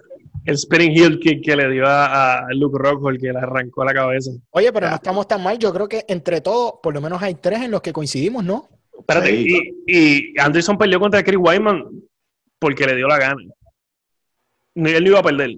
el 0.45 0.59
spinning 0.59 0.92
heel 0.92 1.18
kick 1.18 1.42
que 1.42 1.57
le 1.57 1.70
dio 1.70 1.84
a, 1.86 2.47
Luke 2.51 2.76
Rockhold 2.78 3.20
que 3.20 3.32
le 3.32 3.38
arrancó 3.38 3.84
la 3.84 3.95
cabeza. 3.95 4.30
Oye, 4.51 4.72
pero 4.72 4.88
no 4.88 4.95
estamos 4.96 5.26
tan 5.26 5.42
mal. 5.42 5.58
Yo 5.58 5.72
creo 5.72 5.88
que 5.88 6.04
entre 6.08 6.41
todos, 6.41 6.75
por 6.83 6.92
lo 6.92 7.00
menos 7.00 7.22
hay 7.22 7.34
tres 7.34 7.62
en 7.62 7.71
los 7.71 7.80
que 7.80 7.92
coincidimos, 7.92 8.45
¿no? 8.45 8.68
Espérate, 8.99 9.33
y, 9.87 10.38
Anderson 10.38 10.79
peleó 10.79 11.00
contra 11.00 11.22
Chris 11.22 11.38
Wyman 11.41 11.84
porque 12.58 12.87
le 12.87 12.96
dio 12.96 13.08
la 13.08 13.18
gana. 13.18 13.42
Él 14.75 15.04
no 15.04 15.11
iba 15.11 15.18
a 15.18 15.22
perder. 15.22 15.50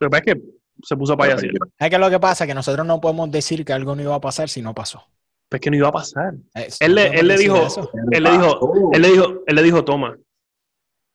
Lo 0.00 0.10
que 0.10 0.16
es 0.16 0.22
que 0.22 0.40
se 0.82 0.96
puso 0.96 1.16
para 1.16 1.34
allá. 1.34 1.48
Es 1.78 1.90
que 1.90 1.98
lo 1.98 2.10
que 2.10 2.18
pasa 2.18 2.44
es 2.44 2.48
que 2.48 2.54
nosotros 2.54 2.86
no 2.86 3.00
podemos 3.00 3.30
decir 3.30 3.64
que 3.64 3.72
algo 3.72 3.94
no 3.94 4.02
iba 4.02 4.14
a 4.14 4.20
pasar 4.20 4.48
si 4.48 4.62
no 4.62 4.74
pasó. 4.74 5.02
Pues 5.48 5.60
que 5.60 5.70
no 5.70 5.76
iba 5.76 5.88
a 5.88 5.92
pasar. 5.92 6.34
él, 6.80 6.94
le, 6.94 7.08
él 7.08 7.28
le 7.28 7.36
dijo, 7.36 7.66
él 8.12 8.22
le 8.22 8.30
dijo, 8.30 8.90
él 8.92 9.02
le 9.02 9.08
dijo, 9.10 9.42
él 9.46 9.56
le 9.56 9.62
dijo, 9.62 9.84
toma, 9.84 10.16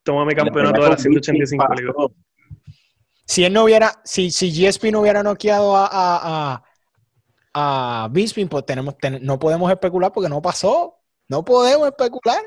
toma 0.03 0.25
mi 0.25 0.35
campeonato 0.35 0.83
de 0.83 0.89
las 0.89 1.01
185 1.01 1.73
libras 1.73 1.95
si 3.25 3.43
él 3.43 3.53
no 3.53 3.63
hubiera, 3.63 4.01
si, 4.03 4.29
si 4.29 4.51
GSP 4.51 4.85
no 4.91 5.01
hubiera 5.01 5.23
noqueado 5.23 5.75
a, 5.75 5.89
a, 5.91 6.63
a, 7.53 8.07
Bisping, 8.11 8.47
pues 8.47 8.65
tenemos, 8.65 8.95
no 9.21 9.39
podemos 9.39 9.71
especular 9.71 10.11
porque 10.11 10.29
no 10.29 10.41
pasó. 10.41 10.99
No 11.27 11.43
podemos 11.43 11.87
especular. 11.87 12.41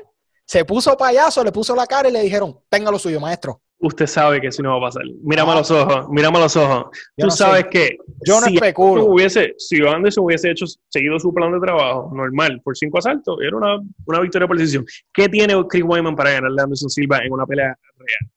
Se 0.45 0.63
puso 0.63 0.95
payaso, 0.95 1.43
le 1.43 1.51
puso 1.51 1.75
la 1.75 1.85
cara 1.85 2.07
y 2.07 2.13
le 2.13 2.21
dijeron, 2.21 2.57
tenga 2.69 2.89
lo 2.89 2.97
suyo, 2.97 3.19
maestro. 3.19 3.61
usted 3.79 4.07
sabe 4.07 4.39
que 4.39 4.51
si 4.51 4.61
no 4.63 4.71
va 4.71 4.77
a 4.77 4.89
pasar. 4.89 5.03
Mírame 5.21 5.51
a 5.51 5.55
los 5.55 5.69
ojos, 5.69 6.09
mírame 6.09 6.37
a 6.37 6.41
los 6.41 6.55
ojos. 6.55 6.85
Tú 7.17 7.29
sabes 7.29 7.65
que 7.69 7.97
yo 8.25 8.39
no 8.39 8.47
si 8.47 8.55
especulo. 8.55 9.05
Hubiese, 9.05 9.53
si 9.57 9.85
Anderson 9.85 10.23
hubiese 10.23 10.49
hecho, 10.49 10.65
seguido 10.87 11.19
su 11.19 11.33
plan 11.33 11.51
de 11.51 11.59
trabajo 11.59 12.09
normal 12.15 12.61
por 12.63 12.75
cinco 12.77 12.99
asaltos, 12.99 13.37
era 13.45 13.57
una, 13.57 13.79
una 14.05 14.21
victoria 14.21 14.47
por 14.47 14.57
decisión. 14.57 14.85
¿Qué 15.13 15.27
tiene 15.27 15.53
Chris 15.67 15.83
Wyman 15.85 16.15
para 16.15 16.31
ganarle 16.31 16.61
a 16.61 16.63
Anderson 16.63 16.89
Silva 16.89 17.19
en 17.19 17.33
una 17.33 17.45
pelea 17.45 17.77
real? 17.97 18.31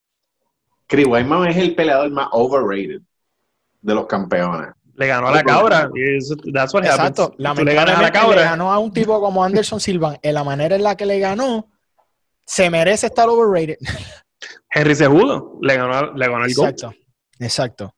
Chris 0.93 1.07
Wyman 1.07 1.49
es 1.49 1.57
el 1.57 1.75
peleador 1.75 2.11
más 2.11 2.29
overrated 2.33 3.01
de 3.81 3.95
los 3.95 4.05
campeones. 4.05 4.75
Le 4.95 5.07
ganó 5.07 5.29
a 5.29 5.37
la 5.37 5.43
cabra. 5.43 5.91
That's 6.53 6.75
what 6.75 6.85
Exacto. 6.85 7.35
Le, 7.39 7.49
a 7.49 7.55
la 7.87 8.13
cabra. 8.13 8.37
le 8.37 8.43
ganó 8.43 8.71
a 8.71 8.79
un 8.79 8.93
tipo 8.93 9.19
como 9.19 9.43
Anderson 9.43 9.81
Silva. 9.81 10.19
En 10.21 10.35
la 10.35 10.45
manera 10.45 10.77
en 10.77 10.83
la 10.83 10.95
que 10.95 11.07
le 11.07 11.19
ganó, 11.19 11.67
se 12.45 12.69
merece 12.69 13.07
estar 13.07 13.27
overrated. 13.27 13.79
Henry 14.71 14.95
Cejudo 14.95 15.59
le 15.63 15.77
ganó, 15.79 16.13
le 16.13 16.27
ganó 16.27 16.45
el 16.45 16.51
Exacto, 16.51 16.93
exacto. 17.39 17.95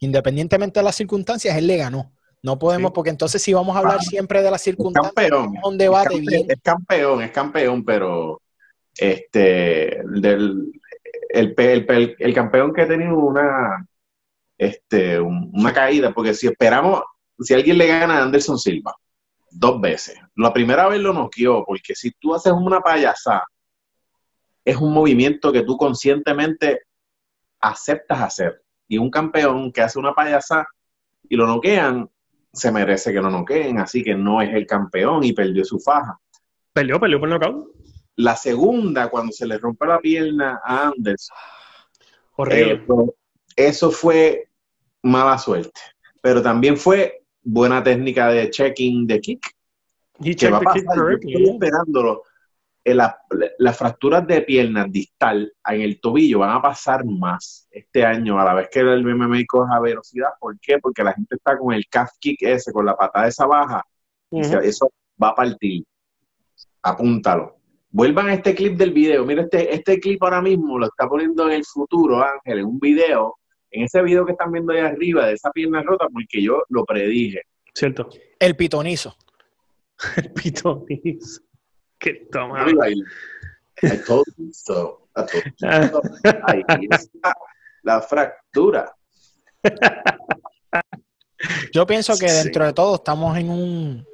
Independientemente 0.00 0.80
de 0.80 0.84
las 0.84 0.96
circunstancias, 0.96 1.56
él 1.56 1.68
le 1.68 1.76
ganó. 1.76 2.12
No 2.42 2.58
podemos, 2.58 2.90
porque 2.90 3.10
entonces 3.10 3.40
si 3.40 3.52
vamos 3.54 3.76
a 3.76 3.78
hablar 3.78 3.98
ah, 4.00 4.02
siempre 4.02 4.42
de 4.42 4.50
las 4.50 4.62
circunstancias, 4.62 5.12
es 5.16 5.30
campeón, 5.30 5.54
un 5.62 5.78
debate 5.78 6.14
es 6.16 6.20
campeón, 6.24 6.50
Es 6.50 6.60
campeón, 6.60 7.22
es 7.22 7.30
campeón, 7.30 7.84
pero 7.84 8.42
este 8.96 10.02
del, 10.06 10.72
el, 11.28 11.54
el, 11.56 12.16
el, 12.18 12.34
campeón 12.34 12.72
que 12.72 12.82
ha 12.82 12.88
tenido 12.88 13.16
una 13.16 13.86
este, 14.58 15.20
una 15.20 15.72
caída, 15.72 16.12
porque 16.12 16.34
si 16.34 16.46
esperamos, 16.46 17.02
si 17.38 17.54
alguien 17.54 17.78
le 17.78 17.86
gana 17.86 18.18
a 18.18 18.22
Anderson 18.22 18.58
Silva 18.58 18.94
dos 19.50 19.80
veces, 19.80 20.18
la 20.36 20.52
primera 20.52 20.88
vez 20.88 21.00
lo 21.00 21.12
noqueó, 21.12 21.64
porque 21.64 21.94
si 21.94 22.10
tú 22.12 22.34
haces 22.34 22.52
una 22.52 22.80
payasada 22.80 23.44
es 24.66 24.76
un 24.76 24.92
movimiento 24.92 25.52
que 25.52 25.62
tú 25.62 25.76
conscientemente 25.76 26.82
aceptas 27.60 28.20
hacer. 28.20 28.62
Y 28.88 28.98
un 28.98 29.10
campeón 29.10 29.72
que 29.72 29.80
hace 29.80 29.98
una 29.98 30.12
payasa 30.12 30.66
y 31.28 31.36
lo 31.36 31.46
noquean, 31.46 32.10
se 32.52 32.72
merece 32.72 33.12
que 33.12 33.20
lo 33.20 33.30
noqueen, 33.30 33.78
así 33.78 34.02
que 34.02 34.14
no 34.14 34.42
es 34.42 34.52
el 34.52 34.66
campeón 34.66 35.22
y 35.22 35.32
perdió 35.32 35.64
su 35.64 35.78
faja. 35.78 36.18
Perdió, 36.72 36.98
perdió 36.98 37.20
por 37.20 37.28
nocaut. 37.28 37.68
La 38.16 38.36
segunda, 38.36 39.08
cuando 39.08 39.32
se 39.32 39.46
le 39.46 39.58
rompe 39.58 39.86
la 39.86 39.98
pierna 39.98 40.60
a 40.64 40.88
Anderson. 40.88 41.36
Horrible. 42.36 42.74
Eh, 42.74 43.12
eso 43.56 43.90
fue 43.90 44.48
mala 45.02 45.38
suerte. 45.38 45.80
Pero 46.22 46.42
también 46.42 46.76
fue 46.76 47.22
buena 47.42 47.82
técnica 47.82 48.28
de 48.28 48.50
checking 48.50 49.06
de 49.06 49.20
kick. 49.20 49.54
Que 50.38 50.50
va 50.50 50.58
a 50.58 50.60
pasar, 50.62 51.12
estoy 51.12 51.50
esperándolo 51.50 52.22
las 52.94 53.76
fracturas 53.76 54.26
de 54.26 54.42
piernas 54.42 54.90
distal 54.92 55.52
en 55.66 55.80
el 55.80 56.00
tobillo 56.00 56.38
van 56.40 56.56
a 56.56 56.62
pasar 56.62 57.04
más 57.04 57.66
este 57.70 58.04
año 58.04 58.38
a 58.38 58.44
la 58.44 58.54
vez 58.54 58.68
que 58.70 58.80
el 58.80 59.04
MMA 59.04 59.44
coja 59.48 59.80
velocidad. 59.80 60.28
¿Por 60.38 60.58
qué? 60.60 60.78
Porque 60.78 61.02
la 61.02 61.12
gente 61.12 61.34
está 61.34 61.58
con 61.58 61.74
el 61.74 61.84
calf 61.88 62.10
kick 62.20 62.42
ese, 62.42 62.72
con 62.72 62.86
la 62.86 62.96
patada 62.96 63.26
esa 63.26 63.46
baja. 63.46 63.82
y 64.30 64.40
eso 64.40 64.90
va 65.20 65.30
a 65.30 65.34
partir. 65.34 65.84
Apúntalo. 66.82 67.55
Vuelvan 67.90 68.28
a 68.28 68.34
este 68.34 68.54
clip 68.54 68.76
del 68.76 68.92
video. 68.92 69.24
Mira, 69.24 69.42
este, 69.42 69.74
este 69.74 70.00
clip 70.00 70.22
ahora 70.22 70.42
mismo 70.42 70.78
lo 70.78 70.86
está 70.86 71.08
poniendo 71.08 71.46
en 71.46 71.52
el 71.52 71.64
futuro, 71.64 72.22
Ángel, 72.22 72.58
en 72.58 72.66
un 72.66 72.78
video. 72.78 73.36
En 73.70 73.84
ese 73.84 74.02
video 74.02 74.24
que 74.24 74.32
están 74.32 74.52
viendo 74.52 74.72
ahí 74.72 74.80
arriba 74.80 75.26
de 75.26 75.34
esa 75.34 75.50
pierna 75.50 75.82
rota, 75.82 76.06
porque 76.12 76.42
yo 76.42 76.62
lo 76.68 76.84
predije. 76.84 77.42
Cierto. 77.74 78.08
El 78.38 78.56
pitonizo. 78.56 79.16
el 80.16 80.32
pitonizo. 80.32 81.42
Qué 81.98 82.26
toma. 82.30 82.66
I 83.82 83.98
told 84.06 84.26
you 84.38 84.50
so. 84.52 85.08
Ahí 86.44 86.62
está 86.90 87.34
la 87.82 88.00
fractura. 88.00 88.94
Yo 91.72 91.86
pienso 91.86 92.18
que 92.18 92.30
dentro 92.30 92.64
de 92.64 92.72
todo 92.72 92.96
estamos 92.96 93.36
en 93.36 93.50
un 93.50 94.06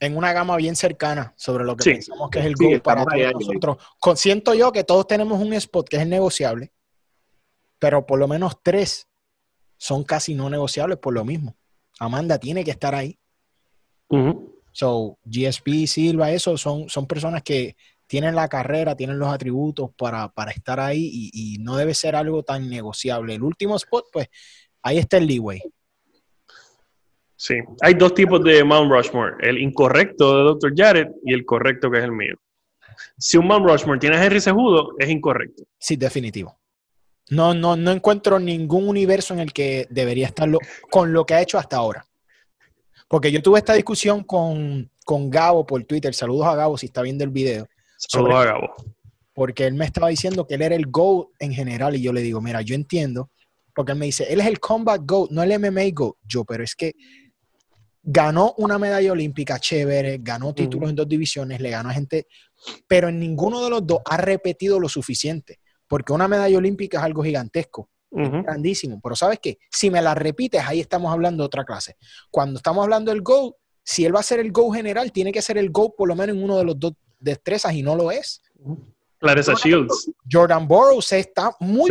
en 0.00 0.16
una 0.16 0.32
gama 0.32 0.56
bien 0.56 0.74
cercana 0.74 1.34
sobre 1.36 1.64
lo 1.64 1.76
que 1.76 1.84
pensamos 1.84 2.30
que 2.30 2.40
es 2.40 2.46
el 2.46 2.54
goal 2.56 2.80
para 2.80 3.04
todos 3.04 3.32
nosotros. 3.34 3.76
Siento 4.16 4.54
yo 4.54 4.72
que 4.72 4.82
todos 4.82 5.06
tenemos 5.06 5.40
un 5.40 5.52
spot 5.52 5.88
que 5.88 5.98
es 5.98 6.06
negociable, 6.06 6.72
pero 7.78 8.06
por 8.06 8.18
lo 8.18 8.26
menos 8.26 8.56
tres 8.62 9.08
son 9.76 10.02
casi 10.02 10.34
no 10.34 10.48
negociables 10.48 10.98
por 10.98 11.12
lo 11.12 11.24
mismo. 11.24 11.56
Amanda 11.98 12.38
tiene 12.38 12.64
que 12.64 12.70
estar 12.70 12.94
ahí. 12.94 13.18
So, 14.72 15.18
GSP, 15.24 15.86
Silva, 15.86 16.32
eso 16.32 16.56
son, 16.56 16.88
son 16.88 17.06
personas 17.06 17.42
que 17.42 17.76
tienen 18.06 18.34
la 18.34 18.48
carrera, 18.48 18.96
tienen 18.96 19.18
los 19.18 19.28
atributos 19.28 19.90
para, 19.96 20.32
estar 20.54 20.80
ahí 20.80 21.30
y, 21.32 21.58
no 21.60 21.76
debe 21.76 21.94
ser 21.94 22.16
algo 22.16 22.42
tan 22.42 22.68
negociable. 22.68 23.34
El 23.34 23.42
último 23.42 23.76
spot, 23.76 24.06
pues, 24.12 24.28
ahí 24.82 24.98
está 24.98 25.18
el 25.18 25.26
leeway. 25.26 25.62
Sí, 27.40 27.54
hay 27.80 27.94
dos 27.94 28.12
tipos 28.12 28.44
de 28.44 28.62
Mount 28.62 28.92
Rushmore, 28.92 29.34
el 29.40 29.56
incorrecto 29.56 30.36
de 30.36 30.42
Dr. 30.42 30.74
Jared 30.76 31.08
y 31.24 31.32
el 31.32 31.46
correcto 31.46 31.90
que 31.90 31.96
es 31.96 32.04
el 32.04 32.12
mío. 32.12 32.34
Si 33.16 33.38
un 33.38 33.46
Mount 33.46 33.66
Rushmore 33.66 33.98
tiene 33.98 34.18
a 34.18 34.22
Henry 34.22 34.42
Sejudo, 34.42 34.90
es 34.98 35.08
incorrecto. 35.08 35.62
Sí, 35.78 35.96
definitivo. 35.96 36.60
No, 37.30 37.54
no, 37.54 37.76
no 37.76 37.92
encuentro 37.92 38.38
ningún 38.38 38.86
universo 38.86 39.32
en 39.32 39.40
el 39.40 39.54
que 39.54 39.86
debería 39.88 40.26
estarlo 40.26 40.58
con 40.90 41.14
lo 41.14 41.24
que 41.24 41.32
ha 41.32 41.40
hecho 41.40 41.56
hasta 41.56 41.78
ahora. 41.78 42.04
Porque 43.08 43.32
yo 43.32 43.40
tuve 43.40 43.60
esta 43.60 43.72
discusión 43.72 44.22
con, 44.22 44.90
Gabo 45.06 45.64
por 45.64 45.82
Twitter. 45.84 46.12
Saludos 46.12 46.46
a 46.46 46.54
Gabo 46.54 46.76
si 46.76 46.86
está 46.86 47.00
viendo 47.00 47.24
el 47.24 47.30
video. 47.30 47.66
Saludos 47.96 48.34
a 48.34 48.44
Gabo. 48.44 48.74
Porque 49.32 49.66
él 49.66 49.72
me 49.72 49.86
estaba 49.86 50.08
diciendo 50.08 50.46
que 50.46 50.56
él 50.56 50.62
era 50.62 50.74
el 50.74 50.88
GOAT 50.88 51.28
en 51.38 51.54
general. 51.54 51.96
Y 51.96 52.02
yo 52.02 52.12
le 52.12 52.20
digo, 52.20 52.42
mira, 52.42 52.60
yo 52.60 52.74
entiendo. 52.74 53.30
Porque 53.74 53.92
él 53.92 53.98
me 53.98 54.04
dice, 54.04 54.30
él 54.30 54.42
es 54.42 54.46
el 54.46 54.60
Combat 54.60 55.00
GOAT, 55.02 55.30
no 55.30 55.42
el 55.42 55.58
MMA 55.58 55.84
GOAT. 55.94 56.16
Yo, 56.22 56.44
pero 56.44 56.62
es 56.62 56.74
que 56.74 56.92
ganó 58.02 58.54
una 58.58 58.78
medalla 58.78 59.12
olímpica 59.12 59.58
chévere, 59.58 60.18
ganó 60.20 60.54
títulos 60.54 60.90
en 60.90 60.96
dos 60.96 61.08
divisiones, 61.08 61.60
le 61.60 61.70
ganó 61.70 61.90
a 61.90 61.94
gente, 61.94 62.26
pero 62.86 63.08
en 63.08 63.18
ninguno 63.18 63.62
de 63.62 63.70
los 63.70 63.86
dos 63.86 64.00
ha 64.06 64.16
repetido 64.16 64.80
lo 64.80 64.88
suficiente, 64.88 65.60
porque 65.86 66.12
una 66.12 66.28
medalla 66.28 66.56
olímpica 66.58 66.98
es 66.98 67.04
algo 67.04 67.22
gigantesco 67.22 67.90
grandísimo. 68.10 69.00
Pero 69.02 69.14
¿sabes 69.14 69.38
qué? 69.40 69.58
Si 69.70 69.90
me 69.90 70.02
la 70.02 70.14
repites, 70.14 70.62
ahí 70.66 70.80
estamos 70.80 71.12
hablando 71.12 71.42
de 71.42 71.46
otra 71.46 71.64
clase. 71.64 71.96
Cuando 72.30 72.56
estamos 72.58 72.82
hablando 72.82 73.10
del 73.12 73.22
Go, 73.22 73.56
si 73.82 74.04
él 74.04 74.14
va 74.14 74.20
a 74.20 74.24
ser 74.24 74.40
el 74.40 74.52
Go 74.52 74.72
general, 74.72 75.12
tiene 75.12 75.32
que 75.32 75.42
ser 75.42 75.58
el 75.58 75.70
Go 75.70 75.94
por 75.94 76.08
lo 76.08 76.16
menos 76.16 76.36
en 76.36 76.42
uno 76.42 76.58
de 76.58 76.64
los 76.64 76.78
dos 76.78 76.94
destrezas 77.18 77.72
y 77.74 77.82
no 77.82 77.94
lo 77.94 78.10
es. 78.10 78.42
Clarissa 79.18 79.54
Shields. 79.54 80.10
Jordan 80.30 80.66
Burroughs 80.66 81.12
está 81.12 81.54
muy 81.60 81.90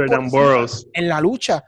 en 0.94 1.08
la 1.08 1.22
lucha 1.22 1.64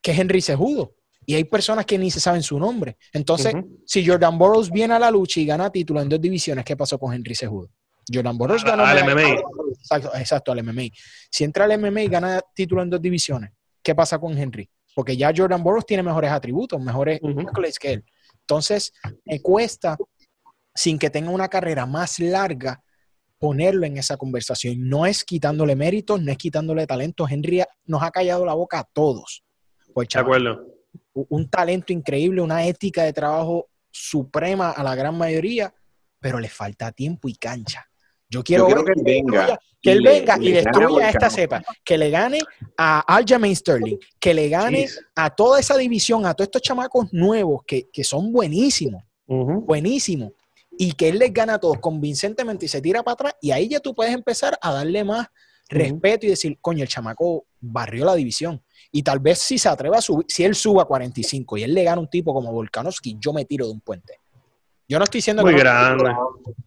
que 0.00 0.12
Henry 0.12 0.40
Sejudo. 0.40 0.94
Y 1.24 1.34
hay 1.34 1.44
personas 1.44 1.86
que 1.86 1.98
ni 1.98 2.10
se 2.10 2.20
saben 2.20 2.42
su 2.42 2.58
nombre. 2.58 2.96
Entonces, 3.12 3.54
si 3.86 4.06
Jordan 4.06 4.38
Burroughs 4.38 4.70
viene 4.70 4.94
a 4.94 4.98
la 4.98 5.10
lucha 5.10 5.40
y 5.40 5.46
gana 5.46 5.70
título 5.70 6.00
en 6.00 6.08
dos 6.08 6.20
divisiones, 6.20 6.64
¿qué 6.64 6.76
pasó 6.76 6.98
con 6.98 7.14
Henry 7.14 7.34
Sejudo? 7.34 7.70
Jordan 8.12 8.36
Burroughs 8.36 8.64
ganó 8.64 8.84
al 8.84 9.04
MMA. 9.04 9.40
Exacto, 9.78 10.10
exacto, 10.14 10.52
al 10.52 10.62
MMA. 10.62 10.82
Si 11.30 11.44
entra 11.44 11.64
al 11.64 11.78
MMA 11.78 12.02
y 12.02 12.08
gana 12.08 12.40
título 12.54 12.82
en 12.82 12.90
dos 12.90 13.00
divisiones, 13.00 13.50
¿qué 13.82 13.94
pasa 13.94 14.18
con 14.18 14.36
Henry? 14.36 14.68
Porque 14.94 15.16
ya 15.16 15.32
Jordan 15.34 15.62
Burroughs 15.62 15.86
tiene 15.86 16.02
mejores 16.02 16.30
atributos, 16.30 16.80
mejores 16.80 17.20
uh 17.22 17.34
que 17.80 17.92
él. 17.92 18.04
Entonces, 18.40 18.92
me 19.24 19.40
cuesta, 19.40 19.96
sin 20.74 20.98
que 20.98 21.10
tenga 21.10 21.30
una 21.30 21.48
carrera 21.48 21.86
más 21.86 22.18
larga, 22.18 22.82
ponerlo 23.38 23.86
en 23.86 23.96
esa 23.96 24.16
conversación. 24.16 24.88
No 24.88 25.06
es 25.06 25.24
quitándole 25.24 25.74
méritos, 25.74 26.20
no 26.20 26.30
es 26.30 26.38
quitándole 26.38 26.86
talento. 26.86 27.26
Henry 27.28 27.62
nos 27.86 28.02
ha 28.02 28.10
callado 28.10 28.44
la 28.44 28.54
boca 28.54 28.80
a 28.80 28.84
todos. 28.84 29.42
Pues, 29.94 30.08
de 30.08 30.20
acuerdo. 30.20 30.71
Un 31.14 31.48
talento 31.50 31.92
increíble, 31.92 32.40
una 32.40 32.66
ética 32.66 33.04
de 33.04 33.12
trabajo 33.12 33.68
suprema 33.90 34.70
a 34.70 34.82
la 34.82 34.94
gran 34.94 35.16
mayoría, 35.16 35.74
pero 36.18 36.38
le 36.38 36.48
falta 36.48 36.92
tiempo 36.92 37.28
y 37.28 37.34
cancha. 37.34 37.86
Yo 38.28 38.42
quiero, 38.42 38.66
que, 38.66 38.92
venga, 39.02 39.60
que 39.82 39.92
él 39.92 40.02
venga 40.02 40.38
y 40.40 40.52
destruya 40.52 41.10
esta 41.10 41.28
cepa, 41.28 41.62
que 41.84 41.98
le 41.98 42.08
gane 42.08 42.38
a 42.78 43.00
Aljamain 43.00 43.54
Sterling, 43.54 43.98
que 44.18 44.32
le 44.32 44.48
gane 44.48 44.88
a 45.14 45.28
toda 45.28 45.60
esa 45.60 45.76
división, 45.76 46.24
a 46.24 46.32
todos 46.32 46.46
estos 46.46 46.62
chamacos 46.62 47.12
nuevos 47.12 47.62
que, 47.66 47.90
son 48.02 48.32
buenísimos, 48.32 49.02
buenísimos, 49.26 50.32
y 50.78 50.92
que 50.92 51.10
él 51.10 51.18
les 51.18 51.30
gana 51.30 51.54
a 51.54 51.58
todos 51.58 51.78
convincentemente 51.78 52.64
y 52.64 52.68
se 52.68 52.80
tira 52.80 53.02
para 53.02 53.12
atrás, 53.12 53.34
y 53.42 53.50
ahí 53.50 53.68
ya 53.68 53.80
tú 53.80 53.94
puedes 53.94 54.14
empezar 54.14 54.58
a 54.62 54.72
darle 54.72 55.04
más 55.04 55.26
respeto 55.68 56.26
y 56.26 56.30
decir, 56.30 56.58
coño, 56.60 56.82
el 56.82 56.88
chamaco 56.88 57.46
barrió 57.60 58.04
la 58.04 58.14
división. 58.14 58.62
Y 58.90 59.02
tal 59.02 59.20
vez 59.20 59.38
si 59.38 59.58
se 59.58 59.68
atreva 59.68 59.98
a 59.98 60.02
subir, 60.02 60.26
si 60.28 60.44
él 60.44 60.54
suba 60.54 60.82
a 60.82 60.86
45 60.86 61.56
y 61.56 61.62
él 61.62 61.74
le 61.74 61.84
gana 61.84 61.96
a 61.96 62.00
un 62.00 62.08
tipo 62.08 62.34
como 62.34 62.52
Volkanovski, 62.52 63.16
yo 63.18 63.32
me 63.32 63.44
tiro 63.44 63.66
de 63.66 63.72
un 63.72 63.80
puente. 63.80 64.18
Yo 64.88 64.98
no 64.98 65.04
estoy 65.04 65.18
diciendo 65.18 65.42
Muy 65.42 65.54
grande. 65.54 66.12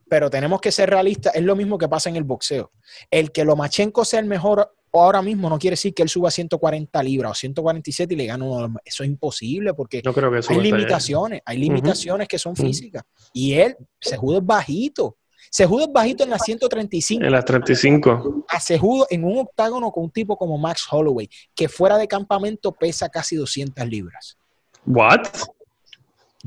pero 0.09 0.29
tenemos 0.29 0.59
que 0.59 0.71
ser 0.71 0.89
realistas. 0.89 1.35
Es 1.35 1.43
lo 1.43 1.55
mismo 1.55 1.77
que 1.77 1.87
pasa 1.87 2.09
en 2.09 2.15
el 2.15 2.23
boxeo. 2.23 2.71
El 3.11 3.31
que 3.31 3.45
Lomachenko 3.45 4.03
sea 4.03 4.19
el 4.19 4.25
mejor 4.25 4.73
ahora 4.99 5.21
mismo 5.21 5.49
no 5.49 5.59
quiere 5.59 5.73
decir 5.73 5.93
que 5.93 6.03
él 6.03 6.09
suba 6.09 6.31
140 6.31 7.03
libras 7.03 7.31
o 7.31 7.35
147 7.35 8.13
y 8.13 8.17
le 8.17 8.25
gane 8.25 8.43
uno. 8.43 8.79
Eso 8.83 9.03
es 9.03 9.09
imposible 9.09 9.73
porque 9.73 10.01
hay 10.49 10.59
limitaciones. 10.59 11.41
Hay 11.45 11.57
limitaciones 11.57 12.27
que 12.27 12.39
son 12.39 12.55
físicas. 12.55 13.03
Y 13.33 13.53
él, 13.53 13.75
se 13.99 14.17
juda 14.17 14.39
bajito. 14.41 15.17
Cejudo 15.51 15.85
es 15.85 15.93
bajito 15.93 16.23
en 16.23 16.29
las 16.29 16.43
135. 16.43 17.23
En 17.23 17.31
las 17.31 17.45
35. 17.45 18.45
A 18.47 18.59
Cejudo 18.59 19.07
en 19.09 19.23
un 19.23 19.39
octágono 19.39 19.91
con 19.91 20.05
un 20.05 20.11
tipo 20.11 20.37
como 20.37 20.57
Max 20.57 20.85
Holloway, 20.89 21.29
que 21.53 21.69
fuera 21.69 21.97
de 21.97 22.07
campamento 22.07 22.71
pesa 22.71 23.09
casi 23.09 23.35
200 23.35 23.87
libras. 23.87 24.37
¿What? 24.85 25.27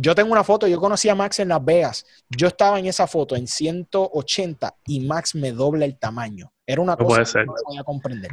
Yo 0.00 0.14
tengo 0.14 0.30
una 0.30 0.44
foto, 0.44 0.68
yo 0.68 0.78
conocí 0.78 1.08
a 1.08 1.16
Max 1.16 1.40
en 1.40 1.48
Las 1.48 1.64
Vegas. 1.64 2.06
Yo 2.30 2.46
estaba 2.46 2.78
en 2.78 2.86
esa 2.86 3.08
foto 3.08 3.34
en 3.34 3.48
180 3.48 4.76
y 4.86 5.00
Max 5.00 5.34
me 5.34 5.50
dobla 5.50 5.84
el 5.84 5.98
tamaño. 5.98 6.52
Era 6.64 6.80
una 6.80 6.96
cosa 6.96 7.40
que 7.40 7.46
no 7.46 7.54
podía 7.64 7.82
comprender. 7.82 8.30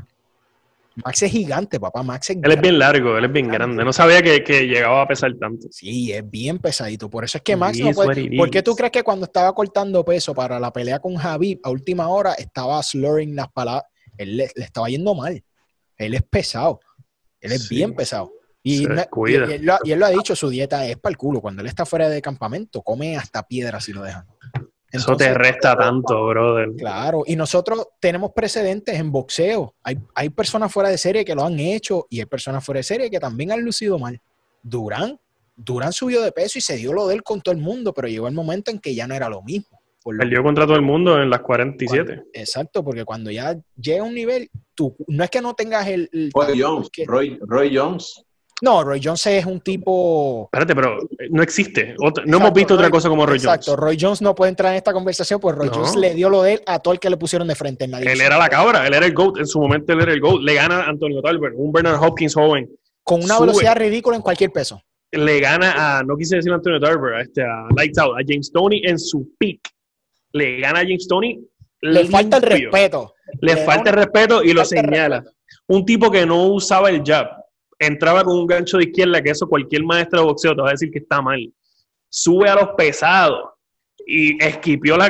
Max 1.03 1.23
es 1.23 1.31
gigante, 1.31 1.80
papá. 1.80 2.03
Max 2.03 2.30
es 2.30 2.38
Él 2.41 2.51
es 2.51 2.61
bien 2.61 2.80
largo, 2.80 3.17
él 3.17 3.26
es 3.26 3.31
bien 3.31 3.47
grande. 3.47 3.84
No 3.84 3.91
sabía 3.91 4.22
que, 4.22 4.67
llegaba 4.67 5.01
a 5.01 5.07
pesar 5.07 5.34
tanto. 5.39 5.67
Sí, 5.72 6.13
es 6.13 6.30
bien 6.30 6.59
pesadito. 6.59 7.09
Por 7.09 7.26
eso 7.26 7.38
es 7.38 7.43
que 7.43 7.55
Max 7.55 7.80
no 7.80 7.91
puede. 7.91 8.38
¿Por 8.38 8.49
qué 8.49 8.61
tú 8.61 8.76
crees 8.76 8.91
que 8.91 9.03
cuando 9.03 9.26
estaba 9.26 9.53
cortando 9.53 10.05
peso 10.05 10.34
para 10.34 10.59
la 10.59 10.72
pelea 10.72 10.99
con 10.99 11.15
Javi 11.15 11.59
a 11.63 11.69
última 11.69 12.07
hora 12.07 12.34
estaba 12.34 12.81
slurring 12.81 13.35
las 13.35 13.51
palabras? 13.51 13.84
Él 14.17 14.38
le, 14.38 14.51
estaba 14.55 14.88
yendo 14.88 15.13
mal. 15.13 15.43
Él 15.97 16.13
es 16.13 16.23
pesado. 16.23 16.80
Él 17.41 17.51
es 17.51 17.67
bien 17.67 17.93
pesado. 17.93 18.31
Y, 18.63 18.84
él 18.85 19.61
lo, 19.61 20.05
ha 20.05 20.09
dicho, 20.09 20.35
su 20.35 20.49
dieta 20.49 20.88
es 20.88 20.97
para 20.97 21.11
el 21.11 21.17
culo. 21.17 21.39
Cuando 21.39 21.61
él 21.61 21.67
está 21.67 21.85
fuera 21.85 22.09
de 22.09 22.19
campamento, 22.19 22.81
come 22.81 23.15
hasta 23.15 23.43
piedras 23.43 23.84
si 23.84 23.93
lo 23.93 24.01
dejan. 24.01 24.26
Eso 24.95 25.15
te 25.15 25.34
resta 25.34 25.76
tanto, 25.76 26.27
brother. 26.27 26.69
Claro, 26.77 27.23
y 27.26 27.35
nosotros 27.35 27.88
tenemos 27.99 28.31
precedentes 28.34 28.99
en 28.99 29.11
boxeo. 29.11 29.76
Hay, 29.84 29.97
hay 30.13 30.30
personas 30.30 30.72
fuera 30.72 30.89
de 30.89 30.97
serie 30.97 31.26
que 31.26 31.35
lo 31.35 31.43
han 31.43 31.59
hecho 31.59 32.07
y 32.09 32.19
hay 32.19 32.26
personas 32.26 32.63
fuera 32.63 32.80
de 32.80 32.84
serie 32.84 33.09
que 33.09 33.19
también 33.19 33.51
han 33.51 33.61
lucido 33.61 33.99
mal. 33.99 34.19
Durán, 34.61 35.19
Durán 35.55 35.93
subió 35.93 36.22
de 36.22 36.31
peso 36.31 36.57
y 36.57 36.61
se 36.61 36.76
dio 36.77 36.91
lo 36.91 37.07
de 37.07 37.15
él 37.15 37.23
con 37.23 37.41
todo 37.41 37.53
el 37.53 37.61
mundo, 37.61 37.93
pero 37.93 38.07
llegó 38.07 38.27
el 38.27 38.34
momento 38.34 38.72
en 38.72 38.80
que 38.80 38.93
ya 38.93 39.07
no 39.07 39.15
era 39.15 39.30
lo 39.30 39.41
mismo. 39.41 39.80
Perdió 40.03 40.43
contra 40.43 40.65
todo 40.65 40.76
el 40.76 40.84
mundo 40.84 41.19
en 41.19 41.31
las 41.31 41.39
47. 41.41 42.26
exacto, 42.34 42.84
porque 42.84 43.05
cuando 43.05 43.31
ya 43.31 43.57
llega 43.76 44.03
un 44.03 44.13
nivel, 44.13 44.49
tú, 44.76 44.95
no 45.07 45.23
es 45.23 45.31
que 45.31 45.41
no 45.41 45.55
tengas 45.55 45.88
el... 45.88 46.09
Roy 46.31 46.61
Jones, 46.61 46.89
Roy 47.07 47.76
Jones 47.76 48.23
no, 48.66 48.84
Roy 48.84 49.00
Jones 49.02 49.28
es 49.28 49.46
un 49.46 49.62
tipo. 49.62 50.46
Espérate, 50.46 50.76
pero 50.76 51.04
eh, 51.04 51.28
no 51.30 51.44
existe. 51.44 51.96
no 52.26 52.38
hemos 52.38 52.52
visto 52.52 52.74
otra 52.74 52.90
cosa 52.90 53.08
como 53.10 53.24
Roy 53.28 53.38
Jones. 53.38 53.58
Exacto, 53.58 53.76
Roy 53.76 53.96
Jones 54.00 54.24
no 54.24 54.34
puede 54.34 54.50
entrar 54.50 54.72
en 54.72 54.78
esta 54.78 54.92
conversación, 54.92 55.40
pues 55.40 55.56
Roy 55.56 55.70
Jones 55.72 55.96
le 55.96 56.16
dio 56.16 56.30
lo 56.30 56.42
de 56.42 56.54
él 56.54 56.62
a 56.66 56.80
todo 56.80 56.94
el 56.96 57.00
que 57.00 57.12
le 57.12 57.18
pusieron 57.18 57.48
de 57.48 57.54
frente 57.54 57.86
en 57.86 57.92
la 57.92 58.00
Él 58.00 58.20
era 58.20 58.40
la 58.40 58.50
cabra, 58.50 58.88
él 58.88 58.94
era 58.96 59.06
el 59.06 59.14
GOAT. 59.14 59.38
En 59.38 59.46
su 59.46 59.60
momento 59.60 59.94
él 59.94 60.02
era 60.02 60.12
el 60.12 60.20
GOAT. 60.20 60.42
Le 60.42 60.56
gana 60.56 60.82
a 60.82 60.90
Antonio 60.90 61.22
Talbert, 61.22 61.54
un 61.56 61.72
Bernard 61.72 62.04
Hopkins 62.04 62.34
joven. 62.34 62.68
Con 63.04 63.24
una 63.24 63.40
velocidad 63.40 63.78
ridícula 63.78 64.16
en 64.16 64.24
cualquier 64.24 64.52
peso. 64.52 64.82
Le 65.12 65.40
gana 65.40 66.00
a, 66.00 66.04
no 66.04 66.18
quise 66.18 66.38
decir 66.38 66.52
a 66.52 66.56
Antonio 66.56 66.80
Talbert, 66.80 67.18
a, 67.18 67.22
este, 67.22 67.44
a 67.44 67.68
Lights 67.78 68.00
Out, 68.00 68.16
a 68.20 68.24
James 68.28 68.52
Tony 68.52 68.82
en 68.84 68.98
su 68.98 69.30
peak. 69.38 69.60
Le 70.32 70.60
gana 70.60 70.80
a 70.80 70.84
James 70.84 71.08
Tony. 71.08 71.40
Le 71.82 72.06
falta 72.06 72.38
el 72.38 72.44
respeto. 72.44 73.14
Le, 73.42 73.58
falta 73.58 73.92
el 73.92 73.96
respeto 73.96 74.44
y 74.44 74.54
lo 74.54 74.66
señala. 74.66 75.24
Un 75.68 75.86
tipo 75.86 76.10
que 76.10 76.26
no 76.26 76.48
usaba 76.48 76.90
el 76.90 77.04
jab 77.06 77.44
entraba 77.80 78.23
con 78.23 78.38
un 78.38 78.47
gancho 78.47 78.77
de 78.77 78.85
izquierda, 78.85 79.22
que 79.22 79.31
eso 79.31 79.47
cualquier 79.47 79.84
maestro 79.84 80.19
de 80.19 80.26
boxeo 80.26 80.56
te 80.56 80.61
va 80.61 80.69
a 80.69 80.72
decir 80.72 80.91
que 80.91 80.99
está 80.99 81.22
mal. 81.22 81.53
Sube 82.10 82.49
a 82.49 82.56
los 82.56 82.69
pesados 82.77 83.49
y 84.06 84.41
esquipió 84.43 84.97
la, 84.97 85.10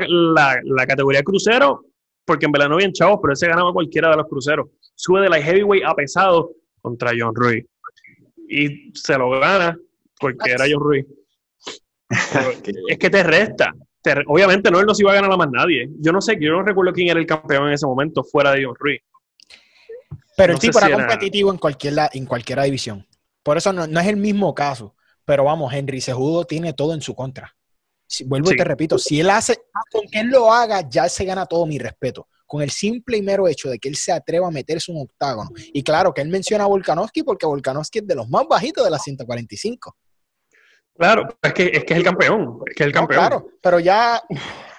la, 0.64 0.88
categoría 0.88 1.22
crucero, 1.24 1.86
porque 2.24 2.46
en 2.46 2.52
verdad 2.52 2.70
no 2.70 2.76
habían 2.76 2.94
chavos, 2.94 3.20
pero 3.22 3.34
ese 3.34 3.48
ganaba 3.48 3.74
cualquiera 3.74 4.10
de 4.10 4.18
los 4.18 4.28
cruceros. 4.28 4.68
Sube 4.96 5.22
de 5.22 5.30
la 5.30 5.42
heavyweight 5.42 5.86
a 5.86 5.94
pesado 5.94 6.52
contra 6.82 7.12
John 7.18 7.36
Ruiz. 7.36 7.66
Y 8.48 8.92
se 8.94 9.18
lo 9.18 9.30
gana 9.32 9.78
porque 10.20 10.52
era 10.52 10.66
John 10.70 10.82
Ruiz. 10.82 11.06
es 12.88 12.98
que 12.98 13.10
te 13.10 13.24
resta. 13.24 13.74
obviamente 14.28 14.72
no, 14.72 14.80
él 14.80 14.86
no 14.86 14.96
se 14.96 15.04
iba 15.04 15.12
a 15.12 15.16
ganar 15.16 15.32
a 15.32 15.38
más 15.38 15.50
nadie. 15.52 15.90
Yo 16.00 16.12
no 16.12 16.22
sé, 16.22 16.38
yo 16.40 16.52
no 16.52 16.64
recuerdo 16.64 16.94
quién 16.94 17.10
era 17.10 17.20
el 17.20 17.26
campeón 17.26 17.68
en 17.68 17.74
ese 17.74 17.86
momento 17.86 18.24
fuera 18.24 18.52
de 18.52 18.66
John 18.66 18.76
Ruiz. 18.80 19.02
Pero 20.36 20.54
el 20.54 20.60
tipo 20.60 20.78
era 20.80 20.92
competitivo 20.92 21.52
en 21.52 21.58
cualquier, 21.58 21.94
en 22.14 22.26
cualquiera 22.26 22.64
división. 22.64 23.06
Por 23.44 23.58
eso 23.58 23.72
no, 23.72 23.84
es 23.84 24.08
el 24.08 24.18
mismo 24.18 24.54
caso. 24.54 24.96
Pero 25.24 25.44
vamos, 25.44 25.74
Henry 25.74 26.02
Sejudo 26.02 26.46
tiene 26.46 26.74
todo 26.74 26.94
en 26.94 27.02
su 27.02 27.16
contra. 27.16 27.56
vuelvo 28.26 28.52
y 28.52 28.56
te 28.56 28.64
repito, 28.64 28.98
si 28.98 29.20
él 29.20 29.30
hace, 29.30 29.56
con 29.92 30.08
que 30.08 30.20
él 30.20 30.28
lo 30.28 30.52
haga, 30.52 30.88
ya 30.90 31.08
se 31.10 31.26
gana 31.26 31.46
todo 31.46 31.66
mi 31.66 31.78
respeto. 31.78 32.28
Con 32.46 32.62
el 32.62 32.70
simple 32.70 33.18
y 33.18 33.22
mero 33.22 33.48
hecho 33.48 33.70
de 33.70 33.80
que 33.80 33.90
él 33.90 33.96
se 33.96 34.12
atreva 34.12 34.48
a 34.48 34.52
meterse 34.52 34.92
un 34.92 35.02
octágono. 35.02 35.50
Y 35.74 35.84
claro, 35.84 36.14
que 36.14 36.22
él 36.22 36.30
menciona 36.30 36.64
a 36.64 36.68
Volkanovski 36.68 37.24
porque 37.24 37.46
Volkanovski 37.46 38.00
es 38.00 38.08
de 38.08 38.16
los 38.16 38.30
más 38.30 38.48
bajitos 38.48 38.84
de 38.84 38.92
las 38.92 39.04
145. 39.04 39.96
Claro, 40.98 41.28
es 41.42 41.54
que 41.54 41.66
es, 41.66 41.84
que 41.84 41.94
es 41.94 41.98
el 42.00 42.04
campeón. 42.04 42.60
Es 42.68 42.76
que 42.76 42.84
es 42.84 42.88
el 42.88 42.94
campeón. 42.94 43.20
claro, 43.20 43.48
pero 43.62 43.80
ya, 43.80 44.22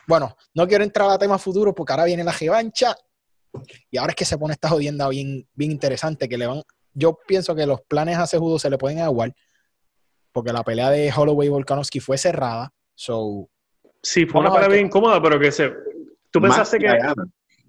bueno, 0.06 0.36
no 0.54 0.66
quiero 0.66 0.84
entrar 0.84 1.10
a 1.10 1.18
temas 1.18 1.42
futuros 1.42 1.74
porque 1.76 1.92
ahora 1.92 2.04
viene 2.04 2.24
la 2.24 2.32
revancha 2.32 2.96
y 3.90 3.98
ahora 3.98 4.10
es 4.10 4.16
que 4.16 4.24
se 4.24 4.38
pone 4.38 4.54
esta 4.54 4.68
jodienda 4.68 5.08
bien, 5.08 5.46
bien 5.54 5.70
interesante, 5.70 6.28
que 6.28 6.38
le 6.38 6.46
van, 6.46 6.62
yo 6.94 7.18
pienso 7.26 7.54
que 7.54 7.66
los 7.66 7.80
planes 7.82 8.18
a 8.18 8.26
Cejudo 8.26 8.58
se 8.58 8.70
le 8.70 8.78
pueden 8.78 9.00
aguar, 9.00 9.34
porque 10.32 10.52
la 10.52 10.62
pelea 10.62 10.90
de 10.90 11.12
Holloway 11.14 11.48
y 11.48 11.50
Volkanovski 11.50 12.00
fue 12.00 12.18
cerrada, 12.18 12.72
so... 12.94 13.48
Sí, 14.02 14.26
fue 14.26 14.40
una 14.40 14.52
pelea 14.52 14.68
bien 14.68 14.86
incómoda, 14.86 15.20
pero 15.20 15.38
que 15.38 15.50
se... 15.50 15.72
¿Tú 16.30 16.40
pensaste 16.40 16.78
que... 16.78 16.88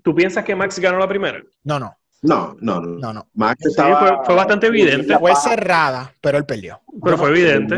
¿Tú 0.04 0.16
piensas 0.16 0.46
que 0.46 0.56
Max 0.56 0.80
ganó 0.80 1.00
la 1.00 1.08
primera? 1.08 1.42
No, 1.64 1.80
no. 1.80 1.94
No, 2.22 2.56
no, 2.62 2.82
no. 2.82 3.14
no, 3.14 3.30
Max 3.34 3.76
fue, 3.76 4.36
bastante 4.36 4.68
evidente. 4.68 5.18
Fue 5.20 5.36
cerrada, 5.36 6.12
pero 6.20 6.38
él 6.38 6.46
perdió. 6.46 6.82
Pero 7.04 7.18
fue 7.18 7.30
evidente. 7.30 7.78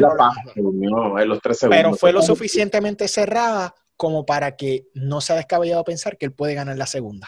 pero 1.69 1.93
fue 1.93 2.13
lo 2.13 2.21
suficientemente 2.21 3.07
cerrada 3.07 3.73
como 3.97 4.25
para 4.25 4.55
que 4.55 4.87
no 4.93 5.19
se 5.19 5.33
ha 5.33 5.35
descabellado 5.35 5.83
pensar 5.83 6.17
que 6.17 6.25
él 6.25 6.31
puede 6.31 6.53
ganar 6.53 6.77
la 6.77 6.85
segunda. 6.85 7.27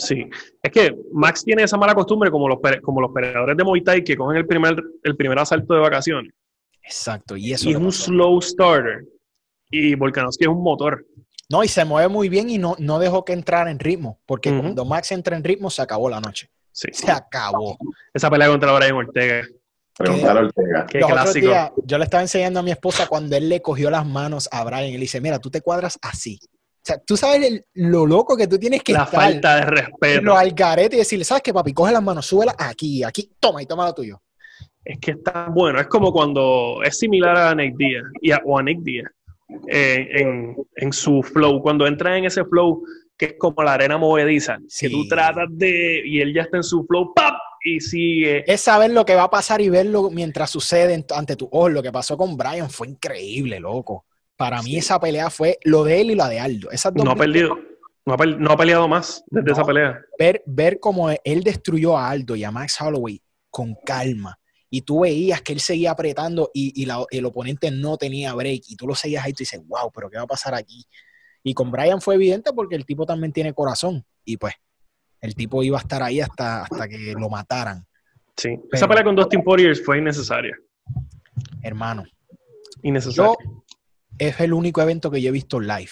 Sí, 0.00 0.26
es 0.62 0.72
que 0.72 0.96
Max 1.12 1.44
tiene 1.44 1.62
esa 1.62 1.76
mala 1.76 1.94
costumbre 1.94 2.30
como 2.30 2.48
los, 2.48 2.58
como 2.82 3.00
los 3.00 3.12
peleadores 3.12 3.56
de 3.56 3.64
Muay 3.64 3.82
Thai 3.82 4.02
que 4.02 4.16
cogen 4.16 4.38
el 4.38 4.46
primer, 4.46 4.82
el 5.02 5.16
primer 5.16 5.38
asalto 5.38 5.74
de 5.74 5.80
vacaciones. 5.80 6.32
Exacto, 6.82 7.36
y 7.36 7.52
eso. 7.52 7.68
Y 7.68 7.72
es 7.72 7.78
un 7.78 7.92
slow 7.92 8.40
starter. 8.40 9.04
Y 9.70 9.94
Volkanovski 9.94 10.44
es 10.44 10.48
un 10.48 10.62
motor. 10.62 11.06
No, 11.48 11.62
y 11.62 11.68
se 11.68 11.84
mueve 11.84 12.08
muy 12.08 12.28
bien 12.28 12.48
y 12.48 12.58
no, 12.58 12.76
no 12.78 12.98
dejó 12.98 13.24
que 13.24 13.32
entrara 13.32 13.70
en 13.70 13.78
ritmo, 13.78 14.20
porque 14.24 14.50
cuando 14.50 14.84
Max 14.84 15.12
entra 15.12 15.36
en 15.36 15.44
ritmo 15.44 15.68
se 15.68 15.82
acabó 15.82 16.08
la 16.08 16.20
noche. 16.20 16.48
Sí. 16.72 16.88
Se 16.92 17.10
acabó. 17.10 17.76
Esa 18.14 18.30
pelea 18.30 18.48
contra 18.48 18.72
Brian 18.72 18.94
Ortega. 18.94 19.46
Preguntar 19.96 20.38
a 20.38 20.40
Ortega. 20.40 20.86
Qué 20.86 21.00
clásico. 21.00 21.74
yo 21.84 21.98
le 21.98 22.04
estaba 22.04 22.22
enseñando 22.22 22.60
a 22.60 22.62
mi 22.62 22.70
esposa 22.70 23.06
cuando 23.06 23.36
él 23.36 23.48
le 23.48 23.60
cogió 23.60 23.90
las 23.90 24.06
manos 24.06 24.48
a 24.52 24.62
Brian 24.64 24.86
y 24.86 24.92
le 24.92 25.00
dice, 25.00 25.20
mira, 25.20 25.40
tú 25.40 25.50
te 25.50 25.60
cuadras 25.60 25.98
así. 26.02 26.38
O 26.80 26.82
sea, 26.82 26.98
tú 26.98 27.14
sabes 27.14 27.62
lo 27.74 28.06
loco 28.06 28.36
que 28.38 28.46
tú 28.46 28.58
tienes 28.58 28.82
que 28.82 28.94
La 28.94 29.04
falta 29.04 29.56
de 29.56 29.62
respeto. 29.66 30.22
Lo 30.22 30.34
algarete 30.34 30.96
y 30.96 31.00
decirle, 31.00 31.26
¿sabes 31.26 31.42
qué, 31.42 31.52
papi? 31.52 31.74
Coge 31.74 31.92
las 31.92 32.02
manos, 32.02 32.24
súbela 32.24 32.54
aquí, 32.58 33.04
aquí, 33.04 33.30
toma 33.38 33.62
y 33.62 33.66
toma 33.66 33.84
lo 33.84 33.92
tuyo. 33.92 34.22
Es 34.82 34.98
que 34.98 35.10
está 35.10 35.48
bueno. 35.50 35.78
Es 35.78 35.88
como 35.88 36.10
cuando 36.10 36.80
es 36.82 36.98
similar 36.98 37.36
a 37.36 37.54
Nick 37.54 37.76
Díaz 37.76 38.04
y 38.22 38.30
a, 38.30 38.40
o 38.46 38.58
a 38.58 38.62
Nick 38.62 38.80
Díaz 38.80 39.10
eh, 39.68 40.54
en, 40.76 40.92
su 40.92 41.22
flow. 41.22 41.60
Cuando 41.60 41.86
entra 41.86 42.16
en 42.16 42.24
ese 42.24 42.44
flow 42.46 42.82
que 43.16 43.26
es 43.26 43.34
como 43.38 43.62
la 43.62 43.74
arena 43.74 43.98
movediza, 43.98 44.58
que 44.78 44.88
tú 44.88 45.06
tratas 45.06 45.48
de. 45.50 46.02
y 46.06 46.20
él 46.20 46.32
ya 46.32 46.42
está 46.42 46.56
en 46.56 46.62
su 46.62 46.86
flow, 46.86 47.12
¡pap! 47.14 47.34
Y 47.62 47.78
sigue. 47.80 48.50
Es 48.50 48.62
saber 48.62 48.90
lo 48.90 49.04
que 49.04 49.14
va 49.14 49.24
a 49.24 49.30
pasar 49.30 49.60
y 49.60 49.68
verlo 49.68 50.08
mientras 50.10 50.48
sucede 50.48 51.04
ante 51.14 51.36
tu 51.36 51.46
ojo. 51.52 51.68
Lo 51.68 51.82
que 51.82 51.92
pasó 51.92 52.16
con 52.16 52.38
Brian 52.38 52.70
fue 52.70 52.88
increíble, 52.88 53.60
loco. 53.60 54.06
Para 54.40 54.62
mí 54.62 54.74
esa 54.78 54.98
pelea 54.98 55.28
fue 55.28 55.58
lo 55.64 55.84
de 55.84 56.00
él 56.00 56.12
y 56.12 56.14
la 56.14 56.26
de 56.26 56.40
Aldo. 56.40 56.70
no 57.04 57.10
ha 57.10 57.14
perdido. 57.14 57.58
No 58.06 58.14
ha, 58.14 58.56
peleado 58.56 58.88
más 58.88 59.22
desde 59.26 59.52
esa 59.52 59.62
pelea. 59.64 60.00
Ver, 60.18 60.42
ver 60.46 60.80
cómo 60.80 61.10
él 61.10 61.42
destruyó 61.42 61.98
a 61.98 62.08
Aldo 62.08 62.34
y 62.34 62.44
a 62.44 62.50
Max 62.50 62.80
Holloway 62.80 63.20
con 63.50 63.76
calma. 63.84 64.38
Y 64.70 64.80
tú 64.80 65.00
veías 65.00 65.42
que 65.42 65.52
él 65.52 65.60
seguía 65.60 65.90
apretando 65.90 66.50
y, 66.54 66.88
el 67.10 67.26
oponente 67.26 67.70
no 67.70 67.98
tenía 67.98 68.32
break. 68.32 68.62
Y 68.68 68.76
tú 68.76 68.86
lo 68.86 68.94
seguías 68.94 69.26
ahí 69.26 69.32
y 69.32 69.34
tú 69.34 69.40
dices, 69.40 69.60
wow, 69.68 69.92
pero 69.94 70.08
¿qué 70.08 70.16
va 70.16 70.22
a 70.22 70.26
pasar 70.26 70.54
aquí? 70.54 70.86
Y 71.42 71.52
con 71.52 71.70
Brian 71.70 72.00
fue 72.00 72.14
evidente 72.14 72.50
porque 72.54 72.76
el 72.76 72.86
tipo 72.86 73.04
también 73.04 73.34
tiene 73.34 73.52
corazón. 73.52 74.02
Y 74.24 74.38
pues, 74.38 74.54
el 75.20 75.34
tipo 75.34 75.62
iba 75.62 75.76
a 75.76 75.82
estar 75.82 76.02
ahí 76.02 76.22
hasta, 76.22 76.62
hasta 76.62 76.88
que 76.88 77.12
lo 77.12 77.28
mataran. 77.28 77.86
Sí, 78.38 78.58
esa 78.72 78.88
pelea 78.88 79.04
con 79.04 79.14
Dustin 79.14 79.44
Poirier 79.44 79.76
fue 79.76 79.98
innecesaria. 79.98 80.56
Hermano. 81.62 82.04
Innecesaria 82.82 83.36
es 84.20 84.38
el 84.38 84.52
único 84.52 84.82
evento 84.82 85.10
que 85.10 85.20
yo 85.22 85.30
he 85.30 85.32
visto 85.32 85.58
live. 85.58 85.90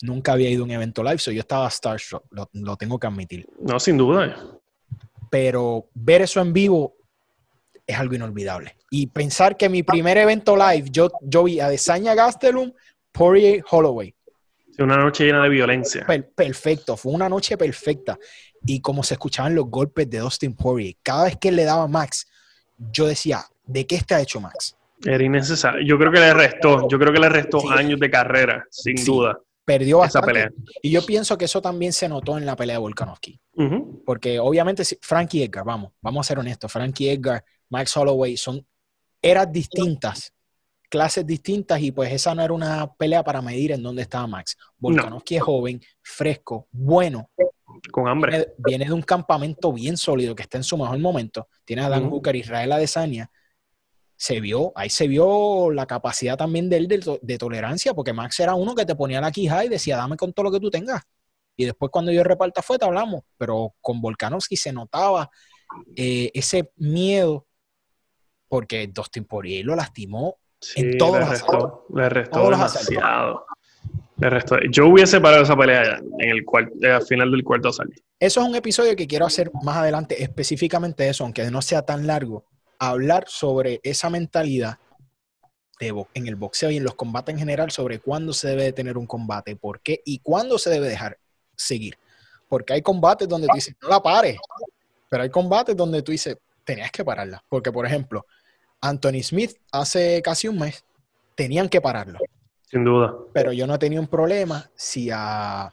Nunca 0.00 0.32
había 0.32 0.48
ido 0.48 0.62
a 0.62 0.64
un 0.64 0.70
evento 0.70 1.04
live, 1.04 1.18
so 1.18 1.30
yo 1.30 1.40
estaba 1.40 1.70
starstruck, 1.70 2.24
lo, 2.30 2.76
tengo 2.76 2.98
que 2.98 3.06
admitir. 3.06 3.46
No, 3.60 3.78
sin 3.78 3.98
duda. 3.98 4.34
Pero 5.30 5.86
ver 5.94 6.22
eso 6.22 6.40
en 6.40 6.54
vivo 6.54 6.96
es 7.86 7.98
algo 7.98 8.14
inolvidable. 8.14 8.76
Y 8.90 9.08
pensar 9.08 9.58
que 9.58 9.68
mi 9.68 9.82
primer 9.82 10.16
evento 10.16 10.56
live, 10.56 10.88
yo, 10.90 11.10
yo 11.20 11.44
vi 11.44 11.60
a 11.60 11.68
Desaña 11.68 12.14
Gastelum, 12.14 12.72
Poirier 13.12 13.62
Holloway. 13.70 14.14
Una 14.78 14.96
noche 14.96 15.24
llena 15.24 15.42
de 15.42 15.50
violencia. 15.50 16.06
perfecto, 16.34 16.96
fue 16.96 17.12
una 17.12 17.28
noche 17.28 17.58
perfecta. 17.58 18.18
Y 18.64 18.80
como 18.80 19.02
se 19.02 19.14
escuchaban 19.14 19.54
los 19.54 19.66
golpes 19.66 20.08
de 20.08 20.18
Dustin 20.18 20.54
Poirier, 20.54 20.96
cada 21.02 21.24
vez 21.24 21.36
que 21.36 21.52
le 21.52 21.64
daba 21.64 21.86
Max, 21.88 22.26
yo 22.90 23.06
decía, 23.06 23.44
¿de 23.66 23.86
qué 23.86 23.96
está 23.96 24.20
hecho 24.20 24.40
Max? 24.40 24.76
Era 25.04 25.22
innecesario. 25.22 25.86
Yo 25.86 25.98
creo 25.98 26.10
que 26.10 26.20
le 26.20 26.32
restó, 26.32 26.88
yo 26.88 26.98
creo 26.98 27.12
que 27.12 27.20
le 27.20 27.28
restó 27.28 27.70
años 27.70 28.00
de 28.00 28.10
carrera, 28.10 28.64
sin 28.70 28.96
duda. 29.04 29.38
perdió 29.64 29.98
bastante. 29.98 30.48
Y 30.82 30.90
yo 30.90 31.04
pienso 31.04 31.36
que 31.36 31.44
eso 31.44 31.60
también 31.60 31.92
se 31.92 32.08
notó 32.08 32.38
en 32.38 32.46
la 32.46 32.56
pelea 32.56 32.76
de 32.76 32.80
Volkanovski. 32.80 33.38
Porque 34.04 34.38
obviamente 34.38 34.82
Frankie 35.00 35.44
Edgar, 35.44 35.64
vamos, 35.64 35.92
vamos 36.00 36.26
a 36.26 36.28
ser 36.28 36.38
honestos, 36.38 36.72
Frankie 36.72 37.10
Edgar, 37.10 37.44
Max 37.70 37.96
Holloway 37.96 38.36
son 38.36 38.66
eras 39.20 39.50
distintas, 39.50 40.32
clases 40.90 41.26
distintas 41.26 41.80
y 41.80 41.90
pues 41.92 42.12
esa 42.12 42.34
no 42.34 42.42
era 42.42 42.52
una 42.52 42.92
pelea 42.94 43.24
para 43.24 43.40
medir 43.40 43.72
en 43.72 43.82
dónde 43.82 44.02
estaba 44.02 44.26
Max. 44.26 44.56
Volkanovski 44.78 45.36
es 45.36 45.42
joven, 45.42 45.80
fresco, 46.02 46.68
bueno. 46.70 47.30
Con 47.90 48.06
hambre. 48.06 48.54
Viene, 48.58 48.84
de 48.84 48.92
un 48.92 49.02
campamento 49.02 49.72
bien 49.72 49.96
sólido 49.96 50.34
que 50.34 50.42
está 50.42 50.58
en 50.58 50.64
su 50.64 50.78
mejor 50.78 50.98
momento. 50.98 51.48
Tiene 51.64 51.82
a 51.82 51.88
Dan 51.88 52.08
Hooker, 52.08 52.36
Israel 52.36 52.72
Adesanya 52.72 53.30
se 54.16 54.40
vio, 54.40 54.72
ahí 54.74 54.90
se 54.90 55.08
vio 55.08 55.70
la 55.70 55.86
capacidad 55.86 56.36
también 56.36 56.68
de 56.68 56.76
él 56.76 56.88
de, 56.88 57.38
tolerancia, 57.38 57.94
porque 57.94 58.12
Max 58.12 58.40
era 58.40 58.54
uno 58.54 58.74
que 58.74 58.86
te 58.86 58.94
ponía 58.94 59.20
la 59.20 59.32
quija 59.32 59.64
y 59.64 59.68
decía, 59.68 59.96
dame 59.96 60.16
con 60.16 60.32
todo 60.32 60.44
lo 60.44 60.52
que 60.52 60.60
tú 60.60 60.70
tengas. 60.70 61.02
Y 61.56 61.64
después 61.64 61.90
cuando 61.90 62.12
yo 62.12 62.24
reparta 62.24 62.62
fue, 62.62 62.78
te 62.78 62.84
hablamos. 62.84 63.22
Pero 63.36 63.74
con 63.80 64.00
Volkanovski 64.00 64.56
se 64.56 64.72
notaba 64.72 65.30
eh, 65.96 66.30
ese 66.34 66.72
miedo, 66.76 67.46
porque 68.48 68.86
Dustin 68.88 69.24
Poirier 69.24 69.64
lo 69.64 69.76
lastimó 69.76 70.38
en 70.76 70.96
todos 70.98 71.20
los 71.20 71.28
restó, 71.28 71.86
Le 71.94 72.08
restó 72.08 72.50
demasiado. 72.50 73.46
Le 74.16 74.30
restó. 74.30 74.56
Yo 74.70 74.86
hubiese 74.86 75.20
parado 75.20 75.42
esa 75.42 75.56
pelea 75.56 75.98
en 76.18 76.30
el 76.30 76.44
eh, 76.82 76.90
al 76.90 77.02
final 77.02 77.30
del 77.30 77.44
cuarto 77.44 77.68
asalto. 77.68 78.00
Eso 78.18 78.40
es 78.40 78.48
un 78.48 78.54
episodio 78.54 78.96
que 78.96 79.06
quiero 79.06 79.26
hacer 79.26 79.50
más 79.62 79.76
adelante, 79.76 80.22
específicamente 80.22 81.08
eso, 81.08 81.24
aunque 81.24 81.50
no 81.50 81.60
sea 81.60 81.82
tan 81.82 82.06
largo, 82.06 82.44
hablar 82.78 83.24
sobre 83.28 83.80
esa 83.82 84.10
mentalidad 84.10 84.78
de 85.80 86.06
en 86.14 86.26
el 86.26 86.36
boxeo 86.36 86.70
y 86.70 86.76
en 86.76 86.84
los 86.84 86.94
combates 86.94 87.32
en 87.32 87.38
general 87.38 87.70
sobre 87.70 87.98
cuándo 87.98 88.32
se 88.32 88.48
debe 88.48 88.64
de 88.64 88.72
tener 88.72 88.96
un 88.96 89.06
combate, 89.06 89.56
por 89.56 89.80
qué 89.80 90.00
y 90.04 90.20
cuándo 90.20 90.58
se 90.58 90.70
debe 90.70 90.88
dejar 90.88 91.18
seguir. 91.56 91.98
Porque 92.48 92.74
hay 92.74 92.82
combates 92.82 93.28
donde 93.28 93.48
tú 93.48 93.54
dices, 93.54 93.74
no 93.82 93.88
la 93.88 94.00
pares, 94.00 94.38
pero 95.08 95.22
hay 95.22 95.30
combates 95.30 95.76
donde 95.76 96.02
tú 96.02 96.12
dices, 96.12 96.36
tenías 96.64 96.90
que 96.90 97.04
pararla. 97.04 97.42
Porque, 97.48 97.72
por 97.72 97.86
ejemplo, 97.86 98.26
Anthony 98.80 99.22
Smith 99.22 99.56
hace 99.72 100.20
casi 100.22 100.48
un 100.48 100.58
mes 100.58 100.84
tenían 101.34 101.68
que 101.68 101.80
pararlo. 101.80 102.18
Sin 102.70 102.84
duda. 102.84 103.14
Pero 103.32 103.52
yo 103.52 103.66
no 103.66 103.78
tenía 103.78 104.00
un 104.00 104.06
problema 104.06 104.70
si 104.74 105.10
a 105.12 105.72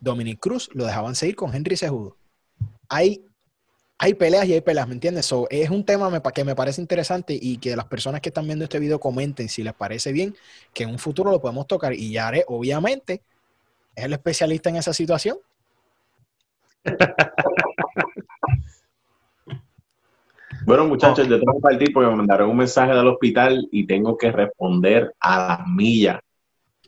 Dominic 0.00 0.40
Cruz 0.40 0.68
lo 0.74 0.84
dejaban 0.84 1.14
seguir 1.14 1.36
con 1.36 1.54
Henry 1.54 1.76
Sejudo. 1.76 2.16
Hay 2.88 3.24
hay 4.02 4.14
peleas 4.14 4.46
y 4.46 4.54
hay 4.54 4.60
peleas, 4.60 4.88
¿me 4.88 4.94
entiendes? 4.94 5.26
So, 5.26 5.46
es 5.48 5.70
un 5.70 5.84
tema 5.84 6.20
que 6.34 6.42
me 6.42 6.56
parece 6.56 6.80
interesante 6.80 7.38
y 7.40 7.58
que 7.58 7.76
las 7.76 7.84
personas 7.84 8.20
que 8.20 8.30
están 8.30 8.44
viendo 8.46 8.64
este 8.64 8.80
video 8.80 8.98
comenten 8.98 9.48
si 9.48 9.62
les 9.62 9.74
parece 9.74 10.10
bien, 10.10 10.34
que 10.74 10.82
en 10.82 10.90
un 10.90 10.98
futuro 10.98 11.30
lo 11.30 11.40
podemos 11.40 11.68
tocar. 11.68 11.92
Y 11.92 12.10
Yare, 12.10 12.44
obviamente, 12.48 13.22
es 13.94 14.04
el 14.04 14.12
especialista 14.12 14.70
en 14.70 14.76
esa 14.76 14.92
situación. 14.92 15.38
Bueno, 20.64 20.86
muchachos, 20.86 21.26
yo 21.26 21.40
tengo 21.40 21.54
que 21.54 21.60
partir 21.60 21.92
porque 21.92 22.08
me 22.08 22.14
mandaron 22.14 22.48
un 22.48 22.56
mensaje 22.56 22.94
del 22.94 23.08
hospital 23.08 23.66
y 23.72 23.84
tengo 23.84 24.16
que 24.16 24.30
responder 24.30 25.12
a 25.18 25.36
la 25.36 25.64
milla. 25.66 26.20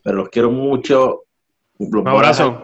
Pero 0.01 0.19
los 0.19 0.29
quiero 0.29 0.53
mucho. 0.53 1.25
un 1.79 2.07
abrazo 2.07 2.63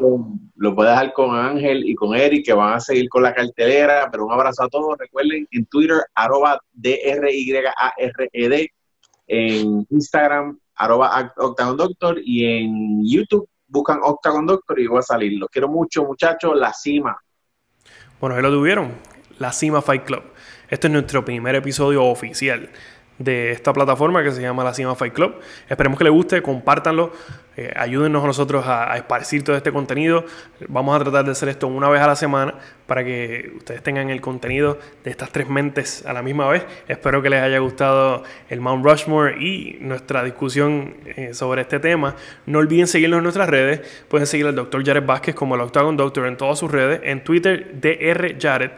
lo 0.61 0.75
puedes 0.75 0.93
dejar 0.93 1.15
con 1.15 1.35
Ángel 1.35 1.89
y 1.89 1.95
con 1.95 2.15
Eric, 2.15 2.45
que 2.45 2.53
van 2.53 2.75
a 2.75 2.81
seguir 2.81 3.09
con 3.09 3.23
la 3.23 3.33
cartelera, 3.33 4.11
pero 4.13 4.27
un 4.27 4.33
abrazo 4.33 4.65
a 4.65 4.69
todos. 4.69 4.99
Recuerden 4.99 5.49
en 5.51 5.65
Twitter, 5.65 6.03
arroba 6.15 6.61
D-R-Y-A-R-E-D, 6.73 8.57
e 8.59 8.71
en 9.27 9.87
Instagram, 9.89 10.59
arroba 10.75 11.33
Octagon 11.39 11.79
Doctor, 11.79 12.21
y 12.23 12.45
en 12.45 13.03
YouTube 13.07 13.49
buscan 13.69 14.01
Octagon 14.03 14.45
Doctor 14.45 14.79
y 14.79 14.87
va 14.87 14.99
a 14.99 15.03
salir. 15.03 15.39
Los 15.39 15.49
quiero 15.49 15.69
mucho, 15.69 16.05
muchachos. 16.05 16.53
La 16.55 16.75
cima. 16.75 17.17
Bueno, 18.21 18.37
ahí 18.37 18.43
lo 18.43 18.51
tuvieron. 18.51 18.93
La 19.39 19.53
cima 19.53 19.81
Fight 19.81 20.05
Club. 20.05 20.25
Este 20.69 20.89
es 20.89 20.93
nuestro 20.93 21.25
primer 21.25 21.55
episodio 21.55 22.05
oficial 22.05 22.69
de 23.21 23.53
esta 23.53 23.73
plataforma 23.73 24.25
que 24.25 24.33
se 24.33 24.41
llama 24.41 24.65
La 24.65 24.75
Cima 24.75 24.97
Fight 24.97 25.13
Club. 25.13 25.35
Esperemos 25.69 25.99
que 25.99 26.05
les 26.05 26.13
guste, 26.13 26.43
compártanlo, 26.43 27.13
eh, 27.57 27.71
ayúdennos 27.77 28.25
a 28.25 28.27
nosotros 28.27 28.65
a, 28.67 28.97
esparcir 28.97 29.45
todo 29.45 29.55
este 29.55 29.71
contenido. 29.71 30.25
Vamos 30.69 30.97
a 30.97 31.05
tratar 31.05 31.27
de 31.27 31.33
hacer 31.33 31.51
esto 31.51 31.67
una 31.67 31.91
vez 31.91 32.01
a 32.01 32.07
la 32.07 32.17
semana 32.17 32.55
para 32.87 33.05
que 33.05 33.53
ustedes 33.59 33.83
tengan 33.83 34.09
el 34.09 34.23
contenido 34.23 34.79
de 35.05 35.11
estas 35.11 35.31
tres 35.31 35.51
mentes 35.51 36.07
a 36.07 36.15
la 36.15 36.23
misma 36.23 36.49
vez. 36.49 36.65
Espero 36.89 37.21
que 37.21 37.29
les 37.29 37.43
haya 37.43 37.59
gustado 37.59 38.25
el 38.49 38.61
Mount 38.61 38.85
Rushmore 38.85 39.37
y 39.39 39.77
nuestra 39.83 40.25
discusión 40.25 40.95
eh, 41.05 41.35
sobre 41.35 41.61
este 41.61 41.79
tema. 41.79 42.17
No 42.47 42.61
olviden 42.61 42.87
seguirnos 42.87 43.19
en 43.19 43.25
nuestras 43.25 43.51
redes. 43.51 44.07
Pueden 44.09 44.27
seguir 44.27 44.47
al 44.47 44.55
Dr. 44.55 44.83
Jared 44.83 45.05
Vázquez 45.05 45.35
como 45.35 45.57
el 45.57 45.61
Octagon 45.61 45.95
Doctor 45.95 46.27
en 46.27 46.39
todas 46.39 46.59
sus 46.59 46.71
redes. 46.71 47.01
En 47.05 47.23
Twitter, 47.23 47.79
DR 47.79 48.37
Jared. 48.41 48.71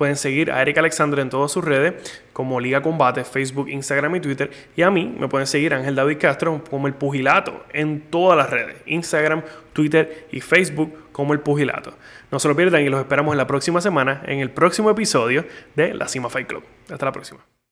Pueden 0.00 0.16
seguir 0.16 0.50
a 0.50 0.62
Eric 0.62 0.78
Alexander 0.78 1.20
en 1.20 1.28
todas 1.28 1.52
sus 1.52 1.62
redes, 1.62 2.22
como 2.32 2.58
Liga 2.58 2.80
Combate, 2.80 3.22
Facebook, 3.22 3.68
Instagram 3.68 4.16
y 4.16 4.20
Twitter. 4.20 4.50
Y 4.74 4.80
a 4.80 4.90
mí 4.90 5.14
me 5.20 5.28
pueden 5.28 5.46
seguir 5.46 5.74
Ángel 5.74 5.94
David 5.94 6.16
Castro 6.18 6.64
como 6.70 6.86
el 6.86 6.94
Pugilato 6.94 7.66
en 7.74 8.00
todas 8.08 8.38
las 8.38 8.48
redes, 8.48 8.76
Instagram, 8.86 9.42
Twitter 9.74 10.26
y 10.32 10.40
Facebook 10.40 11.10
como 11.12 11.34
el 11.34 11.40
Pugilato. 11.40 11.92
No 12.30 12.38
se 12.38 12.48
lo 12.48 12.56
pierdan 12.56 12.80
y 12.80 12.88
los 12.88 12.98
esperamos 12.98 13.34
en 13.34 13.36
la 13.36 13.46
próxima 13.46 13.82
semana 13.82 14.22
en 14.24 14.38
el 14.38 14.50
próximo 14.50 14.88
episodio 14.88 15.44
de 15.76 15.92
La 15.92 16.08
Cima 16.08 16.30
Fight 16.30 16.48
Club. 16.48 16.64
Hasta 16.90 17.04
la 17.04 17.12
próxima. 17.12 17.59